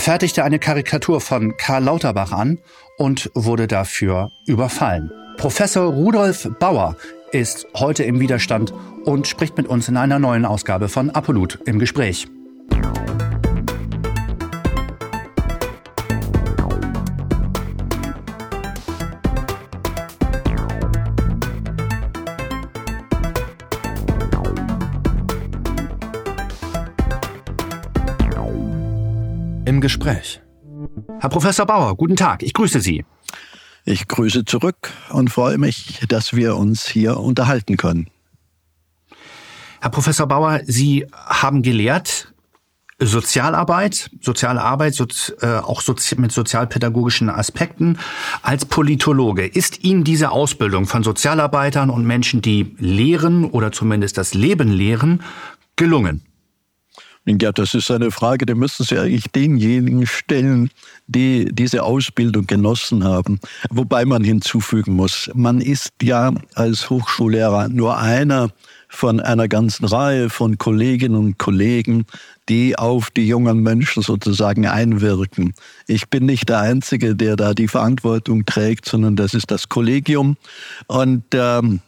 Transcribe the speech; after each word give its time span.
Er 0.00 0.04
fertigte 0.04 0.44
eine 0.44 0.58
Karikatur 0.58 1.20
von 1.20 1.58
Karl 1.58 1.84
Lauterbach 1.84 2.32
an 2.32 2.56
und 2.96 3.30
wurde 3.34 3.66
dafür 3.66 4.30
überfallen. 4.46 5.12
Professor 5.36 5.92
Rudolf 5.92 6.48
Bauer 6.58 6.96
ist 7.32 7.66
heute 7.76 8.04
im 8.04 8.18
Widerstand 8.18 8.72
und 9.04 9.28
spricht 9.28 9.58
mit 9.58 9.66
uns 9.66 9.88
in 9.88 9.98
einer 9.98 10.18
neuen 10.18 10.46
Ausgabe 10.46 10.88
von 10.88 11.10
Apollut 11.10 11.58
im 11.66 11.78
Gespräch. 11.78 12.28
Im 29.80 29.82
Gespräch. 29.82 30.42
Herr 31.20 31.30
Professor 31.30 31.64
Bauer, 31.64 31.96
guten 31.96 32.14
Tag, 32.14 32.42
ich 32.42 32.52
grüße 32.52 32.82
Sie. 32.82 33.06
Ich 33.86 34.08
grüße 34.08 34.44
zurück 34.44 34.90
und 35.08 35.30
freue 35.30 35.56
mich, 35.56 36.00
dass 36.06 36.34
wir 36.34 36.56
uns 36.56 36.86
hier 36.86 37.16
unterhalten 37.16 37.78
können. 37.78 38.08
Herr 39.80 39.88
Professor 39.88 40.26
Bauer, 40.26 40.60
Sie 40.66 41.06
haben 41.14 41.62
gelehrt 41.62 42.34
Sozialarbeit, 42.98 44.10
soziale 44.20 44.60
Arbeit, 44.60 44.96
sozi 44.96 45.32
äh, 45.40 45.46
auch 45.60 45.80
sozi 45.80 46.20
mit 46.20 46.30
sozialpädagogischen 46.30 47.30
Aspekten 47.30 47.98
als 48.42 48.66
Politologe. 48.66 49.46
Ist 49.46 49.82
Ihnen 49.82 50.04
diese 50.04 50.30
Ausbildung 50.30 50.84
von 50.84 51.02
Sozialarbeitern 51.02 51.88
und 51.88 52.04
Menschen, 52.06 52.42
die 52.42 52.76
lehren 52.78 53.46
oder 53.46 53.72
zumindest 53.72 54.18
das 54.18 54.34
Leben 54.34 54.68
lehren, 54.68 55.22
gelungen? 55.76 56.29
Ja, 57.26 57.52
das 57.52 57.74
ist 57.74 57.90
eine 57.90 58.10
Frage, 58.10 58.46
die 58.46 58.54
müssen 58.54 58.84
Sie 58.84 58.98
eigentlich 58.98 59.26
denjenigen 59.30 60.06
stellen, 60.06 60.70
die 61.06 61.48
diese 61.52 61.82
Ausbildung 61.82 62.46
genossen 62.46 63.04
haben. 63.04 63.40
Wobei 63.68 64.06
man 64.06 64.24
hinzufügen 64.24 64.94
muss, 64.94 65.30
man 65.34 65.60
ist 65.60 65.90
ja 66.02 66.32
als 66.54 66.88
Hochschullehrer 66.88 67.68
nur 67.68 67.98
einer 67.98 68.50
von 68.88 69.20
einer 69.20 69.48
ganzen 69.48 69.84
Reihe 69.84 70.30
von 70.30 70.58
Kolleginnen 70.58 71.14
und 71.14 71.38
Kollegen, 71.38 72.06
die 72.48 72.76
auf 72.76 73.10
die 73.10 73.28
jungen 73.28 73.60
Menschen 73.60 74.02
sozusagen 74.02 74.66
einwirken. 74.66 75.54
Ich 75.86 76.08
bin 76.08 76.26
nicht 76.26 76.48
der 76.48 76.60
Einzige, 76.60 77.14
der 77.14 77.36
da 77.36 77.54
die 77.54 77.68
Verantwortung 77.68 78.46
trägt, 78.46 78.86
sondern 78.86 79.14
das 79.14 79.34
ist 79.34 79.50
das 79.50 79.68
Kollegium. 79.68 80.36
Und 80.88 81.24
ähm, 81.34 81.80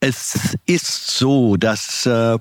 es 0.00 0.56
ist 0.66 1.16
so, 1.16 1.56
dass 1.56 2.04
äh, 2.04 2.38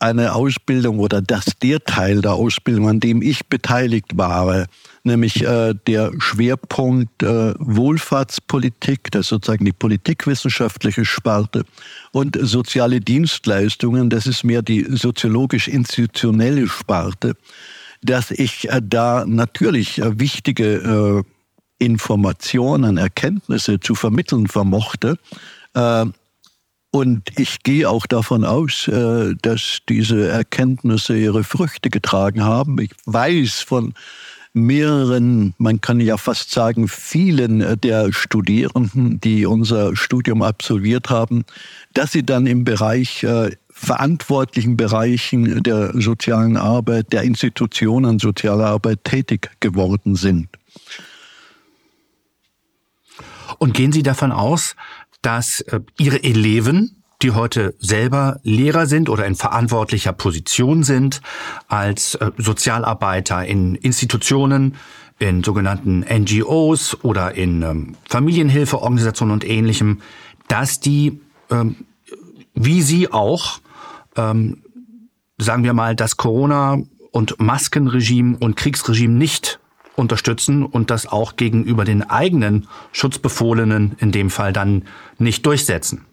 eine 0.00 0.34
Ausbildung 0.34 0.98
oder 0.98 1.20
dass 1.20 1.44
der 1.62 1.84
Teil 1.84 2.22
der 2.22 2.32
Ausbildung, 2.32 2.88
an 2.88 3.00
dem 3.00 3.20
ich 3.22 3.46
beteiligt 3.46 4.16
war, 4.16 4.66
nämlich 5.04 5.44
äh, 5.44 5.74
der 5.86 6.12
Schwerpunkt 6.18 7.22
äh, 7.22 7.54
Wohlfahrtspolitik, 7.58 9.10
das 9.10 9.22
ist 9.22 9.28
sozusagen 9.28 9.66
die 9.66 9.72
politikwissenschaftliche 9.72 11.04
Sparte, 11.04 11.64
und 12.12 12.36
soziale 12.40 13.00
Dienstleistungen, 13.00 14.10
das 14.10 14.26
ist 14.26 14.42
mehr 14.42 14.62
die 14.62 14.86
soziologisch-institutionelle 14.88 16.66
Sparte, 16.66 17.36
dass 18.02 18.30
ich 18.30 18.70
äh, 18.70 18.80
da 18.82 19.24
natürlich 19.26 19.98
äh, 19.98 20.18
wichtige 20.18 21.24
äh, 21.24 21.84
Informationen, 21.84 22.96
Erkenntnisse 22.96 23.80
zu 23.80 23.94
vermitteln 23.94 24.48
vermochte. 24.48 25.18
Und 26.90 27.38
ich 27.38 27.62
gehe 27.62 27.88
auch 27.88 28.06
davon 28.06 28.44
aus, 28.44 28.88
äh, 28.88 29.34
dass 29.40 29.78
diese 29.88 30.28
Erkenntnisse 30.28 31.16
ihre 31.16 31.44
Früchte 31.44 31.88
getragen 31.88 32.42
haben. 32.42 32.80
Ich 32.80 32.90
weiß 33.06 33.60
von 33.60 33.94
mehreren, 34.52 35.54
man 35.58 35.80
kann 35.80 36.00
ja 36.00 36.16
fast 36.16 36.50
sagen, 36.50 36.88
vielen 36.88 37.60
äh, 37.60 37.76
der 37.76 38.12
Studierenden, 38.12 39.20
die 39.20 39.46
unser 39.46 39.94
Studium 39.94 40.42
absolviert 40.42 41.10
haben, 41.10 41.44
dass 41.94 42.10
sie 42.10 42.24
dann 42.24 42.48
im 42.48 42.64
Bereich 42.64 43.22
äh, 43.22 43.50
verantwortlichen 43.68 44.76
Bereichen 44.76 45.62
der 45.62 45.92
sozialen 45.94 46.56
Arbeit, 46.56 47.12
der 47.12 47.22
Institutionen 47.22 48.18
sozialer 48.18 48.66
Arbeit 48.66 49.04
tätig 49.04 49.50
geworden 49.60 50.16
sind. 50.16 50.48
Und 53.58 53.74
gehen 53.74 53.92
Sie 53.92 54.02
davon 54.02 54.32
aus, 54.32 54.74
dass 55.22 55.60
äh, 55.62 55.80
ihre 55.98 56.22
Eleven, 56.22 57.02
die 57.22 57.32
heute 57.32 57.74
selber 57.78 58.40
Lehrer 58.42 58.86
sind 58.86 59.08
oder 59.08 59.26
in 59.26 59.34
verantwortlicher 59.34 60.12
Position 60.12 60.82
sind, 60.82 61.20
als 61.68 62.14
äh, 62.14 62.30
Sozialarbeiter 62.38 63.44
in 63.44 63.74
Institutionen, 63.74 64.76
in 65.18 65.44
sogenannten 65.44 66.00
NGOs 66.00 67.04
oder 67.04 67.34
in 67.34 67.62
ähm, 67.62 67.96
Familienhilfeorganisationen 68.08 69.34
und 69.34 69.48
ähnlichem, 69.48 70.00
dass 70.48 70.80
die, 70.80 71.20
ähm, 71.50 71.76
wie 72.54 72.80
sie 72.80 73.12
auch, 73.12 73.60
ähm, 74.16 74.62
sagen 75.36 75.62
wir 75.62 75.74
mal, 75.74 75.94
das 75.94 76.16
Corona- 76.16 76.78
und 77.12 77.38
Maskenregime 77.38 78.38
und 78.38 78.56
Kriegsregime 78.56 79.14
nicht 79.14 79.59
unterstützen 80.00 80.64
und 80.64 80.90
das 80.90 81.06
auch 81.06 81.36
gegenüber 81.36 81.84
den 81.84 82.02
eigenen 82.02 82.66
Schutzbefohlenen 82.92 83.96
in 83.98 84.10
dem 84.10 84.30
Fall 84.30 84.52
dann 84.52 84.86
nicht 85.18 85.46
durchsetzen? 85.46 86.04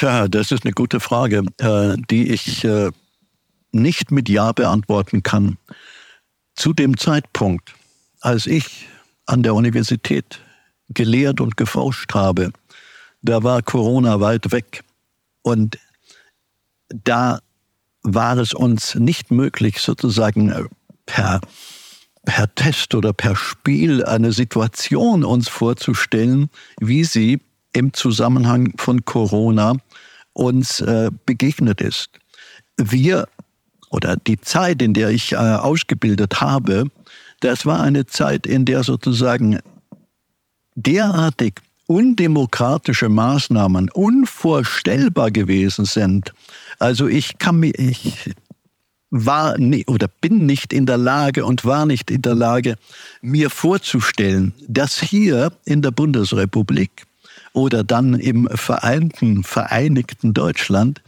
Ja, 0.00 0.28
das 0.28 0.50
ist 0.50 0.64
eine 0.64 0.72
gute 0.72 1.00
Frage, 1.00 1.44
äh, 1.58 1.96
die 2.10 2.30
ich 2.30 2.64
äh, 2.64 2.90
nicht 3.72 4.10
mit 4.10 4.28
Ja 4.28 4.52
beantworten 4.52 5.22
kann. 5.22 5.58
Zu 6.54 6.72
dem 6.72 6.96
Zeitpunkt, 6.96 7.74
als 8.20 8.46
ich 8.46 8.88
an 9.26 9.42
der 9.42 9.54
Universität 9.54 10.40
gelehrt 10.88 11.40
und 11.40 11.56
geforscht 11.56 12.14
habe, 12.14 12.52
da 13.22 13.42
war 13.42 13.62
Corona 13.62 14.20
weit 14.20 14.50
weg. 14.52 14.82
Und 15.42 15.78
da 16.88 17.40
war 18.02 18.36
es 18.36 18.52
uns 18.52 18.94
nicht 18.94 19.30
möglich, 19.30 19.78
sozusagen 19.78 20.50
äh, 20.50 20.64
per 21.06 21.40
per 22.24 22.54
Test 22.54 22.94
oder 22.94 23.12
per 23.12 23.36
Spiel 23.36 24.04
eine 24.04 24.32
Situation 24.32 25.24
uns 25.24 25.48
vorzustellen, 25.48 26.50
wie 26.80 27.04
sie 27.04 27.40
im 27.72 27.92
Zusammenhang 27.92 28.74
von 28.76 29.04
Corona 29.04 29.76
uns 30.32 30.80
äh, 30.80 31.10
begegnet 31.26 31.80
ist. 31.80 32.10
Wir 32.76 33.28
oder 33.90 34.16
die 34.16 34.40
Zeit, 34.40 34.80
in 34.80 34.94
der 34.94 35.10
ich 35.10 35.32
äh, 35.32 35.36
ausgebildet 35.36 36.40
habe, 36.40 36.86
das 37.40 37.66
war 37.66 37.80
eine 37.82 38.06
Zeit, 38.06 38.46
in 38.46 38.64
der 38.64 38.84
sozusagen 38.84 39.58
derartig 40.74 41.54
undemokratische 41.86 43.08
Maßnahmen 43.08 43.90
unvorstellbar 43.90 45.30
gewesen 45.30 45.84
sind. 45.84 46.32
Also 46.78 47.06
ich 47.08 47.38
kann 47.38 47.60
mir, 47.60 47.78
ich 47.78 48.30
war 49.12 49.56
oder 49.86 50.08
bin 50.08 50.46
nicht 50.46 50.72
in 50.72 50.86
der 50.86 50.96
Lage 50.96 51.44
und 51.44 51.66
war 51.66 51.84
nicht 51.84 52.10
in 52.10 52.22
der 52.22 52.34
Lage, 52.34 52.76
mir 53.20 53.50
vorzustellen, 53.50 54.54
dass 54.66 55.00
hier 55.00 55.52
in 55.66 55.82
der 55.82 55.90
Bundesrepublik 55.90 57.04
oder 57.52 57.84
dann 57.84 58.14
im 58.14 58.48
vereinten, 58.54 59.44
vereinigten 59.44 60.32
Deutschland 60.32 61.02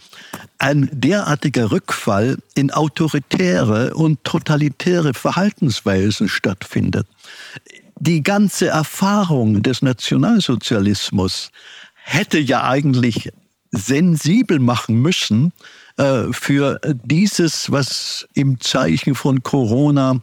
ein 0.59 0.91
derartiger 0.93 1.71
Rückfall 1.71 2.37
in 2.55 2.71
autoritäre 2.71 3.95
und 3.95 4.23
totalitäre 4.23 5.15
Verhaltensweisen 5.15 6.29
stattfindet. 6.29 7.07
Die 7.99 8.23
ganze 8.23 8.67
Erfahrung 8.67 9.63
des 9.63 9.81
Nationalsozialismus 9.81 11.51
hätte 11.95 12.39
ja 12.39 12.69
eigentlich 12.69 13.31
sensibel 13.71 14.59
machen 14.59 15.01
müssen, 15.01 15.53
für 15.97 16.81
dieses, 17.05 17.71
was 17.71 18.27
im 18.35 18.61
Zeichen 18.61 19.15
von 19.15 19.43
Corona 19.43 20.21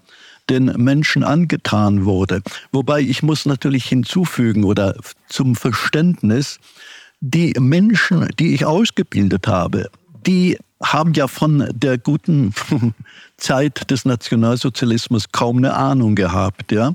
den 0.50 0.66
Menschen 0.66 1.24
angetan 1.24 2.06
wurde. 2.06 2.42
Wobei 2.72 3.00
ich 3.00 3.24
muss 3.24 3.46
natürlich 3.46 3.86
hinzufügen 3.86 4.66
oder 4.66 4.96
zum 5.30 5.56
Verständnis, 5.56 6.60
die 7.22 7.54
Menschen, 7.60 8.28
die 8.40 8.54
ich 8.54 8.66
ausgebildet 8.66 9.48
habe, 9.48 9.90
die 10.26 10.58
haben 10.84 11.14
ja 11.14 11.28
von 11.28 11.70
der 11.74 11.98
guten 11.98 12.54
Zeit 13.38 13.90
des 13.92 14.04
Nationalsozialismus 14.04 15.32
kaum 15.32 15.58
eine 15.58 15.74
Ahnung 15.76 16.16
gehabt. 16.16 16.72
Ja? 16.72 16.94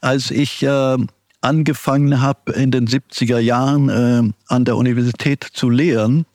Als 0.00 0.30
ich 0.30 0.62
äh, 0.62 0.96
angefangen 1.40 2.20
habe 2.20 2.52
in 2.52 2.70
den 2.70 2.86
70er 2.86 3.38
Jahren 3.38 3.88
äh, 3.88 4.32
an 4.46 4.64
der 4.64 4.76
Universität 4.76 5.44
zu 5.52 5.70
lehren, 5.70 6.26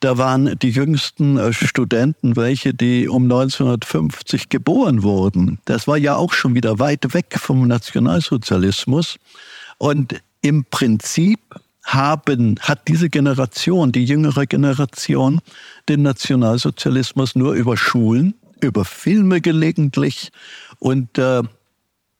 da 0.00 0.18
waren 0.18 0.58
die 0.58 0.70
jüngsten 0.70 1.38
äh, 1.38 1.52
Studenten 1.52 2.36
welche, 2.36 2.74
die 2.74 3.08
um 3.08 3.24
1950 3.24 4.48
geboren 4.48 5.02
wurden. 5.02 5.58
Das 5.64 5.88
war 5.88 5.96
ja 5.96 6.16
auch 6.16 6.32
schon 6.32 6.54
wieder 6.54 6.78
weit 6.78 7.14
weg 7.14 7.36
vom 7.38 7.66
Nationalsozialismus. 7.66 9.16
Und 9.78 10.20
im 10.42 10.64
Prinzip 10.64 11.40
haben, 11.84 12.56
hat 12.60 12.88
diese 12.88 13.08
Generation, 13.08 13.92
die 13.92 14.04
jüngere 14.04 14.46
Generation, 14.46 15.40
den 15.88 16.02
Nationalsozialismus 16.02 17.36
nur 17.36 17.54
über 17.54 17.76
Schulen, 17.76 18.34
über 18.60 18.84
Filme 18.84 19.40
gelegentlich 19.40 20.30
und 20.78 21.16
äh, 21.18 21.42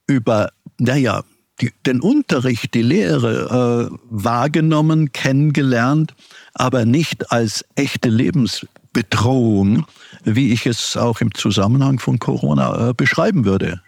über, 0.06 0.50
naja, 0.78 1.24
die, 1.60 1.72
den 1.86 2.00
Unterricht, 2.00 2.74
die 2.74 2.82
Lehre 2.82 3.90
äh, 3.90 3.96
wahrgenommen, 4.10 5.12
kennengelernt, 5.12 6.14
aber 6.58 6.86
nicht 6.86 7.30
als 7.30 7.64
echte 7.74 8.08
Lebensbedrohung, 8.08 9.86
wie 10.24 10.52
ich 10.52 10.66
es 10.66 10.96
auch 10.96 11.20
im 11.20 11.34
Zusammenhang 11.34 11.98
von 11.98 12.18
Corona 12.18 12.88
äh, 12.88 12.94
beschreiben 12.94 13.44
würde. 13.44 13.82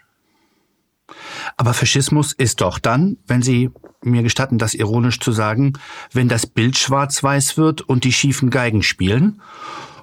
Aber 1.56 1.72
Faschismus 1.72 2.32
ist 2.32 2.60
doch 2.60 2.78
dann, 2.78 3.16
wenn 3.26 3.40
Sie 3.40 3.70
mir 4.02 4.22
gestatten, 4.22 4.58
das 4.58 4.74
ironisch 4.74 5.18
zu 5.18 5.32
sagen, 5.32 5.72
wenn 6.12 6.28
das 6.28 6.46
Bild 6.46 6.78
schwarz-weiß 6.78 7.56
wird 7.56 7.80
und 7.80 8.04
die 8.04 8.12
schiefen 8.12 8.50
Geigen 8.50 8.82
spielen 8.82 9.40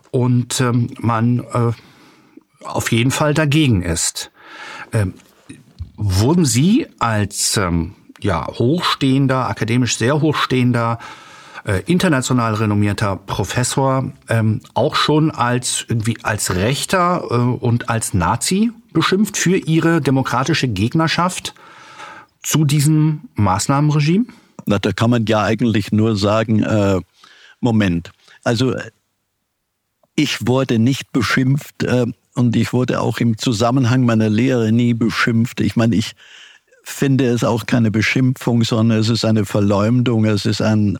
und 0.09 0.59
ähm, 0.59 0.89
man 0.99 1.39
äh, 1.39 1.71
auf 2.63 2.91
jeden 2.91 3.11
Fall 3.11 3.35
dagegen 3.35 3.83
ist. 3.83 4.31
Ähm, 4.91 5.13
wurden 5.95 6.45
Sie 6.45 6.87
als 6.97 7.57
ähm, 7.57 7.93
ja, 8.21 8.47
hochstehender, 8.47 9.47
akademisch 9.47 9.97
sehr 9.97 10.19
hochstehender, 10.19 10.97
äh, 11.65 11.81
international 11.85 12.53
renommierter 12.55 13.17
Professor 13.17 14.11
ähm, 14.29 14.61
auch 14.73 14.95
schon 14.95 15.31
als 15.31 15.85
irgendwie 15.87 16.17
als 16.23 16.55
Rechter 16.55 17.23
äh, 17.29 17.35
und 17.35 17.89
als 17.89 18.13
Nazi 18.13 18.71
beschimpft 18.93 19.37
für 19.37 19.57
Ihre 19.57 20.01
demokratische 20.01 20.67
Gegnerschaft 20.67 21.53
zu 22.41 22.65
diesem 22.65 23.21
Maßnahmenregime? 23.35 24.25
Na, 24.65 24.79
da 24.79 24.91
kann 24.91 25.09
man 25.09 25.25
ja 25.25 25.43
eigentlich 25.43 25.91
nur 25.91 26.15
sagen, 26.15 26.63
äh, 26.63 27.01
Moment. 27.59 28.11
Also 28.43 28.75
ich 30.15 30.47
wurde 30.47 30.79
nicht 30.79 31.11
beschimpft 31.11 31.83
äh, 31.83 32.05
und 32.35 32.55
ich 32.55 32.73
wurde 32.73 33.01
auch 33.01 33.19
im 33.19 33.37
Zusammenhang 33.37 34.05
meiner 34.05 34.29
Lehre 34.29 34.71
nie 34.71 34.93
beschimpft. 34.93 35.59
Ich 35.61 35.75
meine, 35.75 35.95
ich 35.95 36.15
finde 36.83 37.25
es 37.25 37.43
auch 37.43 37.65
keine 37.65 37.91
Beschimpfung, 37.91 38.63
sondern 38.63 38.99
es 38.99 39.09
ist 39.09 39.25
eine 39.25 39.45
Verleumdung, 39.45 40.25
es 40.25 40.45
ist 40.45 40.61
ein, 40.61 40.97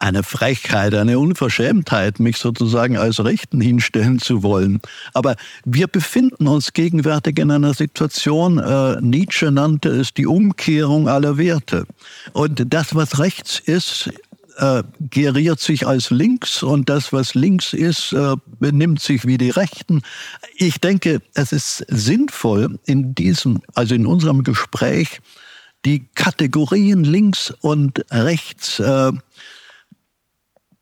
eine 0.00 0.22
Frechheit, 0.22 0.94
eine 0.94 1.18
Unverschämtheit, 1.18 2.20
mich 2.20 2.38
sozusagen 2.38 2.96
als 2.96 3.22
Rechten 3.22 3.60
hinstellen 3.60 4.18
zu 4.18 4.42
wollen. 4.42 4.80
Aber 5.12 5.36
wir 5.64 5.86
befinden 5.86 6.48
uns 6.48 6.72
gegenwärtig 6.72 7.38
in 7.38 7.50
einer 7.50 7.74
Situation, 7.74 8.58
äh, 8.58 9.00
Nietzsche 9.00 9.50
nannte 9.50 9.90
es 9.90 10.14
die 10.14 10.26
Umkehrung 10.26 11.08
aller 11.08 11.36
Werte. 11.36 11.86
Und 12.32 12.72
das, 12.72 12.94
was 12.94 13.18
rechts 13.18 13.58
ist, 13.58 14.10
äh, 14.56 14.82
geriert 15.10 15.60
sich 15.60 15.86
als 15.86 16.10
links 16.10 16.62
und 16.62 16.88
das, 16.88 17.12
was 17.12 17.34
links 17.34 17.72
ist, 17.74 18.12
äh, 18.12 18.36
benimmt 18.58 19.00
sich 19.00 19.26
wie 19.26 19.38
die 19.38 19.50
Rechten. 19.50 20.02
Ich 20.56 20.80
denke, 20.80 21.20
es 21.34 21.52
ist 21.52 21.84
sinnvoll 21.88 22.78
in 22.86 23.14
diesem, 23.14 23.60
also 23.74 23.94
in 23.94 24.06
unserem 24.06 24.44
Gespräch, 24.44 25.20
die 25.84 26.06
Kategorien 26.14 27.04
links 27.04 27.54
und 27.60 28.04
rechts 28.10 28.80
äh, 28.80 29.12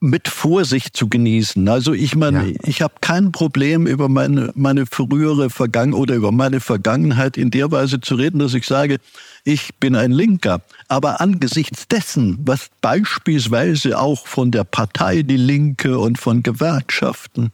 mit 0.00 0.28
Vorsicht 0.28 0.96
zu 0.96 1.08
genießen. 1.08 1.68
Also 1.68 1.92
ich 1.92 2.14
meine, 2.14 2.50
ja. 2.50 2.56
ich 2.62 2.82
habe 2.82 2.94
kein 3.00 3.32
Problem 3.32 3.86
über 3.86 4.08
meine, 4.08 4.52
meine 4.54 4.86
frühere 4.86 5.50
Vergangenheit 5.50 6.00
oder 6.00 6.14
über 6.14 6.30
meine 6.30 6.60
Vergangenheit 6.60 7.36
in 7.36 7.50
der 7.50 7.72
Weise 7.72 8.00
zu 8.00 8.14
reden, 8.14 8.38
dass 8.38 8.54
ich 8.54 8.66
sage, 8.66 8.98
ich 9.44 9.74
bin 9.76 9.96
ein 9.96 10.12
Linker. 10.12 10.62
Aber 10.86 11.20
angesichts 11.20 11.88
dessen, 11.88 12.38
was 12.44 12.68
beispielsweise 12.80 13.98
auch 13.98 14.26
von 14.26 14.52
der 14.52 14.64
Partei 14.64 15.22
Die 15.22 15.36
Linke 15.36 15.98
und 15.98 16.18
von 16.18 16.42
Gewerkschaften 16.42 17.50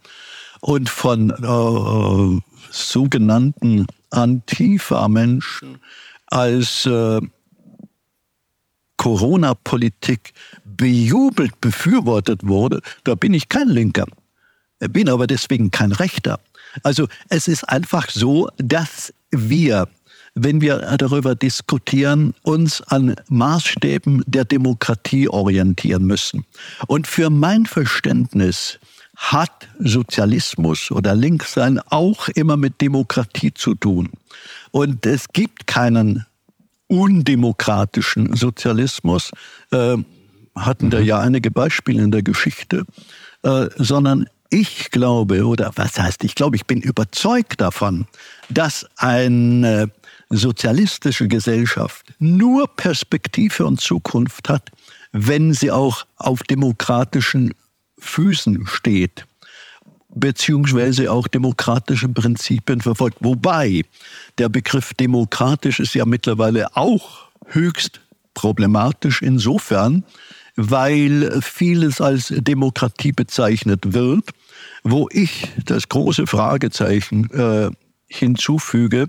und 0.61 0.91
von 0.91 1.31
äh, 1.31 2.43
sogenannten 2.71 3.87
Antifa-Menschen 4.11 5.79
als 6.27 6.85
äh, 6.85 7.21
Corona-Politik 9.05 10.33
bejubelt 10.65 11.61
befürwortet 11.61 12.41
wurde, 12.43 12.81
da 13.05 13.15
bin 13.15 13.35
ich 13.35 13.51
kein 13.51 13.69
Linker. 13.69 14.07
Bin 14.79 15.11
aber 15.11 15.27
deswegen 15.27 15.71
kein 15.71 15.93
Rechter. 15.93 16.41
Also 16.83 17.07
es 17.29 17.47
ist 17.47 17.69
einfach 17.69 18.09
so, 18.09 18.49
dass 18.57 19.13
wir, 19.31 19.89
wenn 20.35 20.63
wir 20.63 20.97
darüber 20.97 21.35
diskutieren, 21.35 22.33
uns 22.45 22.81
an 22.81 23.15
Maßstäben 23.29 24.25
der 24.27 24.47
Demokratie 24.47 25.29
orientieren 25.29 26.07
müssen. 26.07 26.47
Und 26.87 27.07
für 27.07 27.29
mein 27.29 27.67
Verständnis 27.67 28.79
hat 29.17 29.69
Sozialismus 29.81 30.91
oder 30.91 31.15
Linkssein 31.15 31.79
auch 31.91 32.29
immer 32.29 32.57
mit 32.57 32.81
Demokratie 32.81 33.53
zu 33.53 33.75
tun. 33.75 34.09
Und 34.71 35.05
es 35.05 35.29
gibt 35.29 35.67
keinen 35.67 36.25
undemokratischen 36.87 38.35
Sozialismus. 38.37 39.31
Äh, 39.71 39.97
hatten 40.57 40.91
da 40.91 41.01
mhm. 41.01 41.05
ja 41.05 41.21
einige 41.21 41.51
Beispiele 41.51 42.03
in 42.03 42.11
der 42.11 42.23
Geschichte, 42.23 42.85
äh, 43.43 43.67
sondern 43.77 44.27
ich 44.51 44.91
glaube, 44.93 45.45
oder 45.45 45.73
was 45.75 45.99
heißt, 45.99 46.23
ich 46.23 46.37
glaube, 46.37 46.57
ich 46.57 46.67
bin 46.67 46.81
überzeugt 46.81 47.61
davon, 47.61 48.07
dass 48.49 48.87
eine 48.97 49.91
sozialistische 50.31 51.27
Gesellschaft 51.27 52.07
nur 52.19 52.69
Perspektive 52.69 53.67
und 53.67 53.81
Zukunft 53.81 54.49
hat, 54.49 54.71
wenn 55.13 55.53
sie 55.53 55.71
auch 55.71 56.07
auf 56.17 56.43
demokratischen 56.45 57.53
Füßen 57.99 58.67
steht, 58.67 59.27
beziehungsweise 60.15 61.11
auch 61.11 61.29
demokratische 61.29 62.09
Prinzipien 62.09 62.81
verfolgt. 62.81 63.19
Wobei 63.21 63.83
der 64.39 64.49
Begriff 64.49 64.95
demokratisch 64.95 65.81
ist 65.81 65.95
ja 65.95 66.05
mittlerweile 66.05 66.77
auch 66.77 67.29
höchst 67.47 68.01
problematisch 68.35 69.23
insofern, 69.23 70.05
weil 70.57 71.41
vieles 71.43 72.01
als 72.01 72.29
Demokratie 72.37 73.13
bezeichnet 73.13 73.93
wird, 73.93 74.31
wo 74.83 75.09
ich 75.11 75.49
das 75.65 75.89
große 75.89 76.27
Fragezeichen 76.27 77.31
äh, 77.31 77.71
hinzufüge, 78.07 79.09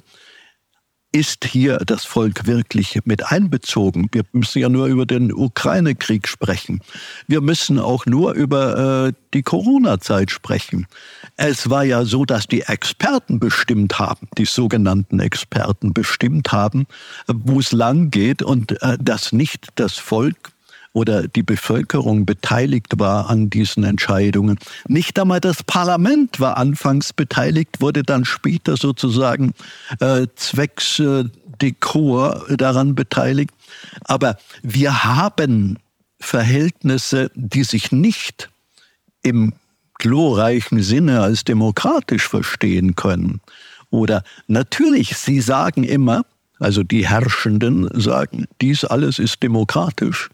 ist 1.16 1.46
hier 1.46 1.78
das 1.78 2.04
Volk 2.04 2.46
wirklich 2.46 3.00
mit 3.06 3.32
einbezogen? 3.32 4.10
Wir 4.12 4.24
müssen 4.34 4.60
ja 4.60 4.68
nur 4.68 4.88
über 4.88 5.06
den 5.06 5.32
Ukraine-Krieg 5.32 6.28
sprechen. 6.28 6.82
Wir 7.26 7.40
müssen 7.40 7.80
auch 7.80 8.06
nur 8.06 8.34
über 8.34 9.08
äh, 9.08 9.14
die 9.34 9.42
Corona-Zeit 9.42 10.30
sprechen. 10.30 10.88
Es 11.38 11.70
war 11.70 11.86
ja 11.86 12.04
so, 12.04 12.26
dass 12.26 12.48
die 12.48 12.64
Experten 12.64 13.40
bestimmt 13.40 13.98
haben, 13.98 14.28
die 14.38 14.44
sogenannten 14.44 15.22
Experten 15.22 15.94
bestimmt 15.94 16.52
haben, 16.52 16.86
wo 17.28 17.62
es 17.62 17.72
lang 17.72 18.12
geht 18.12 18.42
und 18.42 18.74
äh, 18.82 18.98
dass 19.00 19.32
nicht 19.32 19.70
das 19.76 19.94
Volk 19.98 20.52
oder 20.96 21.28
die 21.28 21.44
Bevölkerung 21.44 22.26
beteiligt 22.26 22.98
war 22.98 23.30
an 23.30 23.50
diesen 23.50 23.84
Entscheidungen. 23.84 24.58
Nicht 24.88 25.20
einmal 25.20 25.42
das 25.42 25.62
Parlament 25.62 26.40
war 26.40 26.56
anfangs 26.56 27.12
beteiligt, 27.12 27.82
wurde 27.82 28.04
dann 28.04 28.24
später 28.24 28.78
sozusagen 28.78 29.54
äh, 30.00 30.28
zwecks 30.36 31.00
äh, 31.00 31.26
Dekor 31.62 32.46
daran 32.50 32.96
beteiligt. 32.96 33.52
Aber 34.06 34.38
wir 34.64 35.04
haben 35.04 35.80
Verhältnisse, 36.22 37.30
die 37.36 37.66
sich 37.66 37.92
nicht 37.92 38.50
im 39.22 39.52
glorreichen 39.96 40.82
Sinne 40.82 41.22
als 41.22 41.44
demokratisch 41.44 42.28
verstehen 42.28 42.96
können. 42.96 43.42
Oder 43.90 44.24
natürlich, 44.48 45.18
Sie 45.18 45.42
sagen 45.42 45.84
immer, 45.84 46.24
also 46.60 46.84
die 46.84 47.06
Herrschenden 47.06 47.90
sagen, 48.00 48.46
dies 48.62 48.86
alles 48.86 49.20
ist 49.20 49.44
demokratisch. 49.44 50.30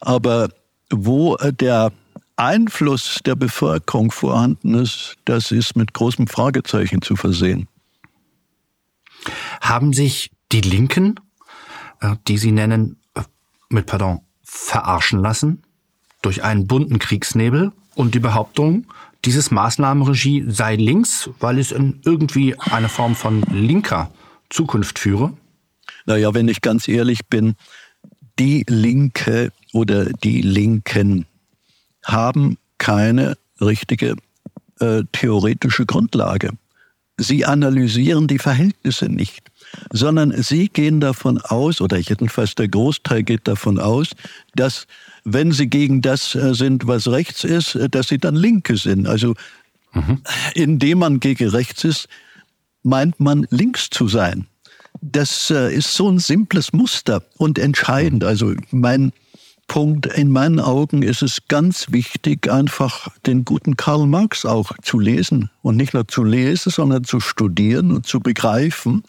Aber 0.00 0.50
wo 0.90 1.36
äh, 1.36 1.52
der 1.52 1.92
Einfluss 2.36 3.20
der 3.24 3.34
Bevölkerung 3.34 4.10
vorhanden 4.10 4.74
ist, 4.74 5.16
das 5.24 5.50
ist 5.50 5.76
mit 5.76 5.94
großem 5.94 6.26
Fragezeichen 6.26 7.00
zu 7.02 7.16
versehen. 7.16 7.66
Haben 9.60 9.92
sich 9.92 10.30
die 10.52 10.60
Linken, 10.60 11.18
äh, 12.00 12.16
die 12.28 12.38
Sie 12.38 12.52
nennen, 12.52 13.00
äh, 13.14 13.22
mit 13.70 13.86
Pardon, 13.86 14.20
verarschen 14.42 15.20
lassen 15.20 15.62
durch 16.22 16.44
einen 16.44 16.66
bunten 16.66 16.98
Kriegsnebel 16.98 17.72
und 17.94 18.14
die 18.14 18.20
Behauptung, 18.20 18.86
dieses 19.24 19.50
Maßnahmenregie 19.50 20.44
sei 20.48 20.76
links, 20.76 21.30
weil 21.40 21.58
es 21.58 21.72
in 21.72 22.00
irgendwie 22.04 22.58
eine 22.58 22.88
Form 22.88 23.16
von 23.16 23.42
linker 23.42 24.12
Zukunft 24.50 24.98
führe? 24.98 25.32
Naja, 26.04 26.32
wenn 26.34 26.48
ich 26.48 26.60
ganz 26.60 26.86
ehrlich 26.86 27.26
bin, 27.26 27.56
die 28.38 28.64
Linke 28.68 29.52
oder 29.76 30.06
die 30.06 30.40
Linken 30.40 31.26
haben 32.02 32.56
keine 32.78 33.36
richtige 33.60 34.16
äh, 34.80 35.02
theoretische 35.12 35.84
Grundlage. 35.84 36.50
Sie 37.18 37.44
analysieren 37.44 38.26
die 38.26 38.38
Verhältnisse 38.38 39.06
nicht, 39.06 39.50
sondern 39.92 40.42
sie 40.42 40.68
gehen 40.68 41.00
davon 41.00 41.38
aus, 41.38 41.82
oder 41.82 41.98
jedenfalls 41.98 42.54
der 42.54 42.68
Großteil 42.68 43.22
geht 43.22 43.46
davon 43.46 43.78
aus, 43.78 44.10
dass 44.54 44.86
wenn 45.24 45.52
sie 45.52 45.66
gegen 45.66 46.00
das 46.00 46.34
äh, 46.34 46.54
sind, 46.54 46.86
was 46.86 47.08
rechts 47.08 47.44
ist, 47.44 47.74
äh, 47.74 47.90
dass 47.90 48.08
sie 48.08 48.18
dann 48.18 48.34
Linke 48.34 48.78
sind. 48.78 49.06
Also 49.06 49.34
mhm. 49.92 50.22
indem 50.54 51.00
man 51.00 51.20
gegen 51.20 51.50
rechts 51.50 51.84
ist, 51.84 52.08
meint 52.82 53.20
man 53.20 53.46
links 53.50 53.90
zu 53.90 54.08
sein. 54.08 54.46
Das 55.02 55.50
äh, 55.50 55.74
ist 55.74 55.92
so 55.92 56.08
ein 56.08 56.18
simples 56.18 56.72
Muster 56.72 57.22
und 57.36 57.58
entscheidend. 57.58 58.24
Also 58.24 58.54
mein 58.70 59.12
Punkt, 59.68 60.06
in 60.06 60.30
meinen 60.30 60.60
Augen 60.60 61.02
ist 61.02 61.22
es 61.22 61.48
ganz 61.48 61.90
wichtig, 61.90 62.50
einfach 62.50 63.08
den 63.26 63.44
guten 63.44 63.76
Karl 63.76 64.06
Marx 64.06 64.44
auch 64.44 64.72
zu 64.82 64.98
lesen. 64.98 65.50
Und 65.62 65.76
nicht 65.76 65.92
nur 65.92 66.06
zu 66.06 66.24
lesen, 66.24 66.70
sondern 66.70 67.04
zu 67.04 67.20
studieren 67.20 67.90
und 67.90 68.06
zu 68.06 68.20
begreifen 68.20 69.02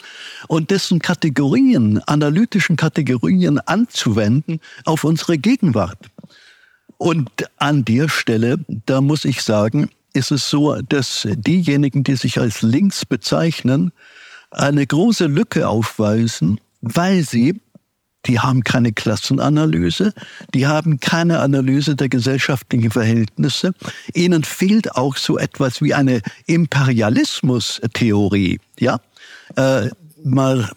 und 0.48 0.70
dessen 0.70 0.98
Kategorien, 0.98 1.98
analytischen 2.06 2.76
Kategorien 2.76 3.58
anzuwenden 3.60 4.60
auf 4.84 5.04
unsere 5.04 5.38
Gegenwart. 5.38 5.98
Und 6.98 7.30
an 7.58 7.84
der 7.84 8.08
Stelle, 8.08 8.58
da 8.86 9.00
muss 9.00 9.24
ich 9.24 9.42
sagen, 9.42 9.90
ist 10.12 10.32
es 10.32 10.50
so, 10.50 10.74
dass 10.82 11.26
diejenigen, 11.30 12.02
die 12.02 12.16
sich 12.16 12.38
als 12.40 12.62
links 12.62 13.06
bezeichnen, 13.06 13.92
eine 14.50 14.86
große 14.86 15.26
Lücke 15.26 15.68
aufweisen, 15.68 16.58
weil 16.80 17.22
sie 17.22 17.60
die 18.28 18.38
haben 18.38 18.62
keine 18.62 18.92
Klassenanalyse, 18.92 20.12
die 20.54 20.66
haben 20.66 21.00
keine 21.00 21.40
Analyse 21.40 21.96
der 21.96 22.10
gesellschaftlichen 22.10 22.90
Verhältnisse. 22.90 23.72
Ihnen 24.14 24.44
fehlt 24.44 24.94
auch 24.94 25.16
so 25.16 25.38
etwas 25.38 25.80
wie 25.82 25.94
eine 25.94 26.20
Imperialismus-Theorie. 26.46 28.60
Ja, 28.78 29.00
äh, 29.56 29.88
mal 30.22 30.70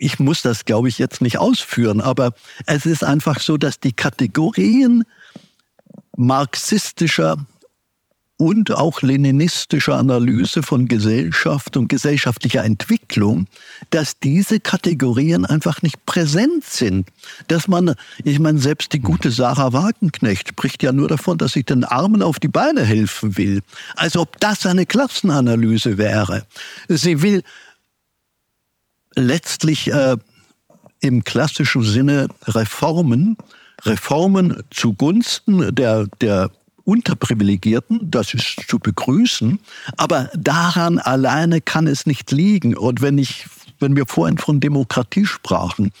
ich 0.00 0.20
muss 0.20 0.42
das, 0.42 0.64
glaube 0.64 0.88
ich, 0.88 0.98
jetzt 0.98 1.20
nicht 1.20 1.38
ausführen, 1.38 2.00
aber 2.00 2.32
es 2.66 2.86
ist 2.86 3.02
einfach 3.02 3.40
so, 3.40 3.56
dass 3.56 3.80
die 3.80 3.92
Kategorien 3.92 5.02
marxistischer 6.16 7.44
und 8.38 8.70
auch 8.70 9.02
leninistischer 9.02 9.96
Analyse 9.96 10.62
von 10.62 10.86
Gesellschaft 10.86 11.76
und 11.76 11.88
gesellschaftlicher 11.88 12.64
Entwicklung, 12.64 13.48
dass 13.90 14.20
diese 14.20 14.60
Kategorien 14.60 15.44
einfach 15.44 15.82
nicht 15.82 16.06
präsent 16.06 16.64
sind. 16.64 17.08
Dass 17.48 17.66
man, 17.66 17.96
ich 18.22 18.38
meine, 18.38 18.60
selbst 18.60 18.92
die 18.92 19.00
gute 19.00 19.32
Sarah 19.32 19.72
Wagenknecht 19.72 20.50
spricht 20.50 20.84
ja 20.84 20.92
nur 20.92 21.08
davon, 21.08 21.36
dass 21.36 21.56
ich 21.56 21.66
den 21.66 21.82
Armen 21.82 22.22
auf 22.22 22.38
die 22.38 22.48
Beine 22.48 22.84
helfen 22.84 23.36
will. 23.36 23.60
Als 23.96 24.16
ob 24.16 24.38
das 24.38 24.64
eine 24.66 24.86
Klassenanalyse 24.86 25.98
wäre. 25.98 26.46
Sie 26.88 27.22
will 27.22 27.42
letztlich 29.16 29.92
äh, 29.92 30.16
im 31.00 31.24
klassischen 31.24 31.82
Sinne 31.82 32.28
Reformen, 32.46 33.36
Reformen 33.84 34.62
zugunsten 34.70 35.74
der, 35.74 36.06
der 36.20 36.52
Unterprivilegierten, 36.88 38.10
das 38.10 38.32
ist 38.32 38.64
zu 38.66 38.78
begrüßen, 38.78 39.58
aber 39.98 40.30
daran 40.34 40.98
alleine 40.98 41.60
kann 41.60 41.86
es 41.86 42.06
nicht 42.06 42.32
liegen. 42.32 42.74
Und 42.74 43.02
wenn 43.02 43.18
ich 43.18 43.44
wenn 43.78 43.94
wir 43.94 44.06
vorhin 44.06 44.38
von 44.38 44.58
Demokratie 44.58 45.26
sprachen, 45.26 45.92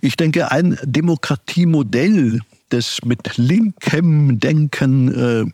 ich 0.00 0.16
denke, 0.16 0.50
ein 0.50 0.78
Demokratiemodell, 0.82 2.40
das 2.70 3.00
mit 3.04 3.36
linkem 3.36 4.40
Denken 4.40 5.14
äh, 5.14 5.44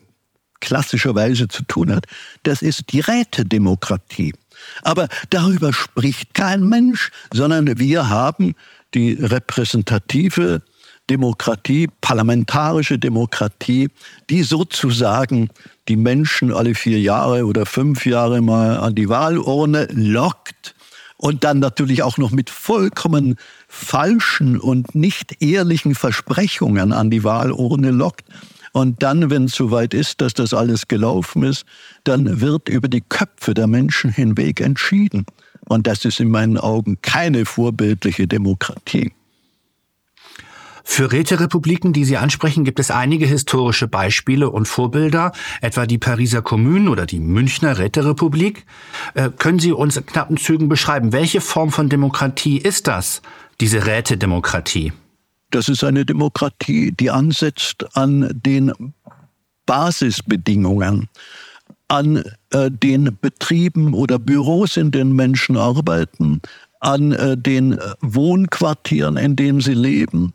klassischerweise 0.61 1.49
zu 1.49 1.65
tun 1.65 1.93
hat, 1.93 2.07
das 2.45 2.63
ist 2.63 2.93
die 2.93 3.01
Rätedemokratie. 3.01 4.35
Aber 4.83 5.09
darüber 5.31 5.73
spricht 5.73 6.33
kein 6.33 6.65
Mensch, 6.65 7.11
sondern 7.35 7.79
wir 7.79 8.09
haben 8.09 8.55
die 8.95 9.15
repräsentative 9.15 10.63
Demokratie, 11.09 11.89
parlamentarische 12.01 12.99
Demokratie, 12.99 13.89
die 14.29 14.43
sozusagen 14.43 15.51
die 15.89 15.97
Menschen 15.97 16.53
alle 16.53 16.75
vier 16.75 17.01
Jahre 17.01 17.47
oder 17.47 17.65
fünf 17.67 18.07
Jahre 18.07 18.41
mal 18.41 18.79
an 18.79 18.95
die 18.95 19.09
Wahlurne 19.09 19.87
lockt 19.93 20.75
und 21.17 21.45
dann 21.45 21.61
natürlich 21.61 22.03
auch 22.03 22.19
noch 22.19 22.31
mit 22.31 22.51
vollkommen 22.51 23.37
falschen 23.69 24.59
und 24.59 24.95
nicht 24.95 25.43
ehrlichen 25.43 25.95
Versprechungen 25.95 26.93
an 26.93 27.11
die 27.11 27.25
Wahlurne 27.25 27.91
lockt. 27.91 28.25
Und 28.73 29.03
dann, 29.03 29.31
wenn 29.31 29.45
es 29.45 29.55
soweit 29.55 29.95
ist, 29.95 30.21
dass 30.21 30.35
das 30.35 30.53
alles 30.53 30.87
gelaufen 30.87 31.43
ist, 31.45 31.65
dann 32.05 32.43
wird 32.43 32.69
über 32.69 32.89
die 32.89 33.01
Köpfe 33.01 33.55
der 33.55 33.67
Menschen 33.67 34.11
hinweg 34.11 34.61
entschieden. 34.61 35.25
Und 35.69 35.87
das 35.87 36.05
ist 36.05 36.21
in 36.21 36.31
meinen 36.31 36.59
Augen 36.59 36.99
keine 37.01 37.47
vorbildliche 37.47 38.27
Demokratie. 38.27 39.13
Für 40.89 41.11
Räterepubliken, 41.11 41.93
die 41.93 42.05
Sie 42.05 42.17
ansprechen, 42.17 42.65
gibt 42.65 42.79
es 42.79 42.93
einige 42.93 43.27
historische 43.27 43.89
Beispiele 43.89 44.49
und 44.49 44.67
Vorbilder, 44.67 45.33
etwa 45.61 45.85
die 45.85 45.99
Pariser 45.99 46.43
Kommune 46.43 46.89
oder 46.89 47.07
die 47.07 47.19
Münchner 47.19 47.77
Räterepublik. 47.77 48.65
Äh, 49.15 49.31
können 49.37 49.59
Sie 49.59 49.73
uns 49.73 49.97
in 49.97 50.07
knappen 50.07 50.37
Zügen 50.37 50.69
beschreiben, 50.69 51.13
welche 51.13 51.41
Form 51.43 51.73
von 51.73 51.89
Demokratie 51.89 52.57
ist 52.57 52.87
das, 52.87 53.21
diese 53.61 53.85
Rätedemokratie? 53.85 54.93
Das 55.51 55.69
ist 55.69 55.83
eine 55.83 56.07
Demokratie, 56.07 56.93
die 56.93 57.11
ansetzt 57.11 57.85
an 57.95 58.31
den 58.33 58.73
Basisbedingungen, 59.67 61.09
an 61.89 62.23
äh, 62.51 62.71
den 62.71 63.19
Betrieben 63.21 63.93
oder 63.93 64.21
Büros, 64.21 64.77
in 64.77 64.93
denen 64.93 65.15
Menschen 65.15 65.57
arbeiten, 65.57 66.41
an 66.79 67.11
äh, 67.13 67.37
den 67.37 67.73
äh, 67.73 67.95
Wohnquartieren, 68.01 69.17
in 69.17 69.35
denen 69.35 69.61
sie 69.61 69.75
leben, 69.75 70.33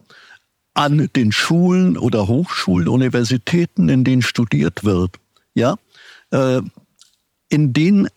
an 0.74 1.10
den 1.16 1.32
Schulen 1.32 1.98
oder 1.98 2.28
Hochschulen, 2.28 2.88
Universitäten, 2.88 3.90
in 3.90 4.04
denen 4.04 4.22
studiert 4.22 4.84
wird, 4.84 5.16
ja, 5.54 5.76
äh, 6.32 6.62
in 7.50 7.74
den 7.74 8.08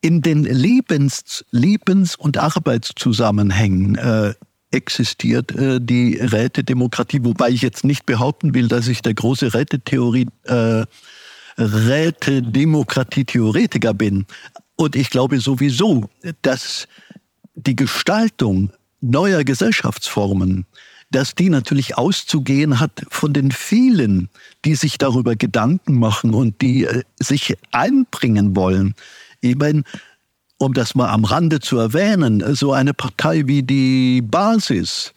in 0.00 0.20
den 0.20 0.44
Lebens, 0.44 1.44
Lebens- 1.50 2.14
und 2.14 2.36
Arbeitszusammenhängen 2.36 3.96
äh, 3.96 4.34
existiert 4.70 5.50
äh, 5.52 5.80
die 5.80 6.16
Rätedemokratie, 6.16 7.24
wobei 7.24 7.48
ich 7.48 7.62
jetzt 7.62 7.84
nicht 7.84 8.04
behaupten 8.04 8.52
will, 8.52 8.68
dass 8.68 8.86
ich 8.88 9.00
der 9.00 9.14
große 9.14 9.54
Rätetheorie, 9.54 10.28
äh, 10.42 10.84
Rätedemokratie-Theoretiker 11.56 13.94
bin. 13.94 14.26
Und 14.76 14.94
ich 14.94 15.08
glaube 15.08 15.40
sowieso, 15.40 16.10
dass 16.42 16.86
die 17.54 17.76
Gestaltung 17.76 18.72
neuer 19.00 19.44
Gesellschaftsformen 19.44 20.66
dass 21.14 21.36
die 21.36 21.48
natürlich 21.48 21.96
auszugehen 21.96 22.80
hat 22.80 23.04
von 23.08 23.32
den 23.32 23.52
vielen, 23.52 24.28
die 24.64 24.74
sich 24.74 24.98
darüber 24.98 25.36
Gedanken 25.36 25.98
machen 25.98 26.34
und 26.34 26.60
die 26.60 26.84
äh, 26.84 27.02
sich 27.20 27.56
einbringen 27.70 28.56
wollen. 28.56 28.94
Ich 29.40 29.56
meine, 29.56 29.84
um 30.58 30.74
das 30.74 30.94
mal 30.94 31.10
am 31.10 31.24
Rande 31.24 31.60
zu 31.60 31.78
erwähnen, 31.78 32.42
so 32.56 32.72
eine 32.72 32.94
Partei 32.94 33.46
wie 33.46 33.62
die 33.62 34.22
Basis 34.22 35.12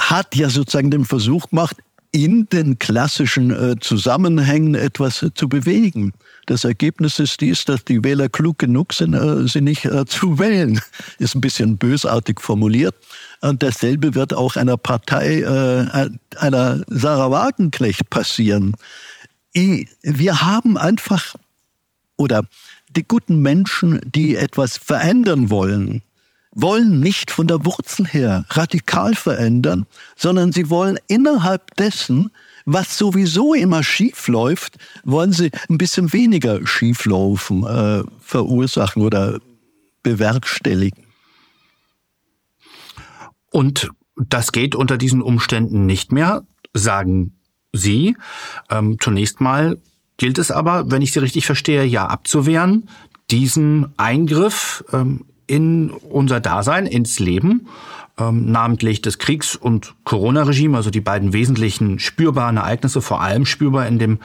hat 0.00 0.36
ja 0.36 0.48
sozusagen 0.48 0.92
den 0.92 1.04
Versuch 1.04 1.50
gemacht, 1.50 1.76
in 2.12 2.48
den 2.48 2.78
klassischen 2.78 3.50
äh, 3.50 3.76
Zusammenhängen 3.80 4.74
etwas 4.74 5.22
äh, 5.22 5.34
zu 5.34 5.48
bewegen. 5.48 6.12
Das 6.46 6.64
Ergebnis 6.64 7.18
ist 7.18 7.40
dies, 7.40 7.64
dass 7.64 7.84
die 7.84 8.02
Wähler 8.04 8.28
klug 8.28 8.58
genug 8.58 8.94
sind, 8.94 9.14
sie 9.48 9.60
nicht 9.60 9.86
zu 10.06 10.38
wählen. 10.38 10.80
Ist 11.18 11.34
ein 11.34 11.42
bisschen 11.42 11.76
bösartig 11.76 12.40
formuliert. 12.40 12.94
Und 13.40 13.62
dasselbe 13.62 14.14
wird 14.14 14.34
auch 14.34 14.56
einer 14.56 14.76
Partei, 14.76 15.40
äh, 15.42 16.10
einer 16.36 16.82
Sarah 16.88 17.30
Wagenknecht 17.30 18.10
passieren. 18.10 18.74
Wir 19.52 20.40
haben 20.42 20.76
einfach, 20.76 21.34
oder 22.16 22.42
die 22.96 23.04
guten 23.04 23.40
Menschen, 23.40 24.00
die 24.04 24.36
etwas 24.36 24.76
verändern 24.76 25.50
wollen, 25.50 26.02
wollen 26.52 27.00
nicht 27.00 27.30
von 27.30 27.46
der 27.46 27.64
Wurzel 27.64 28.06
her 28.06 28.44
radikal 28.50 29.14
verändern, 29.14 29.86
sondern 30.16 30.52
sie 30.52 30.70
wollen 30.70 30.98
innerhalb 31.06 31.76
dessen, 31.76 32.30
was 32.64 32.98
sowieso 32.98 33.54
immer 33.54 33.82
schief 33.82 34.28
läuft, 34.28 34.76
wollen 35.04 35.32
sie 35.32 35.50
ein 35.68 35.78
bisschen 35.78 36.12
weniger 36.12 36.66
schieflaufen 36.66 37.64
äh, 37.64 38.02
verursachen 38.20 39.02
oder 39.02 39.40
bewerkstelligen. 40.02 41.07
Und 43.50 43.90
das 44.16 44.52
geht 44.52 44.74
unter 44.74 44.98
diesen 44.98 45.22
Umständen 45.22 45.86
nicht 45.86 46.12
mehr, 46.12 46.44
sagen 46.74 47.34
Sie. 47.72 48.16
Ähm, 48.70 48.96
zunächst 49.00 49.40
mal 49.40 49.78
gilt 50.16 50.38
es 50.38 50.50
aber, 50.50 50.90
wenn 50.90 51.02
ich 51.02 51.12
Sie 51.12 51.20
richtig 51.20 51.46
verstehe, 51.46 51.84
ja 51.84 52.06
abzuwehren, 52.06 52.88
diesen 53.30 53.92
Eingriff 53.96 54.84
ähm, 54.92 55.24
in 55.46 55.90
unser 55.90 56.40
Dasein, 56.40 56.86
ins 56.86 57.18
Leben, 57.18 57.68
ähm, 58.18 58.50
namentlich 58.50 59.00
des 59.00 59.18
Kriegs- 59.18 59.56
und 59.56 59.94
Corona-Regime, 60.04 60.76
also 60.76 60.90
die 60.90 61.00
beiden 61.00 61.32
wesentlichen 61.32 61.98
spürbaren 61.98 62.56
Ereignisse, 62.56 63.00
vor 63.00 63.20
allem 63.20 63.46
spürbar 63.46 63.86
in 63.86 63.98
dem 63.98 64.18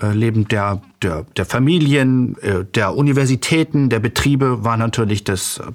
äh, 0.00 0.12
Leben 0.12 0.46
der, 0.48 0.80
der, 1.02 1.24
der 1.36 1.44
Familien, 1.44 2.36
äh, 2.38 2.64
der 2.64 2.94
Universitäten, 2.94 3.88
der 3.88 4.00
Betriebe, 4.00 4.64
war 4.64 4.76
natürlich 4.76 5.24
das 5.24 5.58
äh, 5.58 5.72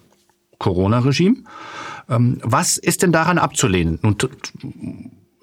Corona-Regime. 0.60 1.38
Ähm, 2.10 2.40
was 2.44 2.78
ist 2.78 3.04
denn 3.04 3.12
daran 3.12 3.38
abzulehnen? 3.38 4.00
Und 4.02 4.30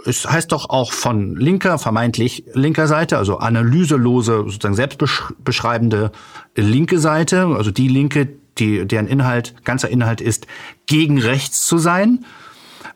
es 0.06 0.28
heißt 0.28 0.52
doch 0.52 0.70
auch 0.70 0.92
von 0.92 1.36
linker, 1.36 1.78
vermeintlich 1.78 2.44
linker 2.54 2.86
Seite, 2.86 3.18
also 3.18 3.38
analyselose, 3.38 4.44
sozusagen 4.46 4.74
selbstbeschreibende 4.74 6.12
linke 6.56 6.98
Seite, 6.98 7.46
also 7.46 7.70
die 7.70 7.88
Linke, 7.88 8.28
die, 8.58 8.86
deren 8.86 9.06
Inhalt, 9.06 9.54
ganzer 9.64 9.88
Inhalt 9.88 10.20
ist, 10.20 10.46
gegen 10.86 11.20
rechts 11.20 11.66
zu 11.66 11.78
sein 11.78 12.24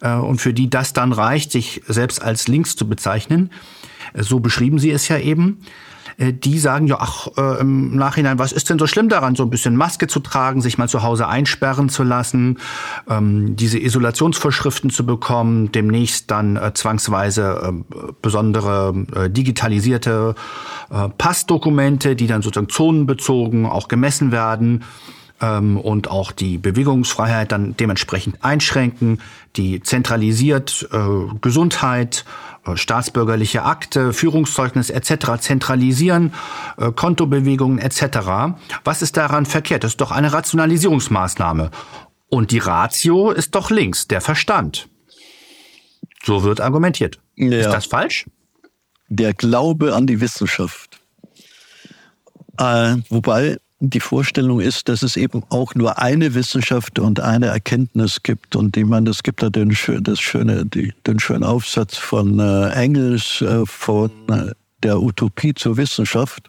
äh, 0.00 0.14
und 0.14 0.40
für 0.40 0.52
die 0.54 0.70
das 0.70 0.92
dann 0.92 1.12
reicht, 1.12 1.52
sich 1.52 1.82
selbst 1.86 2.22
als 2.22 2.48
links 2.48 2.76
zu 2.76 2.88
bezeichnen. 2.88 3.50
So 4.14 4.40
beschrieben 4.40 4.78
sie 4.78 4.90
es 4.90 5.08
ja 5.08 5.18
eben. 5.18 5.58
Äh, 6.16 6.32
die 6.32 6.58
sagen 6.58 6.86
ja, 6.86 6.98
ach, 7.00 7.28
äh, 7.36 7.60
im 7.60 7.96
Nachhinein, 7.96 8.38
was 8.38 8.52
ist 8.52 8.70
denn 8.70 8.78
so 8.78 8.86
schlimm 8.86 9.08
daran, 9.08 9.34
so 9.34 9.42
ein 9.42 9.50
bisschen 9.50 9.76
Maske 9.76 10.06
zu 10.06 10.20
tragen, 10.20 10.60
sich 10.60 10.78
mal 10.78 10.88
zu 10.88 11.02
Hause 11.02 11.28
einsperren 11.28 11.88
zu 11.88 12.02
lassen, 12.02 12.58
ähm, 13.08 13.56
diese 13.56 13.78
Isolationsvorschriften 13.78 14.90
zu 14.90 15.06
bekommen, 15.06 15.72
demnächst 15.72 16.30
dann 16.30 16.56
äh, 16.56 16.72
zwangsweise 16.74 17.72
äh, 17.90 18.12
besondere 18.22 18.94
digitalisierte 19.28 20.34
Passdokumente, 21.18 22.16
die 22.16 22.26
dann 22.26 22.42
sozusagen 22.42 22.68
zonenbezogen 22.68 23.66
auch 23.66 23.88
gemessen 23.88 24.32
werden 24.32 24.84
ähm, 25.40 25.78
und 25.78 26.10
auch 26.10 26.32
die 26.32 26.58
Bewegungsfreiheit 26.58 27.52
dann 27.52 27.76
dementsprechend 27.76 28.42
einschränken, 28.44 29.20
die 29.56 29.80
zentralisiert 29.80 30.88
Gesundheit, 31.40 32.24
staatsbürgerliche 32.74 33.62
Akte, 33.64 34.12
Führungszeugnis 34.12 34.90
etc. 34.90 35.38
zentralisieren, 35.40 36.32
äh, 36.78 36.92
Kontobewegungen 36.92 37.78
etc. 37.78 38.56
Was 38.84 39.02
ist 39.02 39.16
daran 39.16 39.46
verkehrt? 39.46 39.84
Das 39.84 39.92
ist 39.92 40.00
doch 40.00 40.10
eine 40.10 40.32
Rationalisierungsmaßnahme. 40.32 41.70
Und 42.28 42.50
die 42.50 42.58
Ratio 42.58 43.30
ist 43.30 43.54
doch 43.54 43.70
links, 43.70 44.08
der 44.08 44.20
Verstand. 44.20 44.88
So 46.24 46.42
wird 46.42 46.60
argumentiert. 46.60 47.20
Ja. 47.36 47.58
Ist 47.58 47.70
das 47.70 47.86
falsch? 47.86 48.26
Der 49.08 49.34
Glaube 49.34 49.94
an 49.94 50.06
die 50.06 50.20
Wissenschaft. 50.20 51.00
Äh, 52.58 52.96
wobei 53.10 53.58
die 53.90 54.00
Vorstellung 54.00 54.60
ist, 54.60 54.88
dass 54.88 55.02
es 55.02 55.16
eben 55.16 55.42
auch 55.48 55.74
nur 55.74 55.98
eine 55.98 56.34
Wissenschaft 56.34 56.98
und 56.98 57.20
eine 57.20 57.46
Erkenntnis 57.46 58.22
gibt. 58.22 58.56
Und 58.56 58.76
ich 58.76 58.84
meine, 58.84 59.10
es 59.10 59.22
gibt 59.22 59.42
da 59.42 59.50
den, 59.50 59.76
das 60.02 60.20
schöne, 60.20 60.66
den 60.66 61.20
schönen 61.20 61.44
Aufsatz 61.44 61.96
von 61.96 62.38
äh, 62.38 62.70
Engels 62.70 63.40
äh, 63.40 63.66
von 63.66 64.10
äh, 64.28 64.52
der 64.82 65.00
Utopie 65.00 65.54
zur 65.54 65.76
Wissenschaft. 65.76 66.48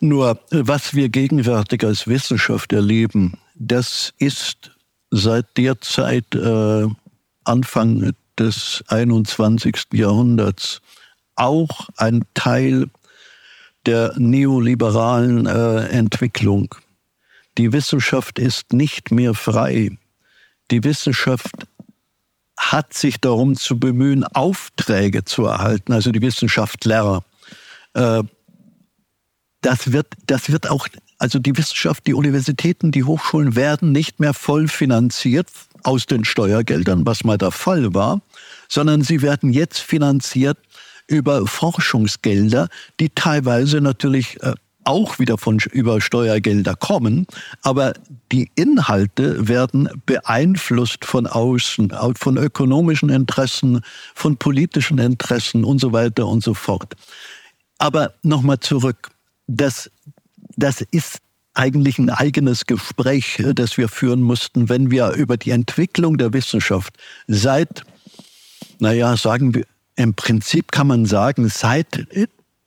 Nur 0.00 0.38
was 0.50 0.94
wir 0.94 1.08
gegenwärtig 1.08 1.84
als 1.84 2.06
Wissenschaft 2.06 2.72
erleben, 2.72 3.38
das 3.54 4.12
ist 4.18 4.72
seit 5.10 5.56
der 5.56 5.80
Zeit 5.80 6.34
äh, 6.34 6.86
Anfang 7.44 8.12
des 8.38 8.84
21. 8.88 9.76
Jahrhunderts 9.92 10.80
auch 11.36 11.88
ein 11.96 12.24
Teil 12.34 12.88
der 13.86 14.14
neoliberalen 14.16 15.46
äh, 15.46 15.86
Entwicklung. 15.88 16.74
Die 17.58 17.72
Wissenschaft 17.72 18.38
ist 18.38 18.72
nicht 18.72 19.10
mehr 19.10 19.34
frei. 19.34 19.96
Die 20.70 20.82
Wissenschaft 20.82 21.54
hat 22.56 22.94
sich 22.94 23.20
darum 23.20 23.56
zu 23.56 23.78
bemühen, 23.78 24.24
Aufträge 24.24 25.24
zu 25.24 25.44
erhalten, 25.44 25.92
also 25.92 26.10
die 26.12 26.22
Wissenschaftler. 26.22 27.24
Äh, 27.94 28.22
das 29.60 29.92
wird, 29.92 30.08
das 30.26 30.50
wird 30.50 30.70
auch, 30.70 30.88
also 31.18 31.38
die 31.38 31.56
Wissenschaft, 31.56 32.06
die 32.06 32.14
Universitäten, 32.14 32.92
die 32.92 33.04
Hochschulen 33.04 33.56
werden 33.56 33.92
nicht 33.92 34.20
mehr 34.20 34.34
voll 34.34 34.68
finanziert 34.68 35.48
aus 35.82 36.06
den 36.06 36.24
Steuergeldern, 36.24 37.06
was 37.06 37.24
mal 37.24 37.38
der 37.38 37.50
Fall 37.50 37.94
war, 37.94 38.20
sondern 38.68 39.02
sie 39.02 39.22
werden 39.22 39.52
jetzt 39.52 39.78
finanziert 39.78 40.58
über 41.06 41.46
Forschungsgelder, 41.46 42.68
die 43.00 43.10
teilweise 43.10 43.80
natürlich 43.80 44.42
äh, 44.42 44.54
auch 44.84 45.18
wieder 45.18 45.38
von 45.38 45.58
über 45.72 46.00
Steuergelder 46.00 46.76
kommen, 46.76 47.26
aber 47.62 47.94
die 48.32 48.50
Inhalte 48.54 49.48
werden 49.48 49.88
beeinflusst 50.06 51.04
von 51.04 51.26
außen, 51.26 51.92
von 52.16 52.36
ökonomischen 52.36 53.08
Interessen, 53.08 53.80
von 54.14 54.36
politischen 54.36 54.98
Interessen 54.98 55.64
und 55.64 55.80
so 55.80 55.92
weiter 55.92 56.26
und 56.26 56.42
so 56.42 56.54
fort. 56.54 56.94
Aber 57.78 58.14
nochmal 58.22 58.60
zurück, 58.60 59.10
das, 59.46 59.90
das 60.56 60.80
ist 60.80 61.18
eigentlich 61.54 61.98
ein 61.98 62.10
eigenes 62.10 62.66
Gespräch, 62.66 63.38
äh, 63.38 63.54
das 63.54 63.76
wir 63.78 63.88
führen 63.88 64.22
mussten, 64.22 64.68
wenn 64.68 64.90
wir 64.90 65.10
über 65.12 65.36
die 65.36 65.50
Entwicklung 65.50 66.18
der 66.18 66.32
Wissenschaft 66.32 66.96
seit, 67.26 67.84
naja, 68.80 69.16
sagen 69.16 69.54
wir, 69.54 69.64
im 69.96 70.14
Prinzip 70.14 70.72
kann 70.72 70.86
man 70.86 71.06
sagen, 71.06 71.48
seit 71.48 72.06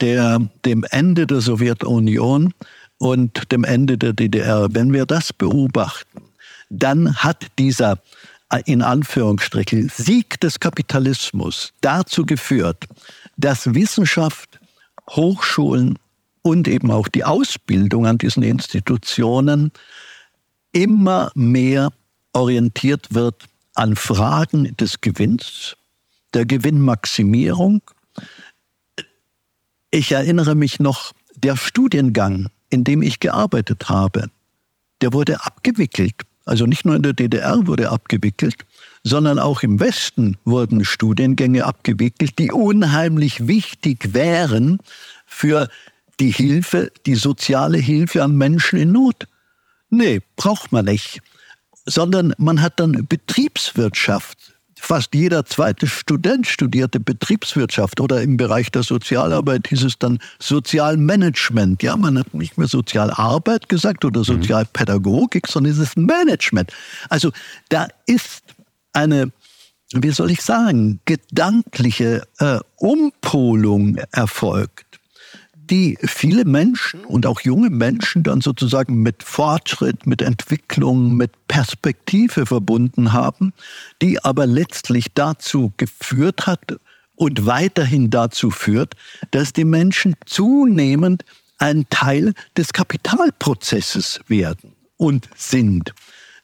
der, 0.01 0.39
dem 0.65 0.85
Ende 0.89 1.27
der 1.27 1.41
Sowjetunion 1.41 2.53
und 2.97 3.51
dem 3.51 3.63
Ende 3.63 3.97
der 3.97 4.13
DDR, 4.13 4.67
wenn 4.71 4.93
wir 4.93 5.05
das 5.05 5.33
beobachten, 5.33 6.21
dann 6.69 7.15
hat 7.15 7.47
dieser 7.57 7.99
in 8.65 8.81
Anführungsstrichen 8.81 9.89
Sieg 9.89 10.39
des 10.39 10.59
Kapitalismus 10.59 11.73
dazu 11.81 12.25
geführt, 12.25 12.85
dass 13.35 13.73
Wissenschaft, 13.73 14.59
Hochschulen 15.09 15.99
und 16.43 16.67
eben 16.67 16.91
auch 16.91 17.09
die 17.09 17.25
Ausbildung 17.25 18.07
an 18.07 18.17
diesen 18.17 18.43
Institutionen 18.43 19.71
immer 20.71 21.31
mehr 21.35 21.91
orientiert 22.33 23.13
wird 23.13 23.43
an 23.75 23.95
Fragen 23.95 24.75
des 24.77 25.01
Gewinns, 25.01 25.76
der 26.37 26.45
Gewinnmaximierung. 26.45 27.81
Ich 29.89 30.11
erinnere 30.11 30.53
mich 30.53 30.79
noch, 30.79 31.13
der 31.35 31.57
Studiengang, 31.57 32.49
in 32.69 32.83
dem 32.83 33.01
ich 33.01 33.19
gearbeitet 33.19 33.89
habe, 33.89 34.29
der 35.01 35.13
wurde 35.13 35.43
abgewickelt. 35.43 36.13
Also 36.45 36.67
nicht 36.67 36.85
nur 36.85 36.95
in 36.95 37.01
der 37.01 37.13
DDR 37.13 37.65
wurde 37.65 37.89
abgewickelt, 37.89 38.65
sondern 39.03 39.39
auch 39.39 39.63
im 39.63 39.79
Westen 39.79 40.37
wurden 40.45 40.85
Studiengänge 40.85 41.65
abgewickelt, 41.65 42.37
die 42.37 42.51
unheimlich 42.51 43.47
wichtig 43.47 44.13
wären 44.13 44.77
für 45.25 45.69
die 46.19 46.31
Hilfe, 46.31 46.91
die 47.07 47.15
soziale 47.15 47.79
Hilfe 47.79 48.23
an 48.23 48.35
Menschen 48.35 48.77
in 48.77 48.91
Not. 48.91 49.27
Nee, 49.89 50.21
braucht 50.35 50.71
man 50.71 50.85
nicht. 50.85 51.19
Sondern 51.85 52.35
man 52.37 52.61
hat 52.61 52.79
dann 52.79 53.07
Betriebswirtschaft 53.07 54.56
fast 54.79 55.13
jeder 55.13 55.45
zweite 55.45 55.87
Student 55.87 56.47
studierte 56.47 56.99
Betriebswirtschaft 56.99 57.99
oder 57.99 58.21
im 58.21 58.37
Bereich 58.37 58.71
der 58.71 58.83
Sozialarbeit 58.83 59.67
hieß 59.67 59.83
es 59.83 59.99
dann 59.99 60.19
Sozialmanagement. 60.39 61.83
Ja, 61.83 61.97
man 61.97 62.17
hat 62.19 62.33
nicht 62.33 62.57
mehr 62.57 62.67
Sozialarbeit 62.67 63.69
gesagt 63.69 64.05
oder 64.05 64.21
mhm. 64.21 64.25
Sozialpädagogik, 64.25 65.47
sondern 65.47 65.73
es 65.73 65.79
ist 65.79 65.97
Management. 65.97 66.71
Also 67.09 67.31
da 67.69 67.87
ist 68.05 68.43
eine, 68.93 69.31
wie 69.93 70.11
soll 70.11 70.31
ich 70.31 70.41
sagen, 70.41 70.99
gedankliche 71.05 72.23
äh, 72.39 72.59
Umpolung 72.77 73.97
erfolgt 74.11 74.86
die 75.69 75.97
viele 76.01 76.45
Menschen 76.45 77.05
und 77.05 77.25
auch 77.25 77.41
junge 77.41 77.69
Menschen 77.69 78.23
dann 78.23 78.41
sozusagen 78.41 79.01
mit 79.01 79.23
Fortschritt, 79.23 80.07
mit 80.07 80.21
Entwicklung, 80.21 81.15
mit 81.15 81.31
Perspektive 81.47 82.45
verbunden 82.45 83.13
haben, 83.13 83.53
die 84.01 84.23
aber 84.23 84.45
letztlich 84.45 85.07
dazu 85.13 85.73
geführt 85.77 86.47
hat 86.47 86.77
und 87.15 87.45
weiterhin 87.45 88.09
dazu 88.09 88.51
führt, 88.51 88.95
dass 89.31 89.53
die 89.53 89.65
Menschen 89.65 90.15
zunehmend 90.25 91.25
ein 91.57 91.85
Teil 91.89 92.33
des 92.55 92.73
Kapitalprozesses 92.73 94.21
werden 94.27 94.73
und 94.97 95.27
sind 95.35 95.93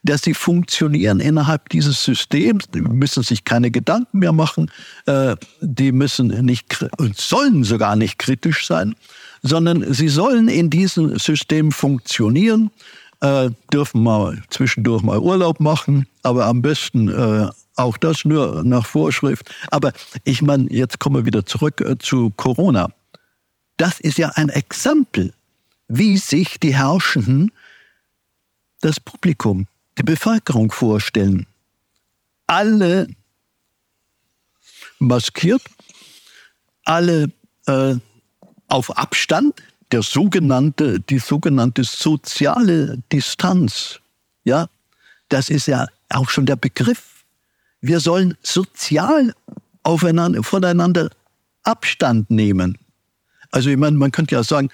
dass 0.04 0.22
sie 0.22 0.34
funktionieren 0.34 1.20
innerhalb 1.20 1.70
dieses 1.70 2.04
Systems. 2.04 2.66
Die 2.74 2.82
müssen 2.82 3.24
sich 3.24 3.46
keine 3.46 3.72
Gedanken 3.72 4.20
mehr 4.20 4.34
machen. 4.34 4.70
Äh, 5.06 5.36
die 5.62 5.92
müssen 5.92 6.28
nicht 6.46 6.86
und 6.98 7.18
sollen 7.18 7.64
sogar 7.64 7.96
nicht 7.96 8.20
kritisch 8.20 8.68
sein, 8.68 8.96
sondern 9.42 9.94
sie 9.94 10.10
sollen 10.10 10.50
in 10.50 10.70
diesem 10.70 11.18
System 11.18 11.72
funktionieren, 11.72 12.70
äh, 13.22 13.50
dürfen 13.72 14.04
mal 14.04 14.44
zwischendurch 14.50 15.04
mal 15.04 15.20
Urlaub 15.20 15.60
machen, 15.60 16.08
aber 16.22 16.46
am 16.46 16.62
besten 16.62 17.08
äh, 17.08 17.50
auch 17.76 17.98
das 17.98 18.26
nur 18.26 18.64
nach 18.64 18.86
Vorschrift. 18.86 19.50
Aber 19.72 19.94
ich 20.26 20.42
meine, 20.42 20.72
jetzt 20.72 21.00
kommen 21.00 21.16
wir 21.16 21.26
wieder 21.26 21.46
zurück 21.46 21.84
zu 22.00 22.32
Corona. 22.36 22.90
Das 23.78 24.00
ist 24.00 24.18
ja 24.18 24.30
ein 24.36 24.50
Exempel, 24.50 25.34
wie 25.88 26.18
sich 26.18 26.60
die 26.60 26.76
Herrschenden 26.76 27.52
das 28.82 29.00
Publikum 29.00 29.66
die 29.98 30.04
Bevölkerung 30.04 30.72
vorstellen. 30.72 31.46
Alle 32.48 33.08
maskiert, 35.00 35.62
alle 36.86 37.32
äh, 37.68 37.96
auf 38.68 38.98
Abstand, 38.98 39.62
der 39.92 40.02
sogenannte, 40.02 41.00
die 41.00 41.20
sogenannte 41.20 41.84
soziale 41.84 43.02
Distanz. 43.12 44.00
Ja, 44.44 44.68
das 45.30 45.50
ist 45.50 45.68
ja 45.68 45.88
auch 46.10 46.30
schon 46.30 46.46
der 46.46 46.56
Begriff. 46.56 47.24
Wir 47.82 48.00
sollen 48.00 48.36
sozial 48.42 49.34
aufeinander, 49.84 50.42
voneinander 50.44 51.10
Abstand 51.64 52.32
nehmen. 52.32 52.78
Also 53.52 53.70
ich 53.70 53.78
meine, 53.78 53.98
man 53.98 54.12
könnte 54.12 54.36
ja 54.36 54.44
sagen, 54.44 54.70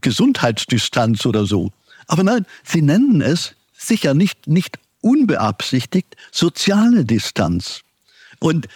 Gesundheitsdistanz 0.00 1.24
oder 1.24 1.46
so. 1.46 1.70
Aber 2.06 2.22
nein, 2.22 2.44
sie 2.64 2.82
nennen 2.82 3.22
es 3.22 3.54
sicher 3.86 4.14
nicht, 4.14 4.46
nicht 4.46 4.78
unbeabsichtigt 5.00 6.16
soziale 6.30 7.04
Distanz. 7.04 7.80
Und 8.38 8.68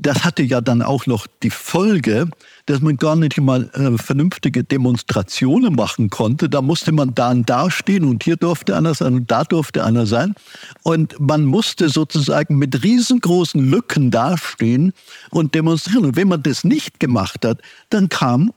das 0.00 0.24
hatte 0.24 0.42
ja 0.42 0.60
dann 0.60 0.82
auch 0.82 1.06
noch 1.06 1.26
die 1.42 1.50
Folge, 1.50 2.28
dass 2.66 2.80
man 2.80 2.96
gar 2.96 3.14
nicht 3.14 3.40
mal 3.40 3.70
äh, 3.74 3.96
vernünftige 3.96 4.64
Demonstrationen 4.64 5.74
machen 5.74 6.10
konnte. 6.10 6.48
Da 6.48 6.62
musste 6.62 6.90
man 6.92 7.14
da 7.14 7.30
und 7.30 7.48
da 7.48 7.70
stehen 7.70 8.04
und 8.04 8.24
hier 8.24 8.36
durfte 8.36 8.76
einer 8.76 8.94
sein 8.94 9.14
und 9.14 9.30
da 9.30 9.44
durfte 9.44 9.84
einer 9.84 10.06
sein. 10.06 10.34
Und 10.82 11.14
man 11.20 11.44
musste 11.44 11.88
sozusagen 11.88 12.56
mit 12.56 12.82
riesengroßen 12.82 13.70
Lücken 13.70 14.10
dastehen 14.10 14.92
und 15.30 15.54
demonstrieren. 15.54 16.06
Und 16.06 16.16
wenn 16.16 16.28
man 16.28 16.42
das 16.42 16.64
nicht 16.64 16.98
gemacht 16.98 17.44
hat, 17.44 17.60
dann 17.90 18.08
kamen 18.08 18.50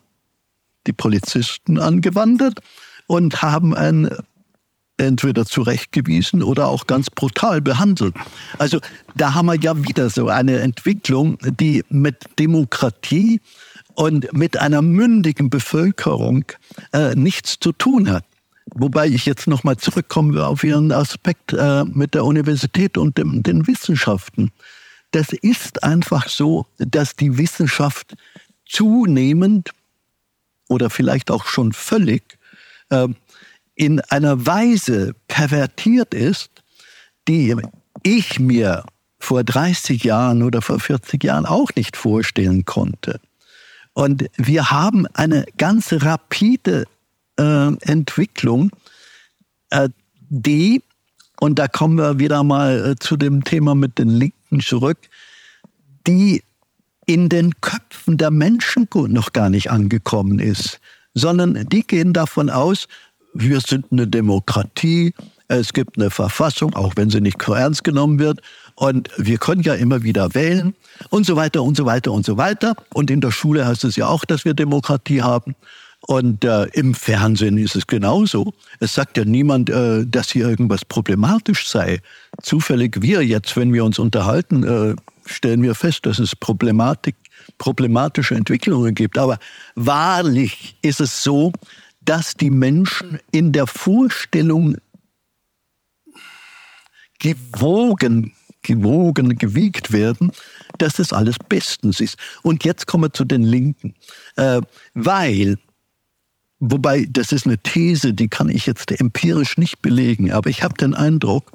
die 0.87 0.93
Polizisten 0.93 1.79
angewandert 1.79 2.61
und 3.05 3.41
haben 3.41 3.75
ein 3.75 4.09
entweder 4.97 5.45
zurechtgewiesen 5.45 6.43
oder 6.43 6.67
auch 6.67 6.87
ganz 6.87 7.09
brutal 7.09 7.61
behandelt. 7.61 8.15
Also 8.57 8.79
da 9.15 9.33
haben 9.33 9.47
wir 9.47 9.59
ja 9.59 9.83
wieder 9.87 10.09
so 10.09 10.27
eine 10.27 10.59
Entwicklung, 10.59 11.37
die 11.41 11.83
mit 11.89 12.25
Demokratie 12.39 13.41
und 13.93 14.31
mit 14.33 14.57
einer 14.57 14.81
mündigen 14.81 15.49
Bevölkerung 15.49 16.45
äh, 16.93 17.15
nichts 17.15 17.59
zu 17.59 17.71
tun 17.71 18.11
hat. 18.11 18.23
Wobei 18.73 19.07
ich 19.07 19.25
jetzt 19.25 19.47
nochmal 19.47 19.77
zurückkomme 19.77 20.45
auf 20.45 20.63
Ihren 20.63 20.91
Aspekt 20.91 21.53
äh, 21.53 21.83
mit 21.85 22.13
der 22.13 22.25
Universität 22.25 22.97
und 22.97 23.17
dem, 23.17 23.41
den 23.41 23.65
Wissenschaften. 23.65 24.51
Das 25.11 25.31
ist 25.31 25.83
einfach 25.83 26.27
so, 26.27 26.65
dass 26.77 27.15
die 27.15 27.37
Wissenschaft 27.37 28.15
zunehmend 28.67 29.71
oder 30.67 30.89
vielleicht 30.89 31.31
auch 31.31 31.45
schon 31.45 31.71
völlig 31.71 32.37
äh, 32.89 33.07
in 33.77 34.01
einer 34.01 34.45
Weise 34.45 35.13
pervertiert 35.27 36.13
ist, 36.13 36.49
die 37.27 37.55
ich 38.03 38.39
mir 38.39 38.83
vor 39.19 39.43
30 39.43 40.03
Jahren 40.03 40.41
oder 40.41 40.61
vor 40.61 40.79
40 40.79 41.23
Jahren 41.23 41.45
auch 41.45 41.69
nicht 41.75 41.95
vorstellen 41.95 42.65
konnte. 42.65 43.19
Und 43.93 44.25
wir 44.35 44.71
haben 44.71 45.05
eine 45.13 45.45
ganz 45.57 45.93
rapide 45.93 46.85
äh, 47.39 47.73
Entwicklung, 47.81 48.71
äh, 49.69 49.89
die, 50.29 50.81
und 51.39 51.59
da 51.59 51.67
kommen 51.67 51.97
wir 51.97 52.19
wieder 52.19 52.43
mal 52.43 52.91
äh, 52.91 52.95
zu 52.99 53.15
dem 53.15 53.43
Thema 53.43 53.75
mit 53.75 53.99
den 53.99 54.09
Linken 54.09 54.59
zurück, 54.59 54.97
die 56.07 56.43
in 57.05 57.29
den 57.29 57.61
Köpfen 57.61 58.17
der 58.17 58.31
Menschen 58.31 58.87
noch 58.91 59.33
gar 59.33 59.49
nicht 59.49 59.69
angekommen 59.69 60.39
ist, 60.39 60.79
sondern 61.13 61.67
die 61.69 61.83
gehen 61.83 62.13
davon 62.13 62.49
aus, 62.49 62.87
wir 63.37 63.61
sind 63.61 63.85
eine 63.91 64.07
Demokratie, 64.07 65.13
es 65.47 65.71
gibt 65.71 65.97
eine 65.97 66.09
Verfassung, 66.09 66.75
auch 66.75 66.93
wenn 66.95 67.09
sie 67.09 67.21
nicht 67.21 67.41
ernst 67.47 67.83
genommen 67.83 68.19
wird. 68.19 68.41
Und 68.75 69.09
wir 69.17 69.37
können 69.37 69.61
ja 69.61 69.73
immer 69.73 70.03
wieder 70.03 70.33
wählen 70.33 70.75
und 71.09 71.25
so 71.25 71.35
weiter 71.35 71.63
und 71.63 71.77
so 71.77 71.85
weiter 71.85 72.11
und 72.11 72.25
so 72.25 72.37
weiter. 72.37 72.75
Und 72.93 73.09
in 73.09 73.21
der 73.21 73.31
Schule 73.31 73.65
heißt 73.65 73.83
es 73.85 73.95
ja 73.95 74.07
auch, 74.07 74.25
dass 74.25 74.45
wir 74.45 74.53
Demokratie 74.53 75.21
haben. 75.21 75.55
Und 76.01 76.45
äh, 76.45 76.65
im 76.73 76.93
Fernsehen 76.93 77.57
ist 77.57 77.75
es 77.75 77.87
genauso. 77.87 78.53
Es 78.79 78.93
sagt 78.93 79.17
ja 79.17 79.25
niemand, 79.25 79.69
äh, 79.69 80.05
dass 80.05 80.29
hier 80.29 80.47
irgendwas 80.47 80.85
problematisch 80.85 81.67
sei. 81.67 81.99
Zufällig 82.43 83.01
wir 83.01 83.25
jetzt, 83.25 83.57
wenn 83.57 83.73
wir 83.73 83.83
uns 83.83 83.97
unterhalten, 83.97 84.63
äh, 84.63 84.95
stellen 85.25 85.63
wir 85.63 85.75
fest, 85.75 86.05
dass 86.05 86.19
es 86.19 86.35
problematische 86.35 88.35
Entwicklungen 88.35 88.93
gibt. 88.93 89.17
Aber 89.17 89.39
wahrlich 89.75 90.77
ist 90.81 91.01
es 91.01 91.23
so, 91.23 91.51
dass 92.07 92.35
die 92.35 92.49
Menschen 92.49 93.19
in 93.31 93.51
der 93.51 93.67
Vorstellung 93.67 94.77
gewogen, 97.19 98.33
gewogen, 98.61 99.37
gewiegt 99.37 99.91
werden, 99.91 100.31
dass 100.77 100.93
das 100.93 101.11
alles 101.11 101.35
bestens 101.49 101.99
ist. 101.99 102.17
Und 102.43 102.63
jetzt 102.63 102.87
kommen 102.87 103.05
wir 103.05 103.13
zu 103.13 103.25
den 103.25 103.43
Linken. 103.43 103.93
Äh, 104.37 104.61
weil, 104.93 105.57
wobei 106.59 107.05
das 107.09 107.33
ist 107.33 107.45
eine 107.45 107.57
These, 107.57 108.13
die 108.13 108.29
kann 108.29 108.47
ich 108.47 108.65
jetzt 108.65 108.89
empirisch 108.91 109.57
nicht 109.57 109.81
belegen, 109.81 110.31
aber 110.31 110.49
ich 110.49 110.63
habe 110.63 110.75
den 110.75 110.93
Eindruck, 110.93 111.51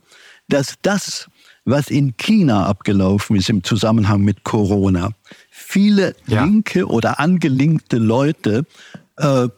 dass 0.49 0.75
das, 0.83 1.31
was 1.65 1.89
in 1.89 2.19
China 2.19 2.67
abgelaufen 2.67 3.37
ist 3.37 3.49
im 3.49 3.65
Zusammenhang 3.65 4.21
mit 4.21 4.45
Corona, 4.45 5.13
viele 5.51 6.15
ja. 6.27 6.45
linke 6.45 6.87
oder 6.87 7.21
angelinkte 7.21 7.97
Leute 7.97 8.67
äh, 9.17 9.49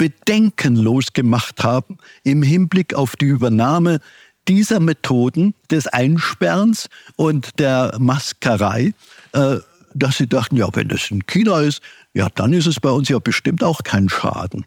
bedenkenlos 0.00 1.12
gemacht 1.12 1.62
haben 1.62 1.98
im 2.24 2.42
Hinblick 2.42 2.94
auf 2.94 3.16
die 3.16 3.26
Übernahme 3.26 4.00
dieser 4.48 4.80
Methoden 4.80 5.52
des 5.70 5.88
Einsperrens 5.88 6.88
und 7.16 7.58
der 7.58 7.94
Maskerei, 7.98 8.94
äh, 9.32 9.56
dass 9.92 10.16
sie 10.16 10.26
dachten, 10.26 10.56
ja, 10.56 10.68
wenn 10.72 10.88
das 10.88 11.10
in 11.10 11.26
China 11.26 11.60
ist, 11.60 11.82
ja, 12.14 12.30
dann 12.34 12.54
ist 12.54 12.64
es 12.64 12.80
bei 12.80 12.88
uns 12.88 13.10
ja 13.10 13.18
bestimmt 13.18 13.62
auch 13.62 13.82
kein 13.82 14.08
Schaden. 14.08 14.64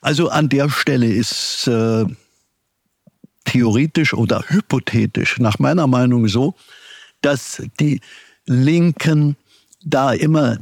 Also 0.00 0.30
an 0.30 0.48
der 0.48 0.68
Stelle 0.68 1.06
ist 1.06 1.68
äh, 1.68 2.04
theoretisch 3.44 4.12
oder 4.14 4.42
hypothetisch 4.48 5.38
nach 5.38 5.60
meiner 5.60 5.86
Meinung 5.86 6.26
so, 6.26 6.56
dass 7.20 7.62
die 7.78 8.00
Linken 8.46 9.36
da 9.84 10.12
immer 10.12 10.58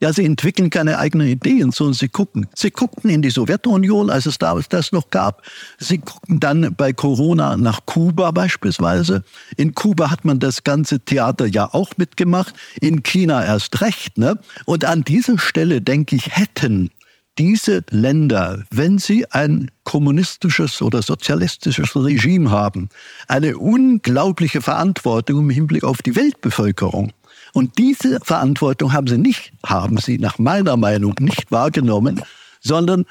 ja, 0.00 0.12
sie 0.12 0.24
entwickeln 0.24 0.70
keine 0.70 0.98
eigenen 0.98 1.28
Ideen, 1.28 1.70
sondern 1.70 1.94
sie 1.94 2.08
gucken. 2.08 2.46
Sie 2.54 2.70
guckten 2.70 3.10
in 3.10 3.22
die 3.22 3.30
Sowjetunion, 3.30 4.10
als 4.10 4.26
es 4.26 4.38
damals 4.38 4.68
das 4.68 4.92
noch 4.92 5.10
gab. 5.10 5.42
Sie 5.78 5.98
gucken 5.98 6.40
dann 6.40 6.74
bei 6.76 6.92
Corona 6.92 7.56
nach 7.56 7.86
Kuba 7.86 8.30
beispielsweise. 8.32 9.24
In 9.56 9.74
Kuba 9.74 10.10
hat 10.10 10.24
man 10.24 10.40
das 10.40 10.64
ganze 10.64 11.00
Theater 11.00 11.46
ja 11.46 11.72
auch 11.72 11.92
mitgemacht, 11.96 12.54
in 12.80 13.02
China 13.02 13.44
erst 13.44 13.80
recht. 13.80 14.18
Ne? 14.18 14.38
Und 14.66 14.84
an 14.84 15.04
dieser 15.04 15.38
Stelle, 15.38 15.80
denke 15.80 16.16
ich, 16.16 16.36
hätten 16.36 16.90
diese 17.38 17.82
Länder, 17.90 18.64
wenn 18.70 18.98
sie 18.98 19.30
ein 19.30 19.70
kommunistisches 19.84 20.82
oder 20.82 21.02
sozialistisches 21.02 21.96
Regime 21.96 22.50
haben, 22.50 22.88
eine 23.26 23.58
unglaubliche 23.58 24.60
Verantwortung 24.60 25.40
im 25.40 25.50
Hinblick 25.50 25.84
auf 25.84 26.02
die 26.02 26.14
Weltbevölkerung. 26.14 27.12
Und 27.54 27.78
diese 27.78 28.18
Verantwortung 28.20 28.92
haben 28.92 29.06
sie 29.06 29.16
nicht, 29.16 29.52
haben 29.64 29.96
sie 29.98 30.18
nach 30.18 30.38
meiner 30.38 30.76
Meinung 30.76 31.14
nicht 31.20 31.52
wahrgenommen, 31.52 32.20
sondern 32.60 33.06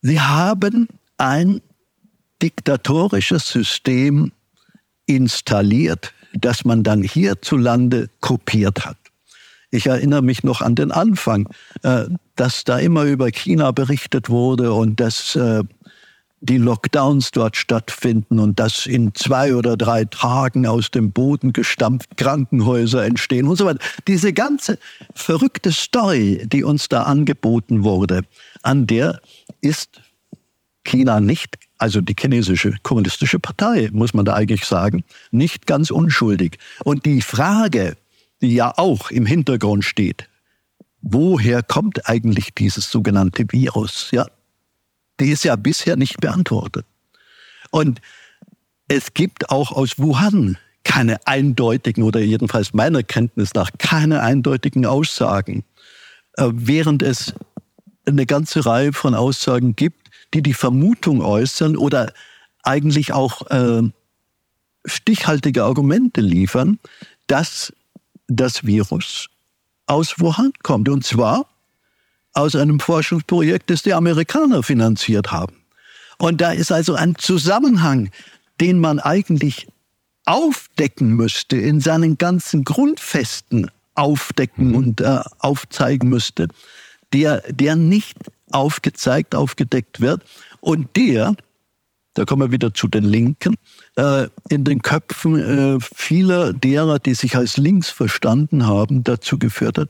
sie 0.00 0.20
haben 0.20 0.88
ein 1.18 1.60
diktatorisches 2.40 3.46
System 3.46 4.32
installiert, 5.04 6.14
das 6.32 6.64
man 6.64 6.82
dann 6.82 7.02
hierzulande 7.02 8.08
kopiert 8.20 8.86
hat. 8.86 8.96
Ich 9.70 9.86
erinnere 9.86 10.22
mich 10.22 10.42
noch 10.44 10.62
an 10.62 10.74
den 10.74 10.90
Anfang, 10.90 11.46
äh, 11.82 12.04
dass 12.36 12.64
da 12.64 12.78
immer 12.78 13.04
über 13.04 13.30
China 13.30 13.70
berichtet 13.70 14.30
wurde 14.30 14.72
und 14.72 14.98
dass 14.98 15.36
äh, 15.36 15.62
die 16.42 16.58
Lockdowns 16.58 17.30
dort 17.30 17.56
stattfinden 17.56 18.40
und 18.40 18.58
dass 18.58 18.86
in 18.86 19.14
zwei 19.14 19.54
oder 19.54 19.76
drei 19.76 20.04
Tagen 20.04 20.66
aus 20.66 20.90
dem 20.90 21.12
Boden 21.12 21.52
gestampft 21.52 22.16
Krankenhäuser 22.16 23.04
entstehen 23.04 23.46
und 23.46 23.56
so 23.56 23.64
weiter. 23.64 23.78
Diese 24.08 24.32
ganze 24.32 24.78
verrückte 25.14 25.70
Story, 25.70 26.42
die 26.46 26.64
uns 26.64 26.88
da 26.88 27.04
angeboten 27.04 27.84
wurde, 27.84 28.22
an 28.62 28.88
der 28.88 29.20
ist 29.60 30.00
China 30.84 31.20
nicht, 31.20 31.58
also 31.78 32.00
die 32.00 32.16
chinesische 32.18 32.74
kommunistische 32.82 33.38
Partei, 33.38 33.88
muss 33.92 34.12
man 34.12 34.24
da 34.24 34.34
eigentlich 34.34 34.64
sagen, 34.64 35.04
nicht 35.30 35.68
ganz 35.68 35.92
unschuldig. 35.92 36.58
Und 36.82 37.06
die 37.06 37.22
Frage, 37.22 37.96
die 38.40 38.54
ja 38.54 38.74
auch 38.76 39.12
im 39.12 39.26
Hintergrund 39.26 39.84
steht, 39.84 40.28
woher 41.02 41.62
kommt 41.62 42.08
eigentlich 42.08 42.52
dieses 42.52 42.90
sogenannte 42.90 43.44
Virus? 43.48 44.08
Ja, 44.10 44.26
die 45.22 45.30
ist 45.30 45.44
ja 45.44 45.56
bisher 45.56 45.96
nicht 45.96 46.20
beantwortet. 46.20 46.86
Und 47.70 48.00
es 48.88 49.14
gibt 49.14 49.50
auch 49.50 49.72
aus 49.72 49.98
Wuhan 49.98 50.58
keine 50.84 51.26
eindeutigen 51.26 52.02
oder 52.02 52.20
jedenfalls 52.20 52.74
meiner 52.74 53.02
Kenntnis 53.02 53.54
nach 53.54 53.70
keine 53.78 54.20
eindeutigen 54.22 54.84
Aussagen, 54.84 55.64
äh, 56.36 56.50
während 56.52 57.02
es 57.02 57.34
eine 58.04 58.26
ganze 58.26 58.66
Reihe 58.66 58.92
von 58.92 59.14
Aussagen 59.14 59.76
gibt, 59.76 60.10
die 60.34 60.42
die 60.42 60.54
Vermutung 60.54 61.22
äußern 61.22 61.76
oder 61.76 62.12
eigentlich 62.62 63.12
auch 63.12 63.46
äh, 63.50 63.82
stichhaltige 64.84 65.64
Argumente 65.64 66.20
liefern, 66.20 66.78
dass 67.26 67.72
das 68.26 68.64
Virus 68.66 69.28
aus 69.86 70.18
Wuhan 70.18 70.52
kommt. 70.62 70.88
Und 70.88 71.04
zwar 71.04 71.46
aus 72.34 72.54
einem 72.54 72.80
Forschungsprojekt, 72.80 73.70
das 73.70 73.82
die 73.82 73.94
Amerikaner 73.94 74.62
finanziert 74.62 75.32
haben. 75.32 75.56
Und 76.18 76.40
da 76.40 76.52
ist 76.52 76.72
also 76.72 76.94
ein 76.94 77.16
Zusammenhang, 77.16 78.10
den 78.60 78.78
man 78.78 79.00
eigentlich 79.00 79.66
aufdecken 80.24 81.14
müsste, 81.14 81.56
in 81.56 81.80
seinen 81.80 82.16
ganzen 82.16 82.64
Grundfesten 82.64 83.70
aufdecken 83.94 84.68
mhm. 84.68 84.74
und 84.74 85.00
äh, 85.00 85.20
aufzeigen 85.38 86.08
müsste, 86.08 86.48
der, 87.12 87.42
der 87.50 87.76
nicht 87.76 88.16
aufgezeigt, 88.50 89.34
aufgedeckt 89.34 90.00
wird 90.00 90.22
und 90.60 90.96
der, 90.96 91.34
da 92.14 92.24
kommen 92.24 92.42
wir 92.42 92.52
wieder 92.52 92.72
zu 92.72 92.88
den 92.88 93.04
Linken, 93.04 93.56
äh, 93.96 94.28
in 94.48 94.64
den 94.64 94.82
Köpfen 94.82 95.38
äh, 95.38 95.78
vieler 95.80 96.52
derer, 96.52 96.98
die 96.98 97.14
sich 97.14 97.36
als 97.36 97.56
links 97.56 97.90
verstanden 97.90 98.66
haben, 98.66 99.02
dazu 99.02 99.38
geführt 99.38 99.78
hat, 99.78 99.88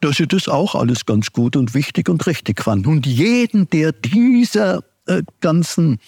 dass 0.00 0.16
sie 0.16 0.26
das 0.26 0.48
auch 0.48 0.74
alles 0.74 1.06
ganz 1.06 1.32
gut 1.32 1.56
und 1.56 1.74
wichtig 1.74 2.08
und 2.08 2.26
richtig 2.26 2.62
fanden. 2.62 2.88
Und 2.88 3.06
jeden, 3.06 3.68
der 3.70 3.92
dieser 3.92 4.82
äh, 5.06 5.22
ganzen 5.40 5.98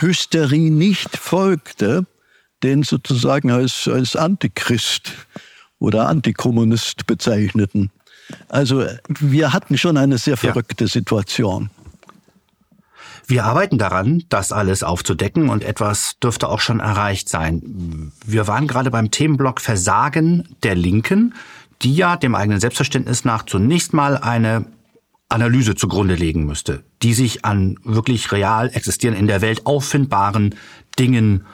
Hysterie 0.00 0.70
nicht 0.70 1.16
folgte, 1.16 2.06
den 2.62 2.82
sozusagen 2.82 3.50
als, 3.50 3.88
als 3.88 4.16
Antichrist 4.16 5.12
oder 5.78 6.08
Antikommunist 6.08 7.06
bezeichneten. 7.06 7.90
Also 8.48 8.86
wir 9.08 9.52
hatten 9.52 9.76
schon 9.76 9.96
eine 9.98 10.18
sehr 10.18 10.36
verrückte 10.36 10.84
ja. 10.84 10.90
Situation. 10.90 11.70
Wir 13.26 13.44
arbeiten 13.44 13.78
daran, 13.78 14.24
das 14.28 14.52
alles 14.52 14.82
aufzudecken 14.82 15.48
und 15.48 15.64
etwas 15.64 16.18
dürfte 16.22 16.48
auch 16.48 16.60
schon 16.60 16.80
erreicht 16.80 17.28
sein. 17.28 18.12
Wir 18.26 18.46
waren 18.46 18.66
gerade 18.66 18.90
beim 18.90 19.10
Themenblock 19.10 19.60
Versagen 19.60 20.56
der 20.62 20.74
Linken, 20.74 21.34
die 21.84 21.94
ja 21.94 22.16
dem 22.16 22.34
eigenen 22.34 22.60
Selbstverständnis 22.60 23.24
nach 23.24 23.44
zunächst 23.44 23.92
mal 23.92 24.16
eine 24.16 24.66
Analyse 25.28 25.74
zugrunde 25.74 26.14
legen 26.14 26.46
müsste, 26.46 26.84
die 27.02 27.14
sich 27.14 27.44
an 27.44 27.78
wirklich 27.84 28.32
real 28.32 28.70
existierenden, 28.72 29.20
in 29.22 29.26
der 29.26 29.40
Welt 29.40 29.66
auffindbaren 29.66 30.54
Dingen 30.98 31.46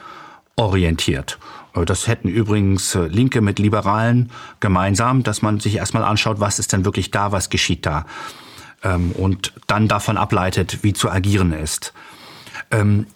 orientiert. 0.55 1.39
Das 1.73 2.07
hätten 2.07 2.27
übrigens 2.27 2.95
äh, 2.95 3.07
Linke 3.07 3.41
mit 3.41 3.57
Liberalen 3.57 4.29
gemeinsam, 4.59 5.23
dass 5.23 5.41
man 5.41 5.59
sich 5.59 5.75
erstmal 5.75 6.03
anschaut, 6.03 6.39
was 6.39 6.59
ist 6.59 6.73
denn 6.73 6.83
wirklich 6.83 7.11
da, 7.11 7.31
was 7.31 7.49
geschieht 7.49 7.85
da. 7.85 8.05
Ähm, 8.83 9.13
und 9.13 9.53
dann 9.67 9.87
davon 9.87 10.17
ableitet, 10.17 10.83
wie 10.83 10.91
zu 10.91 11.09
agieren 11.09 11.53
ist. 11.53 11.93
Ähm, 12.71 13.07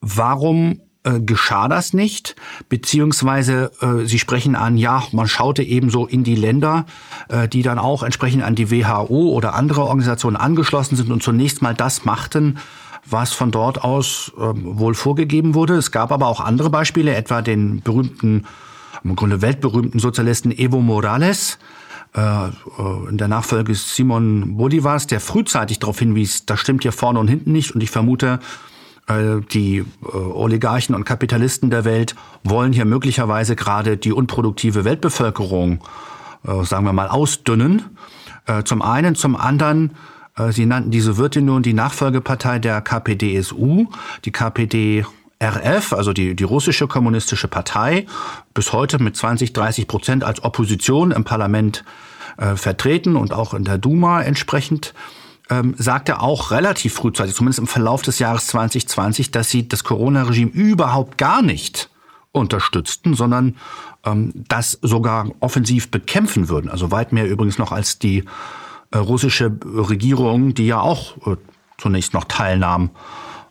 warum 0.00 0.80
äh, 1.04 1.20
geschah 1.20 1.68
das 1.68 1.92
nicht? 1.92 2.36
Beziehungsweise 2.68 3.72
äh, 3.80 4.06
Sie 4.06 4.18
sprechen 4.18 4.54
an, 4.54 4.76
ja, 4.76 5.02
man 5.12 5.28
schaute 5.28 5.62
ebenso 5.62 6.06
in 6.06 6.24
die 6.24 6.36
Länder, 6.36 6.86
äh, 7.28 7.48
die 7.48 7.62
dann 7.62 7.78
auch 7.78 8.02
entsprechend 8.02 8.42
an 8.42 8.54
die 8.54 8.70
WHO 8.70 9.32
oder 9.32 9.54
andere 9.54 9.82
Organisationen 9.82 10.36
angeschlossen 10.36 10.96
sind 10.96 11.10
und 11.10 11.22
zunächst 11.22 11.62
mal 11.62 11.74
das 11.74 12.04
machten, 12.04 12.58
was 13.04 13.32
von 13.32 13.50
dort 13.50 13.82
aus 13.82 14.32
ähm, 14.38 14.78
wohl 14.78 14.94
vorgegeben 14.94 15.54
wurde. 15.54 15.74
Es 15.74 15.90
gab 15.90 16.12
aber 16.12 16.28
auch 16.28 16.40
andere 16.40 16.70
Beispiele, 16.70 17.14
etwa 17.14 17.42
den 17.42 17.80
berühmten, 17.80 18.46
im 19.02 19.16
Grunde 19.16 19.42
weltberühmten 19.42 19.98
Sozialisten 19.98 20.52
Evo 20.52 20.80
Morales, 20.80 21.58
äh, 22.14 22.20
äh, 22.20 22.50
in 23.08 23.18
der 23.18 23.28
Nachfolge 23.28 23.74
Simon 23.74 24.56
Bolivars, 24.56 25.06
der 25.06 25.18
frühzeitig 25.18 25.78
darauf 25.78 25.98
hinwies, 25.98 26.46
das 26.46 26.60
stimmt 26.60 26.82
hier 26.82 26.92
vorne 26.92 27.18
und 27.18 27.28
hinten 27.28 27.52
nicht. 27.52 27.74
Und 27.74 27.82
ich 27.82 27.90
vermute, 27.90 28.38
die 29.08 29.84
Oligarchen 30.02 30.94
und 30.94 31.04
Kapitalisten 31.04 31.70
der 31.70 31.84
Welt 31.84 32.14
wollen 32.44 32.72
hier 32.72 32.84
möglicherweise 32.84 33.56
gerade 33.56 33.96
die 33.96 34.12
unproduktive 34.12 34.84
Weltbevölkerung, 34.84 35.80
sagen 36.44 36.86
wir 36.86 36.92
mal, 36.92 37.08
ausdünnen. 37.08 37.96
Zum 38.64 38.80
einen, 38.80 39.16
zum 39.16 39.34
anderen 39.36 39.90
äh, 40.36 40.52
sie 40.52 40.66
nannten 40.66 40.90
die 40.90 41.00
Sowjetunion 41.00 41.62
die 41.62 41.72
Nachfolgepartei 41.72 42.58
der 42.58 42.80
KPDSU, 42.80 43.86
die 44.24 44.32
KPD 44.32 45.04
RF, 45.42 45.92
also 45.92 46.12
die, 46.12 46.36
die 46.36 46.44
russische 46.44 46.86
kommunistische 46.86 47.48
Partei, 47.48 48.06
bis 48.54 48.72
heute 48.72 49.02
mit 49.02 49.16
20, 49.16 49.52
30 49.52 49.88
Prozent 49.88 50.24
als 50.24 50.44
Opposition 50.44 51.10
im 51.10 51.24
Parlament 51.24 51.84
äh, 52.36 52.54
vertreten 52.56 53.16
und 53.16 53.32
auch 53.32 53.52
in 53.52 53.64
der 53.64 53.78
Duma 53.78 54.22
entsprechend, 54.22 54.94
ähm, 55.52 55.74
sagte 55.76 56.20
auch 56.20 56.50
relativ 56.50 56.94
frühzeitig, 56.94 57.34
zumindest 57.34 57.58
im 57.58 57.66
Verlauf 57.66 58.00
des 58.00 58.18
Jahres 58.18 58.46
2020, 58.46 59.32
dass 59.32 59.50
sie 59.50 59.68
das 59.68 59.84
Corona-Regime 59.84 60.50
überhaupt 60.50 61.18
gar 61.18 61.42
nicht 61.42 61.90
unterstützten, 62.32 63.14
sondern 63.14 63.56
ähm, 64.06 64.32
das 64.48 64.78
sogar 64.80 65.30
offensiv 65.40 65.90
bekämpfen 65.90 66.48
würden. 66.48 66.70
Also 66.70 66.90
weit 66.90 67.12
mehr 67.12 67.28
übrigens 67.28 67.58
noch 67.58 67.70
als 67.70 67.98
die 67.98 68.24
äh, 68.92 68.98
russische 68.98 69.52
Regierung, 69.62 70.54
die 70.54 70.68
ja 70.68 70.80
auch 70.80 71.18
äh, 71.26 71.36
zunächst 71.76 72.14
noch 72.14 72.24
teilnahm 72.24 72.88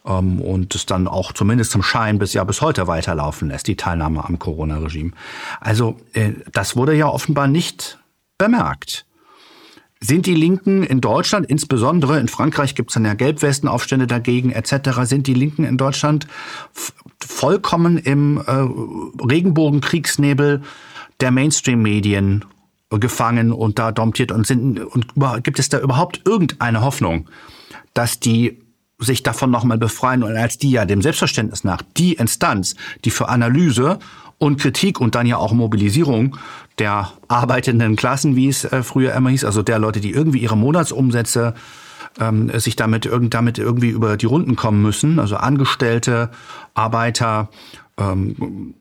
ähm, 0.04 0.42
und 0.42 0.74
es 0.74 0.88
dann 0.88 1.08
auch 1.08 1.34
zumindest 1.34 1.70
zum 1.70 1.84
Schein 1.84 2.18
bis 2.18 2.34
ja 2.34 2.44
bis 2.44 2.62
heute 2.62 2.88
weiterlaufen 2.88 3.50
lässt, 3.50 3.68
die 3.68 3.76
Teilnahme 3.76 4.26
am 4.26 4.40
Corona-Regime. 4.40 5.12
Also 5.60 6.00
äh, 6.14 6.32
das 6.52 6.76
wurde 6.76 6.96
ja 6.96 7.06
offenbar 7.06 7.46
nicht 7.46 8.00
bemerkt. 8.40 9.06
Sind 10.04 10.26
die 10.26 10.34
Linken 10.34 10.82
in 10.84 11.00
Deutschland, 11.00 11.46
insbesondere 11.46 12.20
in 12.20 12.28
Frankreich 12.28 12.74
gibt 12.74 12.90
es 12.90 12.96
dann 12.96 13.06
ja 13.06 13.14
Gelbwestenaufstände 13.14 14.08
dagegen 14.08 14.52
etc., 14.52 15.02
sind 15.04 15.28
die 15.28 15.36
Linken 15.36 15.64
in 15.64 15.78
Deutschland 15.78 16.28
vollkommen 17.20 18.00
im 18.00 18.38
äh, 18.38 18.52
Regenbogenkriegsnebel 19.24 20.64
der 21.20 21.32
Mainstream-Medien 21.32 22.46
gefangen 22.90 23.52
und 23.52 23.80
da 23.80 23.92
domptiert 23.92 24.32
und 24.32 24.46
sind 24.46 24.80
und 24.80 25.14
gibt 25.44 25.60
es 25.60 25.70
da 25.70 25.80
überhaupt 25.80 26.22
irgendeine 26.26 26.82
Hoffnung, 26.82 27.30
dass 27.94 28.20
die 28.20 28.58
sich 29.00 29.24
davon 29.24 29.50
nochmal 29.50 29.78
befreien 29.78 30.24
und 30.24 30.36
als 30.36 30.58
die 30.58 30.72
ja 30.72 30.86
dem 30.86 31.02
Selbstverständnis 31.02 31.64
nach 31.64 31.82
die 31.98 32.14
Instanz, 32.14 32.76
die 33.06 33.12
für 33.12 33.30
Analyse 33.30 34.00
und 34.42 34.60
Kritik 34.60 35.00
und 35.00 35.14
dann 35.14 35.28
ja 35.28 35.38
auch 35.38 35.54
Mobilisierung 35.54 36.36
der 36.80 37.12
arbeitenden 37.28 37.96
Klassen, 37.96 38.36
wie 38.36 38.48
es 38.48 38.66
äh, 38.66 38.82
früher 38.82 39.14
immer 39.14 39.30
hieß, 39.30 39.46
also 39.46 39.62
der 39.62 39.78
Leute, 39.78 40.00
die 40.00 40.10
irgendwie 40.10 40.40
ihre 40.40 40.58
Monatsumsätze 40.58 41.54
ähm, 42.20 42.50
sich 42.60 42.76
damit, 42.76 43.06
irgend, 43.06 43.36
damit 43.36 43.60
irgendwie 43.60 43.90
über 43.90 44.18
die 44.18 44.26
Runden 44.26 44.56
kommen 44.56 44.82
müssen, 44.82 45.20
also 45.20 45.36
Angestellte, 45.36 46.32
Arbeiter, 46.74 47.50
ähm, 48.00 48.74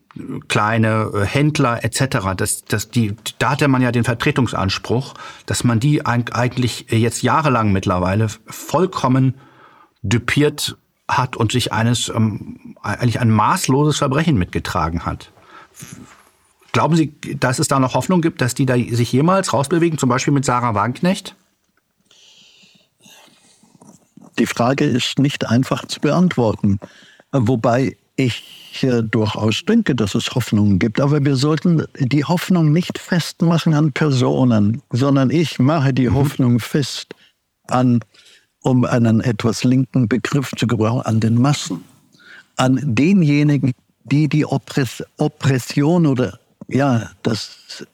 kleine 0.48 1.10
äh, 1.12 1.26
Händler 1.26 1.84
etc. 1.84 2.28
Das, 2.38 2.64
das, 2.64 2.88
die, 2.88 3.14
da 3.38 3.50
hatte 3.50 3.68
man 3.68 3.82
ja 3.82 3.92
den 3.92 4.04
Vertretungsanspruch, 4.04 5.12
dass 5.44 5.62
man 5.62 5.78
die 5.78 6.06
eigentlich 6.06 6.86
jetzt 6.88 7.22
jahrelang 7.22 7.70
mittlerweile 7.70 8.28
vollkommen 8.46 9.34
düpiert 10.00 10.78
hat 11.06 11.36
und 11.36 11.52
sich 11.52 11.74
eines 11.74 12.08
ähm, 12.08 12.76
eigentlich 12.80 13.20
ein 13.20 13.30
maßloses 13.30 13.98
Verbrechen 13.98 14.38
mitgetragen 14.38 15.04
hat. 15.04 15.32
Glauben 16.72 16.96
Sie, 16.96 17.12
dass 17.38 17.58
es 17.58 17.68
da 17.68 17.80
noch 17.80 17.94
Hoffnung 17.94 18.20
gibt, 18.20 18.40
dass 18.40 18.54
die 18.54 18.66
da 18.66 18.74
sich 18.74 19.12
jemals 19.12 19.52
rausbewegen, 19.52 19.98
zum 19.98 20.08
Beispiel 20.08 20.32
mit 20.32 20.44
Sarah 20.44 20.74
Wagenknecht? 20.74 21.34
Die 24.38 24.46
Frage 24.46 24.84
ist 24.84 25.18
nicht 25.18 25.48
einfach 25.48 25.84
zu 25.86 26.00
beantworten. 26.00 26.78
Wobei 27.32 27.96
ich 28.16 28.82
äh, 28.82 29.02
durchaus 29.02 29.64
denke, 29.64 29.94
dass 29.94 30.14
es 30.14 30.34
Hoffnungen 30.34 30.78
gibt. 30.78 31.00
Aber 31.00 31.24
wir 31.24 31.36
sollten 31.36 31.84
die 31.98 32.24
Hoffnung 32.24 32.72
nicht 32.72 32.98
festmachen 32.98 33.74
an 33.74 33.92
Personen, 33.92 34.82
sondern 34.90 35.30
ich 35.30 35.58
mache 35.58 35.92
die 35.92 36.08
mhm. 36.08 36.14
Hoffnung 36.14 36.60
fest 36.60 37.14
an, 37.68 38.00
um 38.62 38.84
einen 38.84 39.20
etwas 39.20 39.64
linken 39.64 40.08
Begriff 40.08 40.52
zu 40.56 40.66
gebrauchen, 40.66 41.02
an 41.02 41.20
den 41.20 41.40
Massen. 41.40 41.84
An 42.56 42.78
denjenigen, 42.82 43.72
die 44.04 44.28
die 44.28 44.46
Oppress 44.46 45.02
Oppression 45.18 46.06
oder 46.06 46.38
ja, 46.68 47.10
das, 47.22 47.86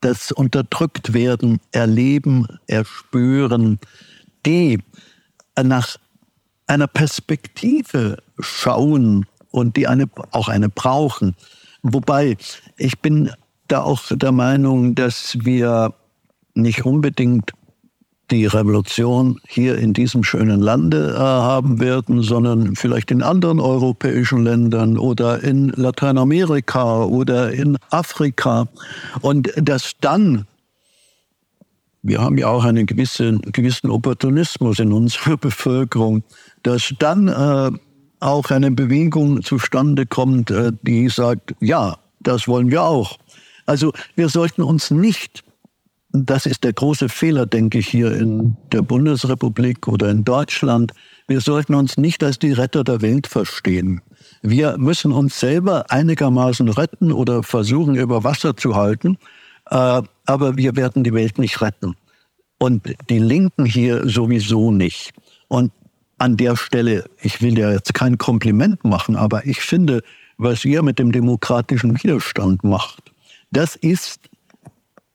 das 0.00 0.32
unterdrückt 0.32 1.12
werden, 1.12 1.60
erleben, 1.72 2.46
erspüren, 2.66 3.78
die 4.46 4.78
nach 5.60 5.96
einer 6.66 6.86
Perspektive 6.86 8.22
schauen, 8.38 9.26
und 9.54 9.76
die 9.76 9.86
eine, 9.86 10.10
auch 10.32 10.48
eine 10.48 10.68
brauchen. 10.68 11.36
Wobei 11.82 12.36
ich 12.76 12.98
bin 12.98 13.30
da 13.68 13.82
auch 13.82 14.02
der 14.10 14.32
Meinung, 14.32 14.96
dass 14.96 15.38
wir 15.44 15.94
nicht 16.54 16.84
unbedingt 16.84 17.52
die 18.30 18.46
Revolution 18.46 19.38
hier 19.46 19.76
in 19.78 19.92
diesem 19.92 20.24
schönen 20.24 20.60
Lande 20.60 21.14
äh, 21.14 21.18
haben 21.18 21.80
werden, 21.80 22.22
sondern 22.22 22.74
vielleicht 22.74 23.10
in 23.10 23.22
anderen 23.22 23.60
europäischen 23.60 24.44
Ländern 24.44 24.98
oder 24.98 25.42
in 25.42 25.68
Lateinamerika 25.76 27.04
oder 27.04 27.52
in 27.52 27.76
Afrika. 27.90 28.66
Und 29.20 29.52
dass 29.56 29.92
dann, 30.00 30.46
wir 32.02 32.20
haben 32.20 32.38
ja 32.38 32.48
auch 32.48 32.64
einen 32.64 32.86
gewissen, 32.86 33.42
gewissen 33.52 33.90
Opportunismus 33.90 34.78
in 34.78 34.92
unserer 34.92 35.36
Bevölkerung, 35.40 36.22
dass 36.62 36.94
dann 36.98 37.28
äh, 37.28 37.70
auch 38.20 38.50
eine 38.50 38.70
Bewegung 38.70 39.42
zustande 39.42 40.06
kommt, 40.06 40.50
äh, 40.50 40.72
die 40.82 41.08
sagt, 41.10 41.54
ja, 41.60 41.98
das 42.20 42.48
wollen 42.48 42.70
wir 42.70 42.82
auch. 42.82 43.18
Also 43.66 43.92
wir 44.16 44.28
sollten 44.30 44.62
uns 44.62 44.90
nicht, 44.90 45.44
das 46.14 46.46
ist 46.46 46.62
der 46.62 46.72
große 46.72 47.08
Fehler, 47.08 47.44
denke 47.44 47.78
ich, 47.78 47.88
hier 47.88 48.12
in 48.12 48.56
der 48.70 48.82
Bundesrepublik 48.82 49.88
oder 49.88 50.10
in 50.10 50.22
Deutschland, 50.22 50.92
wir 51.26 51.40
sollten 51.40 51.74
uns 51.74 51.96
nicht 51.96 52.22
als 52.22 52.38
die 52.38 52.52
Retter 52.52 52.84
der 52.84 53.02
Welt 53.02 53.26
verstehen. 53.26 54.00
Wir 54.40 54.78
müssen 54.78 55.10
uns 55.10 55.40
selber 55.40 55.90
einigermaßen 55.90 56.68
retten 56.68 57.10
oder 57.10 57.42
versuchen, 57.42 57.96
über 57.96 58.22
Wasser 58.22 58.56
zu 58.56 58.76
halten, 58.76 59.18
äh, 59.70 60.02
aber 60.26 60.56
wir 60.56 60.76
werden 60.76 61.02
die 61.02 61.12
Welt 61.12 61.38
nicht 61.38 61.60
retten. 61.60 61.96
Und 62.58 62.94
die 63.10 63.18
Linken 63.18 63.64
hier 63.64 64.08
sowieso 64.08 64.70
nicht. 64.70 65.12
Und 65.48 65.72
an 66.18 66.36
der 66.36 66.56
Stelle, 66.56 67.04
ich 67.22 67.42
will 67.42 67.58
ja 67.58 67.72
jetzt 67.72 67.92
kein 67.92 68.18
Kompliment 68.18 68.84
machen, 68.84 69.16
aber 69.16 69.44
ich 69.46 69.60
finde, 69.60 70.02
was 70.36 70.64
ihr 70.64 70.84
mit 70.84 71.00
dem 71.00 71.10
demokratischen 71.10 72.00
Widerstand 72.00 72.62
macht, 72.62 73.02
das 73.50 73.74
ist 73.74 74.20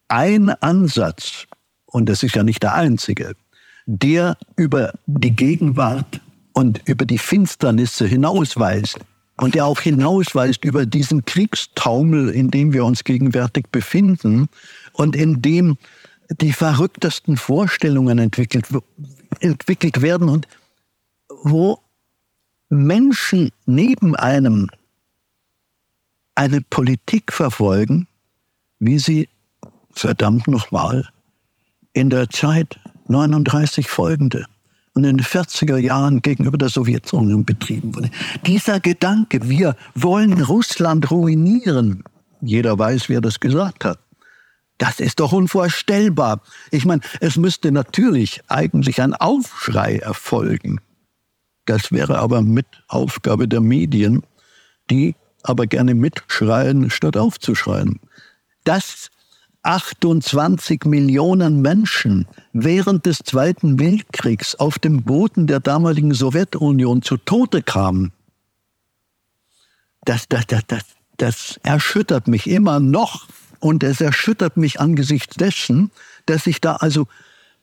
ein 0.10 0.50
Ansatz, 0.50 1.45
und 1.86 2.10
das 2.10 2.24
ist 2.24 2.36
ja 2.36 2.43
nicht 2.43 2.62
der 2.63 2.76
einzige, 2.76 3.36
der 3.86 4.38
über 4.56 4.93
die 5.08 5.36
Gegenwart 5.36 6.22
und 6.54 6.82
über 6.86 7.06
die 7.06 7.17
Finsternisse 7.17 8.06
hinausweist 8.06 9.00
und 9.38 9.56
der 9.56 9.65
auch 9.65 9.80
hinausweist 9.80 10.63
über 10.65 10.86
diesen 10.86 11.26
Kriegstaumel, 11.26 12.30
in 12.30 12.52
dem 12.52 12.74
wir 12.74 12.86
uns 12.86 13.04
gegenwärtig 13.04 13.67
befinden 13.72 14.50
und 14.93 15.15
in 15.15 15.41
dem 15.41 15.78
die 16.41 16.54
verrücktesten 16.54 17.38
Vorstellungen 17.38 18.19
entwickelt, 18.19 18.67
entwickelt 19.39 20.02
werden 20.02 20.30
und 20.30 20.48
wo 21.43 21.80
Menschen 22.69 23.52
neben 23.65 24.15
einem 24.15 24.69
eine 26.36 26.62
Politik 26.62 27.34
verfolgen, 27.34 28.08
wie 28.80 29.00
sie, 29.00 29.28
verdammt 29.91 30.47
nochmal, 30.47 31.08
in 31.93 32.10
der 32.10 32.30
Zeit 32.30 32.80
39 33.08 33.88
folgende 33.88 34.45
und 34.93 35.04
in 35.04 35.17
den 35.17 35.25
40er 35.25 35.78
Jahren 35.78 36.21
gegenüber 36.21 36.58
der 36.58 36.69
Sowjetunion 36.69 37.45
betrieben 37.45 37.95
wurde. 37.95 38.10
Dieser 38.45 38.80
Gedanke, 38.80 39.49
wir 39.49 39.75
wollen 39.95 40.41
Russland 40.41 41.10
ruinieren, 41.12 42.04
jeder 42.41 42.78
weiß, 42.78 43.10
wer 43.10 43.21
das 43.21 43.39
gesagt 43.39 43.86
hat. 43.86 43.99
Das 44.78 45.02
ist 45.02 45.19
doch 45.19 45.34
unvorstellbar. 45.34 46.41
Ich 46.71 46.86
meine, 46.86 47.02
es 47.19 47.36
müsste 47.36 47.71
natürlich 47.71 48.41
eigentlich 48.47 49.02
ein 49.02 49.13
Aufschrei 49.13 49.97
erfolgen. 49.97 50.80
Das 51.65 51.91
wäre 51.91 52.17
aber 52.17 52.41
mit 52.41 52.65
Aufgabe 52.88 53.47
der 53.47 53.60
Medien, 53.60 54.23
die 54.89 55.15
aber 55.43 55.67
gerne 55.67 55.95
mitschreien, 55.95 56.89
statt 56.89 57.17
aufzuschreien. 57.17 57.99
Dass 58.63 59.12
28 59.63 60.86
Millionen 60.86 61.62
Menschen 61.62 62.28
während 62.54 63.06
des 63.06 63.19
Zweiten 63.19 63.80
Weltkriegs 63.80 64.56
auf 64.56 64.80
dem 64.80 65.04
Boden 65.04 65.48
der 65.48 65.60
damaligen 65.60 66.13
Sowjetunion 66.13 67.02
zu 67.02 67.17
Tode 67.17 67.62
kamen, 67.62 68.13
das, 70.06 70.28
das, 70.30 70.48
das, 70.48 70.63
das, 70.67 70.84
das 71.17 71.60
erschüttert 71.63 72.28
mich 72.28 72.48
immer 72.50 72.80
noch 72.80 73.28
und 73.60 73.84
es 73.84 74.00
erschüttert 74.00 74.58
mich 74.58 74.80
angesichts 74.80 75.36
dessen, 75.36 75.91
dass 76.26 76.45
sich 76.45 76.62
da 76.62 76.78
also 76.78 77.08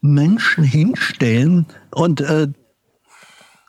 Menschen 0.00 0.64
hinstellen 0.64 1.66
und 1.90 2.20
äh, 2.20 2.48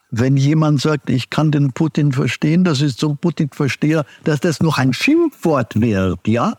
wenn 0.09 0.37
jemand 0.37 0.81
sagt, 0.81 1.09
ich 1.09 1.29
kann 1.29 1.51
den 1.51 1.73
Putin 1.73 2.11
verstehen, 2.11 2.63
das 2.63 2.81
ist 2.81 2.99
so 2.99 3.15
Putin-Versteher, 3.15 4.05
dass 4.23 4.39
das 4.39 4.61
noch 4.61 4.77
ein 4.77 4.93
Schimpfwort 4.93 5.81
wird, 5.81 6.27
ja? 6.27 6.57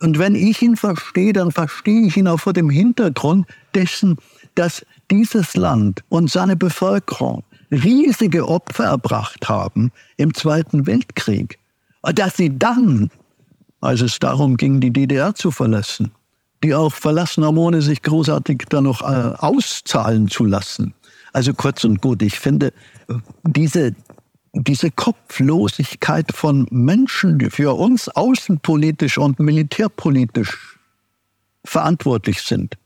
Und 0.00 0.18
wenn 0.18 0.34
ich 0.34 0.62
ihn 0.62 0.76
verstehe, 0.76 1.32
dann 1.32 1.50
verstehe 1.50 2.06
ich 2.06 2.16
ihn 2.16 2.28
auch 2.28 2.38
vor 2.38 2.52
dem 2.52 2.70
Hintergrund 2.70 3.46
dessen, 3.74 4.16
dass 4.54 4.84
dieses 5.10 5.56
Land 5.56 6.04
und 6.08 6.30
seine 6.30 6.56
Bevölkerung 6.56 7.42
riesige 7.70 8.48
Opfer 8.48 8.84
erbracht 8.84 9.48
haben 9.48 9.90
im 10.16 10.34
Zweiten 10.34 10.86
Weltkrieg. 10.86 11.58
Und 12.02 12.18
dass 12.18 12.36
sie 12.36 12.56
dann, 12.56 13.10
als 13.80 14.00
es 14.00 14.18
darum 14.18 14.56
ging, 14.56 14.80
die 14.80 14.92
DDR 14.92 15.34
zu 15.34 15.50
verlassen, 15.50 16.12
die 16.62 16.74
auch 16.74 16.92
verlassen 16.92 17.44
haben, 17.44 17.58
ohne 17.58 17.82
sich 17.82 18.02
großartig 18.02 18.64
da 18.68 18.80
noch 18.80 19.02
äh, 19.02 19.34
auszahlen 19.38 20.28
zu 20.28 20.44
lassen, 20.44 20.94
also 21.32 21.52
kurz 21.54 21.84
und 21.84 22.00
gut, 22.00 22.22
ich 22.22 22.38
finde, 22.38 22.72
diese, 23.44 23.94
diese 24.66 24.90
Kopflosigkeit 24.90 26.32
von 26.32 26.66
Menschen, 26.70 27.38
die 27.38 27.50
für 27.50 27.74
uns 27.74 28.08
außenpolitisch 28.08 29.18
und 29.18 29.38
militärpolitisch 29.38 30.78
verantwortlich 31.64 32.42
sind, 32.42 32.76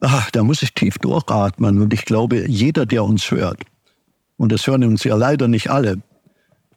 ach, 0.00 0.30
da 0.30 0.42
muss 0.42 0.62
ich 0.62 0.74
tief 0.74 0.98
durchatmen. 0.98 1.80
Und 1.80 1.94
ich 1.94 2.04
glaube, 2.04 2.46
jeder, 2.46 2.84
der 2.84 3.04
uns 3.04 3.30
hört, 3.30 3.62
und 4.36 4.52
das 4.52 4.66
hören 4.66 4.84
uns 4.84 5.04
ja 5.04 5.16
leider 5.16 5.48
nicht 5.48 5.70
alle, 5.70 6.02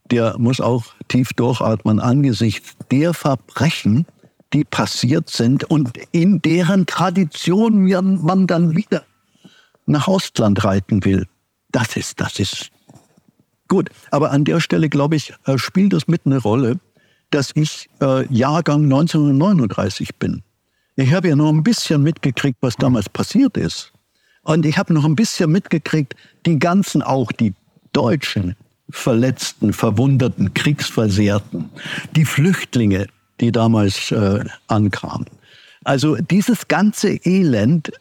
der 0.09 0.37
muss 0.37 0.61
auch 0.61 0.85
tief 1.09 1.33
durchatmen 1.33 1.99
angesichts 1.99 2.77
der 2.91 3.13
Verbrechen, 3.13 4.05
die 4.53 4.63
passiert 4.63 5.29
sind 5.29 5.65
und 5.65 5.97
in 6.13 6.41
deren 6.41 6.85
Tradition 6.85 7.89
man 8.23 8.47
dann 8.47 8.77
wieder 8.77 9.03
nach 9.85 10.07
Ostland 10.07 10.63
reiten 10.63 11.03
will. 11.03 11.27
Das 11.71 11.97
ist, 11.97 12.21
das 12.21 12.39
ist 12.39 12.71
gut. 13.67 13.89
Aber 14.11 14.31
an 14.31 14.43
der 14.43 14.59
Stelle, 14.59 14.89
glaube 14.89 15.15
ich, 15.15 15.33
äh, 15.45 15.57
spielt 15.57 15.93
es 15.93 16.07
mit 16.07 16.21
eine 16.25 16.37
Rolle, 16.37 16.79
dass 17.31 17.51
ich 17.55 17.89
äh, 18.01 18.25
Jahrgang 18.33 18.83
1939 18.83 20.15
bin. 20.15 20.43
Ich 20.95 21.13
habe 21.13 21.27
ja 21.27 21.35
noch 21.35 21.49
ein 21.49 21.63
bisschen 21.63 22.01
mitgekriegt, 22.01 22.57
was 22.61 22.75
damals 22.75 23.09
passiert 23.09 23.57
ist. 23.57 23.91
Und 24.43 24.65
ich 24.65 24.77
habe 24.77 24.93
noch 24.93 25.05
ein 25.05 25.15
bisschen 25.15 25.51
mitgekriegt, 25.51 26.15
die 26.45 26.57
ganzen, 26.57 27.01
auch 27.01 27.31
die 27.31 27.53
Deutschen, 27.93 28.55
Verletzten, 28.89 29.73
Verwundeten, 29.73 30.53
Kriegsversehrten, 30.53 31.69
die 32.15 32.23
Flüchtlinge, 32.23 33.07
die 33.41 33.51
damals 33.51 34.11
äh, 34.11 34.45
ankamen. 34.67 35.25
Also 35.83 36.15
dieses 36.15 36.67
ganze 36.67 37.09
Elend, 37.25 37.91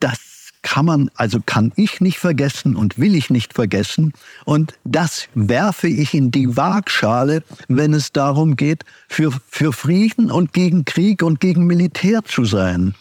das 0.00 0.25
kann 0.66 0.84
man, 0.84 1.12
also 1.14 1.38
kann 1.46 1.72
ich 1.76 2.00
nicht 2.00 2.18
vergessen 2.18 2.74
und 2.74 2.98
will 2.98 3.14
ich 3.14 3.30
nicht 3.30 3.54
vergessen. 3.54 4.12
Und 4.44 4.74
das 4.82 5.28
werfe 5.32 5.86
ich 5.86 6.12
in 6.12 6.32
die 6.32 6.56
Waagschale, 6.56 7.44
wenn 7.68 7.94
es 7.94 8.10
darum 8.10 8.56
geht, 8.56 8.84
für, 9.06 9.30
für 9.48 9.72
Frieden 9.72 10.28
und 10.28 10.52
gegen 10.52 10.84
Krieg 10.84 11.22
und 11.22 11.38
gegen 11.38 11.68
Militär 11.68 12.24
zu 12.24 12.44
sein. 12.44 12.96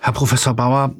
Herr 0.00 0.12
Professor 0.12 0.52
Bauer, 0.52 0.94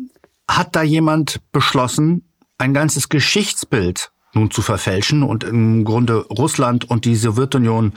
hat 0.49 0.75
da 0.75 0.83
jemand 0.83 1.43
beschlossen, 1.53 2.23
ein 2.57 2.73
ganzes 2.73 3.11
Geschichtsbild 3.11 4.11
nun 4.33 4.51
zu 4.51 4.63
verfälschen 4.63 5.23
und 5.23 5.45
im 5.45 5.85
Grunde 5.85 6.25
Russland 6.29 6.89
und 6.89 7.05
die 7.05 7.17
Sowjetunion 7.17 7.93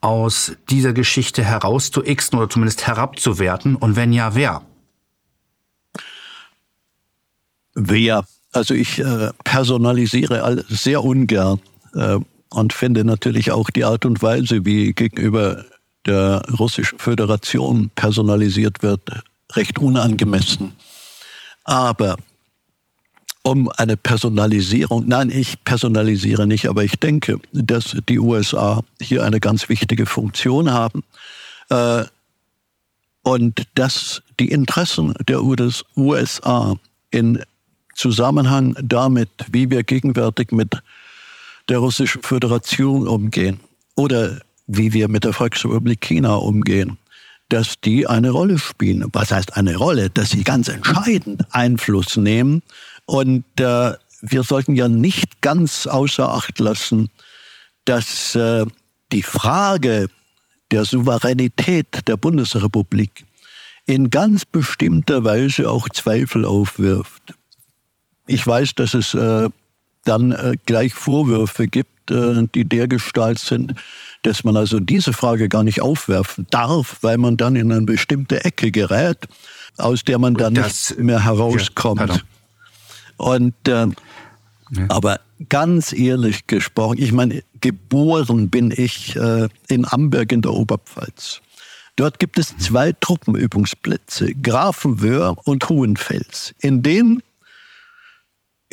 aus 0.00 0.52
dieser 0.70 0.92
Geschichte 0.92 1.42
herauszuixen 1.42 2.38
oder 2.38 2.48
zumindest 2.48 2.86
herabzuwerten? 2.86 3.74
Und 3.74 3.96
wenn 3.96 4.12
ja, 4.12 4.36
wer? 4.36 4.62
Wer? 7.74 8.24
Also 8.52 8.74
ich 8.74 9.00
äh, 9.00 9.30
personalisiere 9.42 10.64
sehr 10.68 11.02
ungern 11.02 11.60
äh, 11.94 12.18
und 12.50 12.72
finde 12.72 13.04
natürlich 13.04 13.50
auch 13.50 13.70
die 13.70 13.84
Art 13.84 14.04
und 14.06 14.22
Weise, 14.22 14.64
wie 14.64 14.92
gegenüber 14.92 15.64
der 16.06 16.42
Russischen 16.58 16.98
Föderation 16.98 17.90
personalisiert 17.94 18.82
wird, 18.82 19.00
recht 19.52 19.78
unangemessen. 19.78 20.72
Aber 21.64 22.16
um 23.42 23.68
eine 23.76 23.96
Personalisierung, 23.96 25.06
nein, 25.06 25.30
ich 25.30 25.64
personalisiere 25.64 26.46
nicht, 26.46 26.68
aber 26.68 26.84
ich 26.84 26.98
denke, 26.98 27.40
dass 27.52 27.96
die 28.08 28.18
USA 28.18 28.82
hier 29.00 29.24
eine 29.24 29.40
ganz 29.40 29.68
wichtige 29.68 30.06
Funktion 30.06 30.72
haben 30.72 31.02
äh, 31.68 32.04
und 33.22 33.66
dass 33.74 34.22
die 34.38 34.50
Interessen 34.50 35.14
der 35.28 35.42
USA 35.42 36.76
in 37.10 37.42
Zusammenhang 37.94 38.76
damit, 38.82 39.30
wie 39.50 39.70
wir 39.70 39.82
gegenwärtig 39.82 40.52
mit 40.52 40.82
der 41.68 41.78
Russischen 41.78 42.22
Föderation 42.22 43.08
umgehen 43.08 43.60
oder 43.96 44.40
wie 44.66 44.92
wir 44.92 45.08
mit 45.08 45.24
der 45.24 45.32
Volksrepublik 45.32 46.00
China 46.00 46.34
umgehen, 46.34 46.98
dass 47.48 47.80
die 47.80 48.06
eine 48.06 48.30
Rolle 48.30 48.58
spielen. 48.58 49.08
Was 49.12 49.30
heißt 49.30 49.56
eine 49.56 49.76
Rolle? 49.76 50.10
Dass 50.10 50.30
sie 50.30 50.44
ganz 50.44 50.68
entscheidend 50.68 51.44
Einfluss 51.50 52.16
nehmen. 52.16 52.62
Und 53.06 53.44
äh, 53.60 53.92
wir 54.22 54.42
sollten 54.42 54.74
ja 54.74 54.88
nicht 54.88 55.42
ganz 55.42 55.86
außer 55.86 56.28
Acht 56.28 56.58
lassen, 56.58 57.10
dass 57.84 58.34
äh, 58.34 58.64
die 59.12 59.22
Frage 59.22 60.08
der 60.70 60.84
Souveränität 60.84 62.08
der 62.08 62.16
Bundesrepublik 62.16 63.26
in 63.86 64.08
ganz 64.08 64.44
bestimmter 64.46 65.24
Weise 65.24 65.70
auch 65.70 65.88
Zweifel 65.90 66.46
aufwirft. 66.46 67.34
Ich 68.26 68.46
weiß, 68.46 68.74
dass 68.74 68.94
es 68.94 69.14
äh, 69.14 69.48
dann 70.04 70.32
äh, 70.32 70.56
gleich 70.66 70.94
Vorwürfe 70.94 71.66
gibt, 71.66 72.10
äh, 72.10 72.46
die 72.54 72.64
dergestalt 72.64 73.38
sind, 73.38 73.74
dass 74.22 74.44
man 74.44 74.56
also 74.56 74.80
diese 74.80 75.12
Frage 75.12 75.48
gar 75.48 75.64
nicht 75.64 75.82
aufwerfen 75.82 76.46
darf, 76.50 76.98
weil 77.02 77.18
man 77.18 77.36
dann 77.36 77.56
in 77.56 77.70
eine 77.72 77.82
bestimmte 77.82 78.44
Ecke 78.44 78.70
gerät, 78.70 79.28
aus 79.76 80.04
der 80.04 80.18
man 80.18 80.34
dann 80.34 80.54
das, 80.54 80.90
nicht 80.90 81.00
mehr 81.00 81.24
herauskommt. 81.24 82.08
Ja, 82.08 82.20
Und 83.16 83.54
äh, 83.68 83.86
ja. 84.70 84.86
aber 84.88 85.20
ganz 85.48 85.92
ehrlich 85.92 86.46
gesprochen, 86.46 86.98
ich 86.98 87.12
meine, 87.12 87.42
geboren 87.60 88.50
bin 88.50 88.72
ich 88.74 89.16
äh, 89.16 89.48
in 89.68 89.86
Amberg 89.86 90.32
in 90.32 90.42
der 90.42 90.52
Oberpfalz. 90.52 91.40
Dort 91.96 92.18
gibt 92.18 92.38
es 92.38 92.56
zwei 92.58 92.92
Truppenübungsplätze, 92.92 94.34
Grafenwöhr 94.34 95.36
und 95.44 95.68
Hohenfels, 95.68 96.54
in 96.58 96.82
denen 96.82 97.22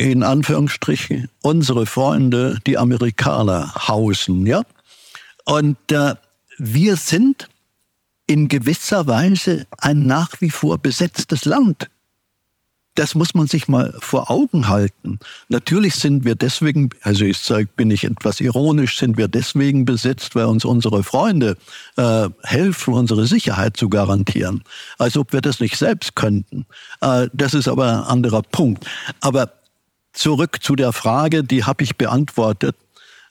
in 0.10 0.24
Anführungsstrichen 0.24 1.30
unsere 1.43 1.86
Freunde, 1.86 2.58
die 2.66 2.80
Amerikaner, 2.80 3.88
hausen, 3.88 4.47
ja. 4.47 4.64
Und 5.45 5.78
äh, 5.91 6.16
wir 6.58 6.95
sind 6.95 7.49
in 8.26 8.47
gewisser 8.47 9.06
Weise 9.06 9.68
ein 9.78 10.08
nach 10.08 10.41
wie 10.41 10.49
vor 10.49 10.80
besetztes 10.80 11.45
Land. 11.45 11.89
Das 12.95 13.14
muss 13.14 13.36
man 13.36 13.45
sich 13.45 13.68
mal 13.68 13.93
vor 13.99 14.32
Augen 14.32 14.68
halten. 14.68 15.20
Natürlich 15.49 15.93
sind 15.95 16.26
wir 16.26 16.36
deswegen, 16.36 16.89
also 17.04 17.24
ich 17.24 17.38
sage, 17.38 17.68
bin 17.76 17.91
ich 17.91 18.04
etwas 18.04 18.39
ironisch, 18.41 18.97
sind 18.97 19.18
wir 19.18 19.28
deswegen 19.28 19.86
besetzt, 19.86 20.36
weil 20.36 20.45
uns 20.45 20.66
unsere 20.66 21.04
Freunde 21.04 21.58
äh, 21.95 22.28
helfen, 22.43 22.95
unsere 22.95 23.28
Sicherheit 23.28 23.78
zu 23.78 23.88
garantieren. 23.88 24.64
Als 24.97 25.16
ob 25.16 25.32
wir 25.32 25.41
das 25.41 25.60
nicht 25.60 25.78
selbst 25.78 26.16
könnten. 26.16 26.66
Äh, 27.02 27.28
das 27.34 27.54
ist 27.54 27.68
aber 27.68 27.88
ein 27.88 28.04
anderer 28.04 28.41
Punkt. 28.41 28.86
Aber 29.22 29.61
zurück 30.14 30.59
zu 30.62 30.76
der 30.76 30.93
Frage, 30.93 31.43
die 31.43 31.64
habe 31.64 31.84
ich 31.84 31.97
beantwortet. 31.97 32.76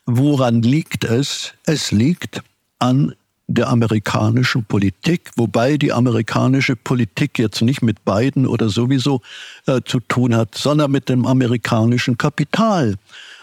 Woran 0.07 0.63
liegt 0.63 1.05
es? 1.05 1.55
Es 1.65 1.91
liegt 1.93 2.43
an 2.79 3.15
der 3.47 3.69
amerikanischen 3.69 4.65
Politik, 4.65 5.31
wobei 5.37 5.77
die 5.77 5.93
amerikanische 5.93 6.77
Politik 6.77 7.39
jetzt 7.39 7.63
nicht 7.63 7.83
mit 7.83 8.05
Biden 8.05 8.47
oder 8.47 8.69
sowieso 8.69 9.23
äh, 9.67 9.81
zu 9.85 9.99
tun 10.01 10.37
hat, 10.37 10.55
sondern 10.55 10.93
mit 10.93 11.09
dem 11.09 11.27
amerikanischen 11.27 12.17
Kapital 12.17 12.95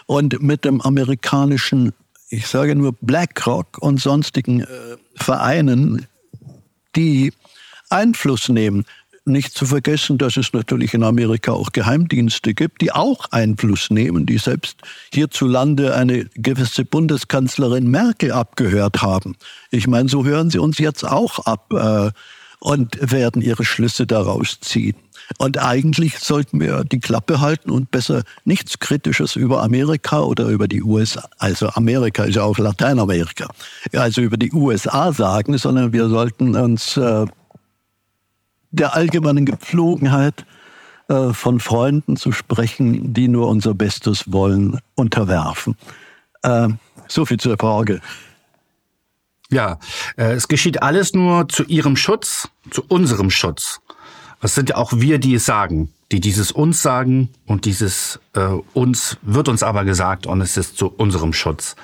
und 0.06 0.40
mit 0.42 0.64
dem 0.64 0.80
amerikanischen, 0.80 1.92
ich 2.30 2.46
sage 2.46 2.74
nur 2.74 2.94
BlackRock 3.00 3.78
und 3.78 4.00
sonstigen 4.00 4.62
äh, 4.62 4.66
Vereinen, 5.14 6.06
die 6.96 7.32
Einfluss 7.90 8.48
nehmen. 8.48 8.84
Nicht 9.28 9.54
zu 9.54 9.66
vergessen, 9.66 10.18
dass 10.18 10.36
es 10.36 10.52
natürlich 10.52 10.94
in 10.94 11.02
Amerika 11.02 11.52
auch 11.52 11.70
Geheimdienste 11.72 12.54
gibt, 12.54 12.80
die 12.80 12.92
auch 12.92 13.26
Einfluss 13.30 13.90
nehmen, 13.90 14.26
die 14.26 14.38
selbst 14.38 14.78
hierzulande 15.12 15.94
eine 15.94 16.24
gewisse 16.34 16.84
Bundeskanzlerin 16.84 17.90
Merkel 17.90 18.32
abgehört 18.32 19.02
haben. 19.02 19.36
Ich 19.70 19.86
meine, 19.86 20.08
so 20.08 20.24
hören 20.24 20.50
sie 20.50 20.58
uns 20.58 20.78
jetzt 20.78 21.04
auch 21.04 21.40
ab 21.40 21.72
äh, 21.72 22.10
und 22.60 22.98
werden 23.00 23.42
ihre 23.42 23.64
Schlüsse 23.64 24.06
daraus 24.06 24.58
ziehen. 24.60 24.96
Und 25.36 25.58
eigentlich 25.58 26.18
sollten 26.18 26.58
wir 26.60 26.84
die 26.84 27.00
Klappe 27.00 27.40
halten 27.40 27.70
und 27.70 27.90
besser 27.90 28.22
nichts 28.44 28.78
Kritisches 28.78 29.36
über 29.36 29.62
Amerika 29.62 30.22
oder 30.22 30.46
über 30.48 30.68
die 30.68 30.82
USA, 30.82 31.28
also 31.38 31.68
Amerika 31.68 32.24
ist 32.24 32.36
ja 32.36 32.44
auch 32.44 32.58
Lateinamerika, 32.58 33.48
also 33.92 34.22
über 34.22 34.38
die 34.38 34.52
USA 34.52 35.12
sagen, 35.12 35.58
sondern 35.58 35.92
wir 35.92 36.08
sollten 36.08 36.56
uns 36.56 36.96
äh, 36.96 37.26
der 38.70 38.94
allgemeinen 38.94 39.46
Gepflogenheit 39.46 40.44
äh, 41.08 41.32
von 41.32 41.60
Freunden 41.60 42.16
zu 42.16 42.32
sprechen, 42.32 43.14
die 43.14 43.28
nur 43.28 43.48
unser 43.48 43.74
Bestes 43.74 44.32
wollen, 44.32 44.78
unterwerfen. 44.94 45.76
Äh, 46.42 46.68
so 47.06 47.24
viel 47.24 47.38
zur 47.38 47.56
Frage. 47.56 48.00
Ja, 49.50 49.78
äh, 50.16 50.32
es 50.32 50.48
geschieht 50.48 50.82
alles 50.82 51.14
nur 51.14 51.48
zu 51.48 51.64
Ihrem 51.64 51.96
Schutz, 51.96 52.48
zu 52.70 52.84
unserem 52.88 53.30
Schutz. 53.30 53.80
Es 54.42 54.54
sind 54.54 54.68
ja 54.70 54.76
auch 54.76 54.92
wir, 54.94 55.18
die 55.18 55.34
es 55.34 55.46
sagen, 55.46 55.92
die 56.12 56.20
dieses 56.20 56.52
uns 56.52 56.82
sagen 56.82 57.30
und 57.46 57.64
dieses 57.64 58.20
äh, 58.34 58.40
uns 58.74 59.16
wird 59.22 59.48
uns 59.48 59.62
aber 59.62 59.84
gesagt 59.84 60.26
und 60.26 60.40
es 60.40 60.56
ist 60.56 60.76
zu 60.76 60.88
unserem 60.88 61.32
Schutz. 61.32 61.76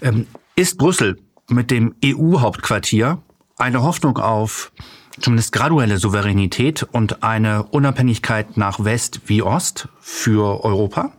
Ähm, 0.00 0.26
ist 0.56 0.78
Brüssel 0.78 1.18
mit 1.48 1.70
dem 1.70 1.94
EU-Hauptquartier 2.04 3.18
eine 3.62 3.82
Hoffnung 3.82 4.18
auf 4.18 4.72
zumindest 5.20 5.52
graduelle 5.52 5.98
Souveränität 5.98 6.82
und 6.82 7.22
eine 7.22 7.64
Unabhängigkeit 7.64 8.56
nach 8.56 8.84
West 8.84 9.20
wie 9.26 9.42
Ost 9.42 9.88
für 10.00 10.64
Europa? 10.64 11.12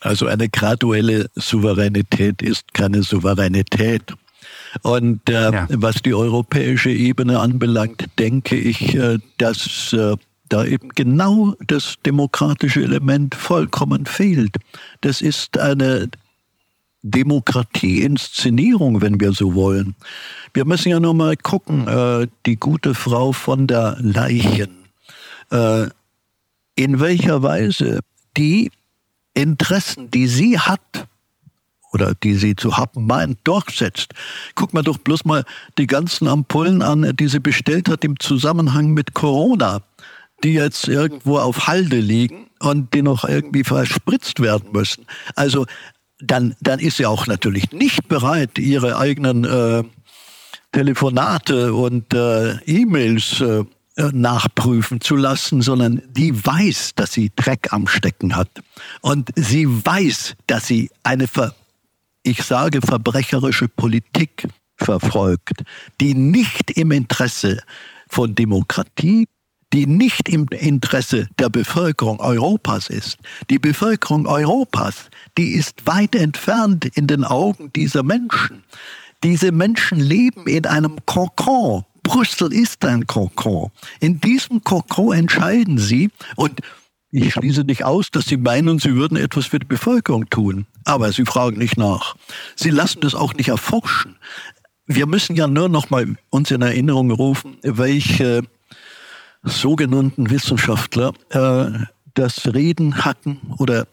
Also 0.00 0.26
eine 0.26 0.48
graduelle 0.48 1.30
Souveränität 1.36 2.42
ist 2.42 2.74
keine 2.74 3.02
Souveränität. 3.02 4.02
Und 4.82 5.28
äh, 5.28 5.52
ja. 5.52 5.66
was 5.70 5.96
die 5.96 6.14
europäische 6.14 6.90
Ebene 6.90 7.38
anbelangt, 7.38 8.06
denke 8.18 8.56
ich, 8.56 8.94
äh, 8.94 9.18
dass 9.38 9.92
äh, 9.92 10.16
da 10.48 10.64
eben 10.64 10.88
genau 10.90 11.54
das 11.66 11.96
demokratische 12.04 12.82
Element 12.82 13.34
vollkommen 13.34 14.06
fehlt. 14.06 14.56
Das 15.02 15.20
ist 15.20 15.58
eine 15.58 16.08
Demokratie-Inszenierung, 17.02 19.00
wenn 19.00 19.20
wir 19.20 19.32
so 19.32 19.54
wollen. 19.54 19.94
Wir 20.54 20.64
müssen 20.64 20.88
ja 20.88 21.00
nur 21.00 21.14
mal 21.14 21.36
gucken, 21.36 21.88
äh, 21.88 22.28
die 22.46 22.56
gute 22.56 22.94
Frau 22.94 23.32
von 23.32 23.66
der 23.66 23.96
Leichen, 24.00 24.84
äh, 25.50 25.86
in 26.76 27.00
welcher 27.00 27.42
Weise 27.42 28.00
die 28.36 28.70
Interessen, 29.34 30.10
die 30.10 30.26
sie 30.26 30.58
hat, 30.58 31.08
oder 31.92 32.14
die 32.14 32.34
sie 32.34 32.56
zu 32.56 32.76
haben 32.76 33.06
meint, 33.06 33.38
durchsetzt. 33.44 34.14
Guck 34.54 34.72
mal 34.72 34.82
doch 34.82 34.98
bloß 34.98 35.24
mal 35.24 35.44
die 35.78 35.86
ganzen 35.86 36.26
Ampullen 36.26 36.82
an, 36.82 37.14
die 37.16 37.28
sie 37.28 37.40
bestellt 37.40 37.88
hat 37.88 38.04
im 38.04 38.18
Zusammenhang 38.18 38.90
mit 38.90 39.12
Corona, 39.14 39.82
die 40.42 40.54
jetzt 40.54 40.88
irgendwo 40.88 41.38
auf 41.38 41.66
Halde 41.66 42.00
liegen 42.00 42.46
und 42.60 42.94
die 42.94 43.02
noch 43.02 43.24
irgendwie 43.24 43.64
verspritzt 43.64 44.40
werden 44.40 44.72
müssen. 44.72 45.06
Also 45.34 45.66
dann, 46.22 46.54
dann 46.60 46.78
ist 46.78 46.96
sie 46.96 47.06
auch 47.06 47.26
natürlich 47.26 47.72
nicht 47.72 48.08
bereit, 48.08 48.58
ihre 48.58 48.96
eigenen 48.96 49.44
äh, 49.44 49.84
Telefonate 50.72 51.74
und 51.74 52.14
äh, 52.14 52.56
E-Mails 52.64 53.40
äh, 53.40 53.64
nachprüfen 54.12 55.00
zu 55.00 55.16
lassen, 55.16 55.60
sondern 55.60 56.02
die 56.08 56.34
weiß, 56.44 56.92
dass 56.94 57.12
sie 57.12 57.30
Dreck 57.36 57.72
am 57.72 57.86
Stecken 57.86 58.36
hat. 58.36 58.48
Und 59.02 59.30
sie 59.36 59.66
weiß, 59.66 60.34
dass 60.46 60.66
sie 60.66 60.90
eine, 61.02 61.28
Ver 61.28 61.54
ich 62.22 62.42
sage, 62.42 62.80
verbrecherische 62.80 63.68
Politik 63.68 64.46
verfolgt, 64.76 65.64
die 66.00 66.14
nicht 66.14 66.70
im 66.70 66.92
Interesse 66.92 67.60
von 68.08 68.34
Demokratie, 68.34 69.26
die 69.72 69.86
nicht 69.86 70.28
im 70.28 70.46
Interesse 70.48 71.28
der 71.38 71.48
Bevölkerung 71.48 72.20
Europas 72.20 72.88
ist. 72.88 73.18
Die 73.50 73.58
Bevölkerung 73.58 74.26
Europas, 74.26 75.10
die 75.38 75.52
ist 75.52 75.86
weit 75.86 76.14
entfernt 76.14 76.84
in 76.94 77.06
den 77.06 77.24
Augen 77.24 77.72
dieser 77.72 78.02
Menschen. 78.02 78.64
Diese 79.24 79.52
Menschen 79.52 80.00
leben 80.00 80.46
in 80.46 80.66
einem 80.66 80.96
Kokon. 81.06 81.84
Brüssel 82.02 82.52
ist 82.52 82.84
ein 82.84 83.06
Kokon. 83.06 83.70
In 84.00 84.20
diesem 84.20 84.62
Kokon 84.64 85.16
entscheiden 85.16 85.78
sie 85.78 86.10
und 86.36 86.60
ich 87.14 87.34
schließe 87.34 87.64
nicht 87.64 87.84
aus, 87.84 88.10
dass 88.10 88.24
Sie 88.24 88.38
meinen, 88.38 88.78
Sie 88.78 88.94
würden 88.94 89.18
etwas 89.18 89.44
für 89.44 89.58
die 89.58 89.66
Bevölkerung 89.66 90.30
tun. 90.30 90.64
Aber 90.86 91.12
Sie 91.12 91.26
fragen 91.26 91.58
nicht 91.58 91.76
nach. 91.76 92.16
Sie 92.56 92.70
lassen 92.70 93.02
das 93.02 93.14
auch 93.14 93.34
nicht 93.34 93.48
erforschen. 93.48 94.16
Wir 94.86 95.06
müssen 95.06 95.36
ja 95.36 95.46
nur 95.46 95.68
noch 95.68 95.90
mal 95.90 96.16
uns 96.30 96.50
in 96.50 96.62
Erinnerung 96.62 97.10
rufen, 97.10 97.58
welche 97.62 98.44
sogenannten 99.42 100.30
Wissenschaftler 100.30 101.12
äh, 101.30 101.70
das 102.14 102.52
Reden 102.52 103.04
hatten 103.04 103.40
oder 103.58 103.86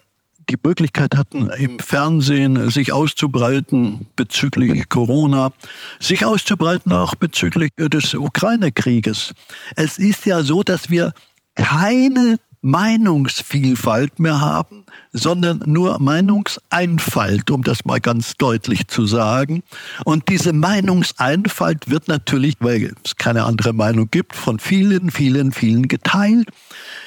die 0.49 0.57
Möglichkeit 0.63 1.15
hatten, 1.15 1.49
im 1.49 1.79
Fernsehen 1.79 2.69
sich 2.71 2.91
auszubreiten 2.91 4.07
bezüglich 4.15 4.89
Corona, 4.89 5.51
sich 5.99 6.25
auszubreiten 6.25 6.91
auch 6.91 7.15
bezüglich 7.15 7.71
des 7.77 8.15
Ukraine-Krieges. 8.15 9.33
Es 9.75 9.99
ist 9.99 10.25
ja 10.25 10.41
so, 10.41 10.63
dass 10.63 10.89
wir 10.89 11.13
keine 11.55 12.39
Meinungsvielfalt 12.61 14.19
mehr 14.19 14.41
haben, 14.41 14.85
sondern 15.13 15.63
nur 15.65 15.99
Meinungseinfalt, 15.99 17.51
um 17.51 17.63
das 17.63 17.85
mal 17.85 17.99
ganz 17.99 18.35
deutlich 18.37 18.87
zu 18.87 19.05
sagen. 19.05 19.63
Und 20.03 20.29
diese 20.29 20.51
Meinungseinfalt 20.51 21.89
wird 21.89 22.07
natürlich, 22.07 22.55
weil 22.59 22.93
es 23.03 23.15
keine 23.15 23.45
andere 23.45 23.73
Meinung 23.73 24.09
gibt, 24.11 24.35
von 24.35 24.59
vielen, 24.59 25.09
vielen, 25.11 25.51
vielen 25.51 25.87
geteilt. 25.87 26.49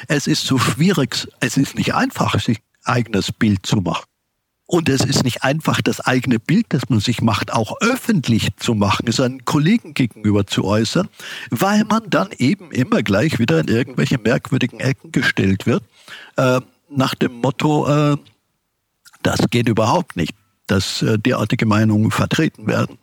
Es 0.08 0.26
ist 0.26 0.44
so 0.44 0.58
schwierig, 0.58 1.28
es 1.40 1.56
ist 1.56 1.76
nicht 1.76 1.94
einfach, 1.94 2.38
sich 2.40 2.60
eigenes 2.84 3.30
Bild 3.32 3.66
zu 3.66 3.76
machen. 3.76 4.04
Und 4.72 4.88
es 4.88 5.04
ist 5.04 5.22
nicht 5.22 5.44
einfach, 5.44 5.82
das 5.82 6.00
eigene 6.00 6.38
Bild, 6.38 6.64
das 6.70 6.88
man 6.88 6.98
sich 6.98 7.20
macht, 7.20 7.52
auch 7.52 7.76
öffentlich 7.82 8.56
zu 8.56 8.72
machen, 8.72 9.12
seinen 9.12 9.44
Kollegen 9.44 9.92
gegenüber 9.92 10.46
zu 10.46 10.64
äußern, 10.64 11.10
weil 11.50 11.84
man 11.84 12.08
dann 12.08 12.30
eben 12.38 12.70
immer 12.70 13.02
gleich 13.02 13.38
wieder 13.38 13.60
in 13.60 13.68
irgendwelche 13.68 14.16
merkwürdigen 14.16 14.80
Ecken 14.80 15.12
gestellt 15.12 15.66
wird, 15.66 15.82
äh, 16.38 16.62
nach 16.88 17.14
dem 17.14 17.34
Motto, 17.42 17.86
äh, 17.86 18.16
das 19.22 19.40
geht 19.50 19.68
überhaupt 19.68 20.16
nicht, 20.16 20.32
dass 20.68 21.02
äh, 21.02 21.18
derartige 21.18 21.66
Meinungen 21.66 22.10
vertreten 22.10 22.66
werden. 22.66 22.96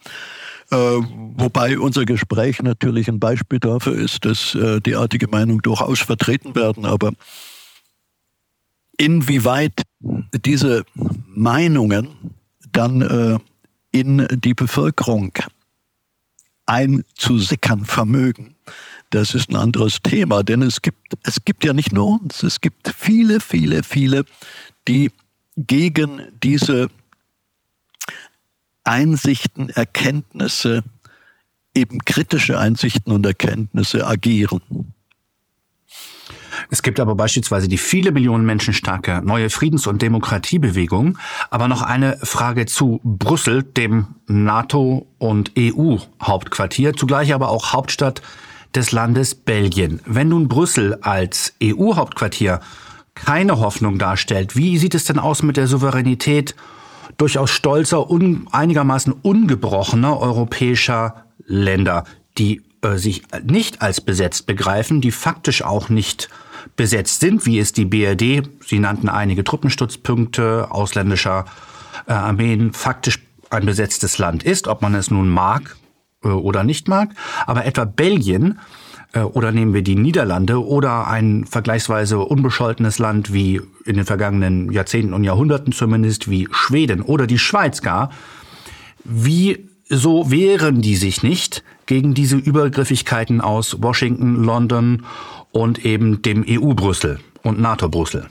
Äh, 0.72 0.76
wobei 0.76 1.78
unser 1.78 2.06
Gespräch 2.06 2.64
natürlich 2.64 3.08
ein 3.10 3.20
Beispiel 3.20 3.60
dafür 3.60 3.94
ist, 3.94 4.26
dass 4.26 4.56
äh, 4.56 4.82
derartige 4.82 5.28
Meinungen 5.28 5.62
durchaus 5.62 6.00
vertreten 6.00 6.56
werden, 6.56 6.86
aber 6.86 7.12
inwieweit 9.00 9.84
diese 10.46 10.84
Meinungen 11.28 12.10
dann 12.72 13.02
äh, 13.02 13.40
in 13.92 14.28
die 14.30 14.54
Bevölkerung 14.54 15.32
einzusickern 16.66 17.86
vermögen. 17.86 18.56
Das 19.10 19.34
ist 19.34 19.50
ein 19.50 19.56
anderes 19.56 20.02
Thema, 20.04 20.44
denn 20.44 20.62
es 20.62 20.84
gibt, 20.84 21.18
es 21.24 21.44
gibt 21.44 21.66
ja 21.66 21.74
nicht 21.74 21.92
nur 21.92 22.20
uns, 22.22 22.44
es 22.44 22.62
gibt 22.62 22.94
viele, 22.96 23.40
viele, 23.40 23.82
viele, 23.82 24.26
die 24.88 25.12
gegen 25.58 26.22
diese 26.44 26.90
Einsichten, 28.84 29.70
Erkenntnisse, 29.70 30.84
eben 31.74 32.00
kritische 32.00 32.60
Einsichten 32.60 33.12
und 33.12 33.26
Erkenntnisse 33.26 34.06
agieren. 34.06 34.94
Es 36.70 36.84
gibt 36.84 37.00
aber 37.00 37.16
beispielsweise 37.16 37.68
die 37.68 37.78
viele 37.78 38.12
Millionen 38.12 38.46
Menschen 38.46 38.74
starke 38.74 39.22
neue 39.24 39.50
Friedens- 39.50 39.88
und 39.88 40.02
Demokratiebewegung. 40.02 41.18
Aber 41.50 41.68
noch 41.68 41.82
eine 41.82 42.18
Frage 42.24 42.66
zu 42.66 43.00
Brüssel, 43.04 43.64
dem 43.64 44.08
NATO- 44.28 45.08
und 45.18 45.52
EU-Hauptquartier, 45.58 46.94
zugleich 46.94 47.34
aber 47.34 47.50
auch 47.50 47.74
Hauptstadt 47.74 48.22
des 48.76 48.92
Landes 48.92 49.36
Belgien. 49.36 50.00
Wenn 50.06 50.30
nun 50.30 50.48
Brüssel 50.48 50.98
als 51.02 51.54
EU-Hauptquartier 51.64 52.60
keine 53.16 53.60
Hoffnung 53.60 53.98
darstellt, 53.98 54.56
wie 54.56 54.78
sieht 54.78 54.96
es 54.96 55.06
denn 55.06 55.20
aus 55.20 55.44
mit 55.44 55.58
der 55.58 55.68
Souveränität 55.68 56.56
durchaus 57.18 57.52
stolzer, 57.52 58.10
un, 58.10 58.48
einigermaßen 58.52 59.14
ungebrochener 59.14 60.20
europäischer 60.20 61.26
Länder, 61.46 62.06
die 62.38 62.62
äh, 62.82 62.96
sich 62.98 63.24
nicht 63.44 63.82
als 63.82 64.02
besetzt 64.02 64.46
begreifen, 64.46 65.02
die 65.02 65.12
faktisch 65.12 65.64
auch 65.64 65.90
nicht 65.90 66.30
besetzt 66.80 67.20
sind, 67.20 67.46
wie 67.46 67.60
es 67.60 67.74
die 67.74 67.84
BRD, 67.84 68.50
Sie 68.66 68.80
nannten 68.80 69.10
einige 69.10 69.44
Truppenstützpunkte 69.44 70.72
ausländischer 70.72 71.44
äh, 72.08 72.14
Armeen, 72.14 72.72
faktisch 72.72 73.20
ein 73.50 73.66
besetztes 73.66 74.18
Land 74.18 74.44
ist, 74.44 74.70
ob 74.70 74.82
man 74.82 74.96
es 74.96 75.12
nun 75.12 75.28
mag 75.28 75.76
äh, 76.24 76.30
oder 76.30 76.64
nicht 76.64 76.88
mag. 76.88 77.10
Aber 77.46 77.66
etwa 77.66 77.84
Belgien 77.84 78.60
äh, 79.12 79.20
oder 79.20 79.52
nehmen 79.52 79.74
wir 79.74 79.82
die 79.82 79.98
Niederlande 79.98 80.66
oder 80.66 81.10
ein 81.10 81.46
vergleichsweise 81.46 82.20
unbescholtenes 82.20 82.98
Land 82.98 83.34
wie 83.34 83.60
in 83.84 83.98
den 83.98 84.06
vergangenen 84.06 84.72
Jahrzehnten 84.72 85.14
und 85.14 85.26
Jahrhunderten 85.26 85.74
zumindest 85.74 86.30
wie 86.30 86.48
Schweden 86.50 87.02
oder 87.02 87.28
die 87.28 87.40
Schweiz 87.40 87.82
gar, 87.82 88.10
wie 89.04 89.68
so 89.90 90.32
wehren 90.32 90.82
die 90.82 90.96
sich 90.96 91.24
nicht 91.24 91.62
gegen 91.88 92.14
diese 92.14 92.38
Übergriffigkeiten 92.38 93.42
aus 93.42 93.82
Washington, 93.82 94.46
London 94.46 95.04
und 95.52 95.86
eben 95.86 96.22
dem 96.22 96.46
EU-Brüssel 96.48 97.20
und 97.44 97.60
NATO-Brüssel? 97.60 98.28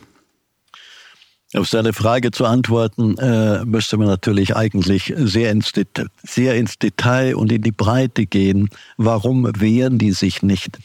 Auf 1.55 1.67
seine 1.67 1.95
Frage 1.95 2.31
zu 2.31 2.45
antworten, 2.45 3.17
äh, 3.17 3.65
müsste 3.65 3.97
man 3.97 4.07
natürlich 4.07 4.55
eigentlich 4.55 5.15
sehr 5.17 5.51
ins, 5.51 5.73
Detail, 5.73 6.09
sehr 6.23 6.57
ins 6.57 6.79
Detail 6.79 7.37
und 7.37 7.51
in 7.51 7.63
die 7.63 7.73
Breite 7.73 8.27
gehen. 8.27 8.69
Warum 8.99 9.51
wehren 9.59 9.99
die 9.99 10.13
sich 10.13 10.43
nicht? 10.43 10.79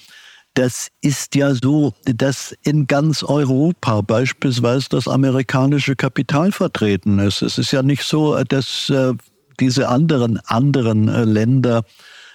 Das 0.54 0.90
ist 1.02 1.36
ja 1.36 1.54
so, 1.54 1.94
dass 2.06 2.56
in 2.64 2.88
ganz 2.88 3.24
Europa 3.24 4.02
beispielsweise 4.02 4.88
das 4.90 5.08
amerikanische 5.08 5.98
Kapital 5.98 6.54
vertreten 6.54 7.20
ist. 7.20 7.42
Es 7.42 7.58
ist 7.58 7.72
ja 7.72 7.84
nicht 7.84 8.04
so, 8.04 8.42
dass 8.44 8.90
äh, 8.90 9.14
diese 9.60 9.90
anderen 9.90 10.38
anderen 10.46 11.10
äh, 11.10 11.26
Länder 11.26 11.84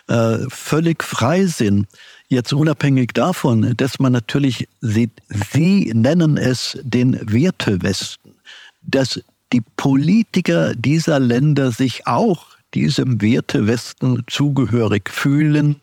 äh, 0.09 0.38
völlig 0.49 1.03
frei 1.03 1.46
sind. 1.46 1.86
Jetzt 2.29 2.53
unabhängig 2.53 3.12
davon, 3.14 3.74
dass 3.76 3.99
man 3.99 4.12
natürlich, 4.12 4.68
Sie, 4.81 5.11
Sie 5.29 5.91
nennen 5.95 6.37
es 6.37 6.79
den 6.83 7.18
Wertewesten, 7.22 8.35
dass 8.83 9.20
die 9.53 9.62
Politiker 9.62 10.74
dieser 10.74 11.20
Länder 11.20 11.72
sich 11.72 12.07
auch 12.07 12.59
diesem 12.74 13.22
Wertewesten 13.22 14.24
zugehörig 14.26 15.09
fühlen, 15.09 15.81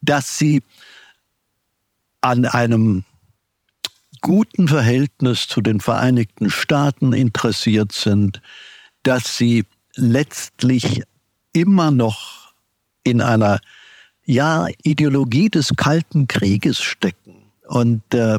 dass 0.00 0.36
sie 0.36 0.62
an 2.20 2.44
einem 2.44 3.04
guten 4.20 4.68
Verhältnis 4.68 5.46
zu 5.46 5.60
den 5.60 5.80
Vereinigten 5.80 6.50
Staaten 6.50 7.12
interessiert 7.12 7.92
sind, 7.92 8.40
dass 9.02 9.36
sie 9.36 9.64
letztlich 9.94 11.02
immer 11.52 11.90
noch 11.90 12.52
in 13.04 13.20
einer 13.20 13.60
ja, 14.24 14.66
Ideologie 14.82 15.48
des 15.50 15.70
Kalten 15.76 16.28
Krieges 16.28 16.80
stecken. 16.80 17.34
Und 17.66 18.02
äh, 18.14 18.38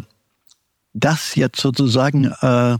das 0.93 1.35
jetzt 1.35 1.59
sozusagen 1.59 2.25
äh, 2.41 2.77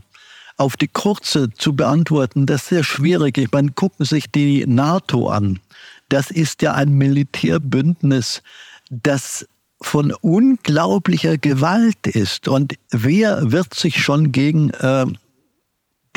auf 0.56 0.76
die 0.76 0.88
kurze 0.88 1.50
zu 1.50 1.74
beantworten, 1.74 2.46
das 2.46 2.62
ist 2.62 2.68
sehr 2.68 2.84
schwierig. 2.84 3.38
Ich 3.38 3.52
meine, 3.52 3.72
gucken 3.72 4.04
Sie 4.04 4.16
sich 4.16 4.30
die 4.30 4.66
NATO 4.66 5.28
an. 5.28 5.60
Das 6.08 6.30
ist 6.30 6.62
ja 6.62 6.72
ein 6.74 6.92
Militärbündnis, 6.92 8.42
das 8.90 9.46
von 9.82 10.12
unglaublicher 10.12 11.36
Gewalt 11.36 12.06
ist. 12.06 12.48
Und 12.48 12.74
wer 12.90 13.52
wird 13.52 13.74
sich 13.74 14.02
schon 14.02 14.32
gegen 14.32 14.70
äh, 14.70 15.06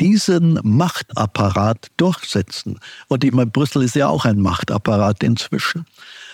diesen 0.00 0.58
Machtapparat 0.62 1.88
durchsetzen? 1.96 2.80
Und 3.08 3.24
ich 3.24 3.32
meine, 3.32 3.50
Brüssel 3.50 3.82
ist 3.82 3.94
ja 3.94 4.08
auch 4.08 4.24
ein 4.24 4.40
Machtapparat 4.40 5.22
inzwischen. 5.22 5.86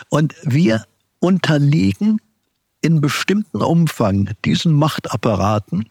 Und 0.09 0.35
wir 0.43 0.85
unterliegen 1.19 2.21
in 2.81 3.01
bestimmten 3.01 3.63
Umfang 3.63 4.31
diesen 4.45 4.73
Machtapparaten, 4.73 5.89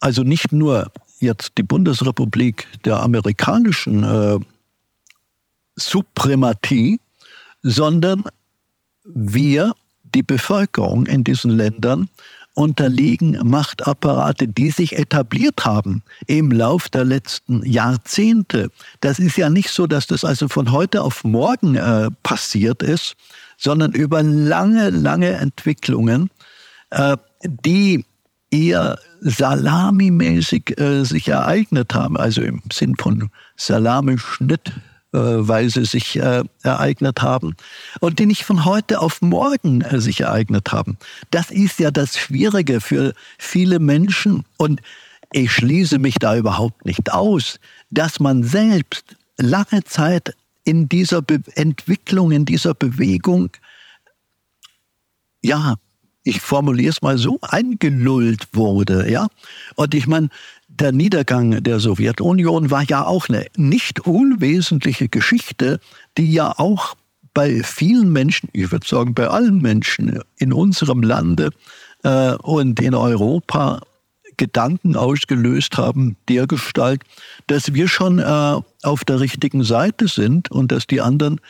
also 0.00 0.22
nicht 0.22 0.52
nur 0.52 0.90
jetzt 1.18 1.52
die 1.58 1.62
Bundesrepublik 1.62 2.66
der 2.84 3.02
amerikanischen 3.02 4.04
äh, 4.04 4.38
Suprematie, 5.76 7.00
sondern 7.62 8.24
wir, 9.04 9.74
die 10.14 10.22
Bevölkerung 10.22 11.06
in 11.06 11.24
diesen 11.24 11.50
Ländern, 11.50 12.08
unterliegen 12.54 13.38
Machtapparate, 13.44 14.48
die 14.48 14.70
sich 14.70 14.98
etabliert 14.98 15.64
haben 15.64 16.02
im 16.26 16.50
Lauf 16.50 16.88
der 16.88 17.04
letzten 17.04 17.64
Jahrzehnte. 17.64 18.70
Das 19.00 19.18
ist 19.18 19.36
ja 19.36 19.48
nicht 19.48 19.70
so, 19.70 19.86
dass 19.86 20.06
das 20.06 20.24
also 20.24 20.48
von 20.48 20.72
heute 20.72 21.02
auf 21.02 21.24
morgen 21.24 21.76
äh, 21.76 22.10
passiert 22.22 22.82
ist, 22.82 23.14
sondern 23.56 23.92
über 23.92 24.22
lange, 24.22 24.90
lange 24.90 25.30
Entwicklungen, 25.30 26.30
äh, 26.90 27.16
die 27.42 28.04
eher 28.50 28.98
salamimäßig 29.20 30.78
äh, 30.80 31.04
sich 31.04 31.28
ereignet 31.28 31.94
haben, 31.94 32.16
also 32.16 32.42
im 32.42 32.62
Sinn 32.72 32.96
von 32.96 33.30
Salamischnitt 33.56 34.72
Weise 35.12 35.84
sich 35.84 36.16
äh, 36.16 36.44
ereignet 36.62 37.22
haben 37.22 37.56
und 38.00 38.18
die 38.18 38.26
nicht 38.26 38.44
von 38.44 38.64
heute 38.64 39.00
auf 39.00 39.22
morgen 39.22 39.80
äh, 39.80 40.00
sich 40.00 40.20
ereignet 40.20 40.72
haben. 40.72 40.98
Das 41.30 41.50
ist 41.50 41.80
ja 41.80 41.90
das 41.90 42.16
Schwierige 42.16 42.80
für 42.80 43.14
viele 43.38 43.80
Menschen 43.80 44.44
und 44.56 44.80
ich 45.32 45.52
schließe 45.52 45.98
mich 45.98 46.16
da 46.16 46.36
überhaupt 46.36 46.84
nicht 46.84 47.12
aus, 47.12 47.58
dass 47.90 48.20
man 48.20 48.42
selbst 48.42 49.16
lange 49.36 49.84
Zeit 49.84 50.34
in 50.64 50.88
dieser 50.88 51.22
Be 51.22 51.40
Entwicklung, 51.54 52.30
in 52.30 52.44
dieser 52.44 52.74
Bewegung, 52.74 53.50
ja, 55.42 55.76
ich 56.22 56.40
formuliere 56.40 56.90
es 56.90 57.02
mal 57.02 57.16
so, 57.18 57.38
eingelullt 57.42 58.48
wurde, 58.52 59.10
ja. 59.10 59.28
Und 59.74 59.94
ich 59.94 60.06
meine, 60.06 60.28
der 60.80 60.92
Niedergang 60.92 61.62
der 61.62 61.78
Sowjetunion 61.78 62.70
war 62.70 62.82
ja 62.82 63.04
auch 63.04 63.28
eine 63.28 63.46
nicht 63.56 64.00
unwesentliche 64.00 65.08
Geschichte, 65.08 65.78
die 66.16 66.32
ja 66.32 66.54
auch 66.56 66.96
bei 67.34 67.62
vielen 67.62 68.10
Menschen, 68.12 68.48
ich 68.52 68.72
würde 68.72 68.86
sagen 68.86 69.14
bei 69.14 69.28
allen 69.28 69.60
Menschen 69.60 70.20
in 70.36 70.52
unserem 70.52 71.02
Lande 71.02 71.50
äh, 72.02 72.32
und 72.34 72.80
in 72.80 72.94
Europa 72.94 73.82
Gedanken 74.36 74.96
ausgelöst 74.96 75.76
haben, 75.76 76.16
der 76.28 76.46
Gestalt, 76.46 77.02
dass 77.46 77.74
wir 77.74 77.86
schon 77.88 78.18
äh, 78.18 78.56
auf 78.82 79.04
der 79.04 79.20
richtigen 79.20 79.62
Seite 79.62 80.08
sind 80.08 80.50
und 80.50 80.72
dass 80.72 80.86
die 80.86 81.02
anderen 81.02 81.40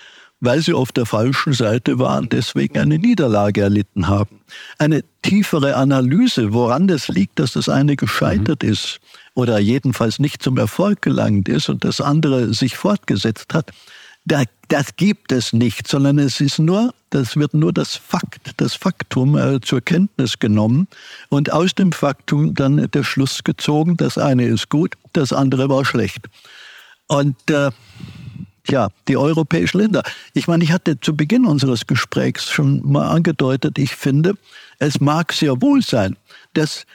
weil 0.41 0.62
sie 0.62 0.72
auf 0.72 0.91
der 0.91 1.05
falschen 1.07 1.53
Seite 1.53 1.99
waren, 1.99 2.28
deswegen 2.31 2.78
eine 2.78 2.99
Niederlage 2.99 3.61
erlitten 3.61 4.09
haben. 4.09 4.41
Eine 4.78 5.05
tiefere 5.22 5.76
Analyse, 5.76 6.55
woran 6.55 6.89
das 6.89 7.09
liegt, 7.09 7.39
dass 7.39 7.53
das 7.53 7.68
eine 7.68 7.95
gescheitert 7.95 8.62
mhm. 8.62 8.70
ist 8.70 9.01
oder 9.35 9.59
jedenfalls 9.59 10.18
nicht 10.18 10.43
zum 10.43 10.59
Erfolg 10.59 11.03
gelangt 11.03 11.49
ist 11.49 11.68
und 11.68 11.85
das 11.85 12.01
andere 12.01 12.53
sich 12.53 12.76
fortgesetzt 12.76 13.55
hat, 13.55 13.72
das 14.68 14.97
gibt 14.97 15.33
es 15.33 15.53
nicht, 15.53 15.89
sondern 15.89 16.18
es 16.18 16.41
ist 16.41 16.59
nur, 16.59 16.95
das 17.11 17.37
wird 17.37 17.55
nur 17.55 17.72
das 17.72 17.97
Fakt, 17.97 18.53
das 18.59 18.74
Faktum 18.74 19.37
äh, 19.37 19.61
zur 19.61 19.81
Kenntnis 19.81 20.39
genommen 20.39 20.87
und 21.28 21.53
aus 21.53 21.74
dem 21.74 21.93
Faktum 21.93 22.55
dann 22.55 22.89
der 22.91 23.03
Schluss 23.03 23.43
gezogen, 23.43 23.97
das 23.97 24.18
eine 24.18 24.45
ist 24.45 24.68
gut, 24.68 24.95
das 25.12 25.33
andere 25.33 25.68
war 25.68 25.85
schlecht. 25.85 26.28
Und 27.09 27.37
äh, 27.51 27.70
ja, 28.68 28.89
die 29.09 29.16
europäischen 29.16 29.78
Länder. 29.78 30.03
Ich 30.35 30.47
meine, 30.47 30.62
ich 30.62 30.70
hatte 30.70 31.01
zu 31.01 31.16
Beginn 31.16 31.47
unseres 31.47 31.87
Gesprächs 31.87 32.51
schon 32.51 32.81
mal 32.89 33.09
angedeutet, 33.09 33.78
ich 33.78 33.97
finde, 33.97 34.35
es 34.78 35.01
mag 35.01 35.33
sehr 35.33 35.61
wohl 35.61 35.83
sein, 35.83 36.16
dass 36.55 36.87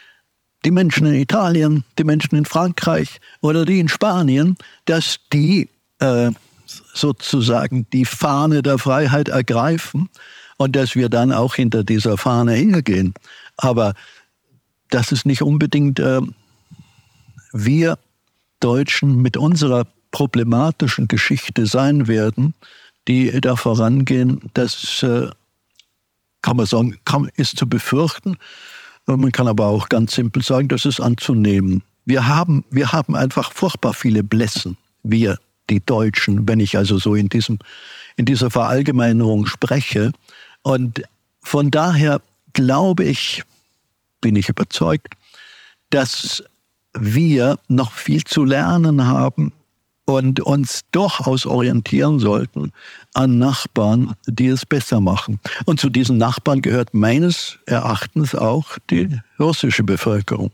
die 0.66 0.72
Menschen 0.72 1.06
in 1.06 1.14
Italien, 1.14 1.84
die 1.98 2.04
Menschen 2.04 2.36
in 2.36 2.46
Frankreich 2.46 3.20
oder 3.42 3.66
die 3.66 3.80
in 3.80 3.88
Spanien, 3.88 4.58
dass 4.86 5.20
die 5.32 5.70
äh, 6.00 6.32
sozusagen 6.94 7.88
die 7.94 8.06
Fahne 8.06 8.64
der 8.64 8.78
Freiheit 8.80 9.30
ergreifen 9.30 10.10
und 10.58 10.76
dass 10.76 10.96
wir 10.96 11.10
dann 11.10 11.32
auch 11.32 11.56
hinter 11.56 11.84
dieser 11.84 12.18
Fahne 12.18 12.54
hingehen. 12.54 13.14
Aber 13.58 13.94
das 14.90 15.12
ist 15.12 15.26
nicht 15.26 15.44
unbedingt 15.44 16.00
äh, 16.00 16.22
wir 17.54 17.98
Deutschen 18.60 19.22
mit 19.22 19.38
unserer 19.38 19.86
problematischen 20.12 21.08
Geschichte 21.08 21.66
sein 21.68 22.08
werden, 22.08 22.54
die 23.08 23.40
da 23.42 23.56
vorangehen, 23.56 24.50
das 24.54 25.04
äh, 25.04 25.30
kann 26.42 26.58
man 26.58 26.66
sagen, 26.66 26.98
kann, 27.06 27.30
ist 27.36 27.58
zu 27.58 27.68
befürchten. 27.68 28.38
Man 29.06 29.32
kann 29.32 29.48
aber 29.48 29.68
auch 29.68 29.90
ganz 29.90 30.16
simpel 30.16 30.42
sagen, 30.42 30.68
das 30.68 30.86
ist 30.86 31.00
anzunehmen. 31.00 31.84
Wir 32.06 32.28
haben, 32.28 32.64
wir 32.72 32.92
haben 32.92 33.16
einfach 33.16 33.52
furchtbar 33.52 33.94
viele 33.94 34.24
Blässen, 34.24 34.78
wir, 35.04 35.38
die 35.70 35.84
Deutschen, 35.84 36.48
wenn 36.48 36.60
ich 36.60 36.78
also 36.78 36.98
so 36.98 37.16
in 37.16 37.30
diesem, 37.30 37.60
in 38.18 38.26
dieser 38.26 38.52
Verallgemeinerung 38.52 39.46
spreche. 39.46 40.12
Und 40.62 41.04
von 41.42 41.72
daher 41.72 42.22
glaube 42.54 43.04
ich, 43.04 43.44
bin 44.22 44.36
ich 44.36 44.50
überzeugt, 44.50 45.14
dass 45.90 46.44
wir 46.94 47.60
noch 47.68 47.92
viel 47.92 48.24
zu 48.24 48.44
lernen 48.44 49.06
haben 49.06 49.52
und 50.06 50.40
uns 50.40 50.82
durchaus 50.92 51.46
orientieren 51.46 52.20
sollten 52.20 52.72
an 53.14 53.38
Nachbarn, 53.38 54.14
die 54.28 54.48
es 54.48 54.66
besser 54.66 55.02
machen. 55.02 55.40
Und 55.66 55.80
zu 55.80 55.90
diesen 55.90 56.18
Nachbarn 56.18 56.62
gehört 56.62 56.94
meines 56.94 57.58
Erachtens 57.66 58.36
auch 58.36 58.78
die 58.90 59.20
russische 59.40 59.84
Bevölkerung. 59.84 60.52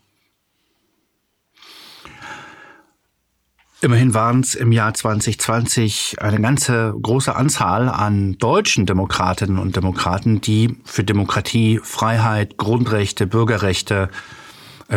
Immerhin 3.84 4.14
waren 4.14 4.42
es 4.42 4.54
im 4.54 4.72
Jahr 4.72 4.94
2020 4.94 6.18
eine 6.22 6.40
ganze 6.40 6.94
große 7.02 7.36
Anzahl 7.36 7.90
an 7.90 8.38
deutschen 8.38 8.86
Demokratinnen 8.86 9.58
und 9.58 9.76
Demokraten, 9.76 10.40
die 10.40 10.78
für 10.86 11.04
Demokratie, 11.04 11.80
Freiheit, 11.84 12.58
Grundrechte, 12.58 13.26
Bürgerrechte, 13.26 14.10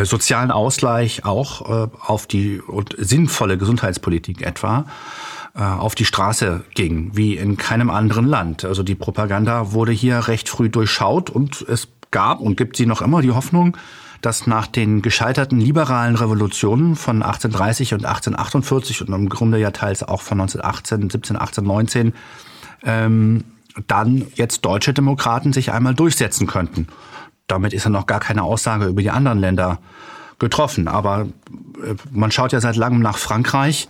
sozialen 0.03 0.51
Ausgleich 0.51 1.23
auch 1.23 1.85
äh, 1.85 1.87
auf 2.01 2.27
die 2.27 2.59
und 2.59 2.95
sinnvolle 2.97 3.57
Gesundheitspolitik 3.57 4.41
etwa 4.41 4.85
äh, 5.55 5.61
auf 5.61 5.95
die 5.95 6.05
Straße 6.05 6.65
ging, 6.73 7.11
wie 7.13 7.37
in 7.37 7.55
keinem 7.55 7.89
anderen 7.89 8.25
Land. 8.25 8.65
Also 8.65 8.83
die 8.83 8.95
Propaganda 8.95 9.71
wurde 9.71 9.93
hier 9.93 10.27
recht 10.27 10.49
früh 10.49 10.69
durchschaut 10.69 11.29
und 11.29 11.61
es 11.61 11.87
gab 12.11 12.41
und 12.41 12.57
gibt 12.57 12.75
sie 12.75 12.85
noch 12.85 13.01
immer 13.01 13.21
die 13.21 13.31
Hoffnung, 13.31 13.77
dass 14.21 14.47
nach 14.47 14.67
den 14.67 15.01
gescheiterten 15.01 15.61
liberalen 15.61 16.15
Revolutionen 16.15 16.95
von 16.95 17.21
1830 17.21 17.93
und 17.93 18.05
1848 18.05 19.01
und 19.01 19.13
im 19.13 19.29
Grunde 19.29 19.59
ja 19.59 19.71
teils 19.71 20.03
auch 20.03 20.21
von 20.21 20.41
1918, 20.41 21.09
17, 21.09 21.37
18, 21.39 21.63
19, 21.63 22.13
ähm, 22.83 23.43
dann 23.87 24.25
jetzt 24.35 24.65
deutsche 24.65 24.93
Demokraten 24.93 25.53
sich 25.53 25.71
einmal 25.71 25.93
durchsetzen 25.93 26.47
könnten. 26.47 26.87
Damit 27.47 27.73
ist 27.73 27.83
ja 27.83 27.89
noch 27.89 28.05
gar 28.05 28.19
keine 28.19 28.43
Aussage 28.43 28.85
über 28.85 29.01
die 29.01 29.11
anderen 29.11 29.39
Länder 29.39 29.79
getroffen. 30.39 30.87
Aber 30.87 31.27
äh, 31.83 31.95
man 32.11 32.31
schaut 32.31 32.51
ja 32.51 32.59
seit 32.59 32.75
langem 32.75 33.01
nach 33.01 33.17
Frankreich, 33.17 33.87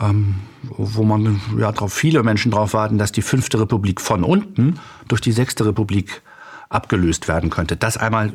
ähm, 0.00 0.36
wo 0.62 1.04
man 1.04 1.40
ja 1.58 1.72
drauf 1.72 1.92
viele 1.92 2.22
Menschen 2.22 2.50
darauf 2.50 2.74
warten, 2.74 2.98
dass 2.98 3.12
die 3.12 3.22
fünfte 3.22 3.60
Republik 3.60 4.00
von 4.00 4.24
unten 4.24 4.78
durch 5.08 5.20
die 5.20 5.32
sechste 5.32 5.66
Republik 5.66 6.22
abgelöst 6.68 7.28
werden 7.28 7.50
könnte. 7.50 7.76
Das 7.76 7.96
einmal 7.96 8.32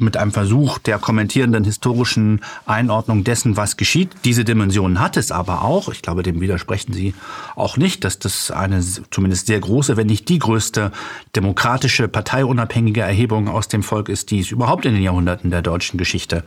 mit 0.00 0.16
einem 0.16 0.32
Versuch 0.32 0.78
der 0.78 0.98
kommentierenden 0.98 1.64
historischen 1.64 2.40
Einordnung 2.66 3.24
dessen, 3.24 3.56
was 3.56 3.76
geschieht. 3.76 4.10
Diese 4.24 4.44
Dimension 4.44 5.00
hat 5.00 5.16
es 5.16 5.30
aber 5.32 5.62
auch. 5.62 5.88
Ich 5.88 6.02
glaube, 6.02 6.22
dem 6.22 6.40
widersprechen 6.40 6.92
Sie 6.92 7.14
auch 7.56 7.76
nicht, 7.76 8.04
dass 8.04 8.18
das 8.18 8.50
eine 8.50 8.82
zumindest 9.10 9.46
sehr 9.46 9.60
große, 9.60 9.96
wenn 9.96 10.06
nicht 10.06 10.28
die 10.28 10.38
größte 10.38 10.92
demokratische, 11.36 12.08
parteiunabhängige 12.08 13.00
Erhebung 13.00 13.48
aus 13.48 13.68
dem 13.68 13.82
Volk 13.82 14.08
ist, 14.08 14.30
die 14.30 14.40
es 14.40 14.50
überhaupt 14.50 14.84
in 14.84 14.94
den 14.94 15.02
Jahrhunderten 15.02 15.50
der 15.50 15.62
deutschen 15.62 15.98
Geschichte 15.98 16.44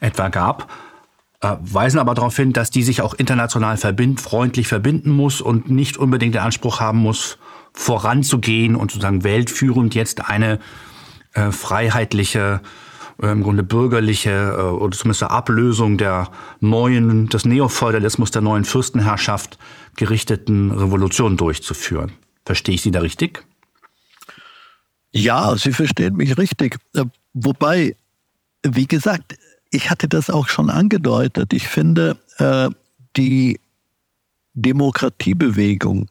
etwa 0.00 0.28
gab 0.28 0.68
äh, 1.40 1.56
weisen 1.60 1.98
aber 1.98 2.14
darauf 2.14 2.36
hin, 2.36 2.52
dass 2.52 2.70
die 2.70 2.82
sich 2.82 3.02
auch 3.02 3.14
international 3.14 3.76
verbind, 3.76 4.20
freundlich 4.20 4.66
verbinden 4.66 5.10
muss 5.10 5.40
und 5.40 5.70
nicht 5.70 5.96
unbedingt 5.96 6.34
den 6.34 6.42
Anspruch 6.42 6.80
haben 6.80 6.98
muss, 6.98 7.38
voranzugehen 7.74 8.76
und 8.76 8.92
sozusagen 8.92 9.24
weltführend 9.24 9.94
jetzt 9.94 10.28
eine 10.28 10.58
äh, 11.34 11.50
freiheitliche 11.50 12.60
äh, 13.22 13.30
im 13.30 13.42
Grunde 13.42 13.62
bürgerliche 13.62 14.30
äh, 14.30 14.62
oder 14.62 14.96
zumindest 14.96 15.22
eine 15.22 15.30
Ablösung 15.30 15.98
der 15.98 16.30
neuen, 16.60 17.28
des 17.28 17.44
Neofeudalismus, 17.44 18.30
der 18.30 18.42
neuen 18.42 18.64
Fürstenherrschaft 18.64 19.58
gerichteten 19.96 20.70
Revolution 20.72 21.36
durchzuführen. 21.36 22.12
Verstehe 22.44 22.74
ich 22.74 22.82
Sie 22.82 22.90
da 22.90 23.00
richtig? 23.00 23.44
Ja, 25.12 25.56
Sie 25.56 25.72
verstehen 25.72 26.16
mich 26.16 26.36
richtig. 26.36 26.78
Äh, 26.94 27.04
wobei, 27.34 27.96
wie 28.62 28.86
gesagt, 28.86 29.36
ich 29.70 29.90
hatte 29.90 30.08
das 30.08 30.30
auch 30.30 30.48
schon 30.48 30.70
angedeutet. 30.70 31.52
Ich 31.52 31.66
finde, 31.66 32.16
die 33.16 33.58
Demokratiebewegung 34.54 36.08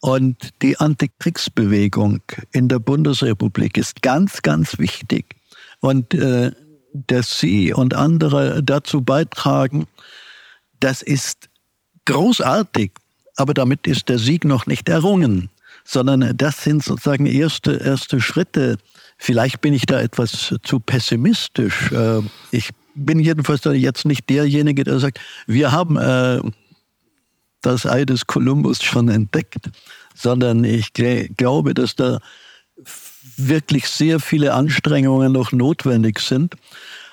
und 0.00 0.50
die 0.62 0.78
Antikriegsbewegung 0.78 2.20
in 2.52 2.68
der 2.68 2.80
Bundesrepublik 2.80 3.76
ist 3.76 4.02
ganz, 4.02 4.42
ganz 4.42 4.78
wichtig 4.78 5.36
und 5.80 6.14
äh, 6.14 6.52
dass 6.92 7.38
Sie 7.38 7.72
und 7.72 7.94
andere 7.94 8.62
dazu 8.62 9.02
beitragen, 9.02 9.86
das 10.80 11.02
ist 11.02 11.48
großartig, 12.06 12.92
aber 13.36 13.54
damit 13.54 13.86
ist 13.86 14.08
der 14.08 14.18
Sieg 14.18 14.44
noch 14.44 14.66
nicht 14.66 14.88
errungen, 14.88 15.50
sondern 15.84 16.36
das 16.36 16.64
sind 16.64 16.82
sozusagen 16.82 17.26
erste, 17.26 17.76
erste 17.76 18.20
Schritte. 18.20 18.78
Vielleicht 19.18 19.60
bin 19.60 19.74
ich 19.74 19.86
da 19.86 20.00
etwas 20.00 20.54
zu 20.62 20.80
pessimistisch. 20.80 21.92
Äh, 21.92 22.22
ich 22.50 22.70
bin 22.94 23.20
jedenfalls 23.20 23.62
jetzt 23.64 24.04
nicht 24.04 24.28
derjenige, 24.28 24.84
der 24.84 24.98
sagt, 24.98 25.20
wir 25.46 25.72
haben 25.72 25.96
äh, 25.96 26.40
das 27.62 27.86
Ei 27.86 28.04
des 28.04 28.26
Kolumbus 28.26 28.82
schon 28.82 29.08
entdeckt, 29.08 29.70
sondern 30.14 30.64
ich 30.64 30.92
glaube, 30.92 31.74
dass 31.74 31.96
da 31.96 32.18
wirklich 33.36 33.88
sehr 33.88 34.20
viele 34.20 34.54
Anstrengungen 34.54 35.32
noch 35.32 35.52
notwendig 35.52 36.20
sind 36.20 36.54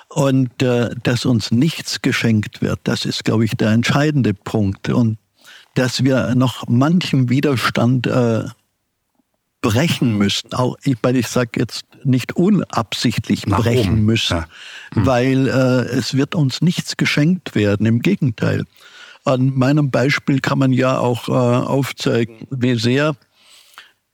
und 0.10 0.62
äh, 0.62 0.90
dass 1.04 1.26
uns 1.26 1.52
nichts 1.52 2.02
geschenkt 2.02 2.62
wird. 2.62 2.80
Das 2.84 3.06
ist, 3.06 3.26
glaube 3.26 3.46
ich, 3.46 3.52
der 3.52 3.72
entscheidende 3.72 4.34
Punkt 4.34 4.90
und 4.90 5.18
dass 5.76 6.04
wir 6.04 6.34
noch 6.36 6.68
manchem 6.68 7.30
Widerstand 7.30 8.08
äh, 8.08 8.46
brechen 9.62 10.18
müssen. 10.18 10.54
Auch 10.54 10.78
ich, 10.84 10.98
weil 11.02 11.16
ich 11.16 11.28
sage 11.28 11.52
jetzt 11.60 11.86
nicht 12.04 12.36
unabsichtlich 12.36 13.44
brechen 13.44 14.06
müssen, 14.06 14.38
ja. 14.38 14.48
hm. 14.94 15.06
weil 15.06 15.48
äh, 15.48 15.96
es 15.96 16.16
wird 16.16 16.36
uns 16.36 16.62
nichts 16.62 16.98
geschenkt 16.98 17.56
werden. 17.56 17.86
Im 17.86 18.02
Gegenteil. 18.02 18.66
An 19.26 19.54
meinem 19.56 19.92
Beispiel 19.92 20.40
kann 20.40 20.58
man 20.58 20.72
ja 20.72 21.00
auch 21.00 21.28
äh, 21.28 21.32
aufzeigen, 21.32 22.48
wie 22.50 22.80
sehr 22.80 23.16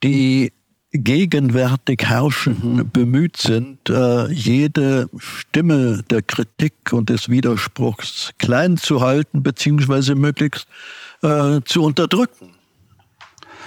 die 0.02 0.52
gegenwärtig 0.94 2.04
Herrschenden 2.04 2.88
bemüht 2.90 3.36
sind, 3.36 3.90
äh, 3.90 4.30
jede 4.30 5.10
Stimme 5.18 6.04
der 6.08 6.22
Kritik 6.22 6.92
und 6.92 7.10
des 7.10 7.28
Widerspruchs 7.28 8.32
klein 8.38 8.76
zu 8.76 9.00
halten, 9.00 9.42
beziehungsweise 9.42 10.14
möglichst 10.14 10.68
äh, 11.22 11.60
zu 11.64 11.82
unterdrücken. 11.82 12.50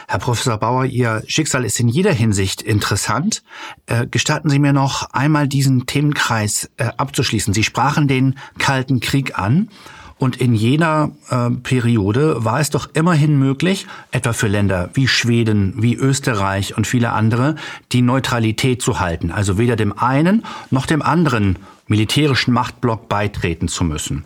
Herr 0.08 0.20
Professor 0.20 0.58
Bauer, 0.58 0.86
Ihr 0.86 1.22
Schicksal 1.28 1.66
ist 1.66 1.82
in 1.82 1.90
jeder 1.90 2.14
Hinsicht 2.14 2.62
interessant. 2.62 3.44
Äh, 3.88 4.08
gestatten 4.08 4.50
Sie 4.50 4.60
mir 4.60 4.72
noch 4.72 5.12
einmal 5.12 5.50
diesen 5.50 5.86
Themenkreis 5.86 6.72
äh, 6.78 6.86
abzuschließen. 6.96 7.54
Sie 7.54 7.66
sprachen 7.66 8.08
den 8.08 8.36
Kalten 8.58 9.02
Krieg 9.02 9.38
an 9.38 9.70
und 10.18 10.38
in 10.38 10.54
jener 10.54 11.12
äh, 11.30 11.50
Periode 11.52 12.44
war 12.44 12.60
es 12.60 12.70
doch 12.70 12.90
immerhin 12.94 13.38
möglich, 13.38 13.88
etwa 14.12 14.34
für 14.34 14.48
Länder 14.48 14.90
wie 14.94 15.08
Schweden, 15.08 15.74
wie 15.78 15.96
Österreich 15.96 16.76
und 16.78 16.88
viele 16.88 17.12
andere, 17.12 17.56
die 17.92 18.02
Neutralität 18.02 18.82
zu 18.82 19.00
halten, 19.00 19.32
also 19.32 19.58
weder 19.58 19.76
dem 19.76 19.98
einen 19.98 20.44
noch 20.72 20.86
dem 20.86 21.02
anderen 21.02 21.58
militärischen 21.88 22.54
Machtblock 22.54 23.08
beitreten 23.08 23.68
zu 23.68 23.84
müssen. 23.84 24.24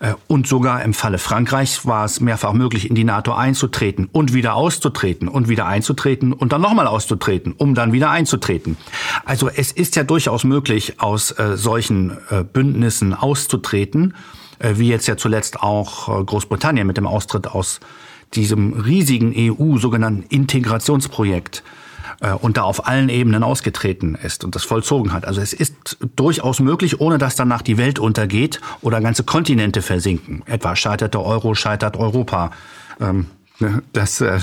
Äh, 0.00 0.14
und 0.26 0.46
sogar 0.46 0.82
im 0.82 0.94
Falle 0.94 1.18
Frankreichs 1.18 1.86
war 1.86 2.04
es 2.04 2.20
mehrfach 2.20 2.52
möglich, 2.52 2.88
in 2.88 2.94
die 2.94 3.04
NATO 3.04 3.32
einzutreten 3.32 4.08
und 4.10 4.32
wieder 4.32 4.54
auszutreten 4.54 5.28
und 5.28 5.48
wieder 5.48 5.66
einzutreten 5.66 6.32
und 6.32 6.52
dann 6.52 6.60
nochmal 6.60 6.86
auszutreten, 6.86 7.52
um 7.56 7.74
dann 7.74 7.92
wieder 7.92 8.10
einzutreten. 8.10 8.76
Also 9.24 9.48
es 9.48 9.72
ist 9.72 9.96
ja 9.96 10.04
durchaus 10.04 10.44
möglich, 10.44 11.00
aus 11.00 11.32
äh, 11.32 11.56
solchen 11.56 12.16
äh, 12.30 12.44
Bündnissen 12.44 13.14
auszutreten 13.14 14.14
wie 14.60 14.88
jetzt 14.88 15.06
ja 15.06 15.16
zuletzt 15.16 15.60
auch 15.62 16.08
äh, 16.08 16.24
Großbritannien 16.24 16.86
mit 16.86 16.96
dem 16.96 17.06
Austritt 17.06 17.46
aus 17.46 17.80
diesem 18.34 18.74
riesigen 18.74 19.32
EU 19.36 19.78
sogenannten 19.78 20.22
Integrationsprojekt 20.22 21.62
äh, 22.20 22.32
und 22.32 22.56
da 22.56 22.62
auf 22.62 22.86
allen 22.86 23.08
Ebenen 23.08 23.42
ausgetreten 23.42 24.14
ist 24.14 24.44
und 24.44 24.54
das 24.54 24.64
vollzogen 24.64 25.12
hat. 25.12 25.24
Also 25.24 25.40
es 25.40 25.52
ist 25.52 25.98
durchaus 26.16 26.60
möglich, 26.60 27.00
ohne 27.00 27.18
dass 27.18 27.36
danach 27.36 27.62
die 27.62 27.78
Welt 27.78 27.98
untergeht 27.98 28.60
oder 28.82 29.00
ganze 29.00 29.24
Kontinente 29.24 29.82
versinken. 29.82 30.42
Etwa 30.46 30.76
scheitert 30.76 31.14
der 31.14 31.22
Euro, 31.22 31.54
scheitert 31.54 31.96
Europa. 31.96 32.50
Ähm, 33.00 33.26
Ne, 33.60 33.82
das, 33.92 34.20
äh, 34.20 34.38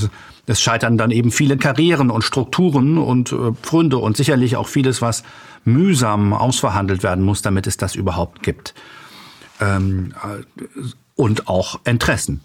das 0.45 0.61
scheitern 0.61 0.97
dann 0.97 1.11
eben 1.11 1.31
viele 1.31 1.57
Karrieren 1.57 2.11
und 2.11 2.23
Strukturen 2.23 2.97
und 2.97 3.31
äh, 3.31 3.53
Pfründe 3.53 3.97
und 3.97 4.17
sicherlich 4.17 4.57
auch 4.57 4.67
vieles, 4.67 5.01
was 5.01 5.23
mühsam 5.63 6.33
ausverhandelt 6.33 7.01
werden 7.01 7.23
muss, 7.23 7.41
damit 7.41 7.65
es 7.65 7.77
das 7.77 7.95
überhaupt 7.95 8.43
gibt. 8.43 8.73
Ähm, 9.59 10.13
und 11.15 11.47
auch 11.47 11.79
Interessen. 11.85 12.41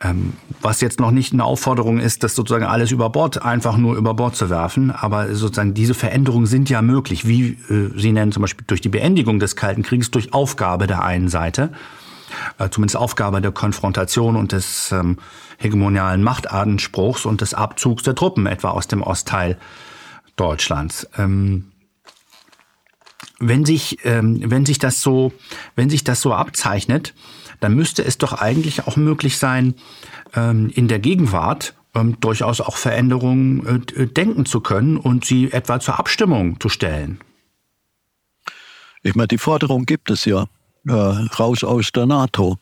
Ähm, 0.00 0.32
was 0.60 0.80
jetzt 0.80 0.98
noch 0.98 1.12
nicht 1.12 1.32
eine 1.32 1.44
Aufforderung 1.44 2.00
ist, 2.00 2.24
das 2.24 2.34
sozusagen 2.34 2.64
alles 2.64 2.90
über 2.90 3.10
Bord, 3.10 3.42
einfach 3.42 3.76
nur 3.76 3.96
über 3.96 4.14
Bord 4.14 4.34
zu 4.34 4.50
werfen, 4.50 4.90
aber 4.90 5.34
sozusagen 5.34 5.72
diese 5.72 5.94
Veränderungen 5.94 6.46
sind 6.46 6.68
ja 6.68 6.82
möglich, 6.82 7.28
wie 7.28 7.50
äh, 7.70 7.90
Sie 7.96 8.12
nennen 8.12 8.32
zum 8.32 8.42
Beispiel 8.42 8.64
durch 8.66 8.80
die 8.80 8.88
Beendigung 8.88 9.38
des 9.38 9.54
Kalten 9.54 9.84
Krieges, 9.84 10.10
durch 10.10 10.32
Aufgabe 10.32 10.88
der 10.88 11.04
einen 11.04 11.28
Seite, 11.28 11.72
äh, 12.58 12.68
zumindest 12.70 12.96
Aufgabe 12.96 13.40
der 13.40 13.52
Konfrontation 13.52 14.34
und 14.34 14.50
des 14.50 14.90
ähm, 14.90 15.18
hegemonialen 15.58 16.22
Machtanspruchs 16.22 17.24
und 17.24 17.40
des 17.40 17.54
Abzugs 17.54 18.02
der 18.02 18.16
Truppen, 18.16 18.46
etwa 18.46 18.70
aus 18.70 18.88
dem 18.88 19.02
Ostteil 19.02 19.58
Deutschlands. 20.34 21.08
Ähm, 21.16 21.66
wenn 23.38 23.64
sich, 23.64 23.98
ähm, 24.04 24.40
wenn 24.50 24.66
sich 24.66 24.78
das 24.78 25.00
so, 25.00 25.32
wenn 25.76 25.90
sich 25.90 26.04
das 26.04 26.20
so 26.20 26.34
abzeichnet, 26.34 27.14
dann 27.60 27.74
müsste 27.74 28.04
es 28.04 28.18
doch 28.18 28.32
eigentlich 28.32 28.86
auch 28.86 28.96
möglich 28.96 29.38
sein, 29.38 29.74
ähm, 30.34 30.70
in 30.74 30.88
der 30.88 30.98
Gegenwart 30.98 31.74
ähm, 31.94 32.18
durchaus 32.20 32.60
auch 32.60 32.76
Veränderungen 32.76 33.84
äh, 33.94 34.06
denken 34.06 34.46
zu 34.46 34.60
können 34.60 34.96
und 34.96 35.24
sie 35.24 35.52
etwa 35.52 35.80
zur 35.80 35.98
Abstimmung 35.98 36.60
zu 36.60 36.68
stellen. 36.68 37.20
Ich 39.02 39.14
meine, 39.14 39.28
die 39.28 39.38
Forderung 39.38 39.86
gibt 39.86 40.10
es 40.10 40.24
ja, 40.24 40.46
äh, 40.86 40.92
raus 40.92 41.64
aus 41.64 41.92
der 41.92 42.06
NATO. 42.06 42.58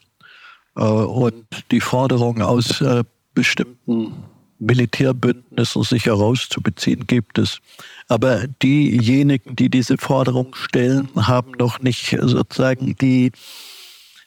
Äh, 0.76 0.82
und 0.82 1.46
die 1.70 1.80
Forderung 1.80 2.40
aus 2.42 2.80
äh, 2.80 3.04
bestimmten 3.34 4.12
Militärbündnissen 4.58 5.82
sich 5.82 6.06
herauszubeziehen 6.06 7.06
gibt 7.06 7.38
es. 7.38 7.60
Aber 8.08 8.46
diejenigen, 8.62 9.56
die 9.56 9.68
diese 9.68 9.98
Forderung 9.98 10.54
stellen, 10.54 11.08
haben 11.16 11.52
noch 11.52 11.80
nicht 11.80 12.16
sozusagen 12.20 12.96
die, 12.96 13.32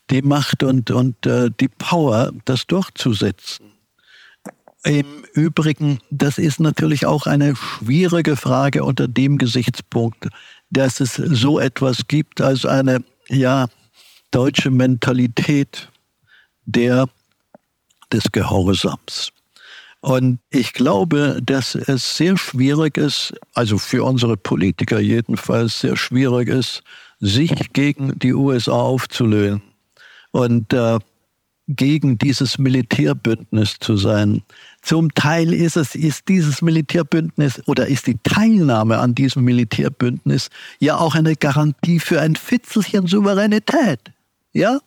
die 0.09 0.21
Macht 0.21 0.63
und, 0.63 0.91
und 0.91 1.25
äh, 1.25 1.49
die 1.59 1.69
Power, 1.69 2.31
das 2.45 2.67
durchzusetzen. 2.67 3.71
Im 4.83 5.25
Übrigen, 5.33 5.99
das 6.09 6.37
ist 6.37 6.59
natürlich 6.59 7.05
auch 7.05 7.25
eine 7.25 7.55
schwierige 7.55 8.37
Frage 8.37 8.83
unter 8.83 9.07
dem 9.07 9.37
Gesichtspunkt, 9.37 10.29
dass 10.69 11.01
es 11.01 11.15
so 11.15 11.59
etwas 11.59 12.07
gibt 12.07 12.39
als 12.39 12.65
eine, 12.65 13.03
ja, 13.27 13.67
deutsche 14.31 14.69
Mentalität 14.69 15.89
der, 16.65 17.09
des 18.11 18.31
Gehorsams. 18.31 19.33
Und 20.01 20.39
ich 20.49 20.73
glaube, 20.73 21.41
dass 21.43 21.75
es 21.75 22.15
sehr 22.15 22.37
schwierig 22.37 22.97
ist, 22.97 23.33
also 23.53 23.77
für 23.77 24.03
unsere 24.03 24.37
Politiker 24.37 24.99
jedenfalls 24.99 25.79
sehr 25.79 25.97
schwierig 25.97 26.47
ist, 26.47 26.83
sich 27.19 27.73
gegen 27.73 28.17
die 28.17 28.33
USA 28.33 28.71
aufzulösen 28.71 29.61
und 30.31 30.71
äh, 30.71 30.99
gegen 31.67 32.17
dieses 32.17 32.57
Militärbündnis 32.57 33.77
zu 33.79 33.95
sein. 33.95 34.41
Zum 34.81 35.13
Teil 35.13 35.53
ist 35.53 35.77
es, 35.77 35.95
ist 35.95 36.27
dieses 36.27 36.61
Militärbündnis 36.61 37.61
oder 37.67 37.87
ist 37.87 38.07
die 38.07 38.17
Teilnahme 38.23 38.97
an 38.97 39.13
diesem 39.13 39.43
Militärbündnis 39.43 40.49
ja 40.79 40.97
auch 40.97 41.13
eine 41.13 41.35
Garantie 41.35 41.99
für 41.99 42.21
ein 42.21 42.35
Fitzelchen 42.35 43.05
Souveränität. 43.05 43.99
Ja? 44.53 44.79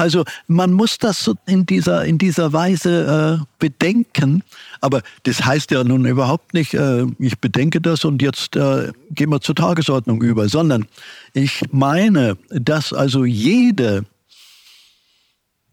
Also 0.00 0.24
man 0.46 0.72
muss 0.72 0.96
das 0.96 1.30
in 1.44 1.66
dieser, 1.66 2.06
in 2.06 2.16
dieser 2.16 2.54
Weise 2.54 3.38
äh, 3.38 3.44
bedenken. 3.58 4.42
Aber 4.80 5.02
das 5.24 5.44
heißt 5.44 5.70
ja 5.72 5.84
nun 5.84 6.06
überhaupt 6.06 6.54
nicht, 6.54 6.72
äh, 6.72 7.04
ich 7.18 7.38
bedenke 7.38 7.82
das 7.82 8.06
und 8.06 8.22
jetzt 8.22 8.56
äh, 8.56 8.92
gehen 9.10 9.28
wir 9.28 9.42
zur 9.42 9.54
Tagesordnung 9.54 10.22
über, 10.22 10.48
sondern 10.48 10.86
ich 11.34 11.60
meine, 11.70 12.38
dass 12.48 12.94
also 12.94 13.26
jede 13.26 14.06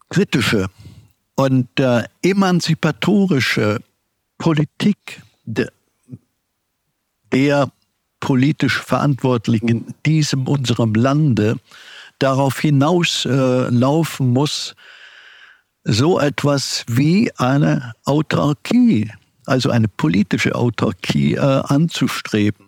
kritische 0.09 0.67
und 1.35 1.79
äh, 1.79 2.03
emanzipatorische 2.21 3.79
Politik 4.37 5.21
de, 5.45 5.69
der 7.31 7.71
politisch 8.19 8.77
Verantwortlichen 8.81 9.69
in 9.69 9.93
diesem 10.05 10.49
unserem 10.49 10.93
Lande 10.95 11.55
darauf 12.19 12.59
hinauslaufen 12.59 14.27
äh, 14.27 14.29
muss, 14.29 14.75
so 15.83 16.19
etwas 16.19 16.83
wie 16.87 17.31
eine 17.37 17.93
Autarkie, 18.03 19.11
also 19.45 19.69
eine 19.69 19.87
politische 19.87 20.55
Autarkie 20.55 21.35
äh, 21.35 21.39
anzustreben. 21.39 22.67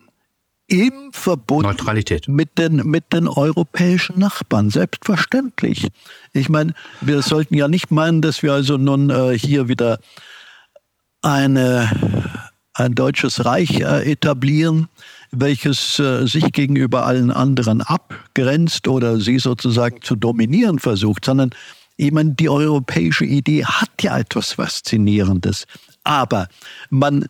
Im 0.68 1.12
Verbund 1.12 1.66
Neutralität. 1.66 2.28
Mit, 2.28 2.60
den, 2.60 2.76
mit 2.86 3.12
den 3.12 3.28
europäischen 3.28 4.20
Nachbarn, 4.20 4.70
selbstverständlich. 4.70 5.88
Ich 6.32 6.48
meine, 6.48 6.76
wir 7.02 7.24
sollten 7.24 7.56
ja 7.56 7.68
nicht 7.68 7.90
meinen, 7.90 8.22
dass 8.22 8.44
wir 8.44 8.54
also 8.54 8.78
nun 8.78 9.10
äh, 9.10 9.38
hier 9.38 9.68
wieder 9.68 10.00
eine, 11.24 11.90
ein 12.76 12.94
deutsches 12.94 13.44
Reich 13.46 13.80
äh, 13.80 14.12
etablieren, 14.12 14.90
welches 15.32 16.00
äh, 16.00 16.26
sich 16.26 16.52
gegenüber 16.52 17.06
allen 17.06 17.32
anderen 17.32 17.82
abgrenzt 17.82 18.88
oder 18.88 19.20
sie 19.20 19.40
sozusagen 19.40 20.02
zu 20.02 20.16
dominieren 20.16 20.80
versucht, 20.80 21.26
sondern 21.26 21.52
eben 21.98 22.36
die 22.36 22.50
europäische 22.50 23.26
Idee 23.26 23.66
hat 23.66 23.92
ja 24.02 24.18
etwas 24.18 24.54
Faszinierendes. 24.54 25.66
Aber 26.04 26.48
man 26.90 27.28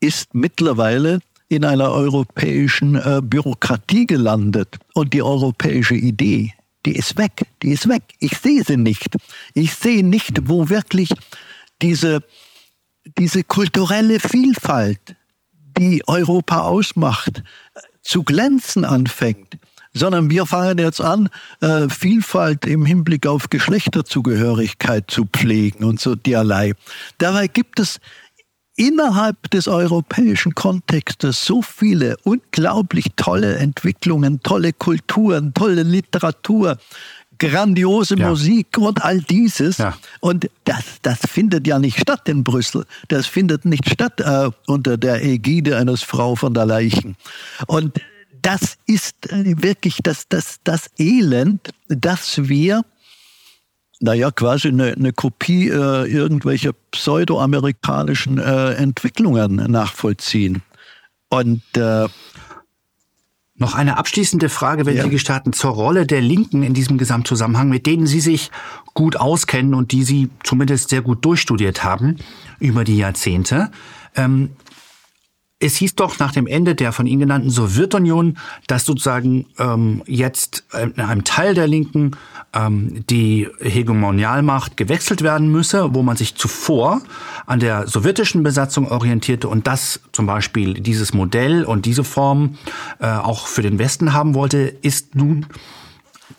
ist 0.00 0.34
mittlerweile 0.34 1.20
in 1.48 1.64
einer 1.64 1.90
europäischen 1.92 2.96
äh, 2.96 3.20
Bürokratie 3.22 4.06
gelandet 4.06 4.78
und 4.94 5.12
die 5.12 5.22
europäische 5.22 5.94
Idee, 5.94 6.52
die 6.84 6.96
ist 6.96 7.16
weg, 7.16 7.46
die 7.62 7.70
ist 7.70 7.88
weg. 7.88 8.02
Ich 8.20 8.38
sehe 8.38 8.62
sie 8.64 8.76
nicht. 8.76 9.16
Ich 9.54 9.74
sehe 9.74 10.04
nicht, 10.04 10.48
wo 10.48 10.68
wirklich 10.68 11.10
diese, 11.82 12.22
diese 13.18 13.44
kulturelle 13.44 14.20
Vielfalt, 14.20 15.15
die 15.78 16.02
Europa 16.06 16.60
ausmacht, 16.60 17.42
zu 18.02 18.22
glänzen 18.22 18.84
anfängt, 18.84 19.58
sondern 19.92 20.30
wir 20.30 20.46
fangen 20.46 20.78
jetzt 20.78 21.00
an, 21.00 21.28
äh, 21.60 21.88
Vielfalt 21.88 22.66
im 22.66 22.84
Hinblick 22.84 23.26
auf 23.26 23.50
Geschlechterzugehörigkeit 23.50 25.10
zu 25.10 25.26
pflegen 25.26 25.84
und 25.84 26.00
so 26.00 26.14
derlei. 26.14 26.74
Dabei 27.18 27.48
gibt 27.48 27.80
es 27.80 27.98
innerhalb 28.76 29.50
des 29.50 29.68
europäischen 29.68 30.54
Kontextes 30.54 31.44
so 31.44 31.62
viele 31.62 32.16
unglaublich 32.24 33.06
tolle 33.16 33.56
Entwicklungen, 33.56 34.42
tolle 34.42 34.72
Kulturen, 34.74 35.54
tolle 35.54 35.82
Literatur, 35.82 36.76
grandiose 37.38 38.16
ja. 38.16 38.28
Musik 38.28 38.78
und 38.78 39.02
all 39.02 39.20
dieses. 39.20 39.78
Ja. 39.78 39.96
Und 40.20 40.48
das, 40.64 40.84
das 41.02 41.18
findet 41.28 41.66
ja 41.66 41.78
nicht 41.78 41.98
statt 41.98 42.28
in 42.28 42.44
Brüssel. 42.44 42.84
Das 43.08 43.26
findet 43.26 43.64
nicht 43.64 43.88
statt 43.88 44.20
äh, 44.20 44.50
unter 44.66 44.96
der 44.96 45.24
Ägide 45.24 45.76
eines 45.76 46.02
Frau 46.02 46.34
von 46.34 46.54
der 46.54 46.66
Leichen. 46.66 47.16
Und 47.66 48.00
das 48.42 48.76
ist 48.86 49.30
äh, 49.32 49.62
wirklich 49.62 49.98
das, 50.02 50.28
das, 50.28 50.58
das 50.64 50.90
Elend, 50.98 51.70
dass 51.88 52.48
wir 52.48 52.82
naja, 53.98 54.30
quasi 54.30 54.68
eine, 54.68 54.92
eine 54.92 55.12
Kopie 55.12 55.68
äh, 55.68 56.04
irgendwelcher 56.04 56.72
pseudoamerikanischen 56.90 58.38
äh, 58.38 58.72
Entwicklungen 58.74 59.56
nachvollziehen. 59.70 60.62
Und 61.28 61.62
äh, 61.76 62.06
noch 63.58 63.74
eine 63.74 63.96
abschließende 63.96 64.48
Frage, 64.48 64.84
wenn 64.86 64.96
ja. 64.96 65.04
Sie 65.04 65.10
gestatten, 65.10 65.52
zur 65.52 65.70
Rolle 65.72 66.06
der 66.06 66.20
Linken 66.20 66.62
in 66.62 66.74
diesem 66.74 66.98
Gesamtzusammenhang, 66.98 67.68
mit 67.68 67.86
denen 67.86 68.06
Sie 68.06 68.20
sich 68.20 68.50
gut 68.94 69.16
auskennen 69.16 69.74
und 69.74 69.92
die 69.92 70.04
Sie 70.04 70.28
zumindest 70.44 70.90
sehr 70.90 71.02
gut 71.02 71.24
durchstudiert 71.24 71.82
haben 71.82 72.16
über 72.58 72.84
die 72.84 72.98
Jahrzehnte. 72.98 73.70
Ähm, 74.14 74.50
es 75.58 75.76
hieß 75.76 75.94
doch 75.94 76.18
nach 76.18 76.32
dem 76.32 76.46
Ende 76.46 76.74
der 76.74 76.92
von 76.92 77.06
Ihnen 77.06 77.20
genannten 77.20 77.48
Sowjetunion, 77.48 78.36
dass 78.66 78.84
sozusagen 78.84 79.46
ähm, 79.58 80.02
jetzt 80.06 80.64
in 80.74 81.00
einem 81.00 81.24
Teil 81.24 81.54
der 81.54 81.66
Linken 81.66 82.10
ähm, 82.52 83.04
die 83.08 83.48
Hegemonialmacht 83.60 84.76
gewechselt 84.76 85.22
werden 85.22 85.50
müsse, 85.50 85.94
wo 85.94 86.02
man 86.02 86.16
sich 86.16 86.34
zuvor 86.34 87.00
an 87.46 87.60
der 87.60 87.88
sowjetischen 87.88 88.42
Besatzung 88.42 88.90
orientierte 88.90 89.48
und 89.48 89.66
das 89.66 90.00
zum 90.12 90.26
Beispiel 90.26 90.74
dieses 90.74 91.14
Modell 91.14 91.64
und 91.64 91.86
diese 91.86 92.04
Form 92.04 92.58
äh, 92.98 93.06
auch 93.06 93.46
für 93.46 93.62
den 93.62 93.78
Westen 93.78 94.12
haben 94.12 94.34
wollte, 94.34 94.58
ist 94.58 95.14
nun 95.14 95.46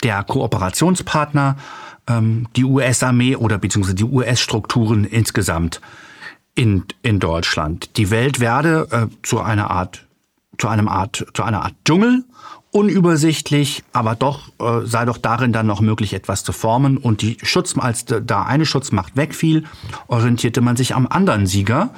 der 0.04 0.22
Kooperationspartner 0.22 1.56
ähm, 2.08 2.46
die 2.54 2.64
US-Armee 2.64 3.34
oder 3.34 3.58
beziehungsweise 3.58 3.96
die 3.96 4.04
US-Strukturen 4.04 5.04
insgesamt 5.04 5.80
in, 6.58 6.82
in 7.02 7.20
Deutschland. 7.20 7.96
Die 7.96 8.10
Welt 8.10 8.40
werde 8.40 8.88
äh, 8.90 9.06
zu 9.22 9.40
einer 9.40 9.70
Art 9.70 10.04
zu 10.58 10.66
einem 10.66 10.88
Art 10.88 11.24
zu 11.34 11.44
einer 11.44 11.62
Art 11.62 11.74
Dschungel 11.84 12.24
unübersichtlich, 12.72 13.84
aber 13.92 14.16
doch 14.16 14.48
äh, 14.58 14.84
sei 14.84 15.04
doch 15.04 15.18
darin 15.18 15.52
dann 15.52 15.68
noch 15.68 15.80
möglich, 15.80 16.14
etwas 16.14 16.42
zu 16.42 16.52
formen. 16.52 16.96
Und 16.96 17.22
die 17.22 17.38
Schutz, 17.42 17.76
als 17.78 18.06
da 18.06 18.42
eine 18.42 18.66
Schutzmacht 18.66 19.16
wegfiel, 19.16 19.64
orientierte 20.08 20.60
man 20.60 20.74
sich 20.74 20.96
am 20.96 21.06
anderen 21.06 21.46
Sieger 21.46 21.90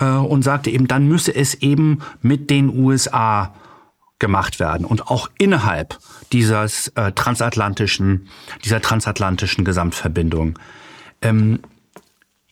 äh, 0.00 0.06
und 0.06 0.42
sagte 0.42 0.70
eben, 0.70 0.88
dann 0.88 1.06
müsse 1.06 1.34
es 1.34 1.54
eben 1.54 1.98
mit 2.22 2.48
den 2.48 2.70
USA 2.70 3.54
gemacht 4.18 4.60
werden 4.60 4.86
und 4.86 5.08
auch 5.08 5.28
innerhalb 5.38 5.98
dieses 6.32 6.88
äh, 6.96 7.12
transatlantischen, 7.12 8.28
dieser 8.64 8.80
transatlantischen 8.80 9.64
Gesamtverbindung. 9.64 10.58
Ähm, 11.20 11.60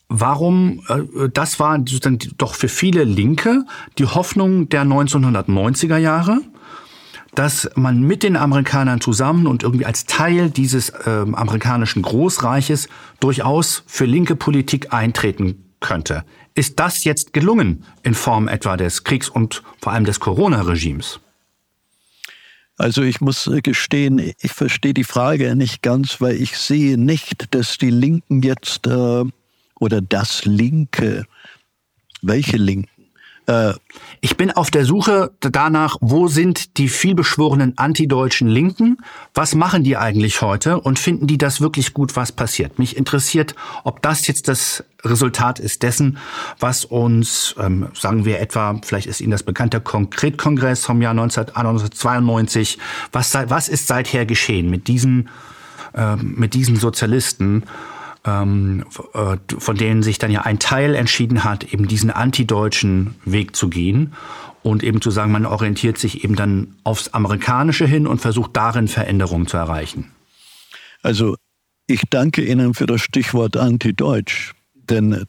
Warum, 0.09 0.83
äh, 0.87 1.29
das 1.29 1.59
war 1.59 1.77
dann 1.77 2.19
doch 2.37 2.55
für 2.55 2.69
viele 2.69 3.03
Linke 3.03 3.65
die 3.97 4.05
Hoffnung 4.05 4.69
der 4.69 4.83
1990er 4.83 5.97
Jahre, 5.97 6.39
dass 7.35 7.69
man 7.75 8.01
mit 8.01 8.23
den 8.23 8.35
Amerikanern 8.35 9.01
zusammen 9.01 9.45
und 9.47 9.63
irgendwie 9.63 9.85
als 9.85 10.05
Teil 10.05 10.49
dieses 10.49 10.89
äh, 10.89 11.25
amerikanischen 11.31 12.01
Großreiches 12.01 12.87
durchaus 13.19 13.83
für 13.85 14.05
linke 14.05 14.35
Politik 14.35 14.93
eintreten 14.93 15.63
könnte. 15.79 16.23
Ist 16.55 16.79
das 16.79 17.03
jetzt 17.03 17.33
gelungen 17.33 17.83
in 18.01 18.15
Form 18.15 18.47
etwa 18.47 18.77
des 18.77 19.03
Kriegs 19.03 19.29
und 19.29 19.61
vor 19.79 19.93
allem 19.93 20.05
des 20.05 20.19
Corona-Regimes? 20.19 21.19
Also 22.77 23.01
ich 23.01 23.21
muss 23.21 23.49
gestehen, 23.63 24.33
ich 24.39 24.51
verstehe 24.51 24.93
die 24.93 25.03
Frage 25.03 25.55
nicht 25.55 25.81
ganz, 25.81 26.21
weil 26.21 26.41
ich 26.41 26.57
sehe 26.57 26.97
nicht, 26.97 27.53
dass 27.53 27.77
die 27.77 27.89
Linken 27.89 28.41
jetzt 28.41 28.87
äh, 28.87 29.25
oder 29.79 30.01
das 30.01 30.45
Linke, 30.45 31.25
welche 32.21 32.57
Linken? 32.57 32.97
Äh, 33.47 33.73
ich 34.21 34.37
bin 34.37 34.51
auf 34.51 34.69
der 34.69 34.85
Suche 34.85 35.31
danach, 35.39 35.97
wo 36.01 36.27
sind 36.27 36.77
die 36.77 36.89
vielbeschworenen 36.89 37.77
antideutschen 37.77 38.47
Linken? 38.47 38.97
Was 39.33 39.55
machen 39.55 39.83
die 39.83 39.97
eigentlich 39.97 40.41
heute? 40.41 40.79
Und 40.79 40.99
finden 40.99 41.27
die 41.27 41.37
das 41.37 41.61
wirklich 41.61 41.93
gut, 41.93 42.15
was 42.15 42.31
passiert? 42.31 42.77
Mich 42.77 42.97
interessiert, 42.97 43.55
ob 43.83 44.01
das 44.01 44.27
jetzt 44.27 44.47
das 44.47 44.83
Resultat 45.03 45.59
ist 45.59 45.83
dessen, 45.83 46.17
was 46.59 46.83
uns, 46.83 47.55
ähm, 47.59 47.87
sagen 47.93 48.25
wir 48.25 48.39
etwa, 48.41 48.79
vielleicht 48.83 49.07
ist 49.07 49.21
Ihnen 49.21 49.31
das 49.31 49.43
bekannt, 49.43 49.73
der 49.73 49.79
Konkretkongress 49.79 50.85
vom 50.85 51.01
Jahr 51.01 51.11
1992, 51.11 52.77
was, 53.11 53.33
was 53.33 53.69
ist 53.69 53.87
seither 53.87 54.25
geschehen 54.25 54.69
mit 54.69 54.87
diesen, 54.87 55.29
äh, 55.93 56.15
mit 56.17 56.53
diesen 56.53 56.75
Sozialisten? 56.75 57.63
Ähm, 58.27 58.85
äh, 59.13 59.37
von 59.57 59.77
denen 59.77 60.03
sich 60.03 60.19
dann 60.19 60.31
ja 60.31 60.41
ein 60.41 60.59
Teil 60.59 60.93
entschieden 60.93 61.43
hat, 61.43 61.73
eben 61.73 61.87
diesen 61.87 62.11
antideutschen 62.11 63.15
Weg 63.25 63.55
zu 63.55 63.69
gehen 63.69 64.13
und 64.63 64.83
eben 64.83 65.01
zu 65.01 65.11
sagen, 65.11 65.31
man 65.31 65.45
orientiert 65.45 65.97
sich 65.97 66.23
eben 66.23 66.35
dann 66.35 66.75
aufs 66.83 67.09
Amerikanische 67.09 67.87
hin 67.87 68.05
und 68.05 68.19
versucht 68.19 68.55
darin 68.55 68.87
Veränderungen 68.87 69.47
zu 69.47 69.57
erreichen. 69.57 70.11
Also 71.01 71.35
ich 71.87 72.01
danke 72.09 72.43
Ihnen 72.43 72.73
für 72.73 72.85
das 72.85 73.01
Stichwort 73.01 73.55
antideutsch, 73.55 74.53
denn 74.73 75.25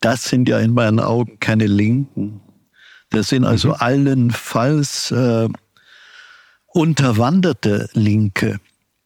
das 0.00 0.24
sind 0.24 0.48
ja 0.48 0.58
in 0.58 0.74
meinen 0.74 1.00
Augen 1.00 1.38
keine 1.40 1.66
Linken. 1.66 2.40
Das 3.10 3.28
sind 3.28 3.44
also 3.44 3.68
mhm. 3.68 3.74
allenfalls 3.78 5.10
äh, 5.10 5.48
unterwanderte 6.66 7.88
Linke. 7.94 8.60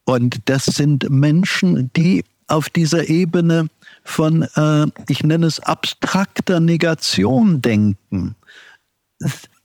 Und 0.05 0.49
das 0.49 0.67
sind 0.67 1.11
Menschen, 1.11 1.91
die 1.95 2.25
auf 2.47 2.69
dieser 2.71 3.09
Ebene 3.09 3.69
von, 4.05 4.43
äh, 4.43 4.87
ich 5.09 5.23
nenne 5.23 5.47
es 5.47 5.61
abstrakter 5.61 6.61
Negation 6.61 7.61
denken. 7.61 8.37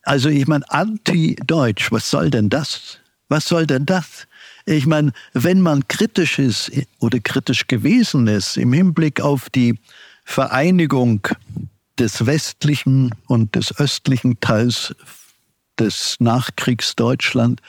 Also 0.04 0.30
ich 0.30 0.48
meine, 0.48 0.70
anti-deutsch, 0.72 1.92
was 1.92 2.10
soll 2.10 2.30
denn 2.30 2.50
das? 2.50 2.98
Was 3.30 3.46
soll 3.46 3.68
denn 3.68 3.86
das? 3.86 4.28
Ich 4.66 4.86
meine, 4.86 5.12
wenn 5.34 5.62
man 5.62 5.88
kritisch 5.88 6.40
ist 6.40 6.72
oder 7.00 7.20
kritisch 7.20 7.68
gewesen 7.68 8.28
ist 8.28 8.58
im 8.58 8.74
Hinblick 8.74 9.22
auf 9.22 9.50
die 9.50 9.80
Vereinigung 10.24 11.28
des 11.98 12.26
westlichen 12.26 13.14
und 13.28 13.56
des 13.56 13.78
östlichen 13.78 14.40
Teils 14.40 14.96
des 15.80 16.16
Nachkriegsdeutschland, 16.20 17.62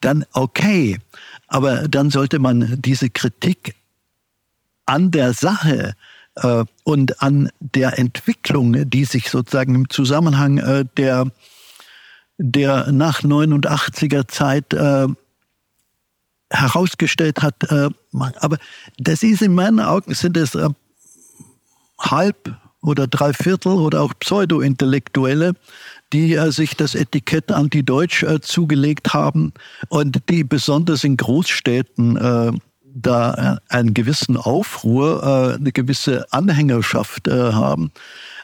dann 0.00 0.24
okay. 0.32 0.98
Aber 1.48 1.88
dann 1.88 2.10
sollte 2.10 2.38
man 2.38 2.80
diese 2.80 3.10
Kritik 3.10 3.74
an 4.86 5.10
der 5.10 5.32
Sache 5.32 5.94
äh, 6.36 6.64
und 6.84 7.22
an 7.22 7.50
der 7.60 7.98
Entwicklung, 7.98 8.88
die 8.88 9.04
sich 9.04 9.30
sozusagen 9.30 9.74
im 9.74 9.90
Zusammenhang 9.90 10.58
äh, 10.58 10.84
der, 10.96 11.30
der 12.38 12.90
nach 12.92 13.22
89er 13.22 14.28
Zeit 14.28 14.72
äh, 14.74 15.06
herausgestellt 16.50 17.42
hat. 17.42 17.70
Äh, 17.70 17.90
aber 18.12 18.58
das 18.98 19.22
ist 19.22 19.42
in 19.42 19.54
meinen 19.54 19.80
Augen, 19.80 20.14
sind 20.14 20.36
es 20.36 20.54
äh, 20.54 20.68
halb 21.98 22.56
oder 22.82 23.06
drei 23.06 23.32
Viertel 23.32 23.72
oder 23.72 24.02
auch 24.02 24.12
Pseudo-Intellektuelle, 24.18 25.54
die 26.12 26.34
äh, 26.34 26.52
sich 26.52 26.76
das 26.76 26.94
Etikett 26.94 27.50
anti-deutsch 27.50 28.22
äh, 28.22 28.40
zugelegt 28.40 29.14
haben 29.14 29.52
und 29.88 30.28
die 30.28 30.44
besonders 30.44 31.02
in 31.04 31.16
Großstädten 31.16 32.16
äh, 32.16 32.52
da 32.94 33.58
einen 33.68 33.92
gewissen 33.92 34.36
Aufruhr, 34.36 35.22
äh, 35.22 35.54
eine 35.56 35.72
gewisse 35.72 36.32
Anhängerschaft 36.32 37.28
äh, 37.28 37.52
haben. 37.52 37.92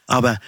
Aber 0.06 0.38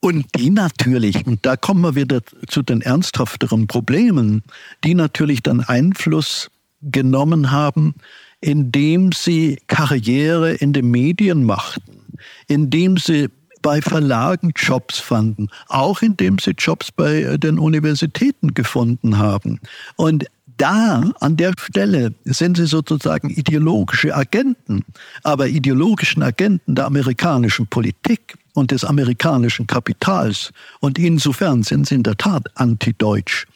und 0.00 0.26
die 0.34 0.50
natürlich, 0.50 1.26
und 1.26 1.46
da 1.46 1.56
kommen 1.56 1.80
wir 1.80 1.94
wieder 1.94 2.20
zu 2.46 2.62
den 2.62 2.82
ernsthafteren 2.82 3.66
Problemen, 3.66 4.42
die 4.84 4.94
natürlich 4.94 5.42
dann 5.42 5.60
Einfluss 5.60 6.50
genommen 6.82 7.50
haben, 7.50 7.94
indem 8.42 9.12
sie 9.12 9.58
Karriere 9.66 10.52
in 10.52 10.74
den 10.74 10.90
Medien 10.90 11.44
machten, 11.44 12.18
indem 12.48 12.98
sie 12.98 13.30
bei 13.62 13.80
Verlagen 13.80 14.52
Jobs 14.54 14.98
fanden, 14.98 15.48
auch 15.68 16.02
indem 16.02 16.38
sie 16.38 16.50
Jobs 16.50 16.92
bei 16.92 17.38
den 17.38 17.58
Universitäten 17.58 18.52
gefunden 18.52 19.16
haben. 19.16 19.58
Und 19.96 20.26
da, 20.56 21.10
an 21.20 21.36
der 21.36 21.52
Stelle, 21.58 22.14
sind 22.24 22.56
sie 22.56 22.66
sozusagen 22.66 23.30
ideologische 23.30 24.14
Agenten, 24.14 24.84
aber 25.22 25.48
ideologischen 25.48 26.22
Agenten 26.22 26.74
der 26.74 26.86
amerikanischen 26.86 27.66
Politik 27.66 28.36
und 28.54 28.70
des 28.70 28.84
amerikanischen 28.84 29.66
Kapitals. 29.66 30.52
Und 30.80 30.98
insofern 30.98 31.62
sind 31.62 31.88
sie 31.88 31.96
in 31.96 32.02
der 32.02 32.16
Tat 32.16 32.46
antideutsch. 32.54 33.46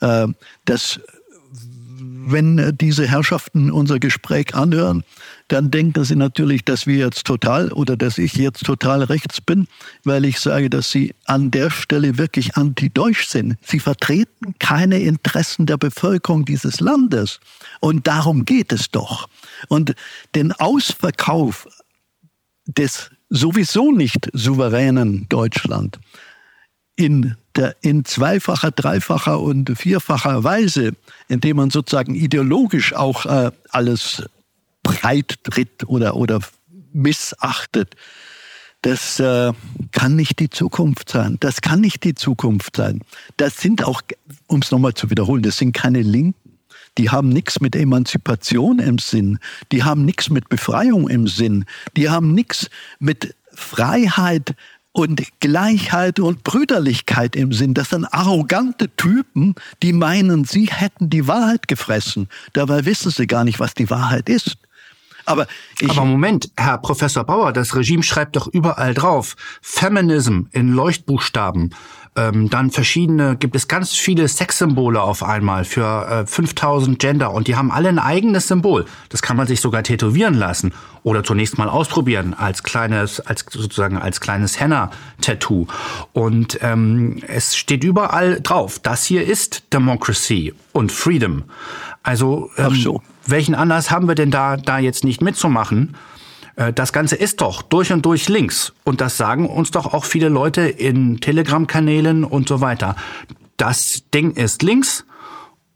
Äh, 0.00 0.28
das 0.64 1.00
wenn 2.26 2.76
diese 2.76 3.06
Herrschaften 3.06 3.70
unser 3.70 3.98
Gespräch 3.98 4.54
anhören, 4.54 5.04
dann 5.48 5.70
denken 5.70 6.04
sie 6.04 6.16
natürlich, 6.16 6.64
dass 6.64 6.86
wir 6.86 6.96
jetzt 6.96 7.24
total 7.24 7.72
oder 7.72 7.96
dass 7.96 8.18
ich 8.18 8.34
jetzt 8.34 8.64
total 8.64 9.02
rechts 9.02 9.40
bin, 9.40 9.66
weil 10.04 10.24
ich 10.24 10.40
sage, 10.40 10.68
dass 10.70 10.90
sie 10.90 11.14
an 11.24 11.50
der 11.50 11.70
Stelle 11.70 12.18
wirklich 12.18 12.56
anti-deutsch 12.56 13.26
sind. 13.26 13.56
Sie 13.62 13.80
vertreten 13.80 14.54
keine 14.58 15.00
Interessen 15.00 15.66
der 15.66 15.76
Bevölkerung 15.76 16.44
dieses 16.44 16.80
Landes. 16.80 17.40
Und 17.80 18.06
darum 18.06 18.44
geht 18.44 18.72
es 18.72 18.90
doch. 18.90 19.28
Und 19.68 19.94
den 20.34 20.52
Ausverkauf 20.52 21.68
des 22.66 23.10
sowieso 23.30 23.92
nicht 23.92 24.28
souveränen 24.32 25.26
Deutschland 25.28 25.98
in, 26.96 27.36
in 27.80 28.04
zweifacher, 28.04 28.70
dreifacher 28.70 29.40
und 29.40 29.76
vierfacher 29.76 30.44
Weise, 30.44 30.92
indem 31.28 31.56
man 31.56 31.70
sozusagen 31.70 32.14
ideologisch 32.14 32.94
auch 32.94 33.26
äh, 33.26 33.50
alles 33.70 34.22
breit 34.82 35.38
tritt 35.44 35.84
oder, 35.86 36.16
oder 36.16 36.40
missachtet, 36.92 37.94
das 38.82 39.18
äh, 39.18 39.52
kann 39.90 40.14
nicht 40.14 40.38
die 40.38 40.50
Zukunft 40.50 41.10
sein. 41.10 41.36
Das 41.40 41.60
kann 41.60 41.80
nicht 41.80 42.04
die 42.04 42.14
Zukunft 42.14 42.76
sein. 42.76 43.00
Das 43.36 43.58
sind 43.58 43.84
auch, 43.84 44.02
um 44.46 44.60
es 44.60 44.70
nochmal 44.70 44.94
zu 44.94 45.10
wiederholen, 45.10 45.42
das 45.42 45.58
sind 45.58 45.72
keine 45.72 46.02
Linken. 46.02 46.58
Die 46.96 47.10
haben 47.10 47.28
nichts 47.28 47.60
mit 47.60 47.76
Emanzipation 47.76 48.78
im 48.78 48.98
Sinn. 48.98 49.38
Die 49.70 49.84
haben 49.84 50.04
nichts 50.04 50.30
mit 50.30 50.48
Befreiung 50.48 51.08
im 51.08 51.28
Sinn. 51.28 51.64
Die 51.96 52.08
haben 52.08 52.34
nichts 52.34 52.70
mit 52.98 53.34
Freiheit 53.52 54.54
und 54.98 55.22
Gleichheit 55.40 56.18
und 56.18 56.42
Brüderlichkeit 56.42 57.36
im 57.36 57.52
Sinn. 57.52 57.72
Das 57.72 57.90
sind 57.90 58.04
arrogante 58.04 58.88
Typen, 58.96 59.54
die 59.82 59.92
meinen, 59.92 60.44
sie 60.44 60.66
hätten 60.66 61.08
die 61.08 61.26
Wahrheit 61.28 61.68
gefressen. 61.68 62.28
Dabei 62.52 62.84
wissen 62.84 63.10
sie 63.10 63.26
gar 63.26 63.44
nicht, 63.44 63.60
was 63.60 63.74
die 63.74 63.90
Wahrheit 63.90 64.28
ist. 64.28 64.58
Aber, 65.28 65.46
ich 65.80 65.90
Aber 65.90 66.04
Moment, 66.04 66.50
Herr 66.56 66.78
Professor 66.78 67.24
Bauer, 67.24 67.52
das 67.52 67.74
Regime 67.76 68.02
schreibt 68.02 68.36
doch 68.36 68.46
überall 68.46 68.94
drauf. 68.94 69.36
Feminism 69.60 70.42
in 70.52 70.72
Leuchtbuchstaben. 70.72 71.74
Ähm, 72.16 72.50
dann 72.50 72.70
verschiedene, 72.70 73.36
gibt 73.36 73.54
es 73.54 73.68
ganz 73.68 73.92
viele 73.92 74.26
Sexsymbole 74.26 75.00
auf 75.00 75.22
einmal 75.22 75.64
für 75.64 76.24
äh, 76.24 76.26
5000 76.26 76.98
Gender 76.98 77.32
und 77.32 77.46
die 77.46 77.54
haben 77.54 77.70
alle 77.70 77.88
ein 77.90 77.98
eigenes 77.98 78.48
Symbol. 78.48 78.86
Das 79.10 79.22
kann 79.22 79.36
man 79.36 79.46
sich 79.46 79.60
sogar 79.60 79.84
tätowieren 79.84 80.34
lassen 80.34 80.72
oder 81.04 81.22
zunächst 81.22 81.58
mal 81.58 81.68
ausprobieren 81.68 82.34
als 82.34 82.64
kleines, 82.64 83.20
als 83.20 83.44
sozusagen 83.48 83.98
als 83.98 84.20
kleines 84.20 84.58
Henna-Tattoo. 84.58 85.66
Und 86.12 86.58
ähm, 86.62 87.22
es 87.28 87.56
steht 87.56 87.84
überall 87.84 88.40
drauf, 88.40 88.80
das 88.80 89.04
hier 89.04 89.24
ist 89.24 89.72
Democracy 89.72 90.54
und 90.72 90.90
Freedom. 90.90 91.44
Also 92.02 92.50
ähm, 92.56 92.74
so. 92.74 93.02
Welchen 93.30 93.54
Anlass 93.54 93.90
haben 93.90 94.08
wir 94.08 94.14
denn 94.14 94.30
da, 94.30 94.56
da 94.56 94.78
jetzt 94.78 95.04
nicht 95.04 95.22
mitzumachen? 95.22 95.96
Äh, 96.56 96.72
das 96.72 96.92
Ganze 96.92 97.16
ist 97.16 97.40
doch 97.40 97.62
durch 97.62 97.92
und 97.92 98.04
durch 98.04 98.28
links. 98.28 98.72
Und 98.84 99.00
das 99.00 99.16
sagen 99.16 99.48
uns 99.48 99.70
doch 99.70 99.92
auch 99.92 100.04
viele 100.04 100.28
Leute 100.28 100.62
in 100.62 101.20
Telegram-Kanälen 101.20 102.24
und 102.24 102.48
so 102.48 102.60
weiter. 102.60 102.96
Das 103.56 104.04
Ding 104.12 104.32
ist 104.32 104.62
links 104.62 105.04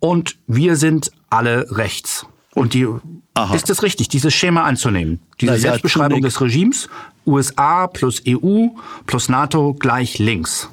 und 0.01 0.37
wir 0.47 0.77
sind 0.77 1.13
alle 1.31 1.67
rechts. 1.71 2.27
Und 2.55 2.75
die, 2.75 2.87
Aha. 3.35 3.55
ist 3.55 3.71
es 3.71 3.83
richtig, 3.83 4.09
dieses 4.09 4.35
Schema 4.35 4.65
anzunehmen? 4.65 5.21
Diese 5.41 5.53
ja, 5.53 5.59
Selbstbeschreibung 5.59 6.21
des 6.21 6.41
Regimes, 6.41 6.89
USA 7.27 7.87
plus 7.87 8.23
EU 8.29 8.69
plus 9.07 9.29
NATO 9.29 9.75
gleich 9.75 10.19
links. 10.19 10.69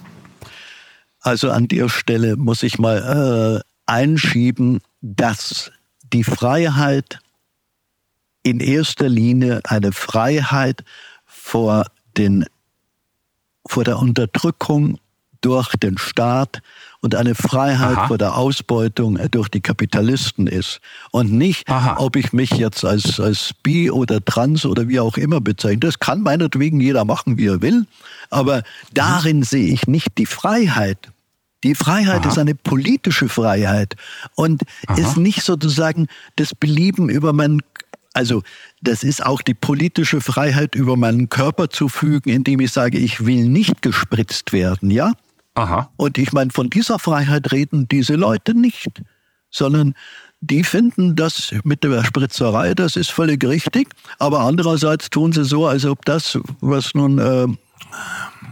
Also 1.22 1.52
an 1.52 1.68
der 1.68 1.90
Stelle 1.90 2.36
muss 2.36 2.64
ich 2.64 2.80
mal 2.80 3.62
äh, 3.64 3.70
einschieben, 3.86 4.80
dass 5.02 5.72
die 6.14 6.24
Freiheit 6.24 7.20
in 8.44 8.60
erster 8.60 9.10
Linie 9.10 9.62
eine 9.66 9.92
Freiheit 9.92 10.84
vor, 11.26 11.86
den, 12.18 12.46
vor 13.66 13.84
der 13.84 14.00
Unterdrückung 14.00 15.00
durch 15.42 15.76
den 15.78 15.98
Staat 15.98 16.62
und 17.02 17.16
eine 17.16 17.34
Freiheit 17.34 17.98
Aha. 17.98 18.08
vor 18.08 18.18
der 18.18 18.36
Ausbeutung 18.36 19.18
durch 19.32 19.48
die 19.48 19.62
Kapitalisten 19.62 20.48
ist. 20.48 20.82
Und 21.12 21.32
nicht, 21.32 21.70
Aha. 21.70 21.96
ob 21.98 22.16
ich 22.16 22.34
mich 22.34 22.52
jetzt 22.52 22.84
als, 22.84 23.20
als 23.20 23.54
bi 23.64 23.90
oder 23.90 24.24
trans 24.24 24.66
oder 24.66 24.88
wie 24.90 25.00
auch 25.00 25.18
immer 25.18 25.40
bezeichne. 25.40 25.80
Das 25.80 26.00
kann 26.00 26.22
meinetwegen 26.22 26.82
jeder 26.82 27.06
machen, 27.06 27.38
wie 27.38 27.48
er 27.48 27.62
will. 27.62 27.86
Aber 28.30 28.64
darin 28.94 29.38
mhm. 29.38 29.44
sehe 29.44 29.74
ich 29.74 29.88
nicht 29.88 30.18
die 30.18 30.26
Freiheit. 30.26 31.10
Die 31.64 31.76
Freiheit 31.76 32.22
Aha. 32.22 32.30
ist 32.30 32.38
eine 32.38 32.56
politische 32.56 33.28
Freiheit 33.28 33.96
und 34.36 34.64
ist 34.96 35.18
nicht 35.18 35.44
sozusagen 35.44 36.08
das 36.36 36.56
Belieben 36.56 37.10
über 37.10 37.34
meinen 37.34 37.62
also 38.14 38.42
das 38.82 39.04
ist 39.04 39.24
auch 39.24 39.42
die 39.42 39.54
politische 39.54 40.20
Freiheit, 40.20 40.74
über 40.74 40.98
meinen 40.98 41.30
Körper 41.30 41.70
zu 41.70 41.90
fügen, 41.90 42.30
indem 42.30 42.60
ich 42.60 42.72
sage, 42.72 42.98
ich 42.98 43.26
will 43.26 43.48
nicht 43.48 43.82
gespritzt 43.82 44.52
werden, 44.52 44.90
ja? 44.90 45.14
Aha. 45.54 45.90
Und 45.96 46.18
ich 46.18 46.34
meine, 46.34 46.52
von 46.52 46.70
dieser 46.70 47.00
Freiheit 47.00 47.52
reden 47.52 47.88
diese 47.88 48.16
Leute 48.16 48.56
nicht, 48.56 49.04
sondern 49.52 49.94
die 50.42 50.64
finden 50.64 51.16
das 51.16 51.54
mit 51.64 51.84
der 51.84 52.04
Spritzerei, 52.04 52.74
das 52.74 52.96
ist 52.96 53.12
völlig 53.12 53.44
richtig, 53.44 53.90
aber 54.18 54.40
andererseits 54.40 55.10
tun 55.10 55.32
sie 55.32 55.44
so, 55.44 55.68
als 55.68 55.86
ob 55.86 56.04
das, 56.06 56.40
was 56.62 56.94
nun 56.96 57.20
äh, 57.20 57.48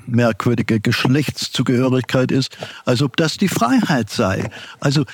merkwürdige 0.07 0.79
Geschlechtszugehörigkeit 0.79 2.31
ist, 2.31 2.57
als 2.85 3.01
ob 3.01 3.17
das 3.17 3.37
die 3.37 3.47
Freiheit 3.47 4.09
sei. 4.09 4.49
Also 4.79 5.05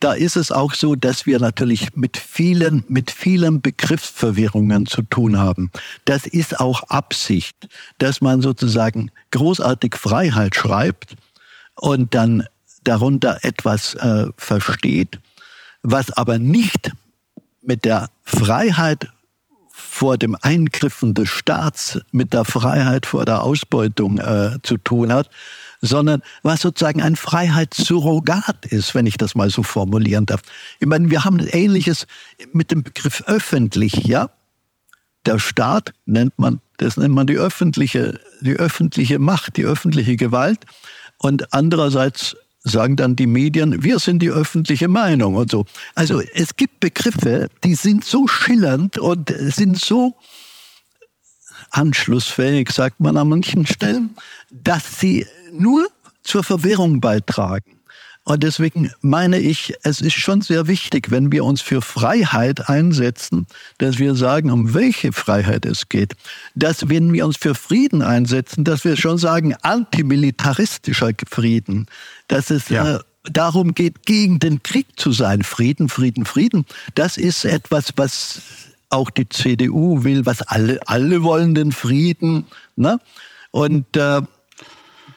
da 0.00 0.12
ist 0.12 0.36
es 0.36 0.52
auch 0.52 0.74
so, 0.74 0.94
dass 0.94 1.24
wir 1.24 1.38
natürlich 1.40 1.96
mit 1.96 2.18
vielen, 2.18 2.84
mit 2.88 3.10
vielen 3.10 3.62
Begriffsverwirrungen 3.62 4.86
zu 4.86 5.02
tun 5.02 5.38
haben. 5.38 5.70
Das 6.04 6.26
ist 6.26 6.60
auch 6.60 6.82
Absicht, 6.84 7.68
dass 7.98 8.20
man 8.20 8.42
sozusagen 8.42 9.10
großartig 9.30 9.96
Freiheit 9.96 10.54
schreibt 10.54 11.16
und 11.74 12.14
dann 12.14 12.46
darunter 12.84 13.38
etwas 13.42 13.94
äh, 13.94 14.26
versteht, 14.36 15.18
was 15.82 16.12
aber 16.12 16.38
nicht 16.38 16.92
mit 17.62 17.84
der 17.84 18.10
Freiheit 18.22 19.08
vor 19.96 20.18
dem 20.18 20.36
Eingriffen 20.42 21.14
des 21.14 21.30
Staats, 21.30 21.98
mit 22.12 22.34
der 22.34 22.44
Freiheit 22.44 23.06
vor 23.06 23.24
der 23.24 23.42
Ausbeutung 23.42 24.18
äh, 24.18 24.58
zu 24.62 24.76
tun 24.76 25.10
hat, 25.10 25.30
sondern 25.80 26.20
was 26.42 26.60
sozusagen 26.60 27.00
ein 27.00 27.16
Freiheitssurrogat 27.16 28.66
ist, 28.66 28.94
wenn 28.94 29.06
ich 29.06 29.16
das 29.16 29.34
mal 29.34 29.48
so 29.48 29.62
formulieren 29.62 30.26
darf. 30.26 30.42
Ich 30.80 30.86
meine, 30.86 31.10
wir 31.10 31.24
haben 31.24 31.38
Ähnliches 31.38 32.06
mit 32.52 32.70
dem 32.72 32.82
Begriff 32.82 33.24
öffentlich, 33.26 33.94
ja? 34.04 34.28
Der 35.24 35.38
Staat 35.38 35.94
nennt 36.04 36.38
man, 36.38 36.60
das 36.76 36.98
nennt 36.98 37.14
man 37.14 37.26
die 37.26 37.38
öffentliche, 37.38 38.20
die 38.42 38.56
öffentliche 38.56 39.18
Macht, 39.18 39.56
die 39.56 39.64
öffentliche 39.64 40.16
Gewalt. 40.16 40.66
Und 41.16 41.54
andererseits 41.54 42.36
sagen 42.66 42.96
dann 42.96 43.16
die 43.16 43.26
Medien, 43.26 43.82
wir 43.82 43.98
sind 43.98 44.20
die 44.20 44.30
öffentliche 44.30 44.88
Meinung 44.88 45.36
und 45.36 45.50
so. 45.50 45.64
Also 45.94 46.20
es 46.34 46.56
gibt 46.56 46.80
Begriffe, 46.80 47.48
die 47.64 47.74
sind 47.74 48.04
so 48.04 48.26
schillernd 48.26 48.98
und 48.98 49.32
sind 49.38 49.78
so 49.78 50.16
anschlussfähig, 51.70 52.70
sagt 52.70 53.00
man 53.00 53.16
an 53.16 53.28
manchen 53.28 53.66
Stellen, 53.66 54.16
dass 54.50 55.00
sie 55.00 55.26
nur 55.52 55.88
zur 56.22 56.42
Verwirrung 56.42 57.00
beitragen. 57.00 57.75
Und 58.28 58.42
deswegen 58.42 58.90
meine 59.02 59.38
ich, 59.38 59.74
es 59.84 60.00
ist 60.00 60.14
schon 60.14 60.42
sehr 60.42 60.66
wichtig, 60.66 61.12
wenn 61.12 61.30
wir 61.30 61.44
uns 61.44 61.60
für 61.60 61.80
Freiheit 61.80 62.68
einsetzen, 62.68 63.46
dass 63.78 64.00
wir 64.00 64.16
sagen, 64.16 64.50
um 64.50 64.74
welche 64.74 65.12
Freiheit 65.12 65.64
es 65.64 65.88
geht. 65.88 66.16
Dass 66.56 66.88
wenn 66.88 67.12
wir 67.12 67.24
uns 67.24 67.36
für 67.36 67.54
Frieden 67.54 68.02
einsetzen, 68.02 68.64
dass 68.64 68.84
wir 68.84 68.96
schon 68.96 69.16
sagen, 69.18 69.54
antimilitaristischer 69.62 71.12
Frieden. 71.30 71.86
Dass 72.26 72.50
es 72.50 72.68
ja. 72.68 72.96
äh, 72.96 72.98
darum 73.30 73.74
geht, 73.74 74.06
gegen 74.06 74.40
den 74.40 74.60
Krieg 74.64 74.88
zu 74.96 75.12
sein. 75.12 75.44
Frieden, 75.44 75.88
Frieden, 75.88 76.24
Frieden. 76.24 76.66
Das 76.96 77.18
ist 77.18 77.44
etwas, 77.44 77.92
was 77.94 78.42
auch 78.90 79.10
die 79.10 79.28
CDU 79.28 80.02
will, 80.02 80.26
was 80.26 80.42
alle, 80.42 80.80
alle 80.88 81.22
wollen 81.22 81.54
den 81.54 81.70
Frieden. 81.70 82.46
Ne? 82.74 82.98
Und 83.52 83.96
äh, 83.96 84.22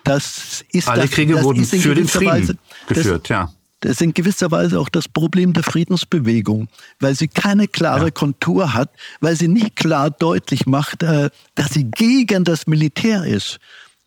das 0.10 0.66
ist 0.72 0.88
Alle 0.88 1.04
das, 1.04 1.12
Kriege 1.12 1.36
das 1.36 1.44
wurden 1.44 1.64
für 1.64 1.94
den 1.94 2.08
Frieden 2.08 2.32
Weise, 2.32 2.58
geführt, 2.88 3.24
das, 3.26 3.30
ja. 3.30 3.54
Das 3.82 3.92
ist 3.92 4.02
in 4.02 4.14
gewisser 4.14 4.50
Weise 4.50 4.80
auch 4.80 4.90
das 4.90 5.08
Problem 5.08 5.54
der 5.54 5.62
Friedensbewegung, 5.64 6.68
weil 7.00 7.14
sie 7.14 7.28
keine 7.28 7.68
klare 7.68 8.06
ja. 8.06 8.12
Kontur 8.12 8.74
hat, 8.74 8.90
weil 9.22 9.36
sie 9.36 9.48
nicht 9.48 9.76
klar 9.76 10.10
deutlich 10.10 10.66
macht, 10.66 11.04
äh, 11.04 11.30
dass 11.54 11.76
sie 11.76 11.86
gegen 11.86 12.44
das 12.44 12.66
Militär 12.66 13.24
ist. 13.24 13.60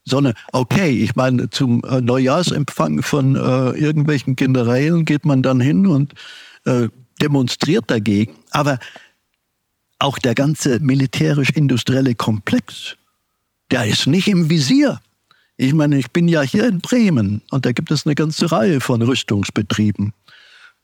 Sondern, 0.04 0.34
okay, 0.52 0.90
ich 0.90 1.14
meine, 1.14 1.48
zum 1.50 1.84
äh, 1.84 2.00
Neujahrsempfang 2.00 3.02
von 3.02 3.36
äh, 3.36 3.70
irgendwelchen 3.78 4.34
Generälen 4.34 5.04
geht 5.04 5.24
man 5.24 5.42
dann 5.42 5.60
hin 5.60 5.86
und 5.86 6.14
äh, 6.64 6.88
demonstriert 7.20 7.84
dagegen. 7.86 8.34
Aber 8.50 8.80
auch 10.00 10.18
der 10.18 10.34
ganze 10.34 10.80
militärisch-industrielle 10.80 12.16
Komplex, 12.16 12.96
der 13.70 13.86
ist 13.86 14.08
nicht 14.08 14.26
im 14.26 14.50
Visier. 14.50 15.00
Ich 15.62 15.74
meine, 15.74 15.96
ich 15.96 16.10
bin 16.10 16.26
ja 16.26 16.42
hier 16.42 16.66
in 16.66 16.80
Bremen 16.80 17.40
und 17.52 17.64
da 17.64 17.70
gibt 17.70 17.92
es 17.92 18.04
eine 18.04 18.16
ganze 18.16 18.50
Reihe 18.50 18.80
von 18.80 19.00
Rüstungsbetrieben. 19.00 20.12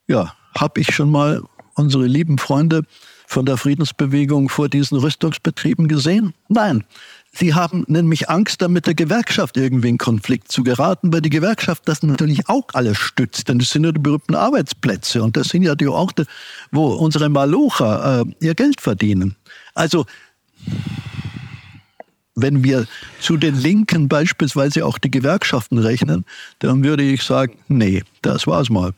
Ja, 0.06 0.36
habe 0.56 0.80
ich 0.80 0.94
schon 0.94 1.10
mal 1.10 1.42
unsere 1.74 2.06
lieben 2.06 2.38
Freunde 2.38 2.84
von 3.26 3.44
der 3.44 3.56
Friedensbewegung 3.56 4.48
vor 4.48 4.68
diesen 4.68 4.96
Rüstungsbetrieben 4.98 5.88
gesehen? 5.88 6.32
Nein. 6.48 6.84
Sie 7.32 7.54
haben 7.54 7.86
nämlich 7.88 8.30
Angst, 8.30 8.62
da 8.62 8.68
mit 8.68 8.86
der 8.86 8.94
Gewerkschaft 8.94 9.56
irgendwie 9.56 9.88
in 9.88 9.98
Konflikt 9.98 10.52
zu 10.52 10.62
geraten, 10.62 11.12
weil 11.12 11.22
die 11.22 11.30
Gewerkschaft 11.30 11.82
das 11.88 12.04
natürlich 12.04 12.48
auch 12.48 12.68
alles 12.74 12.98
stützt. 12.98 13.48
Denn 13.48 13.58
das 13.58 13.70
sind 13.70 13.82
ja 13.82 13.90
die 13.90 13.98
berühmten 13.98 14.36
Arbeitsplätze 14.36 15.24
und 15.24 15.36
das 15.36 15.48
sind 15.48 15.64
ja 15.64 15.74
die 15.74 15.88
Orte, 15.88 16.24
wo 16.70 16.86
unsere 16.86 17.28
Malocher 17.28 18.20
äh, 18.20 18.46
ihr 18.46 18.54
Geld 18.54 18.80
verdienen. 18.80 19.34
Also 19.74 20.06
wenn 22.40 22.64
wir 22.64 22.86
zu 23.20 23.36
den 23.36 23.54
Linken 23.54 24.08
beispielsweise 24.08 24.84
auch 24.86 24.98
die 24.98 25.10
Gewerkschaften 25.10 25.78
rechnen, 25.78 26.24
dann 26.58 26.84
würde 26.84 27.02
ich 27.02 27.22
sagen, 27.22 27.54
nee, 27.68 28.02
das 28.22 28.46
war's 28.46 28.70
mal. 28.70 28.92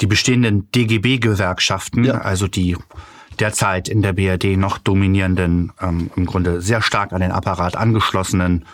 Die 0.00 0.06
bestehenden 0.06 0.70
DGB-Gewerkschaften, 0.72 2.04
ja. 2.04 2.18
also 2.18 2.48
die 2.48 2.76
derzeit 3.38 3.88
in 3.88 4.02
der 4.02 4.12
BRD 4.12 4.56
noch 4.56 4.78
dominierenden, 4.78 5.72
ähm, 5.80 6.10
im 6.16 6.26
Grunde 6.26 6.60
sehr 6.60 6.82
stark 6.82 7.12
an 7.12 7.20
den 7.20 7.32
Apparat 7.32 7.76
angeschlossenen 7.76 8.64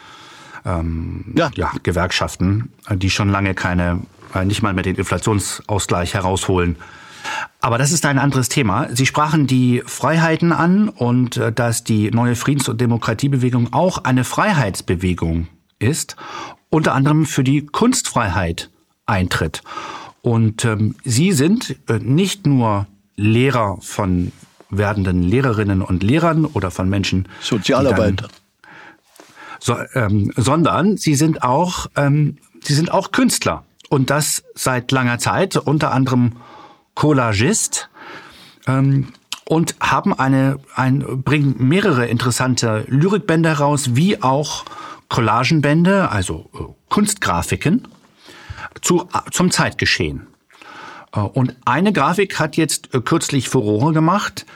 ähm, 0.64 1.24
ja. 1.36 1.50
ja. 1.54 1.72
Gewerkschaften, 1.82 2.72
die 2.90 3.10
schon 3.10 3.28
lange 3.28 3.54
keine, 3.54 4.00
äh, 4.34 4.44
nicht 4.44 4.62
mal 4.62 4.72
mehr 4.72 4.84
den 4.84 4.96
Inflationsausgleich 4.96 6.14
herausholen, 6.14 6.76
aber 7.60 7.78
das 7.78 7.92
ist 7.92 8.04
ein 8.06 8.18
anderes 8.18 8.48
Thema. 8.48 8.88
Sie 8.92 9.06
sprachen 9.06 9.46
die 9.46 9.82
Freiheiten 9.86 10.52
an 10.52 10.88
und 10.88 11.36
äh, 11.36 11.52
dass 11.52 11.84
die 11.84 12.10
neue 12.10 12.36
Friedens- 12.36 12.68
und 12.68 12.80
Demokratiebewegung 12.80 13.72
auch 13.72 13.98
eine 13.98 14.24
Freiheitsbewegung 14.24 15.48
ist, 15.78 16.16
unter 16.70 16.94
anderem 16.94 17.26
für 17.26 17.44
die 17.44 17.66
Kunstfreiheit 17.66 18.70
eintritt. 19.06 19.62
Und 20.22 20.64
ähm, 20.64 20.94
Sie 21.04 21.32
sind 21.32 21.76
äh, 21.88 21.98
nicht 21.98 22.46
nur 22.46 22.86
Lehrer 23.16 23.78
von 23.80 24.32
werdenden 24.70 25.22
Lehrerinnen 25.22 25.82
und 25.82 26.02
Lehrern 26.02 26.46
oder 26.46 26.70
von 26.70 26.88
Menschen. 26.88 27.28
Sozialarbeiter. 27.40 28.28
So, 29.60 29.76
ähm, 29.94 30.32
sondern 30.34 30.96
sie 30.96 31.14
sind 31.14 31.44
auch, 31.44 31.86
ähm, 31.94 32.38
sie 32.64 32.74
sind 32.74 32.90
auch 32.90 33.12
Künstler. 33.12 33.64
Und 33.90 34.10
das 34.10 34.42
seit 34.54 34.90
langer 34.90 35.18
Zeit, 35.18 35.56
unter 35.56 35.92
anderem 35.92 36.32
Collagist. 36.94 37.88
Ähm, 38.66 39.08
und 39.44 39.74
haben 39.80 40.14
eine, 40.14 40.60
ein, 40.74 41.22
bringen 41.22 41.56
mehrere 41.58 42.06
interessante 42.06 42.84
Lyrikbände 42.88 43.50
heraus, 43.50 43.94
wie 43.96 44.22
auch 44.22 44.64
Collagenbände, 45.08 46.10
also 46.10 46.48
äh, 46.54 46.72
Kunstgrafiken 46.88 47.86
zu, 48.80 49.08
zum 49.30 49.50
Zeitgeschehen. 49.50 50.26
Äh, 51.12 51.20
und 51.20 51.54
eine 51.66 51.92
Grafik 51.92 52.38
hat 52.38 52.56
jetzt 52.56 52.94
äh, 52.94 53.00
kürzlich 53.02 53.50
Furore 53.50 53.92
gemacht, 53.92 54.46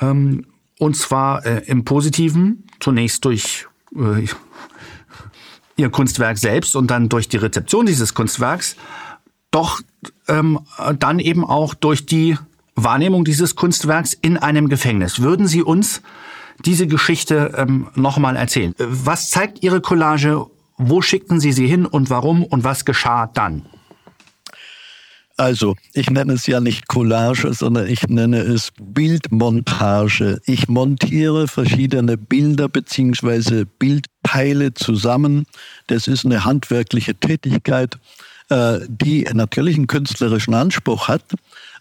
ähm, 0.00 0.46
und 0.78 0.94
zwar 0.94 1.46
im 1.46 1.86
Positiven, 1.86 2.64
zunächst 2.80 3.24
durch 3.24 3.66
ihr 5.76 5.88
Kunstwerk 5.88 6.36
selbst 6.36 6.76
und 6.76 6.90
dann 6.90 7.08
durch 7.08 7.30
die 7.30 7.38
Rezeption 7.38 7.86
dieses 7.86 8.12
Kunstwerks, 8.12 8.76
doch 9.56 9.80
ähm, 10.28 10.60
dann 10.98 11.18
eben 11.18 11.42
auch 11.42 11.72
durch 11.72 12.04
die 12.04 12.36
Wahrnehmung 12.74 13.24
dieses 13.24 13.56
Kunstwerks 13.56 14.12
in 14.12 14.36
einem 14.36 14.68
Gefängnis. 14.68 15.22
Würden 15.22 15.46
Sie 15.46 15.62
uns 15.62 16.02
diese 16.64 16.86
Geschichte 16.86 17.54
ähm, 17.56 17.88
nochmal 17.94 18.36
erzählen? 18.36 18.74
Was 18.78 19.30
zeigt 19.30 19.62
Ihre 19.62 19.80
Collage? 19.80 20.44
Wo 20.76 21.00
schickten 21.00 21.40
Sie 21.40 21.52
sie 21.52 21.66
hin 21.66 21.86
und 21.86 22.10
warum 22.10 22.44
und 22.44 22.64
was 22.64 22.84
geschah 22.84 23.28
dann? 23.32 23.64
Also, 25.38 25.74
ich 25.94 26.10
nenne 26.10 26.34
es 26.34 26.46
ja 26.46 26.60
nicht 26.60 26.86
Collage, 26.86 27.52
sondern 27.54 27.86
ich 27.86 28.08
nenne 28.08 28.40
es 28.40 28.72
Bildmontage. 28.78 30.40
Ich 30.44 30.68
montiere 30.68 31.48
verschiedene 31.48 32.18
Bilder 32.18 32.68
beziehungsweise 32.68 33.64
Bildteile 33.64 34.74
zusammen. 34.74 35.46
Das 35.86 36.08
ist 36.08 36.26
eine 36.26 36.44
handwerkliche 36.44 37.14
Tätigkeit, 37.14 37.98
die 38.48 39.26
natürlich 39.32 39.76
einen 39.76 39.88
künstlerischen 39.88 40.54
Anspruch 40.54 41.08
hat. 41.08 41.22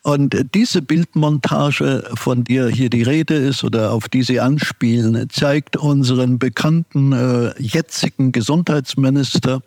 Und 0.06 0.36
diese 0.54 0.84
Bildmontage, 0.84 2.04
von 2.14 2.44
der 2.44 2.70
hier 2.70 2.92
die 2.92 3.02
Rede 3.02 3.34
ist 3.34 3.64
oder 3.64 3.92
auf 3.92 4.08
die 4.08 4.22
Sie 4.22 4.40
anspielen, 4.40 5.28
zeigt 5.32 5.78
unseren 5.78 6.38
bekannten 6.38 7.12
äh, 7.12 7.60
jetzigen 7.60 8.32
Gesundheitsminister 8.32 9.62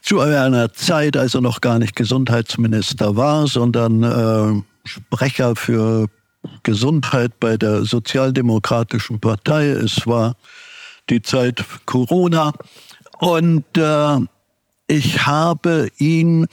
zu 0.00 0.20
einer 0.20 0.72
Zeit, 0.72 1.16
als 1.16 1.34
er 1.34 1.40
noch 1.40 1.60
gar 1.60 1.80
nicht 1.80 1.96
Gesundheitsminister 1.96 3.16
war, 3.16 3.48
sondern 3.48 4.02
äh, 4.04 4.62
Sprecher 4.84 5.56
für 5.56 6.08
Gesundheit 6.62 7.38
bei 7.40 7.56
der 7.56 7.84
Sozialdemokratischen 7.84 9.18
Partei. 9.18 9.66
Es 9.66 10.06
war 10.06 10.36
die 11.10 11.22
Zeit 11.22 11.64
Corona. 11.86 12.52
Und 13.18 13.64
äh, 13.76 14.18
ich 14.92 15.24
habe 15.24 15.88
ihn 15.96 16.46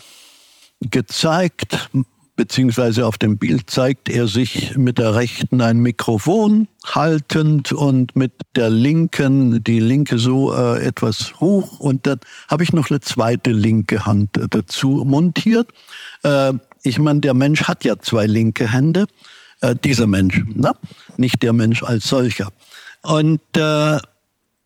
gezeigt, 0.79 1.89
beziehungsweise 2.37 3.05
auf 3.05 3.17
dem 3.17 3.37
Bild 3.37 3.69
zeigt 3.69 4.07
er 4.07 4.27
sich 4.27 4.77
mit 4.77 4.97
der 4.97 5.13
rechten 5.13 5.59
ein 5.59 5.79
Mikrofon 5.79 6.69
haltend 6.85 7.73
und 7.73 8.15
mit 8.15 8.31
der 8.55 8.69
linken, 8.69 9.61
die 9.61 9.81
linke 9.81 10.19
so 10.19 10.53
äh, 10.53 10.81
etwas 10.85 11.33
hoch 11.41 11.81
und 11.81 12.07
dann 12.07 12.21
habe 12.47 12.63
ich 12.63 12.71
noch 12.71 12.89
eine 12.89 13.01
zweite 13.01 13.51
linke 13.51 14.05
Hand 14.05 14.29
dazu 14.51 15.03
montiert. 15.05 15.67
Äh, 16.23 16.53
ich 16.83 16.97
meine, 16.97 17.19
der 17.19 17.33
Mensch 17.33 17.63
hat 17.63 17.83
ja 17.83 17.99
zwei 17.99 18.25
linke 18.25 18.71
Hände, 18.71 19.07
äh, 19.59 19.75
dieser 19.75 20.07
Mensch, 20.07 20.41
ne? 20.55 20.71
nicht 21.17 21.43
der 21.43 21.51
Mensch 21.51 21.83
als 21.83 22.07
solcher. 22.07 22.53
Und 23.01 23.41
äh, 23.57 23.97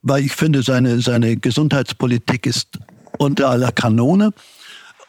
weil 0.04 0.26
ich 0.26 0.34
finde, 0.34 0.62
seine, 0.62 1.02
seine 1.02 1.38
Gesundheitspolitik 1.38 2.46
ist 2.46 2.78
unter 3.18 3.50
aller 3.50 3.72
Kanone. 3.72 4.34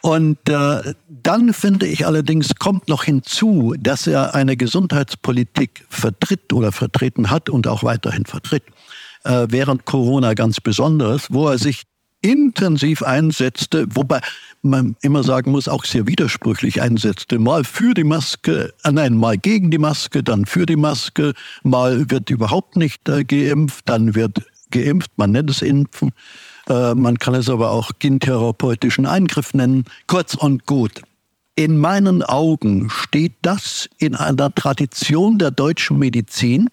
Und 0.00 0.50
äh, 0.50 0.94
dann 1.08 1.54
finde 1.54 1.86
ich 1.86 2.06
allerdings, 2.06 2.56
kommt 2.56 2.88
noch 2.88 3.04
hinzu, 3.04 3.74
dass 3.78 4.06
er 4.06 4.34
eine 4.34 4.54
Gesundheitspolitik 4.54 5.86
vertritt 5.88 6.52
oder 6.52 6.72
vertreten 6.72 7.30
hat 7.30 7.48
und 7.48 7.66
auch 7.66 7.82
weiterhin 7.84 8.26
vertritt, 8.26 8.64
äh, 9.24 9.46
während 9.48 9.86
Corona 9.86 10.34
ganz 10.34 10.60
besonders, 10.60 11.32
wo 11.32 11.48
er 11.48 11.56
sich 11.56 11.84
intensiv 12.20 13.02
einsetzte, 13.02 13.86
wobei 13.94 14.20
man 14.60 14.96
immer 15.02 15.22
sagen 15.22 15.50
muss, 15.50 15.68
auch 15.68 15.84
sehr 15.84 16.06
widersprüchlich 16.06 16.80
einsetzte. 16.80 17.38
Mal 17.38 17.64
für 17.64 17.94
die 17.94 18.04
Maske, 18.04 18.72
äh, 18.82 18.92
nein, 18.92 19.14
mal 19.14 19.38
gegen 19.38 19.70
die 19.70 19.78
Maske, 19.78 20.22
dann 20.22 20.46
für 20.46 20.66
die 20.66 20.76
Maske, 20.76 21.34
mal 21.62 22.10
wird 22.10 22.30
überhaupt 22.30 22.76
nicht 22.76 23.08
äh, 23.08 23.24
geimpft, 23.24 23.88
dann 23.88 24.14
wird 24.14 24.42
geimpft, 24.70 25.12
man 25.16 25.32
nennt 25.32 25.50
es 25.50 25.62
Impfen. 25.62 26.12
Äh, 26.68 26.94
man 26.94 27.18
kann 27.18 27.34
es 27.34 27.48
aber 27.48 27.70
auch 27.70 27.92
gentherapeutischen 27.98 29.06
Eingriff 29.06 29.54
nennen. 29.54 29.84
Kurz 30.06 30.34
und 30.34 30.66
gut. 30.66 31.02
In 31.56 31.78
meinen 31.78 32.22
Augen 32.22 32.90
steht 32.90 33.34
das 33.42 33.88
in 33.98 34.16
einer 34.16 34.52
Tradition 34.52 35.38
der 35.38 35.52
deutschen 35.52 35.98
Medizin, 35.98 36.68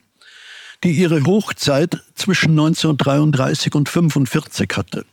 die 0.84 0.92
ihre 0.92 1.24
Hochzeit 1.24 2.02
zwischen 2.16 2.52
1933 2.52 3.76
und 3.76 3.88
1945 3.88 4.70
hatte. 4.76 5.06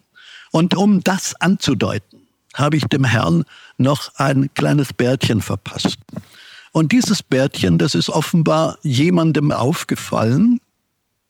Und 0.52 0.74
um 0.74 1.04
das 1.04 1.34
anzudeuten, 1.40 2.22
habe 2.54 2.76
ich 2.76 2.84
dem 2.84 3.04
Herrn 3.04 3.44
noch 3.76 4.14
ein 4.16 4.48
kleines 4.54 4.94
Bärtchen 4.94 5.42
verpasst. 5.42 5.98
Und 6.72 6.92
dieses 6.92 7.22
Bärtchen, 7.22 7.76
das 7.76 7.94
ist 7.94 8.08
offenbar 8.08 8.78
jemandem 8.82 9.52
aufgefallen, 9.52 10.60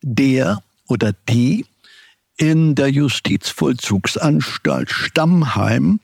der 0.03 0.63
oder 0.87 1.13
die 1.29 1.67
in 2.39 2.75
der 2.75 2.91
Justizvollzugsanstalt 2.91 4.91
Stammheim 4.91 6.01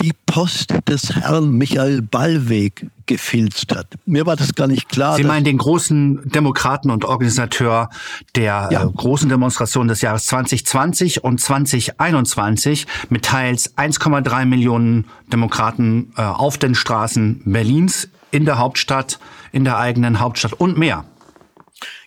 die 0.00 0.12
Post 0.26 0.74
des 0.88 1.14
Herrn 1.14 1.52
Michael 1.52 2.02
Ballweg 2.02 2.86
gefilzt 3.06 3.74
hat. 3.74 3.86
Mir 4.04 4.26
war 4.26 4.36
das 4.36 4.54
gar 4.54 4.66
nicht 4.66 4.88
klar. 4.88 5.16
Sie 5.16 5.24
meinen 5.24 5.44
den 5.44 5.56
großen 5.56 6.30
Demokraten 6.30 6.90
und 6.90 7.04
Organisateur 7.04 7.88
der 8.34 8.68
ja. 8.70 8.84
äh, 8.84 8.86
großen 8.86 9.28
Demonstration 9.28 9.88
des 9.88 10.02
Jahres 10.02 10.26
2020 10.26 11.24
und 11.24 11.40
2021 11.40 12.86
mit 13.08 13.24
teils 13.24 13.76
1,3 13.76 14.44
Millionen 14.44 15.06
Demokraten 15.32 16.12
äh, 16.16 16.22
auf 16.22 16.58
den 16.58 16.74
Straßen 16.74 17.42
Berlins, 17.46 18.08
in 18.30 18.44
der 18.44 18.58
Hauptstadt, 18.58 19.18
in 19.52 19.64
der 19.64 19.78
eigenen 19.78 20.20
Hauptstadt 20.20 20.52
und 20.52 20.76
mehr. 20.76 21.04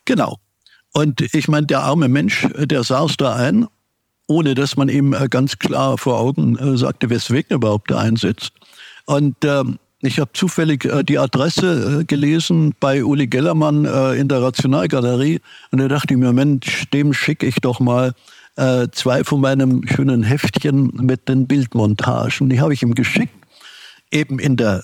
Genau. 0.06 0.38
Und 0.94 1.22
ich 1.34 1.48
meine, 1.48 1.68
der 1.68 1.82
arme 1.82 2.08
Mensch, 2.08 2.46
äh, 2.56 2.68
der 2.68 2.84
saß 2.84 3.18
da 3.18 3.36
ein, 3.36 3.68
ohne 4.28 4.56
dass 4.56 4.78
man 4.78 4.90
ihm 4.90 5.14
äh, 5.14 5.28
ganz 5.30 5.58
klar 5.60 5.98
vor 5.98 6.20
Augen 6.20 6.58
äh, 6.58 6.78
sagte, 6.78 7.10
weswegen 7.10 7.50
er 7.50 7.56
überhaupt 7.56 7.92
da 7.92 8.00
einsetzt. 8.00 8.52
Und 9.06 9.38
ähm, 9.44 9.80
ich 10.02 10.20
habe 10.20 10.32
zufällig 10.34 10.86
äh, 10.86 11.04
die 11.04 11.20
Adresse 11.20 12.02
äh, 12.02 12.04
gelesen 12.06 12.74
bei 12.80 13.04
Uli 13.04 13.28
Gellermann 13.28 13.86
äh, 13.86 14.14
in 14.14 14.28
der 14.28 14.42
Rationalgalerie 14.42 15.42
und 15.72 15.80
da 15.80 15.88
dachte 15.88 16.14
ich 16.14 16.20
mir, 16.20 16.32
Mensch, 16.32 16.90
dem 16.92 17.14
schicke 17.14 17.46
ich 17.46 17.56
doch 17.56 17.80
mal 17.80 18.14
äh, 18.56 18.88
zwei 18.92 19.24
von 19.24 19.42
meinem 19.42 19.86
schönen 19.88 20.24
Heftchen 20.24 20.92
mit 20.96 21.28
den 21.28 21.48
Bildmontagen. 21.48 22.50
Die 22.50 22.62
habe 22.62 22.74
ich 22.74 22.82
ihm 22.82 22.96
geschickt, 22.96 23.34
eben 24.12 24.40
in 24.40 24.56
der 24.56 24.84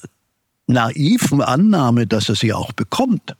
naiven 0.68 1.42
Annahme, 1.42 2.08
dass 2.08 2.28
er 2.28 2.36
sie 2.36 2.54
auch 2.54 2.74
bekommt. 2.74 3.36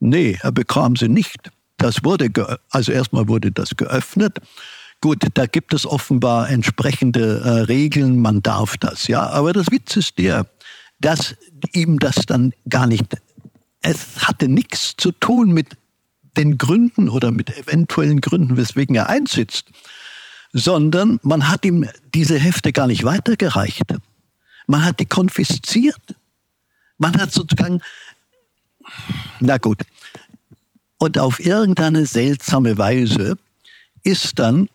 Nee, 0.00 0.38
er 0.42 0.52
bekam 0.52 0.96
sie 0.96 1.08
nicht. 1.08 1.50
Das 1.84 2.02
wurde, 2.02 2.30
also 2.70 2.92
erstmal 2.92 3.28
wurde 3.28 3.52
das 3.52 3.76
geöffnet. 3.76 4.38
Gut, 5.02 5.18
da 5.34 5.44
gibt 5.44 5.74
es 5.74 5.84
offenbar 5.84 6.48
entsprechende 6.48 7.40
äh, 7.40 7.48
Regeln, 7.64 8.22
man 8.22 8.40
darf 8.42 8.78
das, 8.78 9.06
ja. 9.06 9.26
Aber 9.26 9.52
das 9.52 9.66
Witz 9.70 9.94
ist 9.98 10.16
der, 10.16 10.46
dass 10.98 11.36
ihm 11.74 11.98
das 11.98 12.24
dann 12.26 12.54
gar 12.70 12.86
nicht, 12.86 13.04
es 13.82 14.26
hatte 14.26 14.48
nichts 14.48 14.94
zu 14.96 15.12
tun 15.12 15.52
mit 15.52 15.76
den 16.38 16.56
Gründen 16.56 17.10
oder 17.10 17.30
mit 17.30 17.54
eventuellen 17.54 18.22
Gründen, 18.22 18.56
weswegen 18.56 18.96
er 18.96 19.10
einsitzt, 19.10 19.66
sondern 20.54 21.20
man 21.22 21.50
hat 21.50 21.66
ihm 21.66 21.86
diese 22.14 22.38
Hefte 22.38 22.72
gar 22.72 22.86
nicht 22.86 23.04
weitergereicht. 23.04 23.94
Man 24.66 24.82
hat 24.86 25.00
die 25.00 25.06
konfisziert. 25.06 26.00
Man 26.96 27.14
hat 27.20 27.30
sozusagen, 27.30 27.82
na 29.40 29.58
gut, 29.58 29.82
und 30.98 31.18
auf 31.18 31.40
irgendeine 31.40 32.06
seltsame 32.06 32.78
Weise 32.78 33.36
ist 34.02 34.38
dann 34.38 34.68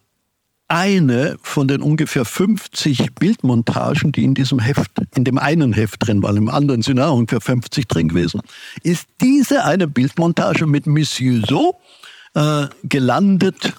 eine 0.69 1.37
von 1.41 1.67
den 1.67 1.81
ungefähr 1.81 2.25
50 2.25 3.15
Bildmontagen, 3.15 4.11
die 4.11 4.23
in 4.23 4.35
diesem 4.35 4.59
Heft, 4.59 4.91
in 5.15 5.23
dem 5.23 5.39
einen 5.39 5.73
Heft 5.73 6.07
drin 6.07 6.21
waren, 6.21 6.37
im 6.37 6.49
anderen 6.49 6.83
sind 6.83 6.99
auch 6.99 7.17
ungefähr 7.17 7.41
50 7.41 7.87
drin 7.87 8.09
gewesen, 8.09 8.41
ist 8.83 9.07
diese 9.19 9.65
eine 9.65 9.87
Bildmontage 9.87 10.67
mit 10.67 10.85
Monsieur 10.85 11.41
So 11.47 11.79
äh, 12.35 12.67
gelandet, 12.83 13.73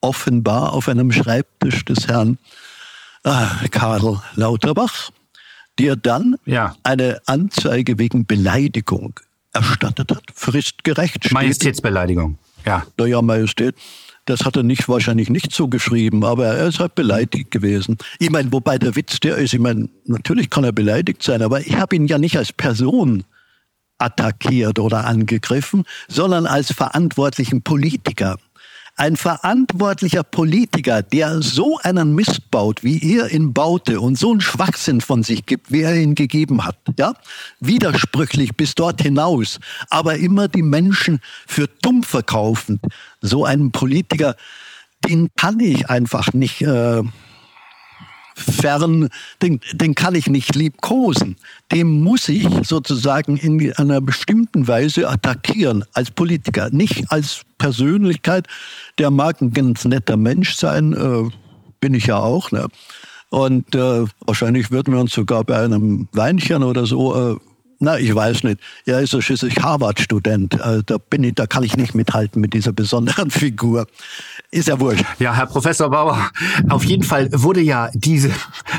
offenbar 0.00 0.72
auf 0.72 0.88
einem 0.88 1.10
Schreibtisch 1.10 1.84
des 1.84 2.06
Herrn 2.06 2.38
äh, 3.24 3.68
Karl 3.70 4.20
Lauterbach, 4.36 5.10
der 5.80 5.96
dann 5.96 6.36
ja. 6.44 6.76
eine 6.84 7.20
Anzeige 7.26 7.98
wegen 7.98 8.26
Beleidigung 8.26 9.18
erstattet 9.52 10.10
hat, 10.10 10.24
fristgerecht 10.34 11.24
steht. 11.24 11.32
Majestätsbeleidigung, 11.32 12.38
ja. 12.66 12.86
Naja, 12.96 13.22
Majestät. 13.22 13.74
Das 14.24 14.44
hat 14.44 14.56
er 14.56 14.62
nicht 14.62 14.88
wahrscheinlich 14.88 15.30
nicht 15.30 15.52
so 15.52 15.66
geschrieben, 15.66 16.24
aber 16.24 16.46
er 16.46 16.68
ist 16.68 16.78
halt 16.78 16.94
beleidigt 16.94 17.50
gewesen. 17.50 17.98
Ich 18.20 18.30
meine, 18.30 18.52
wobei 18.52 18.78
der 18.78 18.94
Witz 18.94 19.18
der 19.18 19.36
ist, 19.36 19.52
ich 19.52 19.58
meine, 19.58 19.88
natürlich 20.04 20.48
kann 20.48 20.62
er 20.62 20.72
beleidigt 20.72 21.24
sein, 21.24 21.42
aber 21.42 21.60
ich 21.60 21.76
habe 21.76 21.96
ihn 21.96 22.06
ja 22.06 22.18
nicht 22.18 22.36
als 22.38 22.52
Person 22.52 23.24
attackiert 23.98 24.78
oder 24.78 25.06
angegriffen, 25.06 25.84
sondern 26.08 26.46
als 26.46 26.72
verantwortlichen 26.72 27.62
Politiker. 27.62 28.38
Ein 28.96 29.16
verantwortlicher 29.16 30.22
Politiker, 30.22 31.02
der 31.02 31.40
so 31.40 31.78
einen 31.82 32.14
Mist 32.14 32.50
baut, 32.50 32.84
wie 32.84 33.16
er 33.16 33.32
ihn 33.32 33.54
baute 33.54 34.00
und 34.00 34.18
so 34.18 34.30
einen 34.30 34.42
Schwachsinn 34.42 35.00
von 35.00 35.22
sich 35.22 35.46
gibt, 35.46 35.72
wie 35.72 35.80
er 35.80 35.96
ihn 35.96 36.14
gegeben 36.14 36.64
hat, 36.64 36.76
ja, 36.98 37.14
widersprüchlich 37.58 38.54
bis 38.54 38.74
dort 38.74 39.00
hinaus, 39.00 39.60
aber 39.88 40.16
immer 40.16 40.48
die 40.48 40.62
Menschen 40.62 41.20
für 41.46 41.68
dumm 41.80 42.02
verkaufen, 42.02 42.80
so 43.22 43.46
einen 43.46 43.72
Politiker, 43.72 44.36
den 45.08 45.30
kann 45.36 45.58
ich 45.60 45.88
einfach 45.88 46.34
nicht 46.34 46.60
äh, 46.60 47.02
fern, 48.42 49.08
den, 49.40 49.60
den 49.72 49.94
kann 49.94 50.14
ich 50.14 50.28
nicht 50.28 50.54
liebkosen. 50.54 51.36
Dem 51.70 52.02
muss 52.02 52.28
ich 52.28 52.46
sozusagen 52.62 53.36
in 53.36 53.72
einer 53.74 54.00
bestimmten 54.00 54.68
Weise 54.68 55.08
attackieren 55.08 55.84
als 55.92 56.10
Politiker, 56.10 56.70
nicht 56.70 57.10
als 57.10 57.42
Persönlichkeit. 57.58 58.46
Der 58.98 59.10
mag 59.10 59.40
ein 59.40 59.52
ganz 59.52 59.84
netter 59.84 60.16
Mensch 60.16 60.54
sein, 60.54 60.92
äh, 60.92 61.30
bin 61.80 61.94
ich 61.94 62.06
ja 62.06 62.18
auch. 62.18 62.50
Ne? 62.50 62.68
Und 63.30 63.74
äh, 63.74 64.04
wahrscheinlich 64.20 64.70
würden 64.70 64.92
wir 64.92 65.00
uns 65.00 65.12
sogar 65.12 65.44
bei 65.44 65.64
einem 65.64 66.08
Weinchen 66.12 66.62
oder 66.62 66.84
so 66.84 67.32
äh, 67.32 67.36
na, 67.82 67.98
ich 67.98 68.14
weiß 68.14 68.44
nicht. 68.44 68.60
Er 68.86 69.00
ist 69.00 69.12
ein 69.12 69.22
schließlich 69.22 69.60
Harvard-Student. 69.60 70.54
Äh, 70.54 70.82
da 70.86 70.98
bin 70.98 71.24
ich, 71.24 71.34
da 71.34 71.48
kann 71.48 71.64
ich 71.64 71.76
nicht 71.76 71.96
mithalten 71.96 72.40
mit 72.40 72.54
dieser 72.54 72.72
besonderen 72.72 73.30
Figur. 73.32 73.88
Ist 74.52 74.68
ja 74.68 74.78
wurscht. 74.78 75.04
Ja, 75.18 75.34
Herr 75.34 75.46
Professor 75.46 75.90
Bauer, 75.90 76.30
auf 76.68 76.84
jeden 76.84 77.02
Fall 77.02 77.28
wurde 77.32 77.60
ja 77.60 77.90
diese 77.92 78.30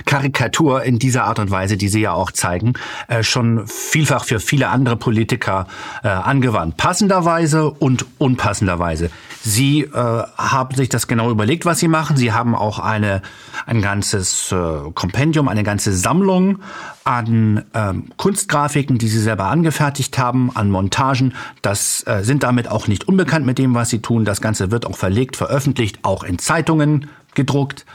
Karikatur 0.06 0.84
in 0.84 1.00
dieser 1.00 1.26
Art 1.26 1.40
und 1.40 1.52
Weise, 1.52 1.76
die 1.76 1.90
Sie 1.90 2.00
ja 2.00 2.14
auch 2.14 2.32
zeigen, 2.32 2.74
äh, 3.10 3.24
schon 3.24 3.68
vielfach 3.68 4.24
für 4.24 4.40
viele 4.40 4.70
andere 4.70 4.96
Politiker 4.96 5.68
äh, 6.02 6.08
angewandt. 6.08 6.78
Passenderweise 6.78 7.72
und 7.72 8.06
unpassenderweise. 8.20 9.10
Sie 9.46 9.90
haben 9.94 10.74
sich 10.74 10.88
das 10.88 11.08
genau 11.08 11.30
überlegt, 11.30 11.66
was 11.66 11.80
Sie 11.80 11.90
machen. 11.90 12.16
Sie 12.16 12.32
haben 12.32 12.56
auch 12.56 12.80
eine, 12.80 13.22
ein 13.66 13.82
ganzes 13.82 14.56
Kompendium, 14.94 15.50
eine 15.50 15.64
ganze 15.64 15.92
Sammlung 15.94 16.60
an 17.04 17.66
ähm, 17.74 18.06
Kunstgrafiken, 18.18 18.98
die 18.98 19.08
Sie 19.08 19.20
selber 19.20 19.46
angefertigt 19.46 20.18
haben, 20.18 20.56
an 20.56 20.70
Montagen. 20.70 21.34
Das 21.62 22.06
äh, 22.08 22.24
sind 22.24 22.44
damit 22.44 22.68
auch 22.68 22.88
nicht 22.88 23.08
unbekannt 23.08 23.46
mit 23.46 23.58
dem, 23.58 23.76
was 23.76 23.90
Sie 23.90 24.00
tun. 24.00 24.26
Das 24.26 24.42
Ganze 24.42 24.72
wird 24.72 24.86
auch 24.86 24.98
verlegt, 24.98 25.36
veröffentlicht, 25.36 26.00
auch 26.04 26.24
in 26.24 26.40
Zeitungen 26.40 27.10
gedruckt. 27.34 27.86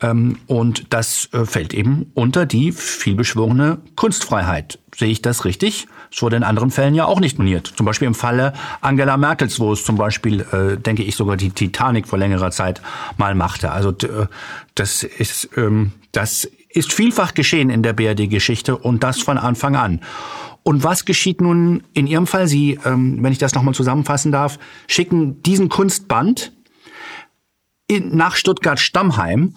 Ähm, 0.00 0.38
und 0.46 0.92
das 0.92 1.28
äh, 1.32 1.44
fällt 1.44 1.74
eben 1.74 2.10
unter 2.14 2.46
die 2.46 2.72
vielbeschworene 2.72 3.78
Kunstfreiheit. 3.96 4.78
Sehe 4.96 5.10
ich 5.10 5.22
das 5.22 5.44
richtig? 5.44 5.88
Es 6.10 6.22
wurde 6.22 6.36
in 6.36 6.44
anderen 6.44 6.70
Fällen 6.70 6.94
ja 6.94 7.06
auch 7.06 7.20
nicht 7.20 7.38
moniert. 7.38 7.72
Zum 7.76 7.86
Beispiel 7.86 8.06
im 8.06 8.14
Falle 8.14 8.52
Angela 8.80 9.16
Merkels, 9.16 9.58
wo 9.58 9.72
es 9.72 9.84
zum 9.84 9.96
Beispiel, 9.96 10.40
äh, 10.52 10.76
denke 10.76 11.02
ich, 11.02 11.16
sogar 11.16 11.36
die 11.36 11.50
Titanic 11.50 12.06
vor 12.06 12.18
längerer 12.18 12.50
Zeit 12.50 12.80
mal 13.16 13.34
machte. 13.34 13.72
Also 13.72 13.90
äh, 13.90 14.26
das 14.74 15.02
ist, 15.02 15.50
ähm, 15.56 15.92
das 16.12 16.48
ist 16.74 16.92
vielfach 16.92 17.34
geschehen 17.34 17.70
in 17.70 17.82
der 17.82 17.92
BRD-Geschichte 17.92 18.76
und 18.76 19.02
das 19.02 19.20
von 19.20 19.38
Anfang 19.38 19.76
an. 19.76 20.00
Und 20.62 20.82
was 20.82 21.04
geschieht 21.04 21.40
nun 21.40 21.82
in 21.92 22.06
Ihrem 22.06 22.26
Fall? 22.26 22.48
Sie, 22.48 22.78
ähm, 22.84 23.22
wenn 23.22 23.32
ich 23.32 23.38
das 23.38 23.54
nochmal 23.54 23.74
zusammenfassen 23.74 24.32
darf, 24.32 24.58
schicken 24.86 25.42
diesen 25.42 25.68
Kunstband 25.68 26.52
nach 27.90 28.36
Stuttgart-Stammheim, 28.36 29.54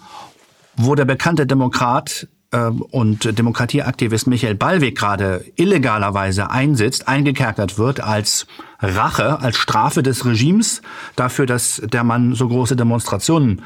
wo 0.76 0.94
der 0.94 1.06
bekannte 1.06 1.46
Demokrat 1.46 2.28
ähm, 2.52 2.82
und 2.82 3.38
Demokratieaktivist 3.38 4.26
Michael 4.26 4.54
Ballweg 4.54 4.96
gerade 4.96 5.44
illegalerweise 5.56 6.50
einsitzt, 6.50 7.08
eingekerkert 7.08 7.78
wird 7.78 8.00
als 8.00 8.46
Rache, 8.80 9.40
als 9.40 9.56
Strafe 9.56 10.02
des 10.02 10.24
Regimes 10.24 10.82
dafür, 11.16 11.46
dass 11.46 11.82
der 11.84 12.04
Mann 12.04 12.34
so 12.34 12.48
große 12.48 12.76
Demonstrationen 12.76 13.62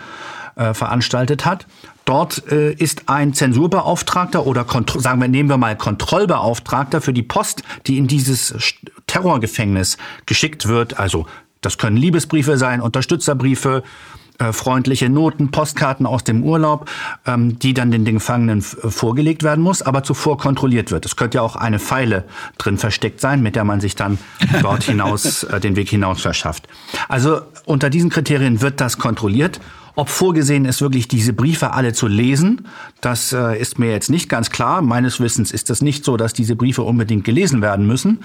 äh, 0.55 0.75
veranstaltet 0.75 1.45
hat. 1.45 1.67
Dort 2.05 2.51
äh, 2.51 2.73
ist 2.73 3.09
ein 3.09 3.33
Zensurbeauftragter 3.33 4.47
oder 4.47 4.65
Kontro 4.65 5.01
sagen 5.01 5.21
wir, 5.21 5.29
nehmen 5.29 5.49
wir 5.49 5.57
mal 5.57 5.77
Kontrollbeauftragter 5.77 7.01
für 7.01 7.13
die 7.13 7.23
Post, 7.23 7.63
die 7.87 7.99
in 7.99 8.07
dieses 8.07 8.75
Terrorgefängnis 9.07 9.99
geschickt 10.27 10.67
wird. 10.67 10.99
Also 10.99 11.27
das 11.61 11.79
können 11.79 11.97
Liebesbriefe 11.97 12.59
sein, 12.59 12.81
Unterstützerbriefe, 12.81 13.85
äh, 14.39 14.53
freundliche 14.53 15.09
Noten, 15.09 15.51
Postkarten 15.51 16.07
aus 16.07 16.25
dem 16.25 16.43
Urlaub, 16.43 16.91
ähm, 17.27 17.59
die 17.59 17.75
dann 17.75 17.93
den 17.93 18.05
Gefangenen 18.05 18.63
vorgelegt 18.63 19.43
werden 19.43 19.63
muss, 19.63 19.83
aber 19.83 20.03
zuvor 20.03 20.39
kontrolliert 20.39 20.91
wird. 20.91 21.07
Es 21.07 21.17
könnte 21.17 21.39
ja 21.39 21.43
auch 21.43 21.55
eine 21.55 21.79
Pfeile 21.79 22.25
drin 22.59 22.79
versteckt 22.79 23.21
sein, 23.21 23.43
mit 23.43 23.55
der 23.55 23.65
man 23.65 23.81
sich 23.81 23.95
dann 23.95 24.19
dort 24.63 24.83
hinaus 24.85 25.45
äh, 25.45 25.61
den 25.61 25.77
Weg 25.77 25.91
hinaus 25.91 26.23
verschafft. 26.23 26.67
Also 27.09 27.43
unter 27.65 27.91
diesen 27.91 28.11
Kriterien 28.11 28.61
wird 28.61 28.81
das 28.81 28.99
kontrolliert. 28.99 29.61
Ob 29.95 30.09
vorgesehen 30.09 30.65
ist, 30.65 30.81
wirklich 30.81 31.07
diese 31.07 31.33
Briefe 31.33 31.73
alle 31.73 31.93
zu 31.93 32.07
lesen, 32.07 32.67
das 33.01 33.33
äh, 33.33 33.61
ist 33.61 33.79
mir 33.79 33.91
jetzt 33.91 34.09
nicht 34.09 34.29
ganz 34.29 34.51
klar. 34.51 34.81
Meines 34.81 35.21
Wissens 35.21 35.53
ist 35.53 35.69
es 35.69 35.83
nicht 35.83 36.05
so, 36.05 36.17
dass 36.17 36.33
diese 36.33 36.57
Briefe 36.57 36.83
unbedingt 36.83 37.25
gelesen 37.25 37.61
werden 37.61 37.87
müssen. 37.87 38.21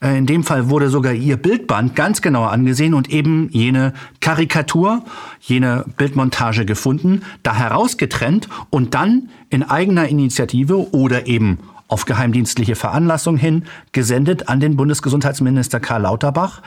Äh, 0.00 0.16
in 0.16 0.26
dem 0.26 0.44
Fall 0.44 0.70
wurde 0.70 0.90
sogar 0.90 1.12
ihr 1.12 1.36
Bildband 1.36 1.96
ganz 1.96 2.22
genau 2.22 2.44
angesehen 2.44 2.94
und 2.94 3.10
eben 3.10 3.48
jene 3.50 3.94
Karikatur, 4.20 5.04
jene 5.40 5.84
Bildmontage 5.96 6.64
gefunden, 6.64 7.22
da 7.42 7.54
herausgetrennt 7.54 8.48
und 8.70 8.94
dann 8.94 9.30
in 9.50 9.62
eigener 9.62 10.08
Initiative 10.08 10.92
oder 10.92 11.26
eben 11.26 11.58
auf 11.88 12.04
geheimdienstliche 12.04 12.76
Veranlassung 12.76 13.36
hin 13.36 13.64
gesendet 13.92 14.48
an 14.48 14.60
den 14.60 14.76
Bundesgesundheitsminister 14.76 15.80
Karl 15.80 16.02
Lauterbach, 16.02 16.62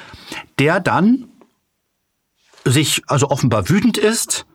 der 0.57 0.79
dann 0.79 1.27
sich 2.65 3.01
also 3.07 3.29
offenbar 3.29 3.69
wütend 3.69 3.97
ist 3.97 4.45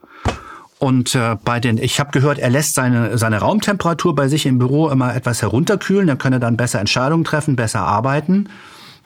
und 0.79 1.15
äh, 1.15 1.37
bei 1.43 1.59
den, 1.59 1.79
ich 1.79 2.01
habe 2.01 2.11
gehört, 2.11 2.39
er 2.39 2.51
lässt 2.51 2.75
seine 2.75 3.17
seine 3.17 3.39
Raumtemperatur 3.39 4.15
bei 4.15 4.29
sich 4.29 4.45
im 4.45 4.59
Büro 4.59 4.91
immer 4.91 5.15
etwas 5.15 5.41
herunterkühlen, 5.41 6.07
dann 6.07 6.19
könne 6.19 6.39
dann 6.39 6.57
besser 6.57 6.81
Entscheidungen 6.81 7.25
treffen, 7.25 7.57
besser 7.57 7.81
arbeiten. 7.81 8.51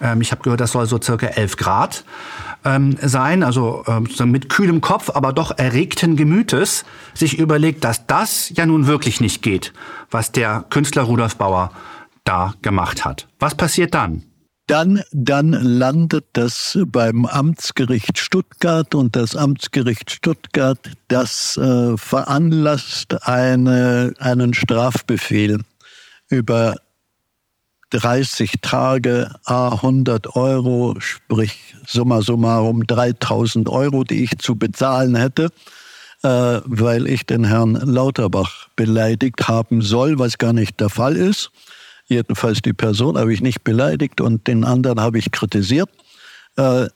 Ähm, 0.00 0.20
ich 0.20 0.32
habe 0.32 0.42
gehört, 0.42 0.60
das 0.60 0.72
soll 0.72 0.86
so 0.86 1.00
circa 1.00 1.28
11 1.28 1.56
Grad 1.56 2.04
ähm, 2.64 2.96
sein, 3.00 3.44
also 3.44 3.84
ähm, 3.86 4.08
mit 4.30 4.48
kühlem 4.48 4.80
Kopf, 4.80 5.10
aber 5.10 5.32
doch 5.32 5.56
erregten 5.56 6.16
Gemütes, 6.16 6.84
sich 7.14 7.38
überlegt, 7.38 7.84
dass 7.84 8.06
das 8.06 8.50
ja 8.54 8.66
nun 8.66 8.88
wirklich 8.88 9.20
nicht 9.20 9.40
geht, 9.40 9.72
was 10.10 10.32
der 10.32 10.64
Künstler 10.70 11.02
Rudolf 11.02 11.36
Bauer 11.36 11.70
da 12.24 12.54
gemacht 12.62 13.04
hat. 13.04 13.28
Was 13.38 13.54
passiert 13.54 13.94
dann? 13.94 14.24
Dann, 14.70 15.02
dann 15.10 15.50
landet 15.50 16.26
das 16.34 16.78
beim 16.86 17.26
Amtsgericht 17.26 18.20
Stuttgart 18.20 18.94
und 18.94 19.16
das 19.16 19.34
Amtsgericht 19.34 20.12
Stuttgart, 20.12 20.78
das 21.08 21.56
äh, 21.56 21.96
veranlasst 21.96 23.26
eine, 23.26 24.14
einen 24.20 24.54
Strafbefehl 24.54 25.58
über 26.28 26.76
30 27.90 28.60
Tage, 28.62 29.34
a 29.44 29.70
100 29.70 30.36
Euro, 30.36 30.94
sprich 31.00 31.74
summa 31.84 32.22
summarum 32.22 32.86
3000 32.86 33.68
Euro, 33.68 34.04
die 34.04 34.22
ich 34.22 34.38
zu 34.38 34.54
bezahlen 34.54 35.16
hätte, 35.16 35.50
äh, 36.22 36.60
weil 36.64 37.08
ich 37.08 37.26
den 37.26 37.42
Herrn 37.42 37.74
Lauterbach 37.74 38.68
beleidigt 38.76 39.48
haben 39.48 39.82
soll, 39.82 40.20
was 40.20 40.38
gar 40.38 40.52
nicht 40.52 40.78
der 40.78 40.90
Fall 40.90 41.16
ist. 41.16 41.50
Jedenfalls 42.10 42.60
die 42.60 42.72
Person 42.72 43.16
habe 43.16 43.32
ich 43.32 43.40
nicht 43.40 43.62
beleidigt 43.62 44.20
und 44.20 44.48
den 44.48 44.64
anderen 44.64 45.00
habe 45.00 45.18
ich 45.18 45.30
kritisiert. 45.30 45.88
Äh, 46.56 46.88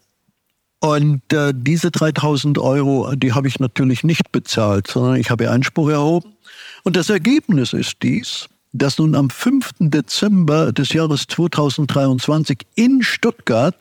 und 0.80 1.32
äh, 1.32 1.54
diese 1.56 1.92
3000 1.92 2.58
Euro, 2.58 3.14
die 3.14 3.32
habe 3.32 3.46
ich 3.46 3.60
natürlich 3.60 4.02
nicht 4.02 4.32
bezahlt, 4.32 4.88
sondern 4.88 5.14
ich 5.14 5.30
habe 5.30 5.50
Einspruch 5.50 5.88
erhoben. 5.88 6.34
Und 6.82 6.96
das 6.96 7.10
Ergebnis 7.10 7.72
ist 7.72 8.02
dies, 8.02 8.48
dass 8.72 8.98
nun 8.98 9.14
am 9.14 9.30
5. 9.30 9.70
Dezember 9.78 10.72
des 10.72 10.92
Jahres 10.92 11.26
2023 11.28 12.66
in 12.74 13.00
Stuttgart, 13.00 13.76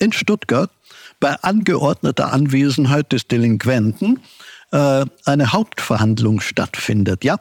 in 0.00 0.12
Stuttgart, 0.12 0.70
bei 1.20 1.36
angeordneter 1.42 2.32
Anwesenheit 2.32 3.12
des 3.12 3.28
Delinquenten, 3.28 4.18
äh, 4.72 5.06
eine 5.26 5.52
Hauptverhandlung 5.52 6.40
stattfindet. 6.40 7.24
Ja, 7.24 7.38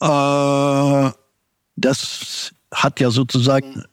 äh, 0.00 1.12
das 1.76 2.52
hat 2.72 3.00
ja 3.00 3.10
sozusagen 3.10 3.84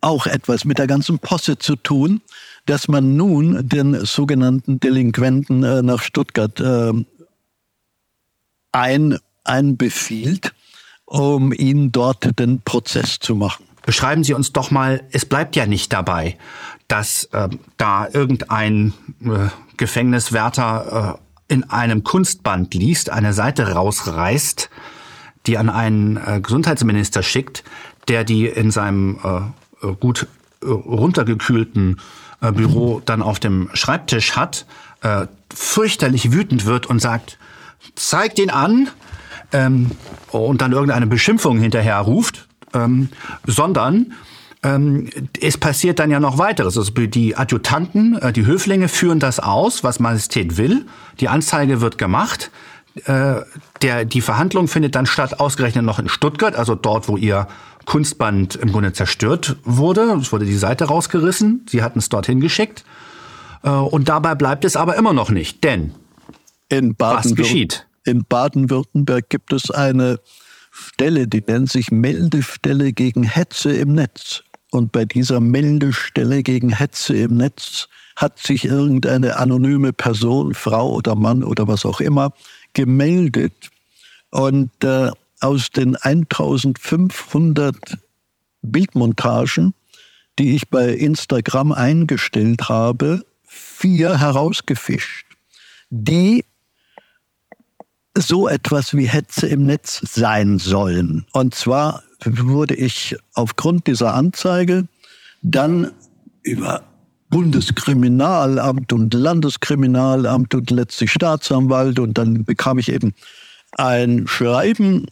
auch 0.00 0.26
etwas 0.26 0.64
mit 0.64 0.78
der 0.78 0.86
ganzen 0.86 1.18
Posse 1.18 1.58
zu 1.58 1.76
tun, 1.76 2.20
dass 2.66 2.88
man 2.88 3.16
nun 3.16 3.68
den 3.68 4.04
sogenannten 4.04 4.80
Delinquenten 4.80 5.62
äh, 5.62 5.82
nach 5.82 6.02
Stuttgart 6.02 6.60
äh, 6.60 6.92
ein, 8.72 9.18
einbefiehlt, 9.44 10.52
um 11.04 11.52
ihn 11.52 11.92
dort 11.92 12.38
den 12.38 12.60
Prozess 12.60 13.18
zu 13.18 13.34
machen. 13.34 13.64
beschreiben 13.84 14.24
Sie 14.24 14.34
uns 14.34 14.52
doch 14.52 14.70
mal, 14.70 15.02
es 15.12 15.24
bleibt 15.24 15.56
ja 15.56 15.66
nicht 15.66 15.92
dabei, 15.92 16.36
dass 16.88 17.24
äh, 17.32 17.48
da 17.76 18.08
irgendein 18.12 18.92
äh, 19.24 19.48
Gefängniswärter 19.76 21.18
äh, 21.48 21.52
in 21.52 21.64
einem 21.70 22.02
Kunstband 22.02 22.74
liest, 22.74 23.10
eine 23.10 23.32
Seite 23.32 23.72
rausreißt, 23.72 24.68
die 25.46 25.58
an 25.58 25.68
einen 25.68 26.16
äh, 26.16 26.40
Gesundheitsminister 26.40 27.22
schickt, 27.22 27.64
der 28.08 28.24
die 28.24 28.46
in 28.46 28.70
seinem 28.70 29.18
äh, 29.82 29.86
gut 30.00 30.26
äh, 30.62 30.66
runtergekühlten 30.66 32.00
äh, 32.40 32.52
Büro 32.52 33.00
dann 33.04 33.22
auf 33.22 33.40
dem 33.40 33.70
Schreibtisch 33.74 34.36
hat, 34.36 34.66
äh, 35.02 35.26
fürchterlich 35.54 36.32
wütend 36.32 36.66
wird 36.66 36.86
und 36.86 37.00
sagt, 37.00 37.38
zeig 37.94 38.34
den 38.34 38.50
an 38.50 38.88
ähm, 39.52 39.90
und 40.30 40.60
dann 40.60 40.72
irgendeine 40.72 41.06
Beschimpfung 41.06 41.58
hinterher 41.58 41.98
ruft, 41.98 42.48
ähm, 42.74 43.08
sondern 43.46 44.12
ähm, 44.62 45.08
es 45.40 45.58
passiert 45.58 45.98
dann 45.98 46.10
ja 46.10 46.20
noch 46.20 46.38
weiteres. 46.38 46.76
Also 46.76 46.90
die 46.92 47.36
Adjutanten, 47.36 48.18
äh, 48.20 48.32
die 48.32 48.46
Höflinge 48.46 48.88
führen 48.88 49.20
das 49.20 49.38
aus, 49.38 49.84
was 49.84 50.00
Majestät 50.00 50.56
will. 50.56 50.86
Die 51.20 51.28
Anzeige 51.28 51.80
wird 51.80 51.98
gemacht. 51.98 52.50
Äh, 53.04 53.42
der, 53.82 54.04
die 54.04 54.20
Verhandlung 54.20 54.68
findet 54.68 54.94
dann 54.94 55.06
statt, 55.06 55.38
ausgerechnet 55.38 55.84
noch 55.84 55.98
in 55.98 56.08
Stuttgart, 56.08 56.56
also 56.56 56.74
dort, 56.74 57.08
wo 57.08 57.16
ihr 57.16 57.46
Kunstband 57.84 58.56
im 58.56 58.72
Grunde 58.72 58.92
zerstört 58.92 59.56
wurde. 59.64 60.02
Es 60.20 60.32
wurde 60.32 60.44
die 60.44 60.56
Seite 60.56 60.86
rausgerissen. 60.86 61.66
Sie 61.68 61.82
hatten 61.82 61.98
es 61.98 62.08
dorthin 62.08 62.40
geschickt. 62.40 62.84
Äh, 63.62 63.70
und 63.70 64.08
dabei 64.08 64.34
bleibt 64.34 64.64
es 64.64 64.76
aber 64.76 64.96
immer 64.96 65.12
noch 65.12 65.30
nicht. 65.30 65.62
Denn 65.62 65.94
was 66.98 67.34
geschieht? 67.34 67.86
In 68.04 68.24
Baden-Württemberg 68.24 69.28
gibt 69.28 69.52
es 69.52 69.70
eine 69.70 70.20
Stelle, 70.70 71.26
die 71.26 71.42
nennt 71.46 71.70
sich 71.70 71.90
Meldestelle 71.90 72.92
gegen 72.92 73.22
Hetze 73.22 73.72
im 73.72 73.94
Netz. 73.94 74.42
Und 74.70 74.92
bei 74.92 75.04
dieser 75.04 75.40
Meldestelle 75.40 76.42
gegen 76.42 76.70
Hetze 76.70 77.16
im 77.16 77.36
Netz 77.36 77.88
hat 78.16 78.38
sich 78.38 78.64
irgendeine 78.64 79.36
anonyme 79.36 79.92
Person, 79.92 80.54
Frau 80.54 80.92
oder 80.92 81.14
Mann 81.14 81.44
oder 81.44 81.68
was 81.68 81.84
auch 81.84 82.00
immer, 82.00 82.32
gemeldet. 82.76 83.70
Und 84.30 84.70
äh, 84.84 85.10
aus 85.40 85.70
den 85.70 85.96
1500 85.96 87.74
Bildmontagen, 88.62 89.74
die 90.38 90.54
ich 90.54 90.68
bei 90.68 90.90
Instagram 90.90 91.72
eingestellt 91.72 92.68
habe, 92.68 93.24
vier 93.44 94.20
herausgefischt, 94.20 95.26
die 95.88 96.44
so 98.14 98.46
etwas 98.48 98.94
wie 98.94 99.06
Hetze 99.06 99.46
im 99.46 99.64
Netz 99.64 100.02
sein 100.12 100.58
sollen. 100.58 101.26
Und 101.32 101.54
zwar 101.54 102.02
wurde 102.24 102.74
ich 102.74 103.16
aufgrund 103.34 103.86
dieser 103.86 104.14
Anzeige 104.14 104.86
dann 105.42 105.92
über 106.42 106.82
Bundeskriminalamt 107.28 108.92
und 108.92 109.12
Landeskriminalamt 109.12 110.54
und 110.54 110.70
letztlich 110.70 111.10
Staatsanwalt 111.10 111.98
und 111.98 112.16
dann 112.18 112.44
bekam 112.44 112.78
ich 112.78 112.90
eben 112.90 113.14
ein 113.72 114.26
Schreiben, 114.26 115.06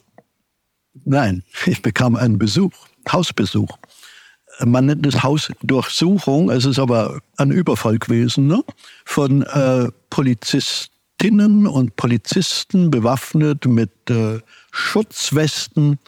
nein, 1.04 1.42
ich 1.66 1.82
bekam 1.82 2.16
einen 2.16 2.38
Besuch, 2.38 2.72
Hausbesuch. 3.10 3.78
Man 4.64 4.86
nennt 4.86 5.04
es 5.04 5.22
Hausdurchsuchung, 5.24 6.48
es 6.48 6.64
ist 6.64 6.78
aber 6.78 7.20
ein 7.36 7.50
Überfall 7.50 7.98
gewesen, 7.98 8.46
ne? 8.46 8.62
von 9.04 9.42
äh, 9.42 9.88
Polizistinnen 10.10 11.66
und 11.66 11.96
Polizisten 11.96 12.92
bewaffnet 12.92 13.66
mit 13.66 13.90
äh, 14.10 14.38
Schutzwesten, 14.70 15.98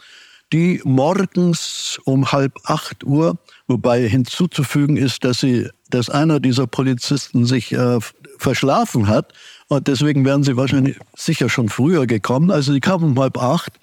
die 0.53 0.81
morgens 0.83 1.99
um 2.05 2.31
halb 2.31 2.53
acht 2.63 3.03
Uhr, 3.03 3.37
wobei 3.67 4.07
hinzuzufügen 4.07 4.97
ist, 4.97 5.23
dass 5.23 5.39
sie, 5.39 5.69
dass 5.89 6.09
einer 6.09 6.39
dieser 6.39 6.67
Polizisten 6.67 7.45
sich 7.45 7.73
äh, 7.73 7.99
verschlafen 8.37 9.07
hat 9.07 9.33
und 9.67 9.87
deswegen 9.87 10.23
wären 10.23 10.43
sie 10.43 10.55
wahrscheinlich 10.55 10.97
sicher 11.15 11.49
schon 11.49 11.69
früher 11.69 12.07
gekommen. 12.07 12.51
Also 12.51 12.71
sie 12.73 12.79
kamen 12.79 13.03
um 13.03 13.19
halb 13.19 13.37
acht, 13.37 13.73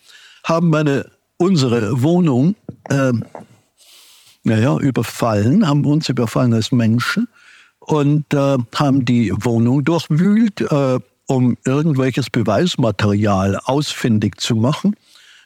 haben 0.42 0.70
meine 0.70 1.10
unsere 1.36 2.02
Wohnung 2.02 2.54
äh, 2.88 3.12
naja, 4.44 4.78
überfallen, 4.78 5.66
haben 5.66 5.84
uns 5.84 6.08
überfallen 6.08 6.52
als 6.52 6.70
Menschen 6.70 7.28
und 7.80 8.32
äh, 8.32 8.58
haben 8.74 9.04
die 9.04 9.32
Wohnung 9.36 9.84
durchwühlt, 9.84 10.60
äh, 10.60 10.98
um 11.26 11.56
irgendwelches 11.64 12.30
Beweismaterial 12.30 13.58
ausfindig 13.64 14.40
zu 14.40 14.54
machen. 14.54 14.94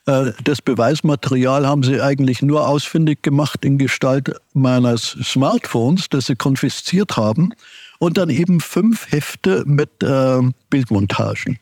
Äh, 0.08 0.32
das 0.42 0.62
Beweismaterial 0.62 1.66
haben 1.66 1.82
sie 1.82 2.00
eigentlich 2.00 2.40
nur 2.40 2.66
ausfindig 2.66 3.22
gemacht 3.22 3.64
in 3.64 3.76
Gestalt 3.76 4.32
meines 4.54 5.16
Smartphones, 5.22 6.08
das 6.08 6.26
sie 6.26 6.36
konfisziert 6.36 7.16
haben, 7.16 7.50
und 7.98 8.16
dann 8.16 8.30
eben 8.30 8.60
fünf 8.60 9.12
Hefte 9.12 9.64
mit 9.66 10.02
äh, 10.02 10.40
Bildmontagen. 10.70 11.58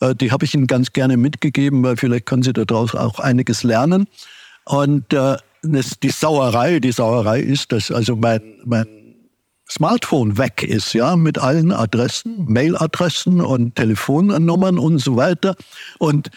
Äh, 0.00 0.14
die 0.14 0.30
habe 0.30 0.44
ich 0.44 0.54
Ihnen 0.54 0.68
ganz 0.68 0.92
gerne 0.92 1.16
mitgegeben, 1.16 1.82
weil 1.82 1.96
vielleicht 1.96 2.26
können 2.26 2.44
Sie 2.44 2.52
daraus 2.52 2.94
auch 2.94 3.18
einiges 3.18 3.64
lernen. 3.64 4.06
Und 4.66 5.12
äh, 5.12 5.36
die 5.64 6.10
Sauerei, 6.10 6.78
die 6.78 6.92
Sauerei 6.92 7.40
ist, 7.40 7.72
dass 7.72 7.90
also 7.90 8.14
mein, 8.14 8.40
mein 8.64 8.86
Smartphone 9.68 10.38
weg 10.38 10.62
ist, 10.62 10.92
ja, 10.92 11.16
mit 11.16 11.38
allen 11.38 11.72
Adressen, 11.72 12.44
Mailadressen 12.46 13.40
und 13.40 13.74
Telefonnummern 13.74 14.78
und 14.78 14.98
so 14.98 15.16
weiter. 15.16 15.56
Und 15.98 16.30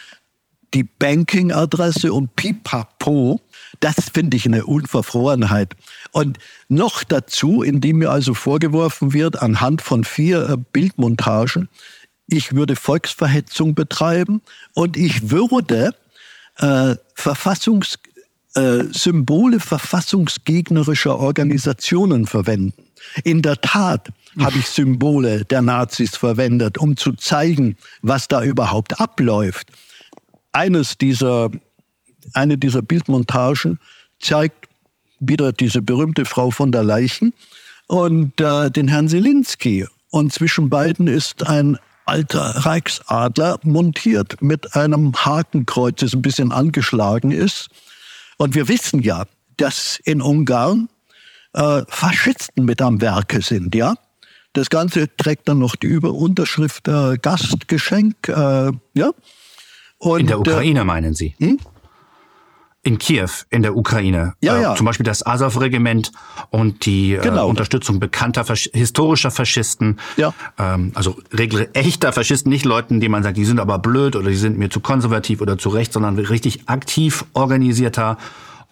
die 0.74 0.82
Banking-Adresse 0.82 2.12
und 2.12 2.34
Pipapo, 2.36 3.40
das 3.80 4.10
finde 4.12 4.36
ich 4.36 4.46
eine 4.46 4.66
Unverfrorenheit. 4.66 5.74
Und 6.12 6.38
noch 6.68 7.04
dazu, 7.04 7.62
indem 7.62 7.98
mir 7.98 8.10
also 8.10 8.34
vorgeworfen 8.34 9.12
wird, 9.12 9.40
anhand 9.40 9.82
von 9.82 10.04
vier 10.04 10.48
äh, 10.48 10.56
Bildmontagen, 10.72 11.68
ich 12.26 12.54
würde 12.54 12.76
Volksverhetzung 12.76 13.74
betreiben 13.74 14.42
und 14.74 14.96
ich 14.96 15.30
würde 15.30 15.94
äh, 16.58 16.96
Verfassungs, 17.14 17.98
äh, 18.54 18.84
Symbole 18.90 19.60
verfassungsgegnerischer 19.60 21.18
Organisationen 21.18 22.26
verwenden. 22.26 22.72
In 23.22 23.42
der 23.42 23.60
Tat 23.60 24.08
habe 24.38 24.58
ich 24.58 24.66
Symbole 24.66 25.44
der 25.44 25.62
Nazis 25.62 26.16
verwendet, 26.16 26.78
um 26.78 26.96
zu 26.96 27.12
zeigen, 27.12 27.76
was 28.02 28.28
da 28.28 28.42
überhaupt 28.42 29.00
abläuft. 29.00 29.68
Eines 30.54 30.96
dieser, 30.96 31.50
eine 32.32 32.56
dieser 32.56 32.80
Bildmontagen 32.80 33.80
zeigt 34.20 34.68
wieder 35.18 35.52
diese 35.52 35.82
berühmte 35.82 36.24
Frau 36.24 36.52
von 36.52 36.70
der 36.70 36.84
Leichen 36.84 37.34
und 37.88 38.40
äh, 38.40 38.70
den 38.70 38.86
Herrn 38.86 39.08
Selinski. 39.08 39.86
Und 40.10 40.32
zwischen 40.32 40.70
beiden 40.70 41.08
ist 41.08 41.44
ein 41.44 41.76
alter 42.06 42.64
Reichsadler 42.64 43.58
montiert 43.64 44.40
mit 44.40 44.76
einem 44.76 45.12
Hakenkreuz, 45.12 45.96
das 45.96 46.14
ein 46.14 46.22
bisschen 46.22 46.52
angeschlagen 46.52 47.32
ist. 47.32 47.68
Und 48.36 48.54
wir 48.54 48.68
wissen 48.68 49.02
ja, 49.02 49.24
dass 49.56 49.98
in 50.04 50.22
Ungarn 50.22 50.88
äh, 51.52 51.82
Faschisten 51.88 52.64
mit 52.64 52.80
am 52.80 53.00
Werke 53.00 53.42
sind, 53.42 53.74
ja. 53.74 53.94
Das 54.52 54.70
Ganze 54.70 55.08
trägt 55.16 55.48
dann 55.48 55.58
noch 55.58 55.74
die 55.74 55.88
Überunterschrift 55.88 56.86
äh, 56.86 57.18
Gastgeschenk, 57.20 58.28
äh, 58.28 58.70
ja. 58.94 59.10
Und, 59.98 60.20
in 60.20 60.26
der 60.26 60.40
Ukraine 60.40 60.80
äh, 60.80 60.84
meinen 60.84 61.14
Sie? 61.14 61.34
Hm? 61.38 61.58
In 62.86 62.98
Kiew, 62.98 63.30
in 63.48 63.62
der 63.62 63.76
Ukraine. 63.76 64.34
Ja, 64.42 64.58
äh, 64.58 64.62
ja. 64.62 64.74
Zum 64.74 64.84
Beispiel 64.84 65.04
das 65.04 65.26
Azov-Regiment 65.26 66.12
und 66.50 66.84
die 66.84 67.14
äh, 67.14 67.20
genau. 67.20 67.46
äh, 67.46 67.48
Unterstützung 67.48 67.98
bekannter 67.98 68.44
Fasch 68.44 68.68
historischer 68.74 69.30
Faschisten. 69.30 69.98
Ja. 70.18 70.34
Ähm, 70.58 70.92
also 70.94 71.16
regel 71.32 71.70
echter 71.72 72.12
Faschisten, 72.12 72.50
nicht 72.50 72.66
Leuten, 72.66 73.00
die 73.00 73.08
man 73.08 73.22
sagt, 73.22 73.38
die 73.38 73.46
sind 73.46 73.58
aber 73.58 73.78
blöd 73.78 74.16
oder 74.16 74.28
die 74.28 74.36
sind 74.36 74.58
mir 74.58 74.68
zu 74.68 74.80
konservativ 74.80 75.40
oder 75.40 75.56
zu 75.56 75.70
recht, 75.70 75.94
sondern 75.94 76.18
richtig 76.18 76.68
aktiv 76.68 77.24
organisierter 77.32 78.18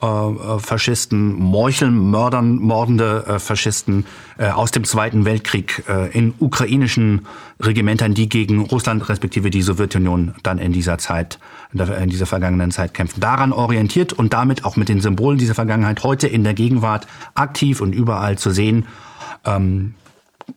äh, 0.03 0.59
Faschisten, 0.59 1.35
Meucheln, 1.35 2.11
Mördern, 2.11 2.57
mordende 2.57 3.25
äh, 3.27 3.39
Faschisten 3.39 4.05
äh, 4.37 4.49
aus 4.49 4.71
dem 4.73 4.85
Zweiten 4.85 5.25
Weltkrieg 5.25 5.85
äh, 5.89 6.11
in 6.11 6.35
ukrainischen 6.39 7.27
Regimentern, 7.61 8.15
die 8.15 8.29
gegen 8.29 8.61
Russland 8.61 9.09
respektive 9.09 9.51
die 9.51 9.63
Sowjetunion 9.63 10.35
dann 10.43 10.59
in 10.59 10.73
dieser 10.73 10.99
Zeit, 10.99 11.39
in, 11.73 12.11
dieser 12.11 12.27
vergangenen 12.27 12.73
Zeit 12.73 12.95
kämpfen. 12.95 13.21
Daran 13.21 13.53
orientiert 13.53 14.13
und 14.13 14.33
damit 14.33 14.65
auch 14.65 14.77
mit 14.77 14.89
den 14.89 15.01
Symbolen 15.01 15.39
dieser 15.39 15.55
Vergangenheit 15.55 16.03
heute 16.03 16.27
in 16.27 16.43
der 16.43 16.55
Gegenwart 16.55 17.07
aktiv 17.35 17.81
und 17.81 17.95
überall 17.95 18.37
zu 18.37 18.51
sehen. 18.51 18.87
Ähm, 19.45 19.95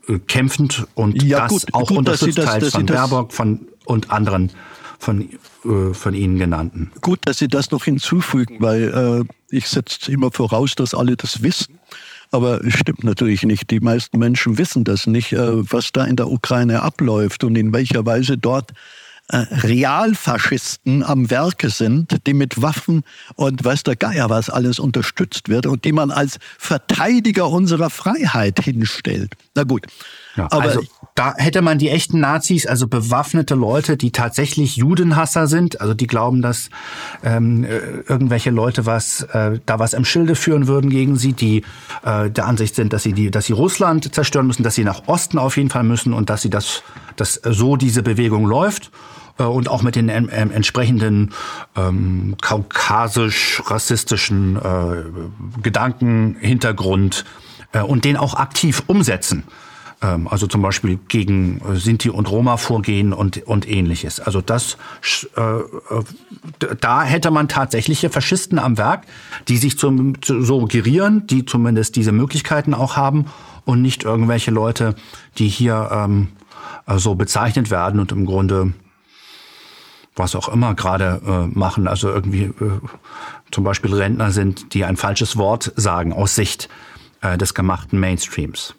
äh, 0.08 0.20
kämpfend 0.20 0.88
und 0.96 1.22
ja, 1.22 1.42
das 1.42 1.52
gut, 1.52 1.74
auch 1.74 1.88
gut, 1.88 1.98
unterstützt 2.00 2.40
das, 2.40 2.46
teils 2.46 2.70
von 2.72 2.86
Baerbock 2.88 3.32
von, 3.32 3.68
und 3.86 4.12
anderen 4.12 4.52
von, 5.00 5.30
äh, 5.66 5.94
von 5.94 6.14
Ihnen 6.14 6.38
genannten. 6.38 6.92
Gut, 7.02 7.20
dass 7.26 7.38
Sie 7.40 7.48
das 7.48 7.72
noch 7.72 7.86
hinzufügen, 7.86 8.58
weil 8.60 9.26
äh, 9.28 9.56
ich 9.56 9.68
setze 9.68 10.12
immer 10.12 10.32
voraus, 10.32 10.76
dass 10.76 10.94
alle 10.94 11.16
das 11.16 11.42
wissen. 11.42 11.80
Aber 12.32 12.64
es 12.66 12.74
stimmt 12.74 13.04
natürlich 13.04 13.44
nicht. 13.44 13.70
Die 13.72 13.80
meisten 13.80 14.18
Menschen 14.18 14.58
wissen 14.58 14.84
das 14.84 15.08
nicht, 15.08 15.34
äh, 15.34 15.72
was 15.72 15.92
da 15.92 16.06
in 16.06 16.16
der 16.16 16.30
Ukraine 16.30 16.82
abläuft 16.82 17.44
und 17.44 17.56
in 17.56 17.72
welcher 17.72 18.06
Weise 18.06 18.38
dort 18.38 18.74
äh, 19.30 19.38
Realfaschisten 19.38 21.04
am 21.04 21.30
Werke 21.30 21.70
sind, 21.70 22.28
die 22.28 22.34
mit 22.34 22.62
Waffen 22.62 23.04
und 23.36 23.64
weiß 23.64 23.84
der 23.84 23.96
Geier 23.96 24.30
was 24.30 24.50
alles 24.50 24.80
unterstützt 24.80 25.50
wird 25.50 25.66
und 25.66 25.86
die 25.86 25.92
man 25.92 26.12
als 26.12 26.38
Verteidiger 26.58 27.50
unserer 27.50 27.90
Freiheit 27.90 28.60
hinstellt. 28.60 29.34
Na 29.56 29.64
gut. 29.64 29.88
Ja, 30.36 30.48
aber 30.52 30.64
also 30.64 30.82
da 31.16 31.34
hätte 31.38 31.62
man 31.62 31.78
die 31.78 31.90
echten 31.90 32.20
Nazis, 32.20 32.68
also 32.68 32.88
bewaffnete 32.88 33.56
Leute, 33.56 33.96
die 33.96 34.12
tatsächlich 34.12 34.76
Judenhasser 34.76 35.48
sind, 35.48 35.80
also 35.80 35.94
die 35.94 36.08
glauben, 36.08 36.42
dass 36.42 36.70
ähm, 37.24 37.64
äh, 37.64 37.78
irgendwelche 38.08 38.50
Leute 38.50 38.86
was 38.86 39.22
äh, 39.22 39.60
da 39.66 39.80
was 39.80 39.94
im 39.94 40.04
Schilde 40.04 40.36
führen 40.36 40.68
würden 40.68 40.90
gegen 40.90 41.18
sie, 41.18 41.32
die 41.32 41.64
äh, 42.04 42.30
der 42.30 42.46
Ansicht 42.48 42.76
sind, 42.76 42.92
dass 42.92 43.04
sie 43.04 43.14
die, 43.14 43.32
dass 43.32 43.46
sie 43.46 43.54
Russland 43.54 44.14
zerstören 44.14 44.46
müssen, 44.46 44.64
dass 44.64 44.76
sie 44.76 44.84
nach 44.84 45.08
Osten 45.08 45.38
auf 45.38 45.56
jeden 45.56 45.70
Fall 45.70 45.84
müssen 45.84 46.12
und 46.14 46.30
dass 46.30 46.42
sie 46.42 46.50
das, 46.50 46.84
dass 47.16 47.42
so 47.44 47.76
diese 47.76 48.04
Bewegung 48.04 48.46
läuft 48.46 48.92
äh, 49.38 49.44
und 49.44 49.70
auch 49.70 49.82
mit 49.82 49.96
den 49.96 50.10
ähm, 50.10 50.30
entsprechenden 50.30 51.32
ähm, 51.76 52.36
kaukasisch-rassistischen 52.42 54.58
äh, 54.58 55.04
Gedanken, 55.62 56.36
Hintergrund 56.40 57.26
äh, 57.74 57.82
und 57.82 58.06
den 58.06 58.18
auch 58.18 58.36
aktiv 58.36 58.84
umsetzen. 58.88 59.44
Ähm, 60.02 60.28
also 60.28 60.48
zum 60.48 60.62
Beispiel 60.62 61.00
gegen 61.08 61.62
äh, 61.62 61.78
Sinti 61.78 62.10
und 62.10 62.30
Roma 62.30 62.58
vorgehen 62.58 63.14
und, 63.14 63.46
und 63.46 63.70
ähnliches. 63.70 64.20
Also 64.20 64.42
das, 64.42 64.78
äh, 65.38 65.42
äh 65.42 66.04
da 66.80 67.04
hätte 67.04 67.32
man 67.32 67.48
tatsächliche 67.48 68.10
Faschisten 68.10 68.60
am 68.60 68.78
Werk, 68.78 69.06
die 69.48 69.58
sich 69.58 69.78
zum, 69.78 70.14
so 70.24 70.66
gerieren, 70.66 71.28
die 71.28 71.46
zumindest 71.46 71.96
diese 71.96 72.12
Möglichkeiten 72.12 72.74
auch 72.74 72.96
haben 72.96 73.26
und 73.66 73.82
nicht 73.82 74.04
irgendwelche 74.04 74.52
Leute, 74.52 74.96
die 75.38 75.48
hier 75.48 75.90
ähm, 75.92 76.30
so 76.88 77.16
bezeichnet 77.16 77.72
werden 77.72 78.00
und 78.00 78.12
im 78.12 78.26
Grunde 78.26 78.74
was 80.16 80.36
auch 80.36 80.50
immer 80.50 80.76
gerade 80.76 81.22
äh, 81.26 81.58
machen, 81.58 81.88
also 81.88 82.10
irgendwie 82.10 82.44
äh, 82.44 82.80
zum 83.52 83.64
Beispiel 83.64 83.94
Rentner 83.94 84.32
sind, 84.32 84.74
die 84.74 84.86
ein 84.86 84.98
falsches 84.98 85.38
Wort 85.38 85.74
sagen 85.76 86.14
aus 86.14 86.36
Sicht 86.36 86.70
äh, 87.22 87.38
des 87.38 87.54
gemachten 87.54 88.00
Mainstreams. 88.00 88.76